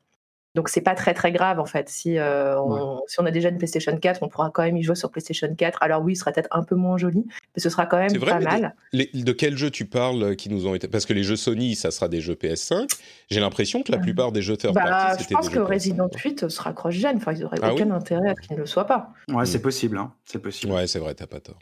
Donc 0.57 0.69
c'est 0.69 0.81
pas 0.81 0.95
très 0.95 1.13
très 1.13 1.31
grave 1.31 1.59
en 1.59 1.65
fait. 1.65 1.87
Si, 1.87 2.17
euh, 2.17 2.59
on, 2.59 2.99
si 3.05 3.19
on 3.19 3.27
a 3.27 3.31
déjà 3.31 3.49
une 3.49 3.59
PlayStation 3.59 3.95
4, 3.95 4.23
on 4.23 4.27
pourra 4.27 4.49
quand 4.49 4.63
même 4.63 4.75
y 4.75 4.81
jouer 4.81 4.95
sur 4.95 5.11
PlayStation 5.11 5.53
4. 5.55 5.83
Alors 5.83 6.01
oui, 6.01 6.13
il 6.13 6.15
sera 6.15 6.31
peut-être 6.31 6.49
un 6.49 6.63
peu 6.63 6.73
moins 6.73 6.97
joli, 6.97 7.27
mais 7.55 7.61
ce 7.61 7.69
sera 7.69 7.85
quand 7.85 7.99
même 7.99 8.19
pas 8.19 8.39
mal. 8.39 8.73
de 8.91 9.31
quel 9.33 9.55
jeu 9.55 9.69
tu 9.69 9.85
parles 9.85 10.23
euh, 10.23 10.33
qui 10.33 10.49
nous 10.49 10.65
ont 10.65 10.73
été 10.73 10.87
Parce 10.87 11.05
que 11.05 11.13
les 11.13 11.21
jeux 11.21 11.35
Sony, 11.35 11.75
ça 11.75 11.91
sera 11.91 12.07
des 12.07 12.21
jeux 12.21 12.33
PS5. 12.33 12.89
J'ai 13.29 13.39
l'impression 13.39 13.83
que 13.83 13.91
la 13.91 13.99
plupart 13.99 14.31
des 14.31 14.41
jeux 14.41 14.57
third 14.57 14.73
bah, 14.73 15.15
Je 15.19 15.27
pense 15.27 15.49
que 15.49 15.59
Resident 15.59 16.09
8 16.09 16.49
sera 16.49 16.73
cross-gen. 16.73 17.17
Enfin, 17.17 17.33
ils 17.33 17.41
n'auraient 17.41 17.59
ah 17.61 17.71
aucun 17.71 17.91
intérêt 17.91 18.29
à 18.29 18.33
ce 18.33 18.47
qu'il 18.47 18.55
ne 18.55 18.61
le 18.61 18.65
soit 18.65 18.85
pas. 18.85 19.11
Ouais, 19.31 19.45
c'est 19.45 19.61
possible. 19.61 19.99
Hein. 19.99 20.11
C'est 20.25 20.39
possible. 20.39 20.73
Ouais, 20.73 20.87
c'est 20.87 20.97
vrai, 20.97 21.13
t'as 21.13 21.27
pas 21.27 21.39
tort. 21.39 21.59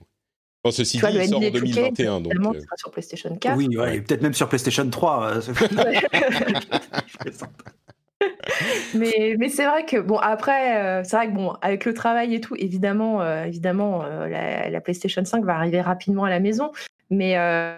Bon, 0.64 0.72
ceci 0.72 1.00
dit, 1.00 1.04
il 1.06 1.28
sort 1.28 1.44
en 1.44 1.50
2021, 1.50 2.22
donc. 2.22 2.34
Euh... 2.34 2.62
sera 2.62 2.78
sur 2.78 2.92
PlayStation 2.92 3.36
4. 3.36 3.58
Oui, 3.58 3.68
ouais, 3.76 4.00
peut-être 4.00 4.22
même 4.22 4.34
sur 4.34 4.48
PlayStation 4.48 4.90
3. 4.90 5.34
mais 8.96 9.36
mais 9.38 9.50
c'est 9.50 9.66
vrai 9.66 9.86
que 9.86 9.98
bon 9.98 10.18
après 10.18 10.78
euh, 10.78 11.04
c'est 11.04 11.18
vrai 11.18 11.28
que 11.28 11.34
bon 11.34 11.54
avec 11.62 11.84
le 11.86 11.94
travail 11.94 12.34
et 12.34 12.40
tout 12.40 12.56
évidemment 12.56 13.22
euh, 13.22 13.44
évidemment 13.44 14.04
euh, 14.04 14.28
la, 14.28 14.82
PlayStation 14.82 15.24
5 15.24 15.44
va 15.44 15.56
arriver 15.56 15.82
rapidement 15.82 16.24
à 16.24 16.30
la 16.30 16.40
maison. 16.40 16.72
Mais 17.12 17.36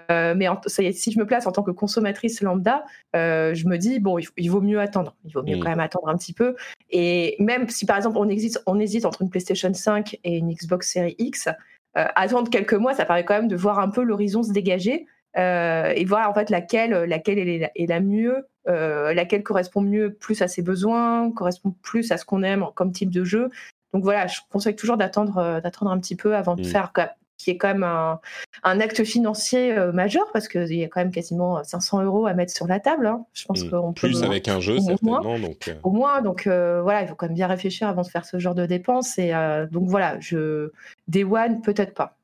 mais 0.09 0.47
si 0.67 1.11
je 1.11 1.19
me 1.19 1.25
place 1.25 1.47
en 1.47 1.51
tant 1.51 1.63
que 1.63 1.71
consommatrice 1.71 2.41
lambda 2.41 2.85
je 3.13 3.67
me 3.67 3.77
dis 3.77 3.99
bon 3.99 4.17
il, 4.19 4.49
vaut 4.49 4.61
mieux 4.61 4.79
attendre. 4.79 5.15
Il 5.25 5.33
vaut 5.33 5.43
mieux 5.43 5.57
mm. 5.57 5.59
quand 5.59 5.69
même 5.69 5.79
attendre 5.79 6.07
un 6.07 6.15
petit 6.15 6.33
peu. 6.33 6.55
Et 6.91 7.35
même 7.39 7.67
si 7.67 7.85
par 7.85 7.97
exemple 7.97 8.17
on 8.17 8.29
hésite 8.29 8.61
on 8.67 8.79
hésite 8.79 9.05
entre 9.05 9.23
une 9.23 9.29
PlayStation 9.29 9.73
5 9.73 10.17
et 10.23 10.37
une 10.37 10.53
Xbox 10.53 10.93
Series 10.93 11.15
X 11.17 11.49
attendre 11.93 12.49
quelques 12.49 12.75
mois 12.75 12.93
ça 12.93 13.05
permet 13.05 13.25
quand 13.25 13.33
même 13.33 13.47
de 13.47 13.55
voir 13.55 13.79
un 13.79 13.89
peu 13.89 14.03
l'horizon 14.03 14.43
se 14.43 14.53
dégager 14.53 15.07
et 15.37 16.05
voir 16.05 16.29
en 16.29 16.33
fait 16.33 16.49
laquelle 16.49 16.91
laquelle 16.91 17.37
est 17.37 17.87
la 17.87 17.99
mieux 17.99 18.45
euh, 18.67 19.13
laquelle 19.13 19.43
correspond 19.43 19.79
mieux 19.79 20.13
plus 20.13 20.41
à 20.41 20.49
ses 20.49 20.61
besoins, 20.61 21.31
correspond 21.31 21.73
plus 21.83 22.11
à 22.11 22.17
ce 22.17 22.25
qu'on 22.25 22.43
aime 22.43 22.65
comme 22.75 22.91
type 22.91 23.11
de 23.11 23.23
jeu. 23.23 23.49
Donc 23.93 24.03
voilà, 24.03 24.27
je 24.27 24.39
conseille 24.51 24.75
toujours 24.75 24.97
d'attendre 24.97 25.37
euh, 25.37 25.61
d'attendre 25.61 25.89
un 25.89 25.99
petit 25.99 26.17
peu 26.17 26.35
avant 26.35 26.55
de 26.55 26.63
mm. 26.63 26.65
faire 26.65 26.91
qui 27.37 27.51
est 27.51 27.57
quand 27.57 27.69
même 27.69 27.83
un, 27.83 28.79
acte 28.81 29.05
financier 29.05 29.71
euh, 29.71 29.93
majeur 29.93 30.25
parce 30.33 30.49
qu'il 30.49 30.73
y 30.73 30.83
a 30.83 30.87
quand 30.89 30.99
même 30.99 31.11
quasiment 31.11 31.63
500 31.63 32.03
euros 32.03 32.25
à 32.25 32.33
mettre 32.33 32.51
sur 32.51 32.67
la 32.67 32.81
table. 32.81 33.07
Hein. 33.07 33.25
Je 33.31 33.45
pense 33.45 33.63
mm. 33.63 33.69
qu'on 33.69 33.93
peut 33.93 34.09
plus 34.09 34.23
avec 34.23 34.49
un 34.49 34.59
jeu 34.59 34.79
certainement. 34.79 35.21
donc 35.39 35.73
Au 35.83 35.91
moins, 35.91 36.21
donc 36.21 36.45
voilà, 36.45 37.03
il 37.03 37.07
faut 37.07 37.15
quand 37.15 37.27
même 37.27 37.35
bien 37.35 37.47
réfléchir 37.47 37.87
avant 37.87 38.01
de 38.01 38.07
faire 38.07 38.25
ce 38.25 38.37
genre 38.37 38.55
de 38.55 38.65
dépenses. 38.65 39.17
Et 39.17 39.31
donc 39.71 39.87
voilà, 39.87 40.19
je 40.19 40.71
Day 41.07 41.23
One 41.23 41.61
peut-être 41.61 41.93
pas. 41.93 42.17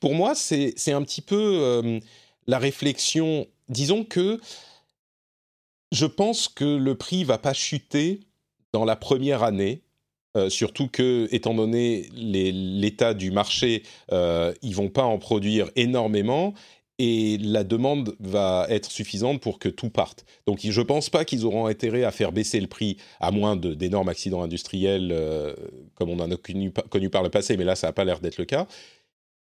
Pour 0.00 0.14
moi, 0.14 0.32
c'est 0.34 0.92
un 0.92 1.02
petit 1.02 1.22
peu 1.22 2.00
la 2.46 2.58
réflexion. 2.58 3.46
Disons 3.68 4.04
que 4.04 4.40
je 5.92 6.06
pense 6.06 6.48
que 6.48 6.64
le 6.64 6.94
prix 6.94 7.24
va 7.24 7.38
pas 7.38 7.52
chuter 7.52 8.20
dans 8.72 8.84
la 8.84 8.96
première 8.96 9.42
année. 9.42 9.82
Euh, 10.36 10.50
surtout 10.50 10.88
que, 10.88 11.28
étant 11.30 11.54
donné 11.54 12.10
l'état 12.12 13.14
du 13.14 13.30
marché, 13.30 13.84
euh, 14.12 14.52
ils 14.60 14.74
vont 14.74 14.90
pas 14.90 15.04
en 15.04 15.18
produire 15.18 15.70
énormément 15.76 16.52
et 16.98 17.38
la 17.38 17.64
demande 17.64 18.16
va 18.20 18.66
être 18.70 18.90
suffisante 18.90 19.40
pour 19.40 19.58
que 19.58 19.68
tout 19.68 19.90
parte. 19.90 20.24
Donc 20.46 20.60
je 20.62 20.80
ne 20.80 20.86
pense 20.86 21.10
pas 21.10 21.24
qu'ils 21.24 21.44
auront 21.44 21.66
intérêt 21.66 22.04
à 22.04 22.10
faire 22.10 22.32
baisser 22.32 22.60
le 22.60 22.66
prix, 22.66 22.96
à 23.20 23.30
moins 23.30 23.56
d'énormes 23.56 24.08
accidents 24.08 24.42
industriels 24.42 25.10
euh, 25.12 25.54
comme 25.94 26.10
on 26.10 26.20
en 26.20 26.30
a 26.30 26.36
connu, 26.36 27.10
par 27.10 27.22
le 27.22 27.28
passé, 27.28 27.56
mais 27.56 27.64
là 27.64 27.76
ça 27.76 27.88
n'a 27.88 27.92
pas 27.92 28.04
l'air 28.04 28.20
d'être 28.20 28.38
le 28.38 28.44
cas. 28.44 28.66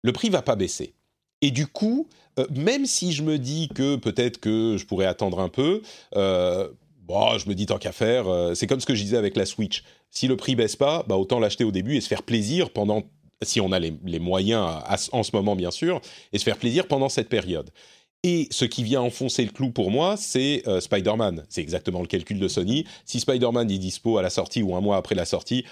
Le 0.04 0.14
prix 0.14 0.30
va 0.30 0.42
pas 0.42 0.56
baisser. 0.56 0.94
Et 1.42 1.52
du 1.52 1.68
coup, 1.68 2.08
même 2.50 2.86
si 2.86 3.12
je 3.12 3.24
me 3.24 3.38
dis 3.38 3.70
que 3.74 3.96
peut-être 3.96 4.40
que 4.40 4.78
je 4.78 4.86
pourrais 4.86 5.06
attendre 5.06 5.40
un 5.40 5.50
peu, 5.50 5.82
bon, 6.14 7.38
je 7.38 7.50
me 7.50 7.54
dis 7.54 7.66
tant 7.66 7.78
qu'à 7.78 7.92
faire, 7.92 8.26
c'est 8.56 8.68
comme 8.68 8.80
ce 8.80 8.86
que 8.86 8.96
je 8.96 9.04
disais 9.04 9.18
avec 9.18 9.36
la 9.36 9.46
Switch. 9.46 9.84
Si 10.10 10.28
le 10.28 10.36
prix 10.36 10.56
baisse 10.56 10.76
pas, 10.76 11.04
bah 11.08 11.16
autant 11.16 11.40
l'acheter 11.40 11.64
au 11.64 11.72
début 11.72 11.96
et 11.96 12.02
se 12.02 12.08
faire 12.08 12.24
plaisir 12.24 12.70
pendant, 12.70 13.04
si 13.42 13.62
on 13.62 13.72
a 13.72 13.80
les, 13.80 14.20
moyens 14.20 14.82
en 15.12 15.24
ce 15.24 15.32
moment 15.34 15.56
bien 15.56 15.72
sûr, 15.72 16.02
et 16.34 16.38
se 16.38 16.44
faire 16.44 16.58
plaisir 16.58 16.88
pendant 16.88 17.10
cette 17.10 17.30
période. 17.30 17.72
Et 18.24 18.48
ce 18.52 18.66
qui 18.66 18.84
vient 18.84 19.02
enfoncer 19.02 19.44
le 19.44 19.52
clou 19.52 19.72
pour 19.72 19.90
moi, 19.90 20.16
c'est 20.16 20.62
euh, 20.68 20.80
Spider-Man. 20.80 21.44
C'est 21.50 21.62
exactement 21.62 22.02
le 22.02 22.08
calcul 22.08 22.40
de 22.40 22.48
Sony. 22.48 22.86
Si 23.04 23.20
Spider-Man 23.20 23.72
est 23.72 23.80
dispo 23.80 24.20
à 24.20 24.22
la 24.22 24.30
sortie 24.30 24.62
ou 24.62 24.76
un 24.76 24.82
mois 24.82 24.98
après 24.98 25.16
la 25.16 25.26
sortie, 25.26 25.66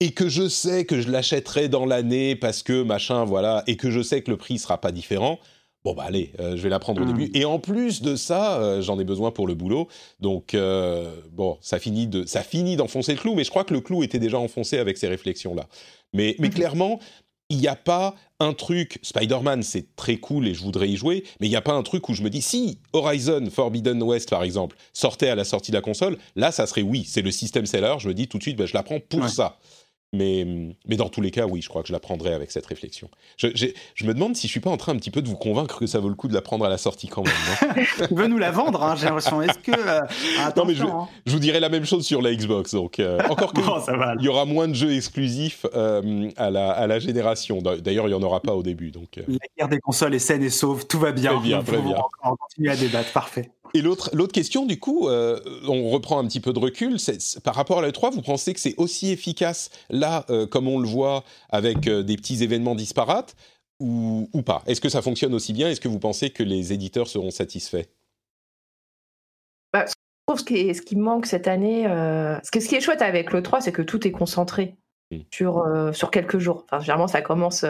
et 0.00 0.12
que 0.12 0.28
je 0.28 0.48
sais 0.48 0.84
que 0.84 1.00
je 1.00 1.10
l'achèterai 1.10 1.68
dans 1.68 1.86
l'année 1.86 2.36
parce 2.36 2.62
que 2.62 2.82
machin, 2.82 3.24
voilà, 3.24 3.64
et 3.66 3.76
que 3.76 3.90
je 3.90 4.02
sais 4.02 4.22
que 4.22 4.30
le 4.30 4.36
prix 4.36 4.58
sera 4.58 4.80
pas 4.80 4.92
différent, 4.92 5.38
bon 5.84 5.94
bah 5.94 6.04
allez, 6.06 6.32
euh, 6.40 6.56
je 6.56 6.62
vais 6.62 6.68
la 6.68 6.78
prendre 6.78 7.00
au 7.00 7.04
hmm. 7.04 7.16
début. 7.16 7.30
Et 7.34 7.44
en 7.44 7.58
plus 7.58 8.02
de 8.02 8.16
ça, 8.16 8.60
euh, 8.60 8.82
j'en 8.82 8.98
ai 8.98 9.04
besoin 9.04 9.30
pour 9.30 9.46
le 9.46 9.54
boulot. 9.54 9.88
Donc 10.20 10.56
bon, 11.32 11.58
ça 11.60 11.78
finit 11.78 12.06
de, 12.06 12.26
ça 12.26 12.42
finit 12.42 12.76
d'enfoncer 12.76 13.12
le 13.12 13.18
clou, 13.18 13.34
mais 13.34 13.44
je 13.44 13.50
crois 13.50 13.64
que 13.64 13.74
le 13.74 13.80
clou 13.80 14.02
était 14.02 14.18
déjà 14.18 14.38
enfoncé 14.38 14.78
avec 14.78 14.98
ces 14.98 15.08
réflexions-là. 15.08 15.66
Mais, 16.12 16.36
mais 16.38 16.50
clairement, 16.50 17.00
il 17.48 17.58
n'y 17.58 17.68
a 17.68 17.76
pas 17.76 18.14
un 18.40 18.52
truc, 18.52 18.98
Spider-Man 19.02 19.62
c'est 19.62 19.94
très 19.96 20.16
cool 20.16 20.48
et 20.48 20.54
je 20.54 20.62
voudrais 20.62 20.88
y 20.88 20.96
jouer, 20.96 21.24
mais 21.40 21.46
il 21.46 21.50
n'y 21.50 21.56
a 21.56 21.62
pas 21.62 21.72
un 21.72 21.82
truc 21.82 22.08
où 22.08 22.14
je 22.14 22.22
me 22.22 22.30
dis, 22.30 22.42
si 22.42 22.78
Horizon 22.92 23.48
Forbidden 23.50 24.02
West 24.02 24.28
par 24.30 24.42
exemple 24.42 24.76
sortait 24.92 25.28
à 25.28 25.34
la 25.34 25.44
sortie 25.44 25.70
de 25.70 25.76
la 25.76 25.82
console, 25.82 26.18
là 26.34 26.52
ça 26.52 26.66
serait 26.66 26.82
oui, 26.82 27.04
c'est 27.08 27.22
le 27.22 27.30
système 27.30 27.66
seller, 27.66 27.94
je 27.98 28.08
me 28.08 28.14
dis 28.14 28.28
tout 28.28 28.38
de 28.38 28.42
suite, 28.42 28.56
ben, 28.56 28.66
je 28.66 28.74
la 28.74 28.82
prends 28.82 29.00
pour 29.00 29.28
ça. 29.28 29.58
Mais, 30.12 30.46
mais 30.86 30.96
dans 30.96 31.08
tous 31.08 31.20
les 31.20 31.30
cas, 31.30 31.46
oui, 31.46 31.60
je 31.60 31.68
crois 31.68 31.82
que 31.82 31.88
je 31.88 31.92
la 31.92 31.98
prendrai 31.98 32.32
avec 32.32 32.50
cette 32.50 32.66
réflexion. 32.66 33.10
Je, 33.36 33.48
je, 33.54 34.06
me 34.06 34.14
demande 34.14 34.36
si 34.36 34.46
je 34.46 34.52
suis 34.52 34.60
pas 34.60 34.70
en 34.70 34.76
train 34.76 34.92
un 34.92 34.96
petit 34.96 35.10
peu 35.10 35.20
de 35.20 35.28
vous 35.28 35.36
convaincre 35.36 35.80
que 35.80 35.86
ça 35.86 35.98
vaut 35.98 36.08
le 36.08 36.14
coup 36.14 36.28
de 36.28 36.34
la 36.34 36.42
prendre 36.42 36.64
à 36.64 36.68
la 36.68 36.78
sortie 36.78 37.08
quand 37.08 37.24
même. 37.24 37.84
tu 38.08 38.14
veux 38.14 38.28
nous 38.28 38.38
la 38.38 38.52
vendre, 38.52 38.82
hein, 38.82 38.94
j'ai 38.96 39.06
l'impression. 39.06 39.42
Est-ce 39.42 39.58
que 39.58 39.72
euh, 39.72 40.00
non 40.56 40.64
mais 40.64 40.80
hein. 40.80 41.08
je, 41.26 41.32
vous 41.32 41.38
dirais 41.38 41.60
la 41.60 41.68
même 41.68 41.84
chose 41.84 42.06
sur 42.06 42.22
la 42.22 42.34
Xbox. 42.34 42.72
Donc 42.72 43.00
euh, 43.00 43.18
encore 43.28 43.52
que 43.52 43.60
il 44.20 44.24
y 44.24 44.28
aura 44.28 44.44
moins 44.44 44.68
de 44.68 44.74
jeux 44.74 44.94
exclusifs 44.94 45.66
euh, 45.74 46.30
à, 46.36 46.50
la, 46.50 46.70
à 46.70 46.86
la 46.86 46.98
génération. 46.98 47.60
D'ailleurs, 47.60 48.08
il 48.08 48.12
y 48.12 48.14
en 48.14 48.22
aura 48.22 48.40
pas 48.40 48.54
au 48.54 48.62
début. 48.62 48.92
Donc 48.92 49.16
la 49.16 49.46
guerre 49.58 49.68
des 49.68 49.80
consoles 49.80 50.14
est 50.14 50.20
saine 50.20 50.42
et 50.42 50.50
sauve, 50.50 50.86
tout 50.86 51.00
va 51.00 51.12
bien. 51.12 51.32
Très 51.34 51.42
bien, 51.42 51.62
très 51.62 51.78
bien. 51.78 51.96
On 52.22 52.30
va 52.30 52.36
continuer 52.36 52.70
à 52.70 52.76
débattre, 52.76 53.12
parfait. 53.12 53.50
Et 53.76 53.82
l'autre, 53.82 54.32
question, 54.32 54.64
du 54.64 54.80
coup, 54.80 55.06
euh, 55.06 55.38
on 55.68 55.90
reprend 55.90 56.18
un 56.18 56.26
petit 56.26 56.40
peu 56.40 56.54
de 56.54 56.58
recul. 56.58 56.96
par 57.44 57.54
rapport 57.54 57.80
à 57.80 57.86
l'E3, 57.86 58.10
vous 58.10 58.22
pensez 58.22 58.54
que 58.54 58.60
c'est 58.60 58.74
aussi 58.78 59.10
efficace 59.10 59.68
là, 59.90 60.24
euh, 60.30 60.46
comme 60.46 60.66
on 60.66 60.78
le 60.78 60.88
voit, 60.88 61.24
avec 61.50 61.86
euh, 61.86 62.02
des 62.02 62.16
petits 62.16 62.42
événements 62.42 62.74
disparates, 62.74 63.36
ou, 63.78 64.26
pas? 64.46 64.62
Est-ce 64.66 64.80
que 64.80 64.88
ça 64.88 65.02
fonctionne 65.02 65.34
aussi 65.34 65.52
bien? 65.52 65.68
Est-ce 65.68 65.82
que 65.82 65.88
vous 65.88 65.98
pensez 65.98 66.30
que 66.30 66.42
les 66.42 66.72
éditeurs 66.72 67.06
seront 67.06 67.30
satisfaits? 67.30 67.84
Bah, 69.74 69.84
Je 69.86 69.92
trouve 70.26 70.40
ce 70.40 70.44
qui, 70.44 70.74
ce 70.74 70.80
qui 70.80 70.96
manque 70.96 71.26
cette 71.26 71.46
année, 71.46 71.82
ce, 71.84 72.50
que, 72.50 72.60
ce 72.60 72.68
qui 72.68 72.76
est 72.76 72.80
chouette 72.80 73.02
avec 73.02 73.30
l'E3, 73.30 73.60
c'est 73.60 73.72
que 73.72 73.82
tout 73.82 74.08
est 74.08 74.12
concentré. 74.12 74.74
Sur, 75.30 75.58
euh, 75.58 75.92
sur 75.92 76.10
quelques 76.10 76.38
jours. 76.38 76.66
Généralement, 76.80 77.06
ça 77.06 77.22
commence, 77.22 77.62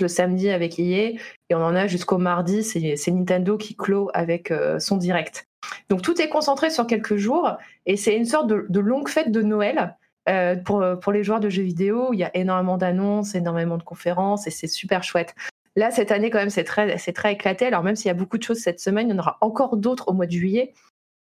le 0.00 0.08
samedi 0.08 0.50
avec 0.50 0.78
EA 0.78 1.12
et 1.48 1.54
on 1.54 1.62
en 1.62 1.74
a 1.74 1.86
jusqu'au 1.86 2.18
mardi. 2.18 2.62
C'est 2.62 3.10
Nintendo 3.10 3.56
qui 3.56 3.74
clôt 3.74 4.10
avec 4.12 4.50
euh, 4.50 4.78
son 4.78 4.98
direct. 4.98 5.46
Donc 5.88 6.02
tout 6.02 6.20
est 6.20 6.28
concentré 6.28 6.68
sur 6.68 6.86
quelques 6.86 7.16
jours 7.16 7.56
et 7.86 7.96
c'est 7.96 8.14
une 8.14 8.26
sorte 8.26 8.48
de, 8.48 8.80
longue 8.80 9.08
fête 9.08 9.32
de 9.32 9.40
Noël 9.40 9.96
euh, 10.28 10.56
pour, 10.56 10.84
pour 11.00 11.12
les 11.12 11.24
joueurs 11.24 11.40
de 11.40 11.48
jeux 11.48 11.62
vidéo. 11.62 12.10
Il 12.12 12.18
y 12.18 12.24
a 12.24 12.30
énormément 12.36 12.76
d'annonces, 12.76 13.34
énormément 13.34 13.78
de 13.78 13.82
conférences 13.82 14.46
et 14.46 14.50
c'est 14.50 14.66
super 14.66 15.02
chouette. 15.02 15.34
Là, 15.76 15.90
cette 15.90 16.12
année, 16.12 16.30
quand 16.30 16.38
même, 16.38 16.50
c'est 16.50 16.64
très, 16.64 16.96
très 16.96 17.32
éclaté. 17.32 17.66
Alors, 17.66 17.82
même 17.82 17.96
s'il 17.96 18.06
y 18.06 18.10
a 18.10 18.14
beaucoup 18.14 18.38
de 18.38 18.42
choses 18.42 18.58
cette 18.58 18.78
semaine, 18.78 19.08
il 19.08 19.12
y 19.12 19.14
en 19.14 19.18
aura 19.18 19.38
encore 19.40 19.76
d'autres 19.76 20.08
au 20.08 20.12
mois 20.12 20.26
de 20.26 20.32
juillet. 20.32 20.72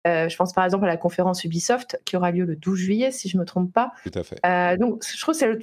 Euh, 0.06 0.28
je 0.28 0.36
pense 0.36 0.52
par 0.52 0.64
exemple 0.64 0.84
à 0.84 0.88
la 0.88 0.96
conférence 0.96 1.44
Ubisoft 1.44 2.00
qui 2.04 2.16
aura 2.16 2.30
lieu 2.30 2.44
le 2.44 2.56
12 2.56 2.78
juillet, 2.78 3.10
si 3.10 3.28
je 3.28 3.36
ne 3.36 3.40
me 3.40 3.46
trompe 3.46 3.72
pas. 3.72 3.92
Tout 4.04 4.18
à 4.18 4.22
fait. 4.22 4.38
Euh, 4.46 4.76
donc, 4.76 5.04
je 5.04 5.20
trouve 5.20 5.36
que 5.36 5.58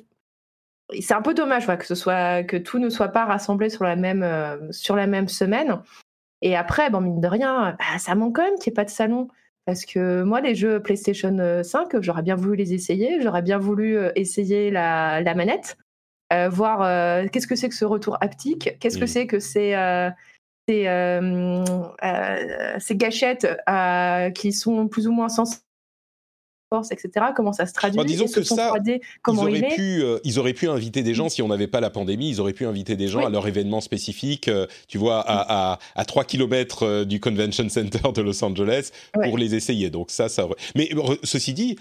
c'est 0.99 1.13
un 1.13 1.21
peu 1.21 1.33
dommage 1.33 1.65
que 1.65 1.85
ce 1.85 1.95
soit 1.95 2.43
que 2.43 2.57
tout 2.57 2.77
ne 2.77 2.89
soit 2.89 3.07
pas 3.07 3.25
rassemblé 3.25 3.69
sur 3.69 3.83
la 3.83 3.95
même 3.95 4.23
euh, 4.23 4.57
sur 4.71 4.95
la 4.95 5.07
même 5.07 5.29
semaine. 5.29 5.81
Et 6.41 6.57
après, 6.57 6.89
bon 6.89 6.99
mine 6.99 7.21
de 7.21 7.27
rien, 7.27 7.75
bah, 7.79 7.99
ça 7.99 8.15
manque 8.15 8.35
quand 8.35 8.43
même 8.43 8.55
qu'il 8.55 8.71
n'y 8.71 8.73
ait 8.73 8.81
pas 8.81 8.85
de 8.85 8.89
salon. 8.89 9.29
Parce 9.65 9.85
que 9.85 10.23
moi, 10.23 10.41
les 10.41 10.55
jeux 10.55 10.81
PlayStation 10.81 11.61
5, 11.63 12.01
j'aurais 12.01 12.21
bien 12.21 12.35
voulu 12.35 12.57
les 12.57 12.73
essayer. 12.73 13.21
J'aurais 13.21 13.41
bien 13.41 13.57
voulu 13.57 13.97
essayer 14.15 14.71
la, 14.71 15.21
la 15.21 15.35
manette, 15.35 15.77
voir 16.49 17.29
qu'est-ce 17.29 17.47
que 17.47 17.55
c'est 17.55 17.69
que 17.69 17.75
ce 17.75 17.85
retour 17.85 18.17
haptique, 18.19 18.77
qu'est-ce 18.81 18.97
que 18.97 19.05
mm. 19.05 19.07
c'est 19.07 19.25
que 19.25 19.39
c'est 19.39 19.73
ces, 20.67 20.87
euh, 20.87 21.63
euh, 22.03 22.75
ces 22.79 22.95
gâchettes 22.95 23.47
euh, 23.69 24.29
qui 24.31 24.51
sont 24.51 24.87
plus 24.87 25.07
ou 25.07 25.11
moins 25.11 25.29
sensibles 25.29 25.61
force, 26.69 26.91
etc. 26.91 27.27
Comment 27.35 27.53
ça 27.53 27.67
se 27.67 27.73
traduit? 27.73 28.03
Disons 28.05 28.25
que 28.25 28.41
ça, 28.41 28.73
comment 29.21 29.47
ils, 29.47 29.63
auraient 29.63 29.75
pu, 29.75 30.03
ils 30.23 30.39
auraient 30.39 30.53
pu 30.53 30.67
inviter 30.67 31.03
des 31.03 31.13
gens, 31.13 31.29
si 31.29 31.43
on 31.43 31.47
n'avait 31.47 31.67
pas 31.67 31.81
la 31.81 31.91
pandémie, 31.91 32.29
ils 32.29 32.41
auraient 32.41 32.53
pu 32.53 32.65
inviter 32.65 32.95
des 32.95 33.07
gens 33.07 33.23
à 33.23 33.29
leur 33.29 33.47
événement 33.47 33.79
spécifique, 33.79 34.49
tu 34.87 34.97
vois, 34.97 35.19
à, 35.19 35.73
à, 35.73 35.79
à 35.93 36.05
3 36.05 36.23
km 36.23 37.03
du 37.03 37.19
Convention 37.19 37.69
Center 37.69 38.11
de 38.15 38.21
Los 38.23 38.43
Angeles 38.43 38.89
pour 39.13 39.37
les 39.37 39.53
essayer. 39.53 39.91
Donc 39.91 40.09
ça, 40.09 40.29
ça 40.29 40.47
Mais 40.75 40.89
ceci 41.23 41.53
dit, 41.53 41.75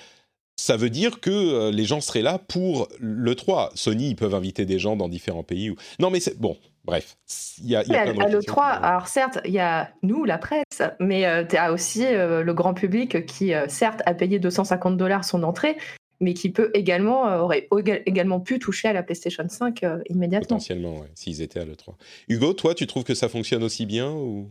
ça 0.56 0.76
veut 0.76 0.90
dire 0.90 1.20
que 1.20 1.70
les 1.70 1.84
gens 1.86 2.02
seraient 2.02 2.20
là 2.20 2.38
pour 2.38 2.86
le 3.00 3.34
3. 3.34 3.70
Sony, 3.74 4.10
ils 4.10 4.16
peuvent 4.16 4.34
inviter 4.34 4.66
des 4.66 4.78
gens 4.78 4.96
dans 4.96 5.08
différents 5.08 5.42
pays. 5.42 5.74
Non, 6.00 6.10
mais 6.10 6.20
c'est 6.20 6.38
bon. 6.38 6.58
Bref, 6.84 7.16
il 7.58 7.70
y 7.70 7.76
a, 7.76 7.84
y 7.84 7.94
a 7.94 8.00
à, 8.00 8.28
l'E3, 8.28 8.60
alors 8.60 9.06
certes, 9.06 9.38
il 9.44 9.52
y 9.52 9.60
a 9.60 9.92
nous, 10.02 10.24
la 10.24 10.36
presse, 10.36 10.82
mais 10.98 11.26
euh, 11.26 11.44
tu 11.44 11.56
as 11.56 11.72
aussi 11.72 12.04
euh, 12.04 12.42
le 12.42 12.54
grand 12.54 12.74
public 12.74 13.24
qui, 13.24 13.54
euh, 13.54 13.66
certes, 13.68 14.02
a 14.04 14.14
payé 14.14 14.40
250 14.40 14.96
dollars 14.96 15.24
son 15.24 15.44
entrée, 15.44 15.76
mais 16.20 16.34
qui 16.34 16.50
peut 16.50 16.70
également, 16.74 17.40
aurait 17.40 17.68
également 18.06 18.40
pu 18.40 18.58
toucher 18.58 18.88
à 18.88 18.92
la 18.92 19.04
PlayStation 19.04 19.44
5 19.48 19.84
immédiatement. 20.08 20.56
Potentiellement, 20.56 21.00
ouais, 21.00 21.10
s'ils 21.14 21.40
étaient 21.40 21.60
à 21.60 21.64
l'E3. 21.64 21.94
Hugo, 22.28 22.52
toi, 22.52 22.74
tu 22.74 22.88
trouves 22.88 23.04
que 23.04 23.14
ça 23.14 23.28
fonctionne 23.28 23.62
aussi 23.62 23.86
bien 23.86 24.10
ou? 24.10 24.50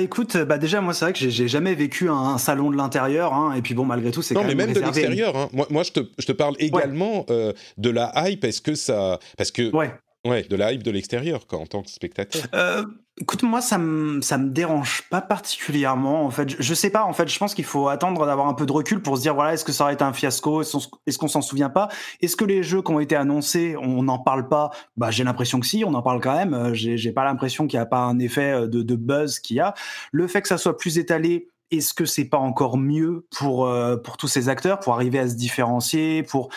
Écoute, 0.00 0.36
bah 0.38 0.58
déjà 0.58 0.80
moi 0.80 0.92
c'est 0.92 1.04
vrai 1.04 1.12
que 1.12 1.20
j'ai 1.20 1.46
jamais 1.46 1.76
vécu 1.76 2.08
un, 2.08 2.36
salon 2.36 2.68
de 2.68 2.76
l'intérieur, 2.76 3.32
hein, 3.32 3.54
et 3.54 3.62
puis 3.62 3.74
bon 3.74 3.84
malgré 3.84 4.10
tout 4.10 4.20
c'est 4.20 4.34
quand 4.34 4.40
même 4.40 4.50
Non 4.50 4.56
mais 4.56 4.66
même 4.66 4.74
de 4.74 4.80
l'extérieur, 4.80 5.36
hein. 5.36 5.48
moi, 5.52 5.68
moi 5.70 5.84
je, 5.84 5.92
te, 5.92 6.00
je 6.18 6.26
te 6.26 6.32
parle 6.32 6.56
également 6.58 7.24
de 7.28 7.90
la 7.90 8.12
hype, 8.28 8.44
est-ce 8.44 8.60
que 8.60 8.74
ça, 8.74 9.20
parce 9.36 9.52
que 9.52 9.70
ouais. 9.70 9.92
Ouais, 10.24 10.44
de 10.44 10.54
la 10.54 10.72
hype 10.72 10.84
de 10.84 10.90
l'extérieur, 10.92 11.44
en 11.50 11.66
tant 11.66 11.82
que 11.82 11.90
spectateur. 11.90 12.42
Euh, 12.54 12.84
écoute, 13.20 13.42
moi, 13.42 13.60
ça 13.60 13.76
me 13.76 14.20
me 14.20 14.48
dérange 14.50 15.02
pas 15.10 15.20
particulièrement. 15.20 16.24
En 16.24 16.30
fait, 16.30 16.48
je, 16.48 16.56
je 16.60 16.74
sais 16.74 16.90
pas. 16.90 17.04
En 17.04 17.12
fait, 17.12 17.28
je 17.28 17.36
pense 17.38 17.54
qu'il 17.54 17.64
faut 17.64 17.88
attendre 17.88 18.24
d'avoir 18.24 18.46
un 18.46 18.54
peu 18.54 18.64
de 18.64 18.70
recul 18.70 19.02
pour 19.02 19.16
se 19.16 19.22
dire 19.22 19.34
voilà, 19.34 19.54
est-ce 19.54 19.64
que 19.64 19.72
ça 19.72 19.82
aurait 19.82 19.94
été 19.94 20.04
un 20.04 20.12
fiasco? 20.12 20.62
Est-ce 20.62 21.18
qu'on 21.18 21.28
s'en 21.28 21.42
souvient 21.42 21.70
pas? 21.70 21.88
Est-ce 22.20 22.36
que 22.36 22.44
les 22.44 22.62
jeux 22.62 22.82
qui 22.82 22.92
ont 22.92 23.00
été 23.00 23.16
annoncés, 23.16 23.74
on 23.76 24.04
n'en 24.04 24.20
parle 24.20 24.48
pas? 24.48 24.70
Bah, 24.96 25.10
j'ai 25.10 25.24
l'impression 25.24 25.58
que 25.58 25.66
si, 25.66 25.84
on 25.84 25.92
en 25.94 26.02
parle 26.02 26.20
quand 26.20 26.36
même. 26.36 26.54
Euh, 26.54 26.70
j'ai 26.72 27.12
pas 27.12 27.24
l'impression 27.24 27.66
qu'il 27.66 27.78
n'y 27.78 27.82
a 27.82 27.86
pas 27.86 27.98
un 27.98 28.20
effet 28.20 28.52
euh, 28.52 28.68
de, 28.68 28.82
de 28.82 28.94
buzz 28.94 29.40
qu'il 29.40 29.56
y 29.56 29.60
a. 29.60 29.74
Le 30.12 30.28
fait 30.28 30.40
que 30.40 30.48
ça 30.48 30.56
soit 30.56 30.76
plus 30.76 30.98
étalé, 30.98 31.48
est-ce 31.72 31.94
que 31.94 32.04
c'est 32.04 32.26
pas 32.26 32.38
encore 32.38 32.76
mieux 32.76 33.26
pour 33.36 33.66
euh, 33.66 33.96
pour 33.96 34.16
tous 34.18 34.28
ces 34.28 34.48
acteurs 34.48 34.78
pour 34.78 34.94
arriver 34.94 35.18
à 35.18 35.28
se 35.28 35.34
différencier 35.34 36.22
pour 36.22 36.50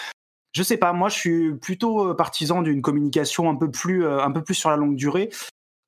je 0.56 0.64
sais 0.64 0.78
pas, 0.78 0.94
moi 0.94 1.10
je 1.10 1.16
suis 1.16 1.54
plutôt 1.54 2.12
euh, 2.12 2.14
partisan 2.14 2.62
d'une 2.62 2.82
communication 2.82 3.50
un 3.50 3.56
peu 3.56 3.70
plus 3.70 4.06
euh, 4.06 4.24
un 4.24 4.32
peu 4.32 4.42
plus 4.42 4.54
sur 4.56 4.70
la 4.70 4.78
longue 4.78 4.96
durée. 4.96 5.30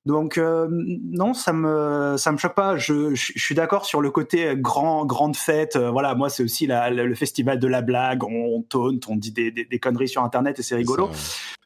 Donc 0.04 0.36
euh, 0.36 0.68
non, 0.70 1.32
ça 1.32 1.54
me 1.54 2.16
ça 2.18 2.32
me 2.32 2.36
choque 2.36 2.54
pas. 2.54 2.76
Je, 2.76 3.14
je, 3.14 3.32
suis 3.38 3.54
d'accord 3.54 3.86
sur 3.86 4.02
le 4.02 4.10
côté 4.10 4.54
grand 4.56 5.06
grande 5.06 5.36
fête. 5.36 5.76
voilà, 5.78 6.14
moi 6.14 6.28
c'est 6.28 6.42
aussi 6.42 6.66
la, 6.66 6.90
le 6.90 7.14
festival 7.14 7.58
de 7.58 7.66
la 7.66 7.80
blague. 7.80 8.24
On, 8.24 8.64
on 8.74 8.98
on 9.08 9.16
dit 9.16 9.32
des, 9.32 9.50
des, 9.50 9.78
conneries 9.78 10.08
sur 10.08 10.22
internet 10.22 10.58
et 10.58 10.62
c'est 10.62 10.76
rigolo. 10.76 11.10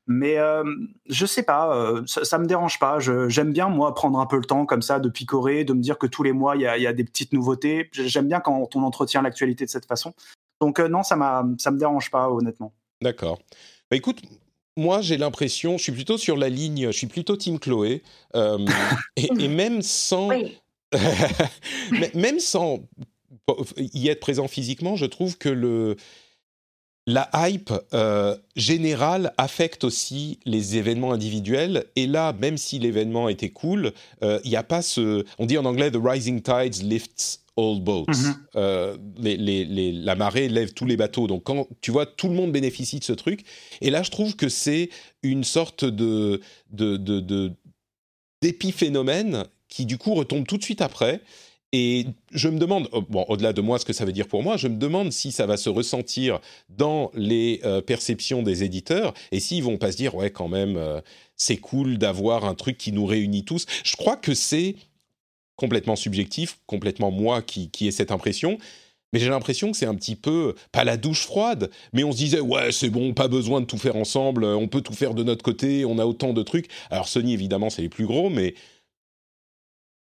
Mais 0.07 0.39
euh, 0.39 0.65
je 1.09 1.27
sais 1.27 1.45
pas, 1.45 2.03
ça, 2.07 2.25
ça, 2.25 2.39
me 2.39 2.47
dérange 2.47 2.81
pas. 2.81 2.99
J'aime 2.99 3.53
bien 3.53 3.69
moi 3.69 3.95
prendre 3.95 4.19
un 4.19 4.27
peu 4.27 4.37
le 4.37 4.45
temps 4.45 4.67
comme 4.67 4.83
ça 4.83 4.99
de 4.99 5.09
picorer, 5.09 5.65
de 5.65 5.73
me 5.73 5.81
dire 5.81 5.99
que 5.99 6.09
tous 6.09 6.23
les 6.25 6.33
mois 6.33 6.57
il 6.57 6.63
y 6.63 6.67
a, 6.67 6.79
y 6.79 6.87
a, 6.87 6.93
des 6.93 7.05
petites 7.05 7.33
nouveautés. 7.33 7.91
J'aime 7.93 8.29
bien 8.29 8.41
quand 8.41 8.75
on 8.75 8.83
entretient 8.83 9.23
l'actualité 9.23 9.65
de 9.65 9.71
cette 9.71 9.87
façon. 9.87 10.15
Donc 10.61 10.81
non, 10.81 11.03
ça 11.03 11.17
m'a 11.17 11.45
ça 11.59 11.71
me 11.71 11.79
dérange 11.79 12.11
pas 12.11 12.31
honnêtement. 12.31 12.73
D'accord. 13.03 13.39
Bah 13.91 13.97
écoute, 13.97 14.23
moi 14.77 15.03
j'ai 15.03 15.17
l'impression, 15.17 15.77
je 15.77 15.83
suis 15.83 15.93
plutôt 15.93 16.17
sur 16.17 16.37
la 16.37 16.49
ligne, 16.49 16.87
je 16.87 16.97
suis 16.97 17.07
plutôt 17.07 17.37
Team 17.37 17.59
Chloé, 17.59 18.03
euh, 18.37 18.59
et, 19.17 19.49
même 19.49 19.83
sans, 19.83 20.31
même 22.15 22.39
sans 22.39 22.81
y 23.77 24.09
être 24.09 24.21
présent 24.21 24.49
physiquement, 24.49 24.97
je 24.97 25.07
trouve 25.07 25.37
que 25.37 25.49
le 25.49 25.97
la 27.07 27.29
hype 27.35 27.73
euh, 27.95 28.37
générale 28.55 29.33
affecte 29.37 29.85
aussi 29.85 30.39
les 30.45 30.77
événements 30.77 31.13
individuels. 31.13 31.85
Et 31.97 32.07
là, 32.07 32.33
même 32.33 32.57
si 32.57 32.79
l'événement 32.79 33.29
était 33.29 33.51
cool, 33.51 33.93
euh, 34.23 34.39
il 34.45 34.51
n'y 34.51 34.57
a 34.57 34.63
pas 34.63 34.83
ce. 34.83 35.25
On 35.39 35.47
dit 35.47 35.59
en 35.59 35.65
anglais 35.65 35.91
The 35.91 35.99
rising 36.01 36.43
tides 36.43 36.83
lifts 36.83 37.41
all 37.57 37.81
boats. 37.81 38.05
Mhm. 38.09 38.37
Euh, 38.57 38.97
les, 39.19 39.93
la 39.93 40.15
marée 40.15 40.49
lève 40.49 40.73
tous 40.75 40.87
les 40.87 40.97
bateaux. 40.97 41.27
Donc, 41.27 41.45
quand 41.45 41.67
tu 41.81 41.91
vois, 41.91 42.07
tout 42.07 42.29
le 42.29 42.35
monde 42.35 42.53
bénéficie 42.53 42.99
de 42.99 43.05
ce 43.05 43.13
truc. 43.13 43.45
Et 43.81 43.91
là, 43.91 44.03
je 44.03 44.11
trouve 44.11 44.37
que 44.37 44.49
c'est 44.49 44.89
une 45.23 45.45
sorte 45.45 45.85
de, 45.85 46.41
de, 46.71 46.97
de, 46.97 47.53
d'épiphénomènes 48.41 49.45
qui 49.69 49.87
du 49.87 49.99
coup 49.99 50.15
retombent 50.15 50.47
tout 50.47 50.59
de 50.59 50.63
suite 50.63 50.83
après. 50.83 51.21
Et 51.73 52.07
je 52.33 52.49
me 52.49 52.59
demande, 52.59 52.89
bon, 53.09 53.25
au-delà 53.29 53.55
de 53.55 53.63
moi, 53.63 53.79
ce 53.79 53.87
que 53.87 53.95
ça 53.95 54.05
veut 54.05 54.13
dire 54.13 54.29
pour 54.29 54.43
moi, 54.43 54.59
je 54.59 54.69
me 54.69 54.77
demande 54.77 55.11
si 55.11 55.33
ça 55.33 55.47
va 55.47 55.57
se 55.57 55.71
ressentir 55.71 56.39
dans 56.69 57.11
les 57.15 57.61
euh, 57.65 57.81
perceptions 57.81 58.43
des 58.43 58.63
éditeurs 58.63 59.15
et 59.33 59.41
s'ils 59.41 59.63
vont 59.63 59.79
pas 59.79 59.91
se 59.91 59.97
dire, 59.97 60.15
ouais, 60.15 60.31
quand 60.31 60.49
même, 60.49 60.77
euh, 60.77 61.01
c'est 61.37 61.57
cool 61.57 61.97
d'avoir 61.97 62.45
un 62.45 62.55
truc 62.55 62.77
qui 62.77 62.93
nous 62.93 63.07
réunit 63.07 63.45
tous. 63.45 63.65
Je 63.85 63.97
crois 63.97 64.17
que 64.17 64.35
c'est 64.35 64.77
complètement 65.57 65.97
subjectif, 65.97 66.59
complètement 66.67 67.11
moi 67.11 67.41
qui, 67.41 67.71
qui 67.71 67.87
ai 67.87 67.91
cette 67.91 68.11
impression. 68.11 68.59
Mais 69.13 69.19
j'ai 69.19 69.29
l'impression 69.29 69.71
que 69.71 69.77
c'est 69.77 69.87
un 69.87 69.95
petit 69.95 70.17
peu, 70.17 70.55
pas 70.73 70.85
la 70.85 70.97
douche 70.97 71.25
froide, 71.25 71.71
mais 71.93 72.03
on 72.03 72.13
se 72.13 72.17
disait, 72.17 72.41
ouais, 72.41 72.73
c'est 72.73 72.89
bon, 72.89 73.13
pas 73.13 73.29
besoin 73.29 73.61
de 73.61 73.67
tout 73.67 73.77
faire 73.77 73.97
ensemble, 73.97 74.45
on 74.45 74.69
peut 74.69 74.81
tout 74.81 74.95
faire 74.95 75.13
de 75.13 75.23
notre 75.23 75.43
côté, 75.43 75.85
on 75.85 75.99
a 75.99 76.07
autant 76.07 76.33
de 76.33 76.43
trucs. 76.43 76.69
Alors 76.91 77.09
Sony, 77.09 77.35
évidemment, 77.35 77.69
c'est 77.69 77.83
les 77.83 77.91
plus 77.91 78.07
gros, 78.07 78.31
mais 78.31 78.55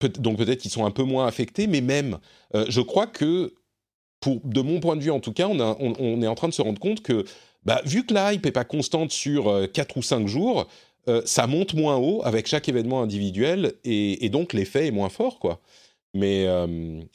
donc 0.09 0.39
peut-être 0.39 0.61
qu'ils 0.61 0.71
sont 0.71 0.85
un 0.85 0.91
peu 0.91 1.03
moins 1.03 1.27
affectés, 1.27 1.67
mais 1.67 1.81
même, 1.81 2.19
euh, 2.55 2.65
je 2.69 2.81
crois 2.81 3.07
que, 3.07 3.55
pour, 4.21 4.41
de 4.45 4.61
mon 4.61 4.81
point 4.81 4.97
de 4.97 5.03
vue 5.03 5.11
en 5.11 5.21
tout 5.21 5.33
cas, 5.33 5.49
on, 5.49 6.23
est 6.23 6.27
en 6.27 6.35
train 6.35 6.49
de 6.49 6.55
se 6.55 6.63
rendre 6.63 6.81
compte 6.81 7.03
que, 7.03 7.25
bah, 7.65 7.81
vu 7.85 8.05
que 8.05 8.15
la 8.15 8.33
hype 8.33 8.45
n'est 8.45 8.53
pas 8.53 8.65
constante 8.65 9.11
sur 9.11 9.45
4 9.73 9.97
euh, 9.97 9.99
ou 9.99 10.03
5 10.03 10.27
jours, 10.27 10.67
euh, 11.09 11.23
ça 11.25 11.47
monte 11.47 11.75
moins 11.75 11.97
haut 11.97 12.23
avec 12.25 12.47
chaque 12.47 12.69
événement 12.69 13.03
individuel, 13.03 13.75
et, 13.85 14.29
donc 14.31 14.53
l'effet 14.53 14.87
est 14.87 14.93
moins 14.93 15.09
fort, 15.09 15.39
quoi. 15.39 15.61
Mais 16.13 16.45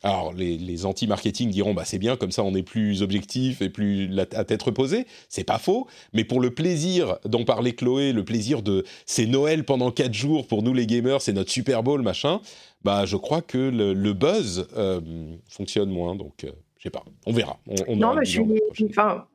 alors, 0.03 0.31
les, 0.31 0.85
anti-marketing 0.85 1.49
diront 1.49 1.73
bah 1.73 1.83
c'est 1.83 1.97
bien 1.99 2.15
comme 2.15 2.31
ça 2.31 2.45
on 2.45 2.55
est 2.55 2.63
plus 2.63 3.01
objectif 3.01 3.61
et 3.61 3.67
plus 3.67 4.09
à 4.17 4.45
tête 4.45 4.63
reposée. 4.63 5.05
C'est 5.27 5.43
pas 5.43 5.57
faux. 5.57 5.87
Mais 6.13 6.23
pour 6.23 6.39
le 6.39 6.51
plaisir 6.51 7.17
dont 7.25 7.43
parlait 7.43 7.73
Chloé, 7.73 8.13
le 8.13 8.23
plaisir 8.23 8.61
de 8.61 8.85
c'est 9.05 9.25
Noël 9.25 9.65
pendant 9.65 9.91
4 9.91 10.13
jours 10.13 10.47
pour 10.47 10.63
nous 10.63 10.73
les 10.73 10.87
gamers, 10.87 11.21
c'est 11.21 11.33
notre 11.33 11.51
Super 11.51 11.83
Bowl 11.83 12.03
machin 12.03 12.39
bah, 12.85 13.05
je 13.05 13.17
crois 13.17 13.41
que 13.41 13.57
le, 13.57 14.13
buzz 14.13 14.67
euh, 14.77 15.01
fonctionne 15.49 15.89
moins. 15.89 16.15
Donc, 16.15 16.33
je 16.43 16.47
euh, 16.47 16.51
je 16.77 16.83
sais 16.83 16.91
pas, 16.91 17.03
on 17.25 17.33
verra. 17.33 17.57
non, 17.89 18.13
mais 18.13 18.23
je 18.25 18.43
suis, 18.73 18.85
enfin, 18.87 19.25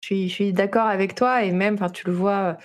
je 0.00 0.06
suis, 0.06 0.28
je 0.28 0.32
suis 0.32 0.52
d'accord 0.52 0.86
avec 0.86 1.16
toi 1.16 1.42
et 1.42 1.50
même, 1.50 1.74
enfin, 1.74 1.90
tu 1.90 2.06
le 2.06 2.12
vois. 2.12 2.56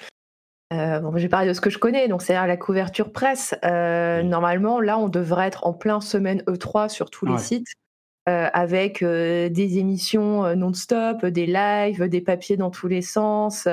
Euh, 0.73 0.99
bon, 0.99 1.17
j'ai 1.17 1.27
parlé 1.27 1.47
de 1.47 1.53
ce 1.53 1.61
que 1.61 1.71
je 1.71 1.79
connais, 1.79 2.07
donc 2.07 2.21
c'est 2.21 2.35
à 2.35 2.45
la 2.45 2.55
couverture 2.55 3.11
presse. 3.11 3.55
Normalement, 3.63 4.79
là, 4.79 4.99
on 4.99 5.09
devrait 5.09 5.47
être 5.47 5.65
en 5.65 5.73
plein 5.73 6.01
semaine 6.01 6.43
E3 6.45 6.89
sur 6.89 7.09
tous 7.09 7.25
les 7.25 7.39
sites, 7.39 7.73
avec 8.27 9.03
des 9.03 9.77
émissions 9.79 10.55
non-stop, 10.55 11.25
des 11.25 11.47
lives, 11.47 12.03
des 12.09 12.21
papiers 12.21 12.57
dans 12.57 12.69
tous 12.69 12.87
les 12.87 13.01
sens, 13.01 13.67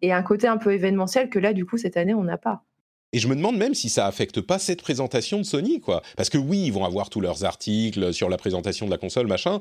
et 0.00 0.14
un 0.14 0.22
côté 0.22 0.48
un 0.48 0.56
peu 0.56 0.72
événementiel 0.72 1.28
que 1.28 1.38
là, 1.38 1.52
du 1.52 1.66
coup, 1.66 1.76
cette 1.76 1.98
année, 1.98 2.14
on 2.14 2.24
n'a 2.24 2.38
pas. 2.38 2.62
Et 3.12 3.18
je 3.18 3.28
me 3.28 3.36
demande 3.36 3.56
même 3.56 3.74
si 3.74 3.88
ça 3.88 4.06
affecte 4.06 4.40
pas 4.40 4.58
cette 4.58 4.82
présentation 4.82 5.38
de 5.38 5.44
Sony, 5.44 5.80
quoi. 5.80 6.02
Parce 6.16 6.28
que 6.28 6.38
oui, 6.38 6.64
ils 6.66 6.72
vont 6.72 6.84
avoir 6.84 7.08
tous 7.08 7.20
leurs 7.20 7.44
articles 7.44 8.12
sur 8.12 8.28
la 8.28 8.36
présentation 8.36 8.86
de 8.86 8.90
la 8.90 8.98
console, 8.98 9.26
machin. 9.26 9.60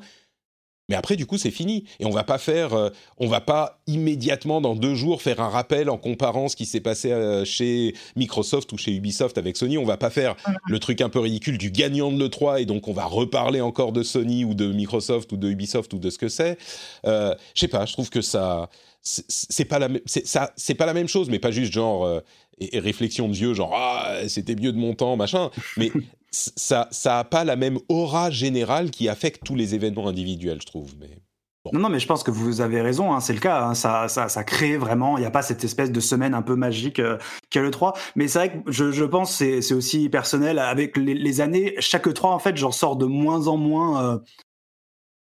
Mais 0.89 0.95
après, 0.95 1.15
du 1.15 1.25
coup, 1.25 1.37
c'est 1.37 1.51
fini. 1.51 1.85
Et 1.99 2.05
on 2.05 2.11
va 2.11 2.23
pas 2.23 2.37
faire, 2.37 2.73
euh, 2.73 2.89
on 3.17 3.27
va 3.27 3.41
pas 3.41 3.79
immédiatement 3.87 4.61
dans 4.61 4.75
deux 4.75 4.95
jours 4.95 5.21
faire 5.21 5.39
un 5.39 5.49
rappel 5.49 5.89
en 5.89 5.97
comparant 5.97 6.47
ce 6.47 6.55
qui 6.55 6.65
s'est 6.65 6.81
passé 6.81 7.11
euh, 7.11 7.45
chez 7.45 7.95
Microsoft 8.15 8.71
ou 8.71 8.77
chez 8.77 8.91
Ubisoft 8.91 9.37
avec 9.37 9.57
Sony. 9.57 9.77
On 9.77 9.85
va 9.85 9.97
pas 9.97 10.09
faire 10.09 10.35
le 10.67 10.79
truc 10.79 11.01
un 11.01 11.09
peu 11.09 11.19
ridicule 11.19 11.57
du 11.57 11.71
gagnant 11.71 12.11
de 12.11 12.23
l'E3 12.23 12.61
et 12.61 12.65
donc 12.65 12.87
on 12.87 12.93
va 12.93 13.05
reparler 13.05 13.61
encore 13.61 13.91
de 13.91 14.03
Sony 14.03 14.45
ou 14.45 14.53
de 14.53 14.71
Microsoft 14.71 15.31
ou 15.31 15.37
de 15.37 15.49
Ubisoft 15.49 15.93
ou 15.93 15.99
de 15.99 16.09
ce 16.09 16.17
que 16.17 16.29
c'est. 16.29 16.57
Euh, 17.05 17.33
je 17.53 17.61
sais 17.61 17.67
pas, 17.67 17.85
je 17.85 17.93
trouve 17.93 18.09
que 18.09 18.21
ça, 18.21 18.69
c'est 19.05 19.65
pas 19.65 19.79
la 19.79 19.87
ça 20.05 20.51
c'est 20.55 20.73
pas 20.73 20.87
la 20.87 20.93
même 20.93 21.07
chose 21.07 21.29
mais 21.29 21.37
pas 21.37 21.51
juste 21.51 21.71
genre 21.71 22.05
euh, 22.05 22.21
et, 22.59 22.79
réflexion 22.79 23.27
de 23.27 23.33
vieux 23.33 23.53
genre 23.53 23.71
ah 23.75 24.27
c'était 24.27 24.55
mieux 24.55 24.71
de 24.71 24.77
mon 24.77 24.95
temps 24.95 25.15
machin 25.15 25.51
mais 25.77 25.91
ça 26.55 26.87
ça 26.91 27.19
a 27.19 27.23
pas 27.23 27.43
la 27.43 27.55
même 27.55 27.79
aura 27.89 28.29
générale 28.29 28.91
qui 28.91 29.09
affecte 29.09 29.43
tous 29.43 29.55
les 29.55 29.75
événements 29.75 30.07
individuels 30.07 30.59
je 30.61 30.65
trouve 30.65 30.93
mais 30.99 31.21
Non, 31.73 31.79
non, 31.79 31.89
mais 31.89 31.99
je 31.99 32.05
pense 32.05 32.21
que 32.23 32.29
vous 32.29 32.61
avez 32.61 32.81
raison, 32.81 33.11
hein, 33.11 33.19
c'est 33.19 33.33
le 33.33 33.39
cas. 33.39 33.63
Hein, 33.63 33.73
ça, 33.73 34.07
ça, 34.07 34.29
ça 34.29 34.43
crée 34.43 34.77
vraiment, 34.77 35.17
il 35.17 35.21
n'y 35.21 35.25
a 35.25 35.31
pas 35.31 35.41
cette 35.41 35.63
espèce 35.63 35.91
de 35.91 35.99
semaine 35.99 36.35
un 36.35 36.43
peu 36.43 36.55
magique 36.55 36.99
euh, 36.99 37.17
qu'est 37.49 37.61
le 37.61 37.71
3. 37.71 37.93
Mais 38.15 38.27
c'est 38.27 38.37
vrai 38.39 38.63
que 38.63 38.71
je, 38.71 39.03
pense, 39.03 39.33
c'est, 39.33 39.61
c'est 39.61 39.73
aussi 39.73 40.09
personnel, 40.09 40.59
avec 40.59 40.95
les, 40.95 41.15
les, 41.15 41.41
années, 41.41 41.73
chaque 41.79 42.13
3, 42.13 42.31
en 42.31 42.39
fait, 42.39 42.55
j'en 42.55 42.71
sors 42.71 42.95
de 42.97 43.07
moins 43.07 43.47
en 43.47 43.57
moins 43.57 44.03
euh, 44.03 44.19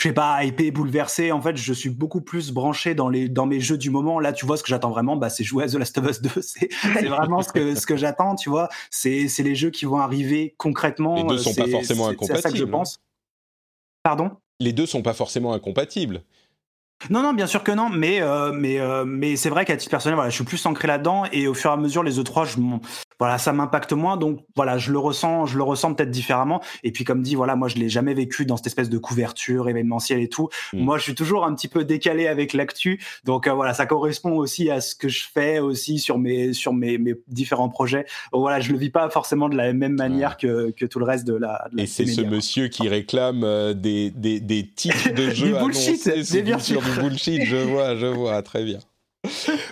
je 0.05 0.11
sais 0.11 0.15
pas, 0.15 0.45
hypé, 0.45 0.71
bouleversé. 0.71 1.33
En 1.33 1.41
fait, 1.41 1.57
je 1.57 1.73
suis 1.73 1.89
beaucoup 1.89 2.21
plus 2.21 2.51
branché 2.53 2.95
dans 2.95 3.09
les 3.09 3.27
dans 3.27 3.47
mes 3.47 3.59
jeux 3.59 3.79
du 3.79 3.89
moment. 3.89 4.21
Là, 4.21 4.35
tu 4.35 4.45
vois, 4.45 4.59
ce 4.59 4.63
que 4.63 4.69
j'attends 4.69 4.91
vraiment, 4.91 5.17
bah, 5.17 5.31
c'est 5.31 5.45
jouer 5.45 5.65
à 5.65 5.67
The 5.67 5.77
Last 5.77 5.97
of 5.97 6.11
Us 6.11 6.21
2. 6.21 6.29
C'est 6.43 6.69
vraiment 7.07 7.41
ce 7.41 7.51
que 7.51 7.75
ce 7.75 7.87
que 7.87 7.97
j'attends, 7.97 8.35
tu 8.35 8.51
vois. 8.51 8.69
C'est 8.91 9.29
c'est 9.29 9.43
les 9.43 9.55
jeux 9.55 9.71
qui 9.71 9.87
vont 9.87 9.97
arriver 9.97 10.55
concrètement. 10.59 11.15
Les 11.15 11.25
deux 11.25 11.39
sont 11.39 11.55
pas 11.55 11.67
forcément 11.67 12.09
incompatibles. 12.09 12.37
C'est 12.37 12.43
ça 12.43 12.51
que 12.51 12.59
je 12.59 12.65
pense. 12.65 13.01
Pardon? 14.03 14.31
Les 14.61 14.75
deux 14.75 14.85
sont 14.85 15.01
pas 15.01 15.15
forcément 15.15 15.55
incompatibles. 15.55 16.23
Non, 17.11 17.23
non, 17.23 17.35
bien 17.35 17.47
sûr 17.47 17.63
que 17.63 17.73
non, 17.73 17.91
mais 17.91 18.23
euh, 18.23 18.51
mais 18.53 18.81
euh, 18.81 19.05
mais 19.07 19.37
c'est 19.37 19.51
vrai 19.51 19.65
qu'à 19.65 19.77
titre 19.77 19.91
personnel, 19.91 20.15
voilà, 20.15 20.31
je 20.31 20.35
suis 20.35 20.45
plus 20.45 20.65
ancré 20.65 20.89
là-dedans 20.89 21.25
et 21.33 21.47
au 21.47 21.55
fur 21.55 21.71
et 21.71 21.75
à 21.75 21.77
mesure, 21.77 22.03
les 22.03 22.19
E3, 22.19 22.47
je 22.47 22.59
voilà, 23.21 23.39
ça 23.39 23.53
m'impacte 23.53 23.93
moins, 23.93 24.17
donc 24.17 24.41
voilà, 24.57 24.79
je 24.79 24.91
le 24.91 24.99
ressens, 24.99 25.47
je 25.47 25.57
le 25.57 25.63
ressens 25.63 25.95
peut-être 25.95 26.11
différemment. 26.11 26.61
Et 26.83 26.93
puis 26.93 27.05
comme 27.05 27.23
dit, 27.23 27.35
voilà, 27.35 27.57
moi 27.57 27.69
je 27.69 27.77
l'ai 27.77 27.89
jamais 27.89 28.15
vécu 28.15 28.45
dans 28.47 28.57
cette 28.57 28.67
espèce 28.67 28.91
de 28.91 28.99
couverture 28.99 29.69
événementielle 29.69 30.21
et 30.21 30.29
tout. 30.29 30.49
Mm. 30.73 30.81
Moi, 30.81 30.99
je 30.99 31.05
suis 31.05 31.15
toujours 31.15 31.45
un 31.45 31.55
petit 31.55 31.69
peu 31.69 31.85
décalé 31.85 32.27
avec 32.27 32.53
l'actu, 32.55 33.01
donc 33.25 33.47
euh, 33.47 33.53
voilà, 33.53 33.75
ça 33.75 33.87
correspond 33.87 34.33
aussi 34.33 34.71
à 34.71 34.81
ce 34.81 34.95
que 34.95 35.09
je 35.09 35.25
fais 35.33 35.59
aussi 35.59 35.99
sur 35.99 36.19
mes 36.19 36.53
sur 36.53 36.73
mes, 36.73 36.99
mes 36.99 37.15
différents 37.29 37.69
projets. 37.69 38.07
Donc, 38.33 38.41
voilà, 38.41 38.61
je 38.61 38.73
le 38.73 38.79
vis 38.79 38.91
pas 38.91 39.09
forcément 39.11 39.49
de 39.49 39.57
la 39.57 39.73
même 39.73 39.95
manière 39.95 40.37
que, 40.37 40.71
que 40.71 40.87
tout 40.87 40.99
le 40.99 41.05
reste 41.05 41.27
de 41.27 41.35
la. 41.35 41.69
et 41.77 41.87
c'est 41.87 42.07
ce 42.07 42.23
monsieur 42.23 42.69
qui 42.69 42.89
réclame 42.89 43.75
des, 43.75 44.11
des, 44.11 44.41
des 44.41 44.67
titres 44.67 45.13
de 45.15 45.31
jeux 45.31 45.49
du 45.49 45.55
bullshit, 45.55 46.25
c'est 46.25 46.43
bien 46.43 46.59
sûr 46.59 46.81
du 46.85 47.01
bullshit. 47.01 47.45
Je 47.45 47.57
vois, 47.57 47.97
je 47.97 48.07
vois, 48.07 48.43
très 48.43 48.65
bien. 48.65 48.79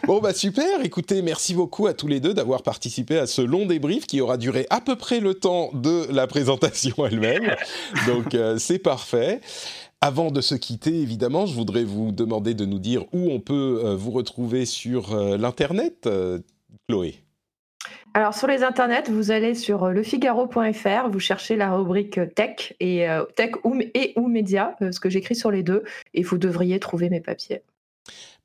bon 0.07 0.21
bah 0.21 0.33
super, 0.33 0.85
écoutez, 0.85 1.23
merci 1.23 1.55
beaucoup 1.55 1.87
à 1.87 1.95
tous 1.95 2.07
les 2.07 2.21
deux 2.21 2.35
d'avoir 2.35 2.63
participé 2.63 3.19
à 3.19 3.27
ce 3.27 3.43
long 3.43 3.67
débrief 3.67 4.07
qui 4.07 4.21
aura 4.21 4.37
duré 4.37 4.67
à 4.71 4.81
peu 4.81 4.97
près 4.97 5.21
le 5.21 5.35
temps 5.35 5.71
de 5.75 6.07
la 6.11 6.27
présentation 6.27 6.95
elle-même. 7.07 7.55
Donc 8.07 8.35
euh, 8.35 8.59
c'est 8.59 8.79
parfait. 8.79 9.41
Avant 10.01 10.33
de 10.33 10.41
se 10.41 10.57
quitter, 10.57 11.01
évidemment, 11.01 11.47
je 11.47 11.55
voudrais 11.55 11.85
vous 11.85 12.11
demander 12.11 12.55
de 12.55 12.65
nous 12.65 12.81
dire 12.81 13.05
où 13.13 13.31
on 13.31 13.39
peut 13.39 13.83
euh, 13.85 13.95
vous 13.95 14.11
retrouver 14.11 14.67
sur 14.67 15.15
euh, 15.15 15.37
l'internet, 15.37 16.09
Chloé. 16.89 17.23
Alors 18.15 18.35
sur 18.35 18.47
les 18.47 18.63
internets, 18.63 19.09
vous 19.09 19.31
allez 19.31 19.55
sur 19.55 19.89
lefigaro.fr, 19.89 21.09
vous 21.09 21.21
cherchez 21.21 21.57
la 21.57 21.75
rubrique 21.75 22.21
tech 22.35 22.75
et 22.79 23.07
tech 23.37 23.53
ou, 23.65 23.81
et 23.95 24.13
ou 24.17 24.29
médias, 24.29 24.75
ce 24.81 25.01
que 25.01 25.09
j'écris 25.09 25.35
sur 25.35 25.51
les 25.51 25.63
deux, 25.63 25.85
et 26.13 26.23
vous 26.23 26.37
devriez 26.37 26.79
trouver 26.79 27.09
mes 27.09 27.21
papiers. 27.21 27.63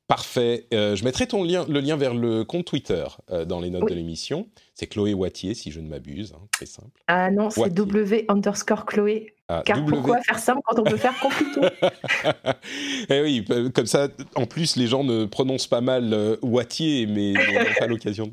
Parfait. 0.08 0.66
Euh, 0.72 0.96
je 0.96 1.04
mettrai 1.04 1.26
ton 1.26 1.44
lien, 1.44 1.66
le 1.68 1.80
lien 1.80 1.98
vers 1.98 2.14
le 2.14 2.42
compte 2.42 2.64
Twitter 2.64 3.04
euh, 3.30 3.44
dans 3.44 3.60
les 3.60 3.68
notes 3.68 3.90
de 3.90 3.94
l'émission. 3.94 4.48
C'est 4.74 4.86
Chloé 4.86 5.12
Wattier, 5.12 5.52
si 5.52 5.70
je 5.70 5.80
ne 5.80 5.88
m'abuse. 5.88 6.32
Hein, 6.34 6.40
très 6.50 6.64
simple. 6.64 7.02
Ah 7.08 7.30
non, 7.30 7.50
c'est 7.50 7.68
W 7.68 8.24
underscore 8.28 8.86
Chloé. 8.86 9.34
Ah, 9.50 9.62
Car 9.64 9.82
pourquoi 9.86 10.20
faire 10.20 10.38
simple 10.38 10.60
quand 10.66 10.78
on 10.78 10.84
peut 10.84 10.96
faire 10.96 11.18
compliqué? 11.18 11.60
Eh 13.10 13.22
oui, 13.22 13.44
euh, 13.50 13.70
comme 13.70 13.86
ça, 13.86 14.08
en 14.34 14.44
plus, 14.44 14.76
les 14.76 14.86
gens 14.86 15.04
ne 15.04 15.24
prononcent 15.24 15.66
pas 15.66 15.80
mal 15.80 16.36
Wattier, 16.42 17.06
mais 17.06 17.32
n'ont 17.32 17.74
pas 17.78 17.86
l'occasion 17.86 18.30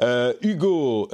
de. 0.00 0.46
Hugo, 0.46 1.08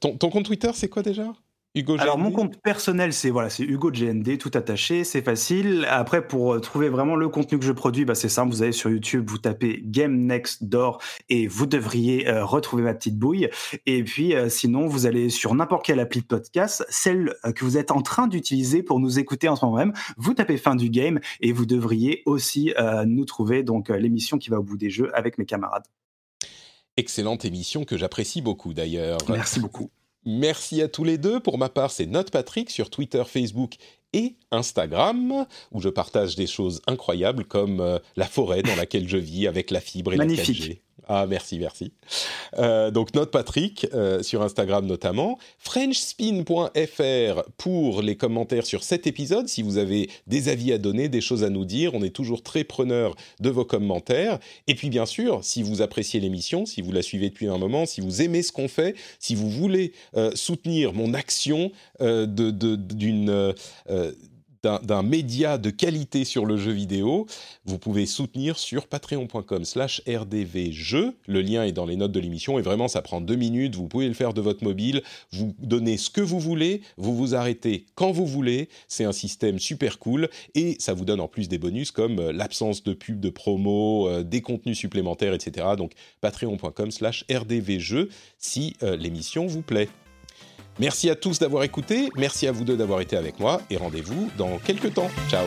ton, 0.00 0.16
ton 0.16 0.30
compte 0.30 0.46
Twitter, 0.46 0.70
c'est 0.74 0.88
quoi 0.88 1.02
déjà? 1.02 1.32
Hugo 1.74 1.96
Alors 1.98 2.18
mon 2.18 2.30
compte 2.30 2.60
personnel 2.60 3.14
c'est 3.14 3.30
voilà 3.30 3.48
c'est 3.48 3.62
Hugo 3.62 3.90
GND 3.90 4.36
tout 4.36 4.50
attaché 4.52 5.04
c'est 5.04 5.22
facile 5.22 5.86
après 5.88 6.26
pour 6.26 6.52
euh, 6.52 6.60
trouver 6.60 6.90
vraiment 6.90 7.16
le 7.16 7.30
contenu 7.30 7.58
que 7.58 7.64
je 7.64 7.72
produis 7.72 8.04
bah 8.04 8.14
c'est 8.14 8.28
simple 8.28 8.52
vous 8.52 8.62
allez 8.62 8.72
sur 8.72 8.90
YouTube 8.90 9.24
vous 9.30 9.38
tapez 9.38 9.80
Game 9.82 10.26
Next 10.26 10.64
Door 10.64 11.00
et 11.30 11.46
vous 11.46 11.64
devriez 11.64 12.28
euh, 12.28 12.44
retrouver 12.44 12.82
ma 12.82 12.92
petite 12.92 13.16
bouille 13.18 13.48
et 13.86 14.04
puis 14.04 14.34
euh, 14.34 14.50
sinon 14.50 14.86
vous 14.86 15.06
allez 15.06 15.30
sur 15.30 15.54
n'importe 15.54 15.86
quelle 15.86 16.00
appli 16.00 16.20
de 16.20 16.26
podcast 16.26 16.84
celle 16.90 17.34
que 17.56 17.64
vous 17.64 17.78
êtes 17.78 17.90
en 17.90 18.02
train 18.02 18.26
d'utiliser 18.26 18.82
pour 18.82 19.00
nous 19.00 19.18
écouter 19.18 19.48
en 19.48 19.56
ce 19.56 19.64
moment 19.64 19.78
même 19.78 19.94
vous 20.18 20.34
tapez 20.34 20.58
fin 20.58 20.74
du 20.74 20.90
game 20.90 21.20
et 21.40 21.52
vous 21.52 21.64
devriez 21.64 22.22
aussi 22.26 22.74
nous 23.06 23.24
trouver 23.24 23.62
donc 23.62 23.88
l'émission 23.88 24.36
qui 24.36 24.50
va 24.50 24.58
au 24.58 24.62
bout 24.62 24.76
des 24.76 24.90
jeux 24.90 25.10
avec 25.16 25.38
mes 25.38 25.46
camarades. 25.46 25.84
Excellente 26.96 27.44
émission 27.44 27.84
que 27.84 27.96
j'apprécie 27.96 28.42
beaucoup 28.42 28.74
d'ailleurs. 28.74 29.18
Merci 29.28 29.60
beaucoup. 29.60 29.90
Merci 30.24 30.82
à 30.82 30.88
tous 30.88 31.04
les 31.04 31.18
deux. 31.18 31.40
Pour 31.40 31.58
ma 31.58 31.68
part, 31.68 31.90
c'est 31.90 32.06
Note 32.06 32.30
Patrick 32.30 32.70
sur 32.70 32.90
Twitter, 32.90 33.22
Facebook 33.26 33.74
et 34.12 34.36
Instagram, 34.50 35.46
où 35.72 35.80
je 35.80 35.88
partage 35.88 36.36
des 36.36 36.46
choses 36.46 36.82
incroyables 36.86 37.44
comme 37.44 37.80
euh, 37.80 37.98
la 38.16 38.26
forêt 38.26 38.62
dans 38.62 38.76
laquelle 38.76 39.08
je 39.08 39.16
vis 39.16 39.46
avec 39.46 39.70
la 39.70 39.80
fibre 39.80 40.12
et 40.12 40.16
Magnifique. 40.16 40.60
la 40.60 40.66
4G. 40.66 40.78
Ah, 41.08 41.26
merci, 41.28 41.58
merci. 41.58 41.92
Euh, 42.58 42.90
donc, 42.90 43.14
note 43.14 43.30
Patrick 43.30 43.86
euh, 43.92 44.22
sur 44.22 44.42
Instagram 44.42 44.86
notamment. 44.86 45.38
FrenchSpin.fr 45.58 47.42
pour 47.56 48.02
les 48.02 48.16
commentaires 48.16 48.64
sur 48.64 48.84
cet 48.84 49.06
épisode. 49.06 49.48
Si 49.48 49.62
vous 49.62 49.78
avez 49.78 50.08
des 50.26 50.48
avis 50.48 50.72
à 50.72 50.78
donner, 50.78 51.08
des 51.08 51.20
choses 51.20 51.42
à 51.42 51.50
nous 51.50 51.64
dire, 51.64 51.94
on 51.94 52.02
est 52.02 52.14
toujours 52.14 52.42
très 52.42 52.62
preneur 52.62 53.16
de 53.40 53.50
vos 53.50 53.64
commentaires. 53.64 54.38
Et 54.68 54.74
puis, 54.74 54.90
bien 54.90 55.06
sûr, 55.06 55.40
si 55.42 55.62
vous 55.62 55.82
appréciez 55.82 56.20
l'émission, 56.20 56.66
si 56.66 56.82
vous 56.82 56.92
la 56.92 57.02
suivez 57.02 57.30
depuis 57.30 57.48
un 57.48 57.58
moment, 57.58 57.84
si 57.84 58.00
vous 58.00 58.22
aimez 58.22 58.42
ce 58.42 58.52
qu'on 58.52 58.68
fait, 58.68 58.94
si 59.18 59.34
vous 59.34 59.50
voulez 59.50 59.92
euh, 60.16 60.30
soutenir 60.34 60.92
mon 60.92 61.14
action 61.14 61.72
d'une 62.00 63.54
d'un 64.62 65.02
média 65.02 65.58
de 65.58 65.70
qualité 65.70 66.24
sur 66.24 66.46
le 66.46 66.56
jeu 66.56 66.72
vidéo, 66.72 67.26
vous 67.64 67.78
pouvez 67.78 68.06
soutenir 68.06 68.58
sur 68.58 68.86
patreon.com 68.86 69.64
slash 69.64 70.02
rdvjeux. 70.06 71.14
Le 71.26 71.42
lien 71.42 71.64
est 71.64 71.72
dans 71.72 71.86
les 71.86 71.96
notes 71.96 72.12
de 72.12 72.20
l'émission 72.20 72.58
et 72.58 72.62
vraiment 72.62 72.86
ça 72.88 73.02
prend 73.02 73.20
deux 73.20 73.34
minutes, 73.34 73.74
vous 73.74 73.88
pouvez 73.88 74.06
le 74.06 74.14
faire 74.14 74.34
de 74.34 74.40
votre 74.40 74.62
mobile, 74.62 75.02
vous 75.32 75.54
donnez 75.58 75.96
ce 75.96 76.10
que 76.10 76.20
vous 76.20 76.38
voulez, 76.38 76.82
vous 76.96 77.16
vous 77.16 77.34
arrêtez 77.34 77.86
quand 77.94 78.12
vous 78.12 78.26
voulez, 78.26 78.68
c'est 78.88 79.04
un 79.04 79.12
système 79.12 79.58
super 79.58 79.98
cool 79.98 80.28
et 80.54 80.76
ça 80.78 80.94
vous 80.94 81.04
donne 81.04 81.20
en 81.20 81.28
plus 81.28 81.48
des 81.48 81.58
bonus 81.58 81.90
comme 81.90 82.18
euh, 82.18 82.32
l'absence 82.32 82.82
de 82.84 82.92
pub, 82.92 83.20
de 83.20 83.30
promo, 83.30 84.08
euh, 84.08 84.22
des 84.22 84.42
contenus 84.42 84.78
supplémentaires, 84.78 85.34
etc. 85.34 85.66
Donc 85.76 85.92
patreon.com 86.20 86.90
slash 86.90 87.24
rdvjeux 87.30 88.08
si 88.38 88.76
euh, 88.82 88.96
l'émission 88.96 89.46
vous 89.46 89.62
plaît. 89.62 89.88
Merci 90.78 91.10
à 91.10 91.14
tous 91.14 91.38
d'avoir 91.38 91.64
écouté, 91.64 92.08
merci 92.16 92.46
à 92.46 92.52
vous 92.52 92.64
deux 92.64 92.76
d'avoir 92.76 93.00
été 93.00 93.16
avec 93.16 93.38
moi 93.38 93.60
et 93.70 93.76
rendez-vous 93.76 94.30
dans 94.36 94.58
quelques 94.58 94.94
temps. 94.94 95.10
Ciao 95.28 95.46